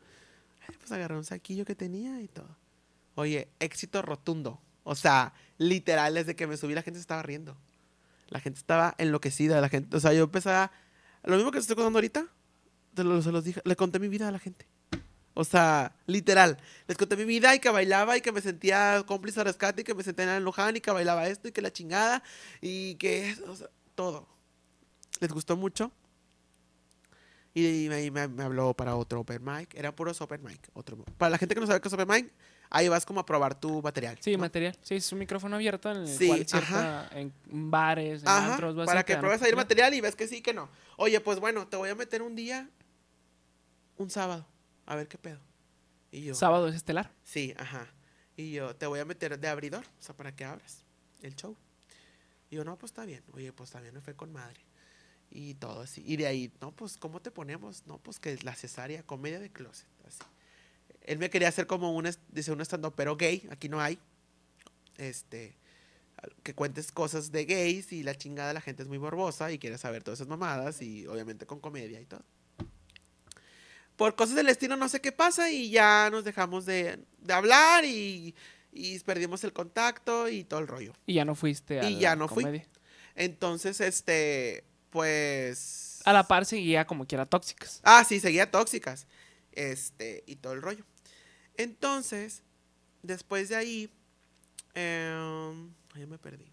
Ay, 0.68 0.76
pues 0.78 0.92
agarré 0.92 1.16
un 1.16 1.24
saquillo 1.24 1.64
que 1.64 1.74
tenía 1.74 2.20
y 2.22 2.28
todo. 2.28 2.58
Oye, 3.16 3.48
éxito 3.62 4.02
rotundo. 4.02 4.60
O 4.84 4.94
sea, 4.94 5.34
literal, 5.58 6.14
desde 6.16 6.36
que 6.36 6.48
me 6.48 6.58
subí 6.58 6.74
la 6.74 6.82
gente 6.82 7.00
estaba 7.00 7.22
riendo. 7.24 7.56
La 8.28 8.42
gente 8.42 8.60
estaba 8.60 8.94
enloquecida, 8.98 9.62
la 9.62 9.70
gente, 9.70 9.96
o 9.96 10.00
sea, 10.02 10.12
yo 10.12 10.24
empezaba, 10.26 10.70
lo 11.24 11.38
mismo 11.38 11.52
que 11.52 11.60
estoy 11.60 11.78
contando 11.78 11.98
ahorita, 12.00 12.28
te 12.94 13.06
lo- 13.06 13.22
se 13.22 13.32
los 13.32 13.46
dije, 13.46 13.62
le 13.64 13.76
conté 13.78 14.00
mi 14.00 14.10
vida 14.10 14.28
a 14.28 14.32
la 14.32 14.40
gente. 14.40 14.68
O 15.34 15.46
sea, 15.46 15.96
literal. 16.08 16.58
Les 16.88 16.98
conté 16.98 17.16
mi 17.16 17.24
vida 17.26 17.56
y 17.56 17.60
que 17.60 17.70
bailaba 17.70 18.18
y 18.18 18.22
que 18.22 18.34
me 18.34 18.42
sentía 18.42 19.02
cómplice 19.08 19.40
de 19.40 19.46
rescate 19.46 19.82
y 19.82 19.86
que 19.86 19.94
me 19.96 20.04
sentía 20.04 20.36
en 20.36 20.44
Luján 20.44 20.76
y 20.76 20.82
que 20.82 20.92
bailaba 20.92 21.28
esto 21.28 21.48
y 21.48 21.54
que 21.54 21.62
la 21.62 21.72
chingada 21.72 22.22
y 22.60 22.96
que, 22.96 23.34
o 23.48 23.56
sea, 23.56 23.70
todo. 23.96 24.28
Les 25.22 25.32
gustó 25.32 25.56
mucho. 25.56 25.92
Y 27.56 27.88
me, 27.90 28.10
me- 28.10 28.28
me 28.28 28.44
habló 28.44 28.74
para 28.74 28.96
otro 28.96 29.20
open 29.22 29.44
mic. 29.44 29.74
Era 29.76 29.96
puros 29.96 30.20
open 30.22 30.44
mic. 30.44 30.70
Otro, 30.74 30.98
para 31.18 31.30
la 31.30 31.38
gente 31.38 31.54
que 31.54 31.62
no 31.62 31.68
sabe 31.68 31.80
qué 31.82 31.88
es 31.88 31.94
open 31.94 32.08
mic, 32.08 32.32
ahí 32.72 32.88
vas 32.88 33.06
como 33.06 33.20
a 33.20 33.26
probar 33.26 33.60
tu 33.60 33.82
material. 33.82 34.18
Sí, 34.22 34.32
¿no? 34.34 34.40
material. 34.40 34.76
Sí, 34.82 34.96
es 34.96 35.12
un 35.12 35.20
micrófono 35.20 35.56
abierto 35.56 35.92
en 35.92 35.98
el 35.98 36.08
Sí, 36.08 36.28
cual 36.28 36.48
cierta, 36.48 37.02
ajá. 37.08 37.10
en 37.20 37.32
bares, 37.46 38.24
en 38.24 38.30
Ajá, 38.30 38.54
antros, 38.54 38.76
vas 38.76 38.88
para 38.88 39.04
que 39.04 39.18
pruebes 39.18 39.42
ahí 39.44 39.50
el 39.52 39.56
material. 39.56 39.92
material 39.92 39.94
y 39.94 40.02
ves 40.02 40.16
que 40.16 40.28
sí, 40.28 40.42
que 40.42 40.54
no. 40.54 40.68
Oye, 40.98 41.20
pues 41.22 41.40
bueno, 41.40 41.68
te 41.68 41.78
voy 41.78 41.90
a 41.90 41.96
meter 41.96 42.24
un 42.24 42.36
día, 42.36 42.68
un 43.98 44.10
sábado, 44.10 44.48
a 44.88 44.96
ver 44.96 45.08
qué 45.08 45.18
pedo. 45.20 45.40
Y 46.12 46.24
yo, 46.24 46.36
Sábado 46.36 46.68
es 46.68 46.76
estelar. 46.76 47.12
sí, 47.24 47.54
ajá. 47.58 47.88
Y 48.36 48.52
yo, 48.54 48.76
te 48.76 48.88
voy 48.88 49.00
a 49.00 49.06
meter 49.06 49.40
de 49.40 49.48
abridor, 49.48 49.86
o 49.86 50.02
sea, 50.02 50.16
para 50.18 50.36
que 50.36 50.44
abras 50.44 50.84
el 51.22 51.36
show. 51.36 51.56
Y 52.50 52.56
yo, 52.56 52.64
no, 52.66 52.78
pues 52.78 52.92
está 52.92 53.06
bien. 53.06 53.24
Oye, 53.34 53.54
pues 53.54 53.70
también 53.70 53.94
me 53.94 54.02
fue 54.02 54.16
con 54.16 54.32
madre. 54.34 54.60
Y 55.36 55.56
todo 55.56 55.82
así. 55.82 56.04
Y 56.06 56.16
de 56.18 56.28
ahí, 56.28 56.52
no, 56.62 56.72
pues, 56.72 56.96
¿cómo 56.98 57.20
te 57.20 57.32
ponemos? 57.32 57.88
No, 57.88 57.98
pues 57.98 58.20
que 58.20 58.38
la 58.44 58.54
cesárea, 58.54 59.02
comedia 59.02 59.40
de 59.40 59.52
closet, 59.52 59.88
así. 60.08 60.20
Él 61.02 61.18
me 61.18 61.32
quería 61.32 61.48
hacer 61.48 61.66
como 61.66 61.92
un, 61.96 62.08
dice, 62.30 62.52
un 62.52 62.62
stand 62.62 62.92
pero 62.96 63.18
gay, 63.18 63.48
aquí 63.50 63.68
no 63.68 63.82
hay. 63.82 63.98
Este, 64.98 65.56
que 66.44 66.54
cuentes 66.54 66.92
cosas 66.92 67.32
de 67.32 67.46
gays 67.46 67.92
y 67.92 68.04
la 68.04 68.16
chingada 68.16 68.54
la 68.54 68.62
gente 68.62 68.84
es 68.84 68.88
muy 68.90 69.00
borbosa 69.00 69.52
y 69.52 69.58
quiere 69.58 69.80
saber 69.80 70.04
todas 70.04 70.20
esas 70.20 70.28
mamadas 70.30 70.84
y 70.84 71.08
obviamente 71.08 71.48
con 71.48 71.60
comedia 71.60 72.00
y 72.00 72.06
todo. 72.06 72.22
Por 73.96 74.16
cosas 74.16 74.36
del 74.36 74.50
estilo 74.50 74.76
no 74.76 74.88
sé 74.88 75.02
qué 75.02 75.12
pasa 75.12 75.50
y 75.52 75.72
ya 75.72 76.10
nos 76.12 76.24
dejamos 76.24 76.66
de, 76.68 77.00
de 77.20 77.34
hablar 77.34 77.86
y, 77.86 78.36
y 78.72 79.00
perdimos 79.00 79.44
el 79.44 79.52
contacto 79.52 80.30
y 80.30 80.44
todo 80.44 80.60
el 80.60 80.68
rollo. 80.68 80.94
Y 81.08 81.16
ya 81.16 81.26
no 81.26 81.34
fuiste 81.36 81.80
a 81.80 81.90
Y 81.90 82.00
ya 82.00 82.16
no 82.16 82.28
fui. 82.28 82.44
comedia. 82.44 82.68
Entonces, 83.16 83.82
este, 83.82 84.64
pues... 84.94 86.02
A 86.06 86.14
la 86.14 86.26
par 86.28 86.46
seguía 86.46 86.86
como 86.86 87.06
quiera 87.06 87.26
tóxicas. 87.26 87.82
Ah, 87.84 88.04
sí, 88.08 88.20
seguía 88.20 88.50
tóxicas. 88.52 89.08
Este, 89.52 90.24
y 90.28 90.36
todo 90.38 90.54
el 90.54 90.62
rollo. 90.62 90.86
Entonces, 91.58 92.44
después 93.02 93.50
de 93.50 93.56
ahí, 93.56 93.90
ya 94.76 96.08
me 96.08 96.18
perdí. 96.18 96.46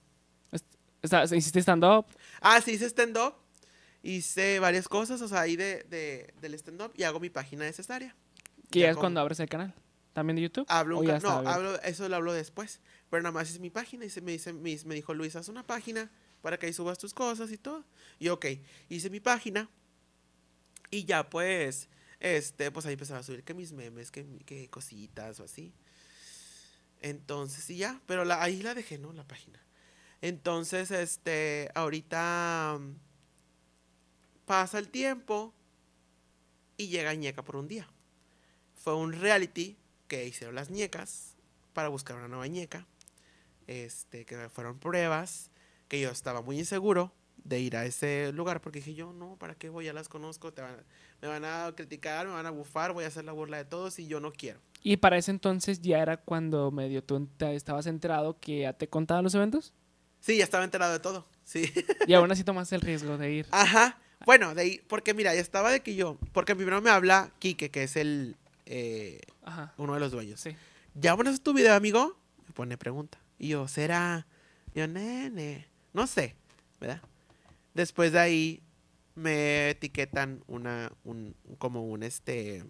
¿Hiciste 1.35 1.61
stand-up? 1.61 2.07
Ah, 2.41 2.61
sí, 2.61 2.73
hice 2.73 2.87
stand-up. 2.87 3.35
Hice 4.03 4.59
varias 4.61 4.89
cosas, 4.89 5.21
o 5.23 5.29
sea, 5.29 5.41
ahí 5.43 5.57
de, 5.57 5.85
de- 5.91 6.33
del 6.41 6.55
stand-up 6.55 6.93
y 6.97 7.03
hago 7.05 7.21
mi 7.21 7.29
página 7.31 7.65
necesaria. 7.65 8.15
Que 8.71 8.81
Ya 8.81 8.87
ya 8.87 8.91
es 8.91 8.97
con- 8.97 9.03
cuando 9.03 9.21
abres 9.21 9.41
el 9.41 9.49
canal. 9.49 9.75
¿También 10.13 10.37
de 10.37 10.43
YouTube? 10.43 10.67
Hablo, 10.69 10.97
¿O 10.97 11.01
un 11.01 11.07
ya 11.07 11.13
ca- 11.13 11.17
está 11.19 11.43
no, 11.43 11.49
hablo, 11.49 11.81
eso 11.83 12.09
lo 12.09 12.17
hablo 12.17 12.33
después. 12.33 12.81
Pero 13.11 13.23
nada 13.23 13.33
más 13.33 13.51
es 13.51 13.61
mi 13.61 13.71
página 13.71 14.05
y 14.05 14.11
se 14.11 14.21
me, 14.21 14.33
dice, 14.33 14.53
me, 14.53 14.79
me 14.85 14.95
dijo 14.95 15.15
Luis, 15.15 15.37
haz 15.37 15.49
una 15.49 15.67
página 15.67 16.11
para 16.43 16.59
que 16.59 16.67
ahí 16.67 16.73
subas 16.73 16.99
tus 16.99 17.15
cosas 17.15 17.51
y 17.51 17.59
todo. 17.59 17.85
Y 18.19 18.29
ok, 18.29 18.47
hice 18.89 19.11
mi 19.11 19.21
página 19.21 19.69
y 20.91 21.05
ya 21.05 21.29
pues, 21.29 21.89
este, 22.19 22.71
pues 22.71 22.87
ahí 22.87 22.95
empezaba 22.95 23.21
a 23.21 23.23
subir 23.23 23.45
que 23.45 23.55
mis 23.55 23.73
memes, 23.73 24.11
que, 24.11 24.27
que 24.45 24.69
cositas 24.69 25.41
o 25.41 25.45
así. 25.45 25.73
Entonces, 27.01 27.69
y 27.71 27.79
ya, 27.79 28.01
pero 28.07 28.25
la, 28.25 28.43
ahí 28.43 28.63
la 28.63 28.75
dejé, 28.75 28.99
¿no? 28.99 29.13
La 29.13 29.25
página. 29.25 29.61
Entonces, 30.21 30.91
este, 30.91 31.71
ahorita 31.75 32.79
mm, 32.79 32.95
pasa 34.45 34.79
el 34.79 34.89
tiempo 34.89 35.55
y 36.77 36.89
llega 36.89 37.15
ñeca 37.15 37.43
por 37.43 37.57
un 37.57 37.69
día. 37.69 37.89
Fue 38.75 38.95
un 38.95 39.13
reality 39.13 39.77
que 40.09 40.27
hicieron 40.27 40.55
las 40.55 40.71
ñecas 40.71 41.37
para 41.73 41.89
buscar 41.89 42.17
una 42.17 42.29
nueva 42.29 42.47
ñeca. 42.49 42.87
Este, 43.67 44.27
que 44.27 44.49
fueron 44.49 44.79
pruebas, 44.79 45.51
que 45.91 46.01
yo 46.01 46.09
estaba 46.11 46.41
muy 46.41 46.57
inseguro 46.59 47.13
de 47.43 47.59
ir 47.59 47.77
a 47.77 47.85
ese 47.85 48.31
lugar 48.33 48.61
porque 48.61 48.79
dije 48.79 48.95
yo, 48.95 49.13
no, 49.13 49.37
¿para 49.37 49.55
qué 49.57 49.69
voy? 49.71 49.87
Ya 49.87 49.93
las 49.93 50.09
conozco, 50.09 50.53
te 50.53 50.63
van- 50.63 50.77
me 51.21 51.27
van 51.29 51.45
a 51.45 51.73
criticar, 51.77 52.27
me 52.29 52.33
van 52.35 52.47
a 52.47 52.51
bufar, 52.51 52.93
voy 52.93 53.05
a 53.05 53.09
hacer 53.09 53.25
la 53.25 53.33
burla 53.33 53.57
de 53.57 53.65
todos 53.65 53.99
y 53.99 54.07
yo 54.07 54.21
no 54.21 54.31
quiero. 54.33 54.61
Y 54.83 54.99
para 54.99 55.19
ese 55.19 55.31
entonces 55.33 55.81
ya 55.83 55.99
era 55.99 56.17
cuando 56.19 56.71
medio 56.71 57.03
tú 57.03 57.29
estabas 57.41 57.87
enterado 57.87 58.39
que 58.39 58.61
ya 58.61 58.73
te 58.73 58.89
contaban 58.89 59.25
los 59.25 59.35
eventos. 59.35 59.75
Sí, 60.21 60.37
ya 60.37 60.45
estaba 60.45 60.65
enterado 60.65 60.93
de 60.93 61.01
todo, 61.01 61.27
sí. 61.45 61.63
Y 62.07 62.15
aún 62.15 62.31
así 62.31 62.45
tomaste 62.45 62.77
el 62.77 62.83
riesgo 62.83 63.19
de 63.19 63.33
ir. 63.33 63.47
Ajá. 63.51 63.99
Bueno, 64.27 64.55
de 64.55 64.63
ahí, 64.63 64.81
porque 64.87 65.13
mira, 65.15 65.35
ya 65.35 65.41
estaba 65.41 65.71
de 65.73 65.81
que 65.81 65.95
yo, 65.97 66.19
porque 66.33 66.55
primero 66.55 66.81
me 66.83 66.91
habla 66.91 67.33
Quique, 67.41 67.71
que 67.71 67.83
es 67.85 67.97
el, 67.97 68.37
eh, 68.67 69.23
Ajá. 69.43 69.73
uno 69.79 69.95
de 69.95 70.01
los 70.01 70.13
dueños. 70.13 70.41
Sí. 70.41 70.55
¿Ya 70.95 71.17
pones 71.17 71.41
tu 71.43 71.53
video, 71.55 71.75
amigo? 71.75 72.17
Me 72.47 72.53
pone 72.53 72.77
pregunta. 72.77 73.19
Y 73.39 73.49
yo, 73.49 73.67
¿será? 73.67 74.27
Yo, 74.75 74.87
nene, 74.87 75.67
no 75.93 76.07
sé, 76.07 76.37
¿verdad? 76.81 77.03
Después 77.75 78.13
de 78.13 78.19
ahí 78.19 78.63
me 79.15 79.71
etiquetan 79.71 80.43
una, 80.47 80.93
un, 81.05 81.35
como 81.59 81.85
un, 81.87 82.03
este, 82.03 82.65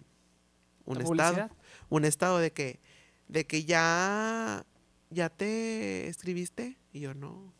un 0.85 0.97
¿La 0.97 1.03
estado, 1.03 1.49
un 1.89 2.05
estado 2.05 2.39
de 2.39 2.51
que, 2.51 2.79
de 3.27 3.45
que 3.47 3.63
ya, 3.63 4.65
ya 5.09 5.29
te 5.29 6.07
escribiste. 6.07 6.77
Y 6.93 6.99
yo, 6.99 7.13
no, 7.13 7.53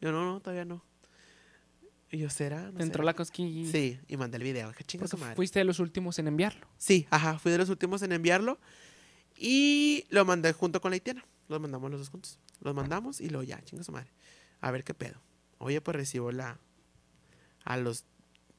yo, 0.00 0.12
no, 0.12 0.24
no, 0.24 0.40
todavía 0.40 0.64
no. 0.64 0.84
Y 2.10 2.18
yo, 2.18 2.30
¿será? 2.30 2.70
No 2.70 2.78
Te 2.78 2.82
entró 2.82 3.02
será?". 3.02 3.04
la 3.06 3.14
cosquilla. 3.14 3.70
Sí, 3.70 3.98
y 4.08 4.16
mandé 4.16 4.36
el 4.38 4.42
video. 4.42 4.72
Qué 4.72 4.84
chinga 4.84 5.02
Porque 5.02 5.16
su 5.16 5.18
madre. 5.18 5.36
fuiste 5.36 5.58
de 5.60 5.64
los 5.64 5.78
últimos 5.78 6.18
en 6.18 6.28
enviarlo. 6.28 6.66
Sí, 6.78 7.06
ajá, 7.10 7.38
fui 7.38 7.52
de 7.52 7.58
los 7.58 7.68
últimos 7.68 8.02
en 8.02 8.12
enviarlo 8.12 8.58
y 9.36 10.04
lo 10.08 10.24
mandé 10.24 10.52
junto 10.52 10.80
con 10.80 10.90
la 10.90 10.94
haitiana. 10.94 11.24
Los 11.48 11.60
mandamos 11.60 11.90
los 11.90 12.00
dos 12.00 12.08
juntos. 12.08 12.38
Los 12.60 12.74
mandamos 12.74 13.20
y 13.20 13.28
luego 13.28 13.44
ya, 13.44 13.62
chinga 13.62 13.84
su 13.84 13.92
madre. 13.92 14.10
A 14.60 14.70
ver 14.70 14.84
qué 14.84 14.94
pedo. 14.94 15.20
Oye, 15.58 15.80
pues 15.80 15.96
recibo 15.96 16.32
la 16.32 16.58
a 17.64 17.76
los 17.76 18.04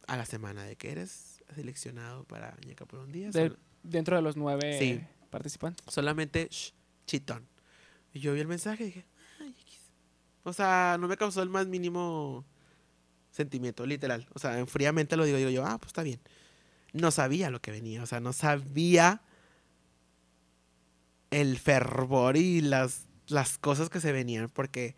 a 0.08 0.16
la 0.18 0.26
semana 0.26 0.64
de 0.64 0.76
que 0.78 0.91
eres 0.91 1.41
seleccionado 1.56 2.24
para 2.26 2.56
ñeca 2.66 2.86
por 2.86 3.00
un 3.00 3.12
día. 3.12 3.30
De- 3.32 3.56
dentro 3.84 4.16
de 4.16 4.22
los 4.22 4.38
nueve 4.38 4.78
Sí. 4.80 5.02
participantes. 5.30 5.84
solamente 5.93 6.48
shh, 6.50 6.72
chitón. 7.06 7.48
Y 8.14 8.20
yo 8.20 8.34
vi 8.34 8.39
el 8.39 8.48
mensaje 8.48 8.84
y 8.84 8.88
dije, 8.88 9.06
o 10.43 10.54
sea, 10.54 10.98
no 11.00 11.08
me 11.08 11.18
causó 11.18 11.41
el 11.41 11.50
más 11.50 11.68
mínimo 11.68 12.45
sentimiento, 13.32 13.86
literal. 13.86 14.28
O 14.34 14.39
sea, 14.39 14.58
en 14.60 14.68
fríamente 14.68 15.16
lo 15.18 15.26
digo, 15.26 15.38
digo 15.38 15.50
yo, 15.50 15.66
ah, 15.66 15.78
pues 15.78 15.88
está 15.89 16.04
bien. 16.04 16.20
No 16.93 17.12
sabía 17.12 17.50
lo 17.50 17.62
que 17.62 17.72
venía, 17.72 18.02
o 18.02 18.06
sea, 18.06 18.20
no 18.22 18.32
sabía 18.34 19.22
el 21.32 21.58
fervor 21.60 22.38
y 22.38 22.62
las, 22.62 23.08
las 23.28 23.58
cosas 23.58 23.89
que 23.89 24.00
se 24.00 24.12
venían, 24.12 24.50
porque 24.50 24.95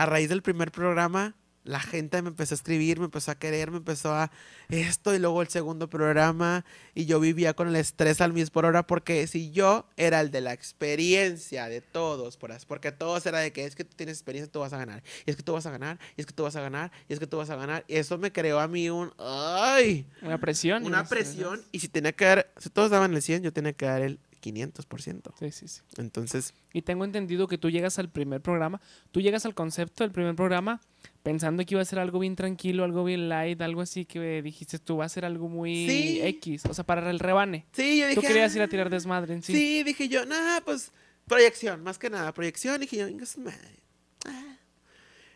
a 0.00 0.06
raíz 0.06 0.30
del 0.30 0.40
primer 0.40 0.72
programa, 0.72 1.34
la 1.62 1.78
gente 1.78 2.22
me 2.22 2.30
empezó 2.30 2.54
a 2.54 2.56
escribir, 2.56 2.98
me 2.98 3.04
empezó 3.04 3.32
a 3.32 3.34
querer, 3.34 3.70
me 3.70 3.76
empezó 3.76 4.14
a 4.14 4.30
esto 4.70 5.14
y 5.14 5.18
luego 5.18 5.42
el 5.42 5.48
segundo 5.48 5.90
programa 5.90 6.64
y 6.94 7.04
yo 7.04 7.20
vivía 7.20 7.52
con 7.52 7.68
el 7.68 7.76
estrés 7.76 8.22
al 8.22 8.32
mismo 8.32 8.54
por 8.54 8.64
hora 8.64 8.86
porque 8.86 9.26
si 9.26 9.50
yo 9.50 9.86
era 9.98 10.22
el 10.22 10.30
de 10.30 10.40
la 10.40 10.54
experiencia 10.54 11.68
de 11.68 11.82
todos, 11.82 12.38
porque 12.38 12.92
todos 12.92 13.26
era 13.26 13.40
de 13.40 13.52
que 13.52 13.66
es 13.66 13.74
que 13.74 13.84
tú 13.84 13.94
tienes 13.94 14.16
experiencia, 14.16 14.50
tú 14.50 14.60
vas 14.60 14.72
a 14.72 14.78
ganar, 14.78 15.02
y 15.26 15.30
es 15.30 15.36
que 15.36 15.42
tú 15.42 15.52
vas 15.52 15.66
a 15.66 15.70
ganar, 15.70 15.98
y 16.16 16.22
es 16.22 16.26
que 16.26 16.32
tú 16.32 16.44
vas 16.44 16.56
a 16.56 16.62
ganar, 16.62 16.90
y 17.06 17.12
es 17.12 17.18
que 17.18 17.26
tú 17.26 17.36
vas 17.36 17.50
a 17.50 17.56
ganar, 17.56 17.84
y 17.86 17.96
eso 17.96 18.16
me 18.16 18.32
creó 18.32 18.58
a 18.58 18.68
mí 18.68 18.88
un, 18.88 19.12
ay, 19.18 20.06
Una 20.22 20.38
presión. 20.38 20.86
una 20.86 21.04
presión 21.04 21.60
y 21.72 21.80
si 21.80 21.88
tenía 21.88 22.12
que 22.12 22.24
dar, 22.24 22.50
si 22.56 22.70
todos 22.70 22.90
daban 22.90 23.12
el 23.12 23.20
100, 23.20 23.42
yo 23.42 23.52
tenía 23.52 23.74
que 23.74 23.84
dar 23.84 24.00
el 24.00 24.18
500%. 24.40 25.32
Sí, 25.38 25.50
sí, 25.52 25.68
sí. 25.68 25.80
Entonces, 25.98 26.54
Y 26.72 26.82
tengo 26.82 27.04
entendido 27.04 27.46
que 27.48 27.58
tú 27.58 27.70
llegas 27.70 27.98
al 27.98 28.08
primer 28.10 28.40
programa, 28.40 28.80
tú 29.12 29.20
llegas 29.20 29.44
al 29.46 29.54
concepto 29.54 30.04
del 30.04 30.12
primer 30.12 30.34
programa 30.34 30.80
pensando 31.22 31.64
que 31.64 31.74
iba 31.74 31.82
a 31.82 31.84
ser 31.84 31.98
algo 31.98 32.18
bien 32.18 32.36
tranquilo, 32.36 32.84
algo 32.84 33.04
bien 33.04 33.28
light, 33.28 33.60
algo 33.60 33.80
así 33.82 34.04
que 34.04 34.42
dijiste 34.42 34.78
tú 34.78 34.98
va 34.98 35.04
a 35.04 35.08
ser 35.08 35.24
algo 35.24 35.48
muy 35.48 35.86
Sí. 35.88 36.20
X, 36.22 36.64
o 36.66 36.74
sea, 36.74 36.84
para 36.84 37.10
el 37.10 37.18
rebane. 37.18 37.66
sí, 37.72 37.98
yo 37.98 38.06
dije, 38.08 38.20
Tú 38.20 38.26
querías 38.26 38.54
ir 38.54 38.62
a 38.62 38.64
"Ah". 38.64 38.68
tirar 38.68 38.90
desmadre 38.90 39.34
en 39.34 39.42
sí. 39.42 39.52
Sí, 39.52 39.82
dije 39.82 40.08
yo, 40.08 40.24
nada, 40.26 40.60
pues 40.62 40.92
proyección, 41.26 41.82
más 41.82 41.98
que 41.98 42.10
nada, 42.10 42.32
proyección. 42.34 42.76
Y 42.76 42.86
dije 42.86 42.96
yo, 42.98 43.08
"Inga 43.08 43.26
su 43.26 43.40
madre". 43.40 43.80
Ah. 44.26 44.56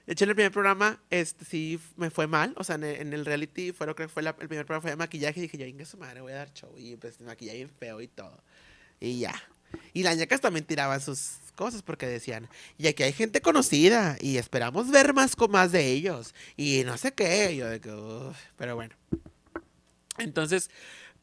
De 0.06 0.12
hecho, 0.12 0.24
en 0.24 0.30
el 0.30 0.36
primer 0.36 0.52
programa, 0.52 1.00
este 1.08 1.46
sí 1.46 1.80
me 1.96 2.10
fue 2.10 2.26
mal. 2.26 2.52
O 2.58 2.64
sea, 2.64 2.74
en 2.74 2.84
el, 2.84 2.96
en 3.00 3.12
el 3.14 3.24
reality, 3.24 3.72
fue 3.72 3.86
lo 3.86 3.94
que 3.96 4.06
fue 4.06 4.22
la- 4.22 4.36
el 4.38 4.48
primer 4.48 4.66
programa 4.66 4.82
fue 4.82 4.90
de 4.90 4.96
maquillaje. 4.96 5.40
Y 5.40 5.42
dije 5.48 5.56
yo, 5.72 5.86
su 5.86 5.96
madre, 5.96 6.20
voy 6.20 6.32
a 6.32 6.36
dar 6.36 6.52
show. 6.52 6.74
Y 6.76 6.96
pues 6.96 7.20
maquillaje 7.22 7.56
bien 7.58 7.70
feo 7.70 8.02
y 8.02 8.08
todo. 8.08 8.38
Y 9.04 9.20
ya. 9.20 9.34
Y 9.92 10.02
las 10.02 10.16
ñacas 10.16 10.40
también 10.40 10.64
tiraban 10.64 11.00
sus 11.00 11.32
cosas 11.54 11.82
porque 11.82 12.06
decían, 12.06 12.48
y 12.78 12.86
aquí 12.88 13.02
hay 13.04 13.12
gente 13.12 13.40
conocida 13.40 14.16
y 14.20 14.38
esperamos 14.38 14.90
ver 14.90 15.14
más 15.14 15.36
con 15.36 15.50
más 15.52 15.70
de 15.72 15.86
ellos. 15.92 16.34
Y 16.56 16.82
no 16.84 16.96
sé 16.98 17.12
qué. 17.12 17.54
Yo 17.56 17.68
de 17.68 17.80
que, 17.80 17.92
"Uf", 17.92 18.36
pero 18.56 18.74
bueno. 18.74 18.94
Entonces, 20.18 20.70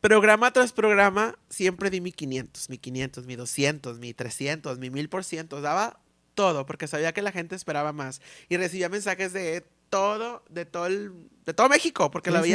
programa 0.01 0.51
tras 0.51 0.73
programa, 0.73 1.37
siempre 1.49 1.89
di 1.89 2.01
mi 2.01 2.11
500, 2.11 2.69
mi 2.69 2.77
500, 2.77 3.25
mi 3.25 3.35
200, 3.35 3.99
mi 3.99 4.13
300, 4.13 4.79
mi 4.79 4.89
1000%. 4.89 5.61
Daba 5.61 5.99
todo 6.35 6.65
porque 6.65 6.87
sabía 6.87 7.13
que 7.13 7.21
la 7.21 7.31
gente 7.31 7.55
esperaba 7.55 7.93
más. 7.93 8.21
Y 8.49 8.57
recibía 8.57 8.89
mensajes 8.89 9.33
de 9.33 9.65
todo, 9.89 10.43
de 10.49 10.65
todo, 10.65 10.85
el- 10.87 11.11
de 11.45 11.53
todo 11.53 11.67
México, 11.69 12.09
porque 12.11 12.29
Sí, 12.29 12.35
lo 12.35 12.43
sí. 12.43 12.49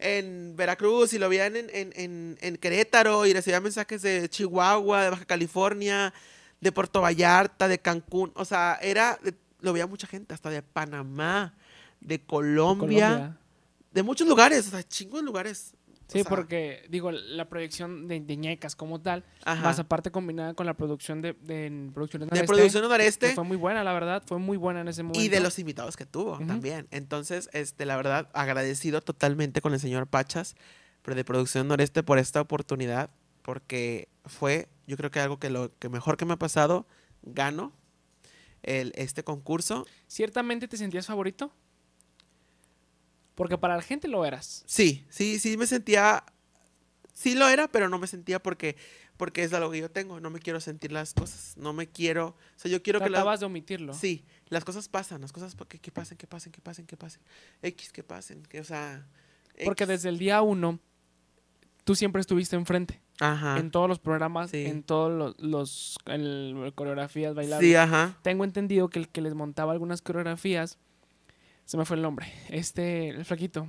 En 0.00 0.54
Veracruz 0.56 1.12
y 1.12 1.18
lo 1.18 1.28
veían 1.28 1.56
en, 1.56 1.68
en, 1.72 1.92
en, 1.96 2.38
en 2.40 2.56
Querétaro 2.56 3.26
y 3.26 3.32
recibía 3.32 3.60
mensajes 3.60 4.02
de 4.02 4.28
Chihuahua, 4.28 5.04
de 5.04 5.10
Baja 5.10 5.24
California, 5.24 6.12
de 6.60 6.72
Puerto 6.72 7.00
Vallarta, 7.00 7.68
de 7.68 7.78
Cancún. 7.78 8.32
O 8.34 8.44
sea, 8.44 8.78
era, 8.82 9.18
de- 9.22 9.34
lo 9.60 9.72
veía 9.72 9.86
mucha 9.86 10.06
gente, 10.06 10.32
hasta 10.34 10.50
de 10.50 10.62
Panamá, 10.62 11.54
de 12.00 12.18
Colombia, 12.20 13.08
Colombia. 13.08 13.36
de 13.92 14.02
muchos 14.02 14.26
lugares, 14.26 14.66
o 14.66 14.70
sea, 14.70 14.82
chingos 14.82 15.20
de 15.20 15.26
lugares. 15.26 15.74
O 16.10 16.12
Sí, 16.12 16.22
sea, 16.22 16.28
porque, 16.28 16.84
digo, 16.88 17.12
la 17.12 17.48
proyección 17.48 18.08
de, 18.08 18.18
de 18.18 18.36
ñecas 18.36 18.74
como 18.74 19.00
tal, 19.00 19.24
ajá. 19.44 19.62
más 19.62 19.78
aparte 19.78 20.10
combinada 20.10 20.54
con 20.54 20.66
la 20.66 20.74
producción 20.74 21.22
de, 21.22 21.34
de 21.34 21.90
Producciones 21.94 22.28
de 22.28 22.34
Noreste, 22.34 22.46
producción 22.46 22.82
que 22.82 22.88
noreste 22.88 23.34
fue 23.34 23.44
muy 23.44 23.56
buena, 23.56 23.84
la 23.84 23.92
verdad, 23.92 24.22
fue 24.26 24.38
muy 24.38 24.56
buena 24.56 24.80
en 24.80 24.88
ese 24.88 25.04
momento. 25.04 25.20
y 25.20 25.28
de 25.28 25.38
los 25.38 25.58
invitados 25.60 25.96
que 25.96 26.06
tuvo 26.06 26.38
también. 26.38 26.88
Entonces, 26.90 27.48
este, 27.52 27.86
la 27.86 27.96
verdad, 27.96 28.28
agradecido 28.32 29.00
totalmente 29.02 29.60
con 29.60 29.72
el 29.72 29.78
señor 29.78 30.08
Pachas, 30.08 30.56
pero 31.02 31.14
de 31.14 31.24
producción 31.24 31.68
noreste 31.68 32.02
por 32.02 32.18
esta 32.18 32.40
oportunidad, 32.40 33.10
porque 33.42 34.08
fue, 34.24 34.68
yo 34.88 34.96
creo 34.96 35.12
que 35.12 35.20
algo 35.20 35.38
que 35.38 35.48
lo 35.48 35.70
que 35.78 35.88
mejor 35.88 36.16
que 36.16 36.24
me 36.24 36.32
ha 36.32 36.38
pasado, 36.38 36.86
gano 37.22 37.72
el, 38.64 38.92
este 38.96 39.22
concurso. 39.22 39.86
¿Ciertamente 40.08 40.66
te 40.66 40.76
sentías 40.76 41.06
favorito? 41.06 41.52
Porque 43.40 43.56
para 43.58 43.74
la 43.76 43.82
gente 43.82 44.06
lo 44.06 44.24
eras. 44.26 44.64
Sí, 44.66 45.06
sí, 45.08 45.38
sí 45.38 45.56
me 45.56 45.66
sentía, 45.66 46.22
sí 47.14 47.34
lo 47.34 47.48
era, 47.48 47.68
pero 47.68 47.88
no 47.88 47.98
me 47.98 48.06
sentía 48.06 48.38
porque, 48.42 48.76
porque 49.16 49.42
es 49.44 49.52
algo 49.54 49.70
que 49.70 49.78
yo 49.78 49.90
tengo. 49.90 50.20
No 50.20 50.28
me 50.28 50.40
quiero 50.40 50.60
sentir 50.60 50.92
las 50.92 51.14
cosas, 51.14 51.54
no 51.56 51.72
me 51.72 51.88
quiero, 51.88 52.28
o 52.28 52.36
sea, 52.56 52.70
yo 52.70 52.82
quiero 52.82 53.00
que 53.00 53.06
Tratabas 53.08 53.40
de 53.40 53.46
omitirlo. 53.46 53.94
Sí, 53.94 54.24
las 54.48 54.64
cosas 54.64 54.88
pasan, 54.88 55.22
las 55.22 55.32
cosas 55.32 55.56
que, 55.68 55.78
que 55.78 55.90
pasen, 55.90 56.18
que 56.18 56.26
pasen, 56.26 56.52
que 56.52 56.60
pasen, 56.60 56.86
que 56.86 56.96
pasen. 56.98 57.22
X, 57.62 57.92
que 57.92 58.02
pasen, 58.02 58.42
que, 58.44 58.60
o 58.60 58.64
sea. 58.64 59.06
Porque 59.64 59.86
desde 59.86 60.10
el 60.10 60.18
día 60.18 60.42
uno, 60.42 60.78
tú 61.84 61.94
siempre 61.94 62.20
estuviste 62.20 62.56
enfrente. 62.56 63.00
Ajá. 63.20 63.58
En 63.58 63.70
todos 63.70 63.88
los 63.88 63.98
programas, 63.98 64.50
Sí. 64.50 64.64
en 64.66 64.82
todos 64.82 65.10
los, 65.12 65.38
los 65.40 65.98
el- 66.06 66.72
coreografías 66.74 67.34
bailables. 67.34 67.68
Sí, 67.68 67.74
ajá. 67.74 68.18
Tengo 68.22 68.44
entendido 68.44 68.88
que 68.88 68.98
el 68.98 69.08
que 69.08 69.20
les 69.20 69.34
montaba 69.34 69.72
algunas 69.72 70.00
coreografías, 70.02 70.78
se 71.70 71.76
me 71.76 71.84
fue 71.84 71.94
el 71.94 72.02
nombre, 72.02 72.26
este, 72.48 73.10
el 73.10 73.24
flaquito, 73.24 73.68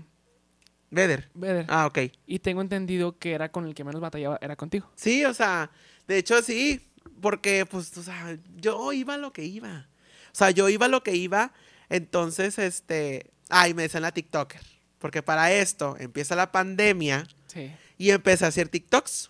Beder. 0.89 1.30
Beder. 1.36 1.68
Ah, 1.70 1.86
ok. 1.86 1.99
Y 2.26 2.39
tengo 2.39 2.62
entendido 2.62 3.20
que 3.20 3.34
era 3.34 3.52
con 3.52 3.68
el 3.68 3.76
que 3.76 3.84
menos 3.84 4.02
batallaba, 4.02 4.39
era 4.41 4.56
contigo. 4.56 4.91
Sí, 4.95 5.24
o 5.24 5.34
sea, 5.36 5.70
de 6.08 6.18
hecho 6.18 6.41
sí, 6.41 6.89
porque 7.22 7.66
pues, 7.68 7.95
o 7.97 8.02
sea, 8.04 8.38
yo 8.58 8.91
iba 8.91 9.14
a 9.14 9.18
lo 9.18 9.32
que 9.32 9.45
iba. 9.45 9.88
O 10.32 10.36
sea, 10.36 10.49
yo 10.49 10.68
iba 10.68 10.88
a 10.88 10.89
lo 10.89 11.04
que 11.04 11.16
iba, 11.16 11.54
entonces, 11.89 12.58
este, 12.58 13.30
ay, 13.49 13.76
me 13.76 13.84
decían 13.84 14.02
la 14.02 14.12
TikToker, 14.12 14.62
porque 14.97 15.22
para 15.22 15.54
esto 15.54 15.95
empieza 15.99 16.36
la 16.36 16.52
pandemia 16.52 17.28
Sí. 17.45 17.72
y 17.99 18.10
empecé 18.10 18.45
a 18.45 18.47
hacer 18.47 18.68
TikToks. 18.68 19.30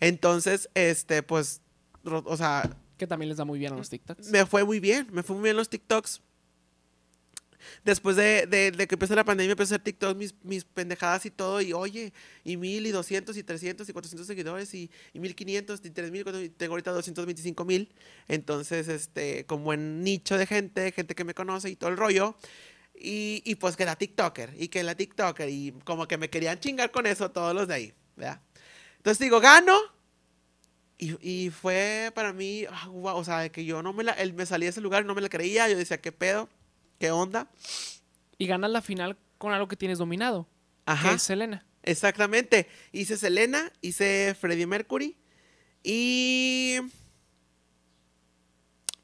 Entonces, 0.00 0.68
este, 0.74 1.22
pues, 1.22 1.62
o 2.04 2.36
sea, 2.36 2.76
Que 2.98 3.06
también 3.06 3.30
les 3.30 3.38
da 3.38 3.44
muy 3.46 3.58
bien 3.58 3.72
a 3.72 3.76
los 3.76 3.88
TikToks. 3.88 4.28
me 4.30 4.44
fue 4.44 4.64
muy 4.64 4.80
bien, 4.80 5.08
me 5.10 5.22
fue 5.22 5.34
muy 5.34 5.44
bien 5.44 5.56
los 5.56 5.68
TikToks. 5.70 6.20
Después 7.84 8.16
de, 8.16 8.46
de- 8.46 8.70
de 8.70 8.86
que 8.86 8.94
empezó 8.94 9.14
la 9.14 9.24
pandemia, 9.24 9.52
empecé 9.52 9.74
a 9.74 9.76
hacer 9.76 9.84
TikToks, 9.84 10.16
mis, 10.16 10.34
mis 10.42 10.64
pendejadas 10.64 11.26
y 11.26 11.30
todo, 11.30 11.60
y 11.60 11.72
oye, 11.72 12.12
y 12.44 12.56
mil, 12.56 12.86
y 12.86 12.90
doscientos, 12.90 13.36
y 13.36 13.42
trescientos, 13.42 13.88
y 13.88 13.92
cuatrocientos 13.92 14.26
seguidores, 14.26 14.74
y, 14.74 14.90
mil 15.14 15.34
quinientos, 15.34 15.80
y 15.84 15.90
tres 15.90 16.10
mil, 16.10 16.24
tengo 16.56 16.72
ahorita 16.74 16.92
doscientos 16.92 17.26
veinticinco 17.26 17.64
mil. 17.64 17.92
Entonces, 18.28 18.88
este, 18.88 19.46
como 19.46 19.64
buen 19.64 20.02
nicho 20.02 20.38
de 20.38 20.46
gente, 20.46 20.92
gente 20.92 21.14
que 21.14 21.24
me 21.24 21.34
conoce 21.34 21.70
y 21.70 21.76
todo 21.76 21.90
el 21.90 21.96
rollo. 21.96 22.36
Y, 22.94 23.42
y 23.44 23.56
pues 23.56 23.74
que 23.74 23.84
la 23.84 23.96
TikToker, 23.96 24.54
y 24.56 24.68
que 24.68 24.82
la 24.82 24.94
TikToker, 24.94 25.48
y 25.48 25.72
como 25.84 26.06
que 26.06 26.18
me 26.18 26.28
querían 26.30 26.60
chingar 26.60 26.90
con 26.92 27.06
eso 27.06 27.30
todos 27.30 27.52
los 27.54 27.66
de 27.66 27.74
ahí, 27.74 27.94
¿verdad? 28.16 28.40
Entonces 28.98 29.18
digo, 29.18 29.40
gano, 29.40 29.76
y, 30.98 31.16
y 31.28 31.50
fue 31.50 32.12
para 32.14 32.32
mí, 32.32 32.64
ah, 32.70 32.86
guau, 32.86 33.16
o 33.16 33.24
sea, 33.24 33.48
que 33.50 33.64
yo 33.64 33.82
no 33.82 33.92
me 33.92 34.04
la, 34.04 34.12
él 34.12 34.34
me 34.34 34.46
salí 34.46 34.66
de 34.66 34.70
ese 34.70 34.80
lugar 34.80 35.02
y 35.02 35.06
no 35.06 35.14
me 35.16 35.20
la 35.20 35.28
creía. 35.28 35.68
Yo 35.68 35.76
decía, 35.76 36.00
¿qué 36.00 36.12
pedo? 36.12 36.48
¿Qué 37.02 37.10
onda? 37.10 37.50
Y 38.38 38.46
ganas 38.46 38.70
la 38.70 38.80
final 38.80 39.18
con 39.36 39.52
algo 39.52 39.66
que 39.66 39.74
tienes 39.74 39.98
dominado, 39.98 40.44
que 40.86 40.92
Ajá, 40.92 41.14
es 41.14 41.22
Selena. 41.24 41.66
exactamente. 41.82 42.68
Hice 42.92 43.16
Selena, 43.16 43.72
hice 43.80 44.36
Freddie 44.38 44.68
Mercury 44.68 45.16
y. 45.82 46.78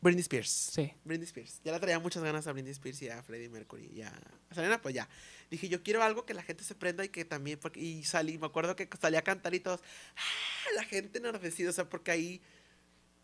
Britney 0.01 0.21
Spears. 0.21 0.49
Sí. 0.49 0.93
Britney 1.03 1.25
Spears. 1.27 1.61
Ya 1.65 1.73
le 1.73 1.81
traía 1.81 1.99
muchas 1.99 2.23
ganas 2.23 2.47
a 2.47 2.53
Britney 2.53 2.71
Spears 2.71 3.03
y 3.03 3.09
a 3.09 3.21
Freddie 3.25 3.49
Mercury. 3.49 3.91
Y 3.93 4.03
a 4.03 4.13
a 4.49 4.55
Selena, 4.55 4.81
pues 4.81 4.95
ya. 4.95 5.09
Dije, 5.51 5.69
yo 5.69 5.83
quiero 5.83 6.01
algo 6.05 6.25
que 6.25 6.35
la 6.35 6.45
gente 6.45 6.63
se 6.63 6.77
prenda 6.77 7.05
y 7.05 7.09
que 7.09 7.25
también. 7.25 7.59
Porque, 7.59 7.81
y 7.81 8.05
salí, 8.05 8.39
me 8.39 8.47
acuerdo 8.47 8.77
que 8.77 8.89
salí 9.01 9.17
a 9.17 9.23
cantar 9.23 9.57
y 9.57 9.59
todos. 9.59 9.81
¡Ah! 10.17 10.71
La 10.77 10.85
gente 10.85 11.19
enardecida, 11.19 11.71
o 11.71 11.73
sea, 11.73 11.89
porque 11.89 12.13
ahí 12.13 12.41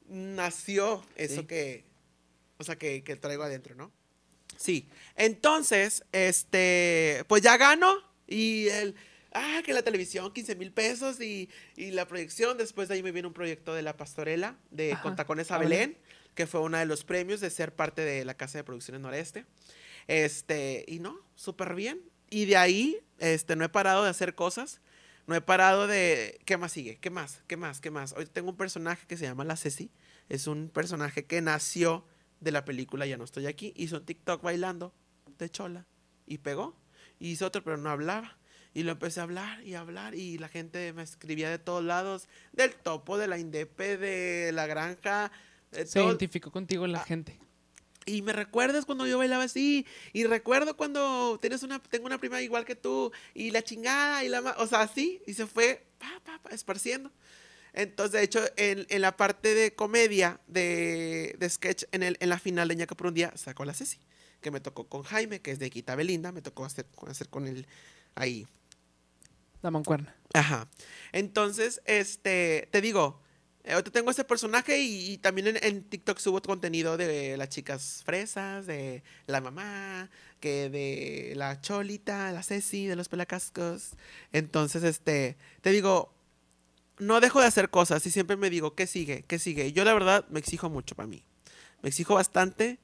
nació 0.09 1.07
eso 1.15 1.43
Sí. 1.43 1.47
que. 1.47 1.85
O 2.59 2.65
sea, 2.65 2.75
que, 2.77 3.05
que 3.05 3.15
traigo 3.15 3.45
adentro, 3.45 3.77
¿no? 3.77 3.93
Sí. 4.57 4.89
Entonces, 5.17 6.05
este. 6.13 7.25
Pues 7.29 7.43
ya 7.43 7.57
gano. 7.57 7.95
Y 8.27 8.69
el. 8.69 8.95
Ah, 9.33 9.63
que 9.65 9.73
la 9.73 9.83
televisión, 9.83 10.33
15 10.33 10.55
mil 10.55 10.71
pesos 10.71 11.21
y, 11.21 11.51
y 11.77 11.91
la 11.91 12.07
proyección. 12.07 12.57
Después 12.57 12.89
de 12.89 12.95
ahí 12.95 13.03
me 13.03 13.11
viene 13.11 13.27
un 13.27 13.35
proyecto 13.35 13.75
de 13.75 13.83
La 13.83 13.97
Pastorela, 13.97 14.57
de 14.71 14.93
Ajá, 14.93 15.03
Con 15.03 15.17
Tacones 15.17 15.51
a 15.51 15.57
a 15.57 15.59
Belén. 15.59 15.91
Belén, 15.91 15.99
que 16.37 16.47
fue 16.47 16.61
uno 16.61 16.79
de 16.79 16.87
los 16.87 17.03
premios 17.05 17.41
de 17.41 17.51
ser 17.51 17.75
parte 17.75 18.03
de 18.03 18.25
la 18.25 18.35
Casa 18.35 18.59
de 18.59 18.65
Producciones 18.65 19.01
Noreste. 19.01 19.45
Este, 20.07 20.85
y 20.87 21.01
no, 21.01 21.19
súper 21.35 21.75
bien. 21.75 22.01
Y 22.31 22.45
de 22.45 22.57
ahí, 22.57 22.99
este, 23.19 23.57
no 23.57 23.65
he 23.65 23.69
parado 23.69 24.05
de 24.05 24.11
hacer 24.11 24.35
cosas. 24.35 24.81
No 25.27 25.35
he 25.35 25.41
parado 25.41 25.87
de. 25.87 26.39
¿Qué 26.45 26.57
más 26.57 26.73
sigue? 26.73 26.99
¿Qué 26.99 27.11
más? 27.11 27.43
¿Qué 27.47 27.57
más? 27.57 27.81
¿Qué 27.81 27.91
más? 27.91 28.13
Hoy 28.13 28.27
tengo 28.27 28.51
un 28.51 28.57
personaje 28.57 29.07
que 29.07 29.17
se 29.17 29.25
llama 29.25 29.45
La 29.45 29.57
Ceci. 29.57 29.91
Es 30.29 30.47
un 30.47 30.69
personaje 30.69 31.25
que 31.25 31.41
nació 31.41 32.07
de 32.45 32.53
la 32.53 32.65
película 32.65 33.07
Ya 33.07 33.17
no 33.17 33.25
estoy 33.25 33.47
aquí. 33.47 33.73
Hizo 33.77 33.97
un 33.97 34.05
TikTok 34.07 34.43
bailando 34.43 34.95
de 35.39 35.51
chola 35.51 35.87
y 36.27 36.39
pegó. 36.39 36.77
Y 37.19 37.31
hizo 37.31 37.47
otro, 37.47 37.63
pero 37.65 37.77
no 37.77 37.91
hablaba. 37.91 38.37
Y 38.75 38.83
lo 38.83 38.93
empecé 38.93 39.21
a 39.21 39.23
hablar 39.25 39.63
y 39.65 39.75
a 39.75 39.81
hablar. 39.81 40.15
Y 40.15 40.39
la 40.39 40.49
gente 40.49 40.93
me 40.93 41.03
escribía 41.03 41.49
de 41.51 41.59
todos 41.59 41.83
lados: 41.85 42.29
del 42.53 42.75
topo, 42.75 43.19
de 43.19 43.29
la 43.29 43.39
Indepe, 43.39 43.97
de 43.97 44.53
la 44.53 44.67
granja. 44.67 45.31
de 45.71 45.87
Se 45.87 45.99
todo- 46.01 46.09
identificó 46.09 46.51
contigo 46.53 46.87
la 46.87 47.01
Ah, 47.01 47.05
gente. 47.05 47.39
y 48.07 48.21
me 48.23 48.33
recuerdas 48.33 48.85
cuando 48.85 49.07
yo 49.07 49.17
bailaba 49.19 49.45
así. 49.45 49.87
Y 50.13 50.25
recuerdo 50.25 50.77
cuando 50.77 51.39
tienes 51.41 51.63
una, 51.63 51.81
tengo 51.83 52.07
una 52.07 52.19
prima 52.19 52.43
igual 52.43 52.65
que 52.65 52.75
tú. 52.77 53.13
Y 53.33 53.51
la 53.53 53.63
chingada 53.63 54.23
y 54.25 54.29
la... 54.29 54.41
O 54.59 54.67
sea, 54.67 54.83
así. 54.83 55.23
Y 55.27 55.35
se 55.35 55.47
fue 55.47 55.87
pa, 55.99 56.21
pa, 56.25 56.39
pa, 56.43 56.51
esparciendo. 56.51 57.11
Entonces, 57.75 58.13
de 58.13 58.23
hecho, 58.23 58.41
en, 58.57 58.87
en 58.89 59.01
la 59.01 59.17
parte 59.17 59.55
de 59.55 59.75
comedia, 59.75 60.41
de, 60.47 61.35
de 61.39 61.51
sketch, 61.51 61.85
en, 61.91 62.05
el, 62.05 62.17
en 62.21 62.29
la 62.29 62.39
final 62.39 62.69
de 62.69 62.77
Ñaca 62.77 62.95
por 62.95 63.09
un 63.09 63.15
día, 63.15 63.33
sacó 63.37 63.65
la 63.65 63.75
Ceci. 63.75 63.99
Que 64.41 64.51
me 64.51 64.61
tocó 64.61 64.89
con 64.89 65.03
Jaime, 65.03 65.41
que 65.41 65.51
es 65.51 65.59
de 65.59 65.71
Quita 65.71 65.97
Belinda. 65.97 66.31
Me 66.31 66.41
tocó 66.41 66.65
hacer, 66.65 66.87
hacer 67.09 67.29
con 67.29 67.49
él 67.49 67.67
ahí. 68.15 68.47
La 69.61 69.71
mancuerna. 69.71 70.15
Ajá. 70.35 70.69
Entonces, 71.13 71.81
este, 71.87 72.69
te 72.71 72.81
digo, 72.81 73.21
eh, 73.65 73.73
ahorita 73.73 73.91
tengo 73.91 74.11
ese 74.11 74.23
personaje 74.25 74.79
y, 74.79 75.13
y 75.13 75.19
también 75.19 75.49
en, 75.49 75.59
en 75.63 75.83
TikTok 75.83 76.19
subo 76.19 76.41
contenido 76.43 76.97
de 76.97 77.37
las 77.37 77.49
chicas 77.49 78.03
fresas, 78.05 78.67
de 78.67 79.03
la 79.27 79.41
mamá, 79.41 80.11
que 80.39 80.69
de 80.71 81.33
la 81.35 81.61
cholita, 81.61 82.31
la 82.31 82.43
Ceci, 82.43 82.87
de 82.87 82.95
los 82.95 83.09
pelacascos. 83.09 83.93
Entonces, 84.33 84.85
este, 84.85 85.39
te 85.63 85.71
digo, 85.71 86.14
no 86.99 87.21
dejo 87.21 87.41
de 87.41 87.47
hacer 87.47 87.71
cosas 87.71 88.05
y 88.07 88.11
siempre 88.11 88.37
me 88.37 88.51
digo, 88.51 88.75
¿qué 88.75 88.87
sigue? 88.87 89.25
¿Qué 89.27 89.39
sigue? 89.39 89.73
Yo 89.73 89.85
la 89.85 89.93
verdad 89.95 90.27
me 90.31 90.39
exijo 90.41 90.71
mucho 90.71 90.95
para 90.95 91.07
mí. 91.09 91.25
Me 91.83 91.89
exijo 91.89 92.15
bastante. 92.15 92.79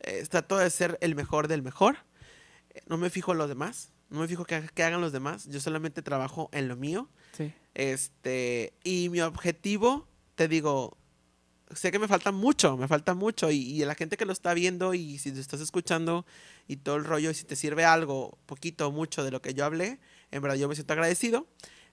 eh, 0.00 0.24
trato 0.28 0.56
de 0.58 0.70
ser 0.70 0.96
el 1.00 1.14
mejor 1.14 1.46
del 1.48 1.62
mejor. 1.62 1.98
eh, 2.74 2.80
No 2.86 2.96
me 2.96 3.10
fijo 3.10 3.32
en 3.32 3.38
los 3.38 3.48
demás. 3.48 3.92
No 4.08 4.20
me 4.20 4.28
fijo 4.28 4.44
que, 4.44 4.62
que 4.74 4.82
hagan 4.82 5.00
los 5.00 5.12
demás. 5.12 5.46
Yo 5.46 5.60
solamente 5.60 6.02
trabajo 6.02 6.48
en 6.52 6.68
lo 6.68 6.76
mío. 6.76 7.08
Sí. 7.36 7.52
Este, 7.74 8.72
y 8.84 9.08
mi 9.10 9.20
objetivo, 9.20 10.06
te 10.34 10.48
digo, 10.48 10.96
sé 11.74 11.90
que 11.92 11.98
me 11.98 12.08
falta 12.08 12.32
mucho, 12.32 12.76
me 12.76 12.88
falta 12.88 13.14
mucho. 13.14 13.50
Y, 13.50 13.56
y 13.58 13.84
la 13.84 13.94
gente 13.94 14.16
que 14.16 14.24
lo 14.24 14.32
está 14.32 14.54
viendo 14.54 14.94
y 14.94 15.18
si 15.18 15.32
lo 15.32 15.40
estás 15.40 15.60
escuchando 15.60 16.24
y 16.66 16.76
todo 16.76 16.96
el 16.96 17.04
rollo, 17.04 17.30
y 17.30 17.34
si 17.34 17.44
te 17.44 17.56
sirve 17.56 17.84
algo, 17.84 18.38
poquito 18.46 18.88
o 18.88 18.90
mucho 18.92 19.22
de 19.24 19.30
lo 19.30 19.42
que 19.42 19.54
yo 19.54 19.64
hablé, 19.64 19.98
en 20.30 20.42
verdad 20.42 20.56
yo 20.56 20.68
me 20.68 20.74
siento 20.74 20.92
agradecido. 20.92 21.46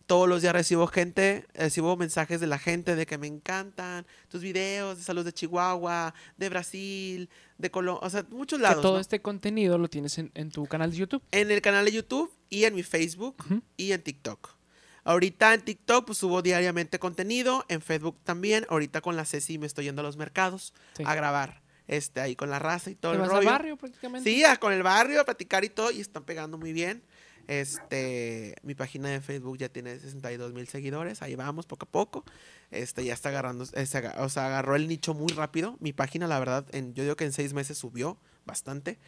Todos 0.08 0.28
los 0.30 0.42
días 0.42 0.54
recibo 0.54 0.88
gente, 0.88 1.46
recibo 1.54 1.98
mensajes 1.98 2.40
de 2.40 2.48
la 2.48 2.58
gente 2.58 2.96
de 2.96 3.06
que 3.06 3.18
me 3.18 3.28
encantan 3.28 4.06
tus 4.30 4.42
videos 4.42 4.98
de 4.98 5.04
salud 5.04 5.26
de 5.26 5.34
Chihuahua, 5.34 6.14
de 6.38 6.48
Brasil, 6.50 7.30
de 7.58 7.70
Colombia, 7.72 8.08
o 8.08 8.10
sea, 8.10 8.26
muchos 8.30 8.58
Que 8.58 8.64
lados. 8.64 8.82
todo 8.82 8.94
¿no? 8.96 9.00
este 9.02 9.22
contenido 9.22 9.78
lo 9.78 9.90
tienes 9.90 10.18
en, 10.18 10.32
en 10.34 10.50
tu 10.50 10.66
canal 10.66 10.92
de 10.92 10.98
YouTube. 10.98 11.22
En 11.32 11.52
el 11.52 11.62
canal 11.62 11.84
de 11.84 11.92
YouTube 11.92 12.32
y 12.50 12.64
en 12.64 12.74
mi 12.76 12.84
Facebook 12.84 13.36
y 13.76 13.92
en 13.92 14.02
TikTok. 14.02 14.56
Ahorita 15.04 15.54
en 15.54 15.62
TikTok 15.62 16.06
pues 16.06 16.18
subo 16.18 16.42
diariamente 16.42 17.00
contenido, 17.00 17.66
en 17.68 17.82
Facebook 17.82 18.18
también. 18.24 18.66
Ahorita 18.70 19.02
con 19.02 19.16
la 19.18 19.26
Ceci 19.26 19.58
me 19.58 19.66
estoy 19.68 19.86
yendo 19.86 20.02
a 20.02 20.04
los 20.04 20.16
mercados 20.18 20.74
Sí. 20.96 21.04
a 21.06 21.16
grabar, 21.16 21.62
este, 21.88 22.22
ahí 22.22 22.36
con 22.38 22.50
la 22.50 22.60
raza 22.60 22.90
y 22.92 22.96
todo 22.96 23.12
¿Te 23.12 23.16
el 23.18 23.22
vas 23.22 23.30
al 23.30 23.36
rollo. 23.38 23.50
barrio 23.50 23.78
prácticamente? 23.78 24.30
Sí, 24.30 24.44
con 24.60 24.72
el 24.72 24.84
barrio 24.84 25.20
a 25.20 25.26
platicar 25.26 25.66
y 25.66 25.70
todo 25.70 25.92
y 25.92 26.00
están 26.00 26.24
pegando 26.24 26.58
muy 26.58 26.72
bien. 26.72 27.04
Este, 27.48 28.56
mi 28.62 28.76
página 28.76 29.08
de 29.08 29.22
Facebook 29.22 29.58
ya 29.58 29.70
tiene 29.70 29.98
62 29.98 30.54
mil 30.54 30.68
seguidores, 30.68 31.22
ahí 31.22 31.36
vamos 31.36 31.66
poco 31.66 31.86
a 31.86 31.90
poco. 31.90 32.26
Este, 32.72 33.06
ya 33.06 33.14
está 33.14 33.30
agarrando, 33.30 33.64
eh, 33.74 33.88
o 34.18 34.30
sea, 34.30 34.48
agarró 34.48 34.76
el 34.76 34.88
nicho 34.88 35.14
muy 35.14 35.32
rápido. 35.34 35.78
Mi 35.80 35.94
página, 35.94 36.28
la 36.28 36.40
verdad, 36.40 36.66
en, 36.74 36.94
yo 36.94 37.04
digo 37.04 37.16
que 37.16 37.24
en 37.24 37.32
seis 37.32 37.54
meses 37.54 37.78
subió 37.78 38.18
bastante. 38.46 39.00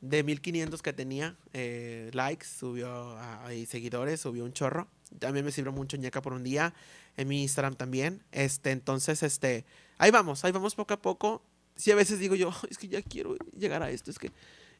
De 0.00 0.22
1500 0.22 0.80
que 0.80 0.92
tenía 0.92 1.36
eh, 1.52 2.10
likes, 2.12 2.46
subió 2.46 3.18
a, 3.18 3.48
seguidores, 3.66 4.20
subió 4.20 4.44
un 4.44 4.52
chorro. 4.52 4.86
También 5.18 5.44
me 5.44 5.50
sirvió 5.50 5.72
mucho 5.72 5.96
ñeca 5.96 6.22
por 6.22 6.34
un 6.34 6.44
día. 6.44 6.72
En 7.16 7.26
mi 7.26 7.42
Instagram 7.42 7.74
también. 7.74 8.22
Este, 8.30 8.70
entonces, 8.70 9.24
este, 9.24 9.64
ahí 9.98 10.12
vamos, 10.12 10.44
ahí 10.44 10.52
vamos 10.52 10.76
poco 10.76 10.94
a 10.94 11.02
poco. 11.02 11.42
Sí, 11.74 11.90
a 11.90 11.96
veces 11.96 12.20
digo 12.20 12.36
yo, 12.36 12.52
es 12.70 12.78
que 12.78 12.86
ya 12.86 13.02
quiero 13.02 13.36
llegar 13.56 13.82
a 13.82 13.90
esto, 13.90 14.12
es 14.12 14.18
que... 14.20 14.30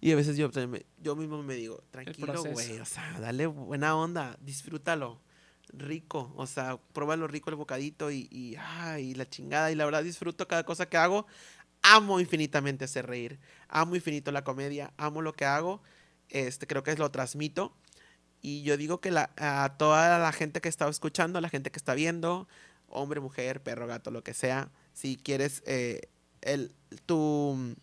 Y 0.01 0.13
a 0.13 0.17
veces 0.17 0.37
yo, 0.37 0.51
también 0.51 0.71
me- 0.71 0.87
yo 1.03 1.17
mismo 1.17 1.43
me 1.43 1.55
digo, 1.55 1.83
tranquilo, 1.91 2.27
güey, 2.53 2.79
o 2.81 2.85
sea, 2.85 3.19
dale 3.21 3.47
buena 3.47 3.97
onda, 3.97 4.37
disfrútalo, 4.41 5.21
rico, 5.73 6.33
o 6.37 6.47
sea, 6.47 6.79
pruébalo 6.93 7.27
rico 7.27 7.51
el 7.51 7.57
bocadito 7.57 8.11
y, 8.11 8.29
y, 8.31 8.57
ay, 8.57 9.15
la 9.15 9.29
chingada. 9.29 9.71
Y 9.73 9.75
la 9.75 9.85
verdad 9.85 10.03
disfruto 10.05 10.47
cada 10.49 10.65
cosa 10.65 10.89
que 10.89 10.97
hago. 10.97 11.27
Amo 11.83 12.21
infinitamente 12.21 12.85
hacer 12.85 13.07
reír, 13.07 13.39
amo 13.69 13.95
infinito 13.95 14.33
la 14.33 14.43
comedia, 14.45 14.93
amo 14.97 15.23
lo 15.23 15.33
que 15.33 15.45
hago, 15.45 15.81
este, 16.29 16.67
creo 16.67 16.83
que 16.83 16.95
lo 16.97 17.11
transmito. 17.11 17.73
Y 18.41 18.63
yo 18.63 18.77
digo 18.77 19.01
que 19.01 19.11
la, 19.11 19.31
a 19.37 19.77
toda 19.79 20.19
la 20.19 20.33
gente 20.33 20.61
que 20.61 20.69
está 20.69 20.89
escuchando, 20.89 21.39
a 21.39 21.43
la 21.43 21.49
gente 21.49 21.71
que 21.71 21.79
está 21.79 21.95
viendo, 21.95 22.49
hombre, 22.89 23.21
mujer, 23.21 23.63
perro, 23.63 23.87
gato, 23.87 24.11
lo 24.11 24.23
que 24.25 24.35
sea, 24.35 24.71
si 24.93 25.17
quieres 25.17 25.63
eh, 25.67 26.03
el, 26.41 26.73
tu, 27.07 27.75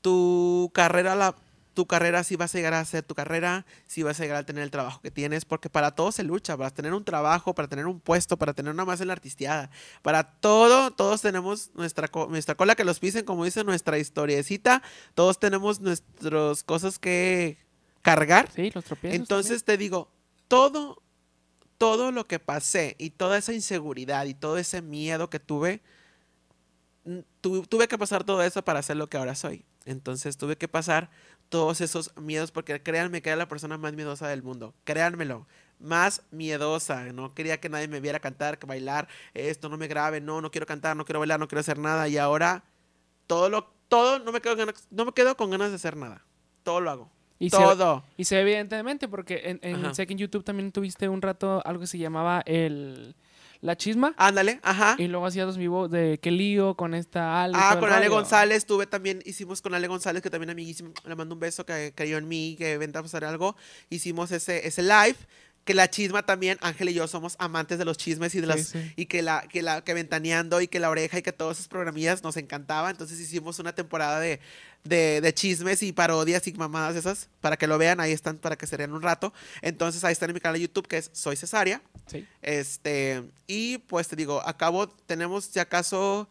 tu 0.00 0.70
carrera, 0.74 1.14
la, 1.14 1.34
tu 1.74 1.86
carrera 1.86 2.24
sí 2.24 2.36
vas 2.36 2.54
a 2.54 2.58
llegar 2.58 2.74
a 2.74 2.80
hacer 2.80 3.02
tu 3.02 3.14
carrera, 3.14 3.64
sí 3.86 4.02
vas 4.02 4.18
a 4.20 4.22
llegar 4.22 4.38
a 4.38 4.44
tener 4.44 4.62
el 4.62 4.70
trabajo 4.70 5.00
que 5.00 5.10
tienes, 5.10 5.44
porque 5.44 5.70
para 5.70 5.92
todo 5.92 6.12
se 6.12 6.24
lucha, 6.24 6.56
para 6.56 6.70
tener 6.70 6.92
un 6.92 7.04
trabajo, 7.04 7.54
para 7.54 7.68
tener 7.68 7.86
un 7.86 8.00
puesto, 8.00 8.36
para 8.36 8.54
tener 8.54 8.72
una 8.72 8.84
más 8.84 9.00
en 9.00 9.06
la 9.06 9.12
artisteada, 9.12 9.70
para 10.02 10.24
todo, 10.24 10.90
todos 10.90 11.22
tenemos 11.22 11.70
nuestra, 11.74 12.10
nuestra 12.28 12.54
cola 12.54 12.74
que 12.74 12.84
los 12.84 12.98
pisen, 12.98 13.24
como 13.24 13.44
dice 13.44 13.64
nuestra 13.64 13.98
historiecita, 13.98 14.82
todos 15.14 15.38
tenemos 15.38 15.80
nuestras 15.80 16.62
cosas 16.64 16.98
que 16.98 17.58
cargar. 18.02 18.50
Sí, 18.54 18.70
los 18.74 18.84
tropiezos. 18.84 19.18
Entonces 19.18 19.64
te 19.64 19.76
digo, 19.76 20.10
todo, 20.48 21.02
todo 21.78 22.12
lo 22.12 22.26
que 22.26 22.38
pasé 22.38 22.96
y 22.98 23.10
toda 23.10 23.38
esa 23.38 23.52
inseguridad 23.52 24.26
y 24.26 24.34
todo 24.34 24.58
ese 24.58 24.82
miedo 24.82 25.30
que 25.30 25.40
tuve, 25.40 25.80
tu- 27.40 27.62
tuve 27.66 27.88
que 27.88 27.98
pasar 27.98 28.24
todo 28.24 28.42
eso 28.42 28.62
para 28.64 28.82
ser 28.82 28.96
lo 28.96 29.08
que 29.08 29.16
ahora 29.16 29.34
soy. 29.34 29.64
Entonces 29.84 30.36
tuve 30.36 30.56
que 30.56 30.68
pasar 30.68 31.10
todos 31.48 31.80
esos 31.80 32.16
miedos 32.16 32.52
porque 32.52 32.82
créanme 32.82 33.22
que 33.22 33.30
era 33.30 33.36
la 33.36 33.48
persona 33.48 33.78
más 33.78 33.92
miedosa 33.94 34.28
del 34.28 34.42
mundo. 34.42 34.74
Créanmelo. 34.84 35.46
Más 35.78 36.22
miedosa. 36.30 37.04
No 37.12 37.34
quería 37.34 37.58
que 37.58 37.68
nadie 37.70 37.88
me 37.88 38.00
viera 38.00 38.20
cantar, 38.20 38.58
que 38.58 38.66
bailar. 38.66 39.08
Esto 39.34 39.68
no 39.68 39.78
me 39.78 39.88
grabe. 39.88 40.20
No, 40.20 40.40
no 40.40 40.50
quiero 40.50 40.66
cantar, 40.66 40.96
no 40.96 41.04
quiero 41.04 41.18
bailar, 41.20 41.40
no 41.40 41.48
quiero 41.48 41.60
hacer 41.60 41.78
nada. 41.78 42.06
Y 42.08 42.18
ahora 42.18 42.64
todo 43.26 43.48
lo, 43.48 43.72
todo, 43.88 44.18
no 44.18 44.30
me 44.32 44.40
quedo, 44.40 44.56
ganas- 44.56 44.86
no 44.90 45.04
me 45.06 45.12
quedo 45.12 45.36
con 45.36 45.50
ganas 45.50 45.70
de 45.70 45.76
hacer 45.76 45.96
nada. 45.96 46.24
Todo 46.62 46.80
lo 46.80 46.90
hago. 46.90 47.10
Y 47.38 47.48
se, 47.48 47.56
todo. 47.56 48.04
y 48.18 48.24
se 48.26 48.34
ve 48.36 48.42
evidentemente 48.42 49.08
porque 49.08 49.40
en, 49.44 49.60
en, 49.62 49.76
Ajá. 49.86 49.94
sé 49.94 50.06
que 50.06 50.12
en 50.12 50.18
YouTube 50.18 50.44
también 50.44 50.70
tuviste 50.72 51.08
un 51.08 51.22
rato 51.22 51.62
algo 51.64 51.80
que 51.80 51.86
se 51.86 51.96
llamaba 51.96 52.42
el 52.44 53.16
la 53.60 53.76
chisma. 53.76 54.14
Ándale, 54.16 54.60
ajá. 54.62 54.96
Y 54.98 55.08
luego 55.08 55.26
hacías 55.26 55.46
dos 55.46 55.58
vivos 55.58 55.90
de 55.90 56.18
qué 56.20 56.30
lío 56.30 56.74
con 56.74 56.94
esta 56.94 57.42
Ale. 57.42 57.56
Ah, 57.58 57.76
con 57.78 57.92
Ale. 57.92 58.08
González 58.08 58.66
tuve 58.66 58.86
también, 58.86 59.22
hicimos 59.24 59.62
con 59.62 59.74
Ale 59.74 59.86
González, 59.86 60.22
que 60.22 60.30
también 60.30 60.50
amiguísimo, 60.50 60.92
le 61.04 61.14
mando 61.14 61.34
un 61.34 61.40
beso, 61.40 61.64
que 61.64 61.92
creyó 61.94 62.18
en 62.18 62.28
mí, 62.28 62.56
que 62.58 62.74
a 62.74 63.02
pasar 63.02 63.24
algo. 63.24 63.56
Hicimos 63.88 64.30
ese, 64.32 64.66
ese 64.66 64.82
live, 64.82 65.16
que 65.64 65.74
la 65.74 65.90
chisma 65.90 66.24
también, 66.24 66.58
Ángel 66.62 66.88
y 66.88 66.94
yo 66.94 67.06
somos 67.06 67.36
amantes 67.38 67.78
de 67.78 67.84
los 67.84 67.96
chismes 67.96 68.34
y 68.34 68.40
de 68.40 68.46
las, 68.46 68.68
sí. 68.68 68.92
y 68.96 69.06
que 69.06 69.22
la, 69.22 69.46
que 69.48 69.62
la, 69.62 69.82
que 69.82 69.94
ventaneando 69.94 70.60
y 70.60 70.68
que 70.68 70.80
la 70.80 70.90
oreja 70.90 71.18
y 71.18 71.22
que 71.22 71.32
todos 71.32 71.58
esos 71.58 71.68
programillas 71.68 72.22
nos 72.22 72.36
encantaba. 72.36 72.90
Entonces 72.90 73.20
hicimos 73.20 73.58
una 73.58 73.74
temporada 73.74 74.20
de, 74.20 74.40
de, 74.84 75.20
de 75.20 75.34
chismes 75.34 75.82
y 75.82 75.92
parodias 75.92 76.46
y 76.46 76.52
mamadas 76.54 76.96
esas, 76.96 77.28
para 77.40 77.56
que 77.56 77.66
lo 77.66 77.78
vean, 77.78 78.00
ahí 78.00 78.12
están, 78.12 78.38
para 78.38 78.56
que 78.56 78.66
se 78.66 78.76
rían 78.76 78.92
un 78.92 79.02
rato. 79.02 79.32
Entonces 79.62 80.02
ahí 80.04 80.12
están 80.12 80.30
en 80.30 80.34
mi 80.34 80.40
canal 80.40 80.54
de 80.54 80.62
YouTube, 80.62 80.88
que 80.88 80.98
es 80.98 81.10
Soy 81.12 81.36
Cesárea. 81.36 81.82
Sí. 82.06 82.26
Este, 82.42 83.22
y 83.46 83.78
pues 83.78 84.08
te 84.08 84.16
digo, 84.16 84.42
acabo, 84.46 84.88
tenemos 84.88 85.44
si 85.44 85.58
acaso 85.58 86.28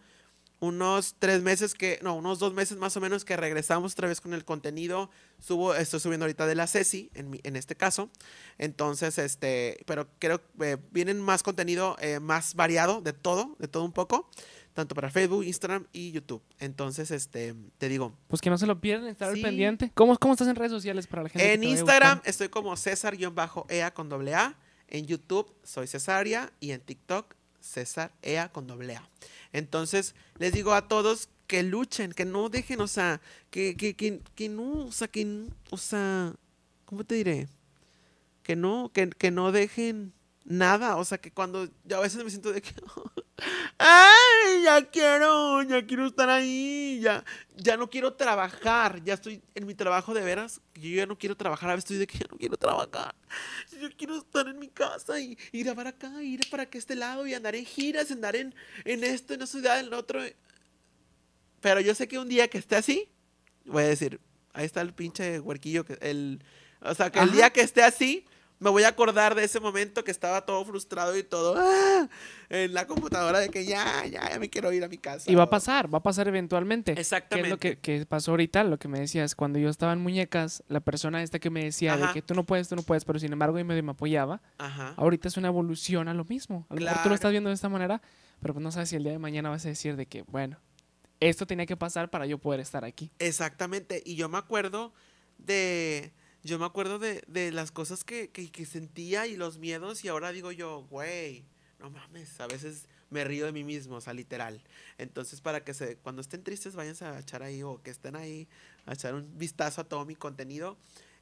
unos 0.62 1.16
tres 1.20 1.41
meses 1.41 1.74
que, 1.74 1.99
no, 2.01 2.16
unos 2.16 2.38
dos 2.39 2.53
meses 2.53 2.78
más 2.78 2.95
o 2.97 2.99
menos 3.01 3.24
que 3.24 3.38
regresamos 3.38 3.93
otra 3.93 4.07
vez 4.10 4.20
con 4.20 4.34
el 4.34 4.43
contenido. 4.43 5.10
Subo, 5.39 5.74
estoy 5.74 5.99
subiendo 6.01 6.26
ahorita 6.26 6.45
de 6.47 6.55
la 6.55 6.68
Ceci, 6.68 7.10
en, 7.14 7.30
mi- 7.30 7.39
en 7.43 7.55
este 7.55 7.76
caso. 7.76 8.10
Entonces, 8.57 9.18
este, 9.18 9.78
pero 9.86 10.07
creo 10.20 10.41
que 10.60 10.78
vienen 10.91 11.22
más 11.22 11.43
contenido 11.43 11.95
eh, 12.01 12.20
más 12.20 12.55
variado, 12.55 13.01
de 13.01 13.14
todo, 13.14 13.55
de 13.60 13.68
todo 13.70 13.86
un 13.86 13.93
poco, 13.93 14.30
tanto 14.74 14.95
para 14.95 15.10
Facebook, 15.10 15.45
Instagram 15.45 15.88
y 15.93 16.12
YouTube. 16.12 16.41
Entonces, 16.60 17.10
este, 17.12 17.55
te 17.78 17.88
digo, 17.88 18.14
Pues 18.28 18.41
que 18.41 18.49
no 18.49 18.57
se 18.57 18.68
lo 18.68 18.82
pierdan, 18.82 19.07
estar 19.10 19.30
al 19.30 19.39
pendiente. 19.41 19.91
¿Cómo, 19.95 20.18
¿Cómo 20.18 20.34
estás 20.34 20.47
en 20.49 20.55
redes 20.57 20.72
sociales 20.72 21.07
para 21.07 21.24
la 21.24 21.30
gente? 21.30 21.53
En 21.53 21.64
Instagram 21.64 22.22
estoy 22.26 22.49
como 22.49 22.76
César-EA 22.76 23.93
con 23.93 24.10
doble 24.10 24.36
A. 24.36 24.57
En 24.91 25.05
YouTube 25.05 25.53
soy 25.64 25.86
Cesaria 25.88 26.51
y 26.60 26.72
en 26.72 26.82
TikTok 26.82 27.36
César 27.62 28.12
EA 28.22 28.49
con 28.49 28.68
doble 28.68 28.95
A. 28.95 29.10
Entonces 29.53 30.16
les 30.38 30.53
digo 30.53 30.74
a 30.74 30.88
todos 30.88 31.30
que 31.47 31.64
luchen, 31.64 32.14
que 32.14 32.26
no 32.26 32.49
dejen, 32.49 32.80
o 32.82 32.88
sea, 32.88 33.22
que, 33.49 33.76
que, 33.76 33.95
que, 33.95 34.22
que 34.36 34.49
no, 34.49 34.86
o 34.86 34.91
sea, 34.91 35.07
que, 35.07 35.47
o 35.72 35.78
sea, 35.78 36.34
¿cómo 36.86 37.03
te 37.03 37.16
diré? 37.16 37.47
Que 38.43 38.55
no, 38.55 38.91
que, 38.93 39.10
que 39.10 39.32
no 39.32 39.51
dejen 39.51 40.14
nada, 40.46 40.98
o 40.98 41.06
sea, 41.06 41.18
que 41.20 41.32
cuando 41.32 41.68
yo 41.86 41.98
a 41.98 42.02
veces 42.02 42.24
me 42.24 42.30
siento 42.30 42.52
de 42.52 42.62
que, 42.62 42.74
ay, 43.78 44.64
ya 44.64 44.84
quiero, 44.90 45.62
ya 45.64 45.86
quiero 45.86 46.08
estar 46.08 46.30
ahí, 46.30 47.00
ya, 47.02 47.24
ya 47.56 47.78
no 47.78 47.90
quiero 47.90 48.14
trabajar, 48.14 49.04
ya 49.04 49.14
estoy 49.14 49.42
en 49.56 49.68
mi 49.68 49.76
trabajo 49.76 50.14
de 50.14 50.22
veras, 50.22 50.62
yo 50.76 50.90
ya 50.90 51.06
no 51.06 51.18
quiero 51.18 51.36
trabajar, 51.38 51.70
a 51.70 51.76
veces 51.76 51.86
estoy 51.86 51.98
de 51.98 52.08
que 52.08 52.18
ya 52.18 52.26
no 52.32 52.38
quiero 52.38 52.58
trabajar, 52.58 53.16
yo 53.80 53.90
quiero 53.98 54.18
estar 54.18 54.48
en 54.48 54.60
mi 54.60 54.68
casa 54.70 55.20
y, 55.20 55.38
y 55.52 55.64
grabar 55.64 55.88
acá, 55.88 56.24
ir 56.24 56.50
para 56.50 56.66
que 56.68 56.78
este 56.78 56.96
lado 56.96 57.28
y 57.28 57.34
andar 57.34 57.56
en 57.56 57.66
giras, 57.66 58.12
andar 58.12 58.36
en, 58.36 58.56
en 58.86 59.04
esto, 59.04 59.34
en 59.34 59.42
esa 59.42 59.52
ciudad, 59.54 59.80
en 59.80 59.88
el 59.88 59.94
otro. 59.94 60.22
Pero 61.62 61.82
yo 61.82 61.94
sé 61.94 62.08
que 62.08 62.18
un 62.18 62.30
día 62.30 62.48
que 62.48 62.58
esté 62.58 62.76
así, 62.76 63.10
voy 63.66 63.84
a 63.84 63.88
decir, 63.88 64.20
ahí 64.54 64.66
está 64.66 64.82
el 64.82 64.94
pinche 64.94 65.40
huerquillo, 65.40 65.86
que 65.86 65.98
el, 66.02 66.42
o 66.82 66.96
sea, 66.96 67.12
que 67.12 67.20
el 67.20 67.26
Ajá. 67.26 67.36
día 67.36 67.50
que 67.52 67.62
esté 67.62 67.84
así, 67.84 68.26
me 68.60 68.70
voy 68.70 68.84
a 68.84 68.89
acordar 68.89 69.36
de 69.36 69.43
ese 69.45 69.60
momento 69.60 70.03
que 70.03 70.12
estaba 70.12 70.45
todo 70.45 70.64
frustrado 70.66 71.18
y 71.18 71.24
todo 71.24 71.55
¡ah! 71.57 72.10
en 72.49 72.74
la 72.74 72.86
computadora 72.88 73.39
de 73.39 73.49
que 73.49 73.66
ya, 73.66 74.05
ya, 74.05 74.30
ya 74.30 74.39
me 74.39 74.49
quiero 74.49 74.72
ir 74.74 74.84
a 74.84 74.88
mi 74.88 74.97
casa. 74.97 75.32
Y 75.32 75.36
va 75.36 75.43
a 75.43 75.49
pasar, 75.49 75.91
va 75.93 75.99
a 75.99 76.03
pasar 76.03 76.28
eventualmente. 76.28 76.93
¿Qué 76.93 77.01
Exactamente. 77.01 77.47
es 77.47 77.51
lo 77.51 77.57
que, 77.57 77.78
que 77.80 78.05
pasó 78.05 78.32
ahorita? 78.32 78.64
Lo 78.66 78.78
que 78.78 78.88
me 78.88 78.99
decías, 78.99 79.36
cuando 79.36 79.60
yo 79.60 79.70
estaba 79.70 79.93
en 79.93 79.99
muñecas, 80.01 80.64
la 80.68 80.80
persona 80.82 81.24
esta 81.24 81.39
que 81.39 81.49
me 81.49 81.64
decía 81.64 81.95
de 81.97 82.03
Ajá. 82.03 82.14
que 82.14 82.22
tú 82.22 82.34
no 82.34 82.43
puedes, 82.45 82.68
tú 82.68 82.76
no 82.76 82.84
puedes, 82.84 83.05
pero 83.05 83.18
sin 83.20 83.32
embargo 83.32 83.57
y 83.60 83.64
medio 83.64 83.84
me 83.84 83.91
apoyaba, 83.91 84.41
Ajá. 84.57 84.93
ahorita 84.97 85.28
es 85.30 85.38
una 85.38 85.47
evolución 85.47 86.07
a 86.07 86.14
lo 86.14 86.26
mismo. 86.26 86.66
A 86.70 86.74
lo 86.76 86.82
mejor 86.82 86.93
tú 86.93 86.95
Claro. 86.99 87.10
lo 87.10 87.16
estás 87.16 87.32
viendo 87.32 87.49
de 87.49 87.55
esta 87.55 87.70
manera, 87.70 88.01
pero 88.41 88.53
pues 88.53 88.64
no 88.64 88.72
sabes 88.72 88.89
si 88.89 88.95
el 88.97 89.03
día 89.03 89.12
de 89.14 89.20
mañana 89.20 89.49
vas 89.49 89.66
a 89.66 89.70
decir 89.70 89.95
de 89.95 90.05
que, 90.05 90.24
bueno, 90.24 90.57
esto 91.22 91.45
tenía 91.45 91.66
que 91.66 91.76
pasar 91.78 92.10
para 92.10 92.26
yo 92.26 92.38
poder 92.39 92.60
estar 92.62 92.84
aquí. 92.86 93.12
Exactamente. 93.20 94.01
Y 94.05 94.16
yo 94.16 94.28
me 94.30 94.38
acuerdo 94.38 94.93
de. 95.38 96.14
Yo 96.44 96.58
me 96.58 96.66
acuerdo 96.66 97.00
de, 97.00 97.24
de 97.28 97.52
las 97.52 97.72
cosas 97.72 98.04
que, 98.04 98.30
que, 98.30 98.66
sentía 98.66 99.28
y 99.28 99.36
los 99.36 99.58
miedos. 99.58 100.06
Y 100.06 100.08
ahora 100.08 100.32
digo 100.32 100.52
yo, 100.52 100.88
güey, 100.90 101.46
no 101.80 101.90
mames. 101.90 102.40
A 102.40 102.48
veces 102.48 102.88
me 103.10 103.24
río 103.24 103.46
de 103.46 103.52
mí 103.52 103.64
mismo, 103.64 103.96
o 103.96 104.02
sea, 104.02 104.14
literal. 104.14 104.64
Entonces, 104.98 105.42
para 105.42 105.64
que 105.64 105.74
se. 105.74 105.98
Cuando 105.98 106.22
estén 106.22 106.44
tristes, 106.44 106.76
váyanse 106.76 107.06
a 107.06 107.20
echar 107.20 107.44
ahí 107.44 107.62
o 107.62 107.82
que 107.82 107.92
estén 107.92 108.16
ahí 108.16 108.48
a 108.86 108.94
echar 108.94 109.16
un 109.16 109.38
vistazo 109.38 109.82
a 109.82 109.84
todo 109.84 110.06
mi 110.06 110.16
contenido. 110.16 110.78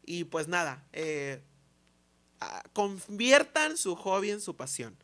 Y 0.05 0.25
pues 0.25 0.47
nada, 0.47 0.85
eh, 0.93 1.41
ah, 2.39 2.63
conviertan 2.73 3.75
su 3.75 3.95
hobby 3.95 4.31
en 4.31 4.41
su 4.41 4.55
pasión. 4.55 4.95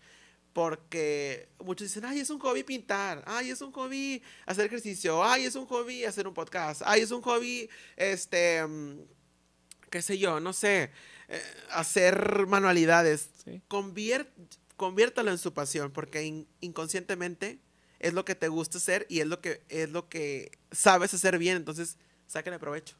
Porque 0.53 1.49
muchos 1.59 1.87
dicen, 1.87 2.05
ay, 2.05 2.19
es 2.19 2.29
un 2.29 2.39
hobby 2.39 2.63
pintar, 2.63 3.23
ay, 3.25 3.49
es 3.49 3.61
un 3.61 3.71
hobby 3.71 4.21
hacer 4.45 4.67
ejercicio, 4.67 5.23
ay, 5.23 5.45
es 5.45 5.55
un 5.55 5.65
hobby 5.65 6.05
hacer 6.05 6.27
un 6.27 6.35
podcast, 6.35 6.83
ay, 6.85 7.01
es 7.01 7.09
un 7.09 7.23
hobby, 7.23 7.67
este, 7.97 8.63
mm, 8.63 8.99
qué 9.93 10.01
sé 10.01 10.17
yo, 10.17 10.39
no 10.39 10.53
sé, 10.53 10.89
eh, 11.29 11.41
hacer 11.69 12.47
manualidades. 12.47 13.29
¿sí? 13.45 13.61
Convier- 13.69 14.27
conviértalo 14.75 15.29
en 15.29 15.37
su 15.37 15.53
pasión, 15.53 15.91
porque 15.91 16.23
in- 16.23 16.47
inconscientemente 16.61 17.59
es 17.99 18.13
lo 18.13 18.25
que 18.25 18.33
te 18.33 18.47
gusta 18.47 18.79
hacer 18.79 19.05
y 19.07 19.19
es 19.19 19.27
lo 19.27 19.39
que, 19.39 19.61
es 19.69 19.91
lo 19.91 20.09
que 20.09 20.49
sabes 20.71 21.13
hacer 21.13 21.37
bien, 21.37 21.57
entonces 21.57 21.97
sáquenle 22.25 22.57
provecho. 22.57 22.95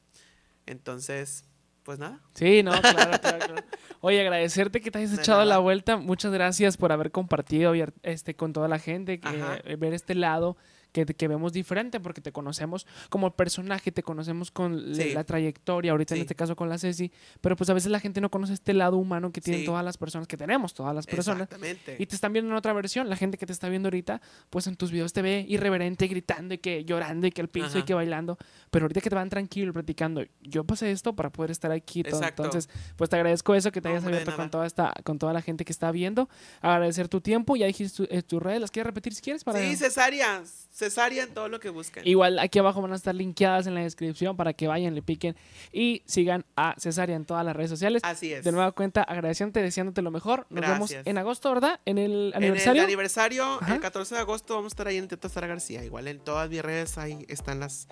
Entonces, 0.68 1.45
pues 1.84 1.98
nada. 1.98 2.22
Sí, 2.36 2.61
no, 2.61 2.72
claro, 2.80 3.20
claro, 3.20 3.38
claro. 3.48 3.56
Oye, 4.02 4.22
agradecerte 4.22 4.82
que 4.82 4.91
te 4.91 4.99
hayas 4.99 5.18
echado 5.18 5.44
la 5.45 5.57
vuelta. 5.57 5.98
Muchas 5.98 6.32
gracias 6.32 6.78
por 6.78 6.91
haber 6.91 7.10
compartido 7.11 7.74
este, 8.03 8.36
con 8.36 8.53
toda 8.53 8.68
la 8.68 8.78
gente, 8.80 9.20
que, 9.20 9.28
Ajá. 9.28 9.57
eh, 9.65 9.76
ver 9.78 9.94
este 9.94 10.14
lado 10.14 10.57
que, 10.94 11.06
que 11.06 11.28
vemos 11.28 11.52
diferente, 11.52 11.99
porque 11.99 12.22
te 12.22 12.32
conocemos 12.32 12.88
como 13.10 13.36
personaje, 13.36 13.91
te 13.91 14.03
conocemos 14.03 14.52
con 14.52 14.95
Sí. 14.95 15.14
la 15.14 15.26
trayectoria, 15.26 15.91
ahorita 15.91 16.14
en 16.14 16.20
Sí. 16.20 16.22
este 16.22 16.36
caso 16.36 16.56
con 16.56 16.70
la 16.70 16.78
Ceci, 16.78 17.11
pero 17.41 17.57
pues 17.57 17.70
a 17.70 17.74
veces 17.74 17.91
la 17.91 17.99
gente 17.99 18.22
no 18.22 18.30
conoce 18.32 18.53
este 18.53 18.74
lado 18.74 18.95
humano 18.98 19.32
que 19.34 19.41
tienen 19.41 19.61
Sí. 19.61 19.65
todas 19.65 19.84
las 19.84 19.98
personas, 19.98 20.28
que 20.28 20.38
tenemos 20.38 20.74
todas 20.74 20.95
las 20.95 21.06
personas. 21.06 21.44
Exactamente. 21.44 21.98
Y 21.99 22.06
te 22.06 22.15
están 22.15 22.32
viendo 22.32 22.49
en 22.52 22.56
otra 22.57 22.72
versión. 22.74 23.10
La 23.10 23.18
gente 23.18 23.38
que 23.38 23.45
te 23.45 23.52
está 23.52 23.68
viendo 23.68 23.88
ahorita, 23.88 24.22
pues 24.49 24.68
en 24.68 24.76
tus 24.78 24.91
videos 24.91 25.11
te 25.11 25.22
ve 25.22 25.45
irreverente, 25.49 26.07
gritando 26.07 26.53
y 26.53 26.60
que 26.60 26.86
llorando 26.86 27.28
y 27.28 27.32
que 27.32 27.41
al 27.41 27.49
piso 27.49 27.70
y 27.74 27.78
Ajá. 27.80 27.86
que 27.86 27.94
bailando. 27.95 28.38
Pero 28.72 28.86
ahorita 28.86 29.02
que 29.02 29.10
te 29.10 29.15
van 29.15 29.30
tranquilo 29.30 29.74
platicando, 29.74 30.22
yo 30.41 30.64
pasé 30.64 30.91
esto 30.91 31.15
para 31.15 31.32
poder 31.32 31.52
estar 31.52 31.72
aquí. 31.72 32.02
y 32.02 32.03
todo. 32.03 32.24
Entonces, 32.24 32.70
pues 32.95 33.10
te 33.10 33.15
agradezco 33.15 33.56
eso 33.56 33.72
que 33.72 33.82
te 33.82 33.90
No, 33.90 33.95
hayas 33.95 34.06
abierto 34.06 34.36
con 34.36 34.49
toda 34.52 34.65
esta, 34.68 34.94
con 35.03 35.18
toda 35.20 35.34
la 35.34 35.41
gente 35.41 35.65
que 35.65 35.72
está 35.72 35.91
viendo. 35.91 36.30
Agradecer 36.61 37.07
tu 37.07 37.20
tiempo. 37.22 37.56
Ya 37.56 37.65
dijiste 37.65 38.06
tu- 38.06 38.14
eh, 38.15 38.22
tus 38.22 38.41
redes, 38.41 38.61
las 38.61 38.72
quieres 38.72 38.88
repetir 38.88 39.14
si 39.15 39.22
quieres 39.22 39.44
para. 39.44 39.60
Sí, 39.60 39.76
cesárea, 39.76 40.44
cesárea 40.73 41.23
en 41.23 41.33
todo 41.33 41.47
lo 41.49 41.59
que 41.59 41.69
busquen. 41.69 42.05
Igual 42.07 42.39
aquí 42.39 42.57
abajo 42.59 42.81
van 42.81 42.91
a 42.93 42.95
estar 42.95 43.13
linkeadas 43.13 43.67
en 43.67 43.75
la 43.75 43.81
descripción 43.81 44.35
para 44.35 44.53
que 44.53 44.67
vayan, 44.67 44.95
le 44.95 45.01
piquen 45.03 45.35
y 45.71 46.01
sigan 46.07 46.45
a 46.55 46.75
Cesaria 46.79 47.15
en 47.15 47.25
todas 47.25 47.45
las 47.45 47.55
redes 47.55 47.69
sociales. 47.69 48.01
Así 48.03 48.33
es. 48.33 48.43
De 48.43 48.51
nueva 48.51 48.71
cuenta, 48.71 49.03
agradeciéndote, 49.03 49.61
deseándote 49.61 50.01
lo 50.01 50.09
mejor. 50.11 50.47
Nos 50.49 50.61
vemos 50.61 50.89
Gracias. 50.89 51.05
en 51.07 51.17
agosto, 51.19 51.53
¿verdad? 51.53 51.79
En 51.85 51.97
el 51.99 52.31
En 52.35 52.37
aniversario. 52.43 52.81
el 52.81 52.87
aniversario, 52.87 53.43
Ajá. 53.61 53.75
el 53.75 53.81
14 53.81 54.15
de 54.15 54.21
agosto, 54.21 54.55
vamos 54.55 54.71
a 54.71 54.73
estar 54.73 54.87
ahí 54.87 54.97
en 54.97 55.07
Teatro 55.07 55.29
Sara 55.29 55.45
García. 55.47 55.83
Igual 55.85 56.07
en 56.07 56.19
todas 56.19 56.49
mis 56.49 56.61
redes 56.63 56.97
ahí 56.97 57.23
están 57.29 57.59
las, 57.59 57.87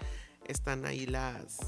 están 0.48 0.84
ahí 0.86 1.06
las, 1.06 1.60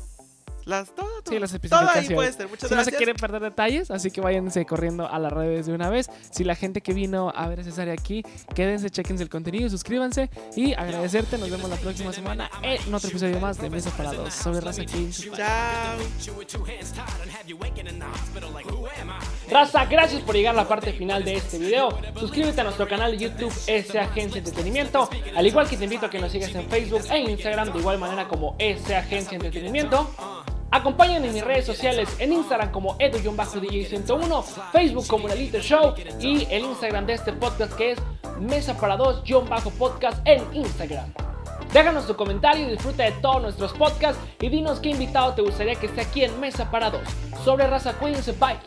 Las, 0.65 0.94
todo, 0.95 1.06
todo. 1.23 1.34
Sí, 1.34 1.40
las 1.40 1.49
Todo 1.52 1.56
especificaciones. 1.57 2.10
ahí 2.10 2.15
puede 2.15 2.30
estar. 2.30 2.48
Muchas 2.48 2.69
si 2.69 2.76
no 2.76 2.81
se 2.81 2.91
gracias. 2.91 2.98
quieren 2.98 3.15
perder 3.15 3.41
detalles, 3.41 3.91
así 3.91 4.11
que 4.11 4.22
váyanse 4.22 4.65
corriendo 4.65 5.07
a 5.07 5.19
las 5.19 5.31
redes 5.31 5.65
de 5.65 5.73
una 5.73 5.90
vez. 5.90 6.10
Si 6.31 6.44
la 6.44 6.56
gente 6.56 6.81
que 6.81 6.94
vino 6.94 7.31
a 7.35 7.48
ver 7.48 7.60
a 7.61 7.64
César 7.64 7.90
aquí, 7.90 8.23
quédense, 8.56 8.90
chequense 8.90 9.23
el 9.23 9.30
contenido, 9.30 9.69
suscríbanse 9.69 10.30
y 10.56 10.73
agradecerte. 10.73 11.38
Nos 11.38 11.49
vemos 11.49 11.69
la 11.69 11.76
próxima 11.77 12.14
semana 12.14 12.49
en 12.61 12.94
otro 12.94 13.10
episodio 13.10 13.40
más 13.40 13.57
de 13.57 13.69
Mesa 13.69 13.90
para 13.91 14.14
Dos. 14.14 14.34
Soy 14.34 14.60
Raza 14.60 14.81
aquí. 14.84 15.10
Chao. 15.35 15.98
Raza, 19.49 19.85
gracias 19.85 20.22
por 20.22 20.35
llegar 20.35 20.53
a 20.56 20.57
la 20.57 20.68
parte 20.68 20.94
final 20.94 21.23
de 21.26 21.35
este 21.35 21.60
video. 21.60 21.98
Suscríbete 22.19 22.61
a 22.61 22.64
nuestro 22.64 22.88
canal 22.88 23.11
de 23.11 23.18
YouTube 23.18 23.53
S 23.68 23.99
Agencia 23.99 24.40
Entretenimiento, 24.40 25.10
al 25.35 25.45
igual 25.48 25.68
que 25.68 25.77
te 25.77 25.84
invito 25.84 26.06
a 26.06 26.10
que 26.10 26.19
nos 26.19 26.31
sigas 26.31 26.53
en 26.56 26.69
Facebook 26.69 27.02
e 27.11 27.19
Instagram 27.19 27.72
de 27.73 27.80
igual 27.80 27.98
manera 27.99 28.27
como 28.27 28.56
S 28.60 28.95
Agencia 28.95 29.35
Entretenimiento. 29.35 30.10
Acompáñenme 30.74 31.28
en 31.28 31.36
mis 31.36 31.44
redes 31.44 31.68
sociales, 31.68 32.10
en 32.18 32.34
Instagram 32.34 32.72
como 32.72 32.98
edu-dj101, 32.98 34.44
Facebook 34.72 35.06
como 35.06 35.28
La 35.28 35.36
Little 35.36 35.62
Show 35.62 35.94
y 36.20 36.48
el 36.50 36.64
Instagram 36.64 37.06
de 37.06 37.14
este 37.14 37.32
podcast 37.32 37.74
que 37.74 37.91
es 37.91 38.00
Mesa 38.40 38.76
para 38.76 38.98
Dos-podcast 38.98 40.18
en 40.26 40.41
Instagram. 40.52 41.14
Déjanos 41.72 42.08
tu 42.08 42.16
comentario 42.16 42.68
disfruta 42.68 43.04
de 43.04 43.12
todos 43.12 43.44
nuestros 43.44 43.72
podcasts 43.74 44.20
y 44.41 44.50
dinos 44.50 44.80
qué 44.80 44.90
invitado 44.90 45.36
te 45.36 45.44
gustaría 45.44 45.76
que 45.76 45.86
esté 45.86 46.02
aquí 46.02 46.24
en 46.24 46.40
Mesa 46.40 46.72
para 46.72 46.90
Dos. 46.90 47.08
Sobre 47.45 47.68
raza, 47.68 47.94
cuídense, 47.94 48.32
bye. 48.32 48.58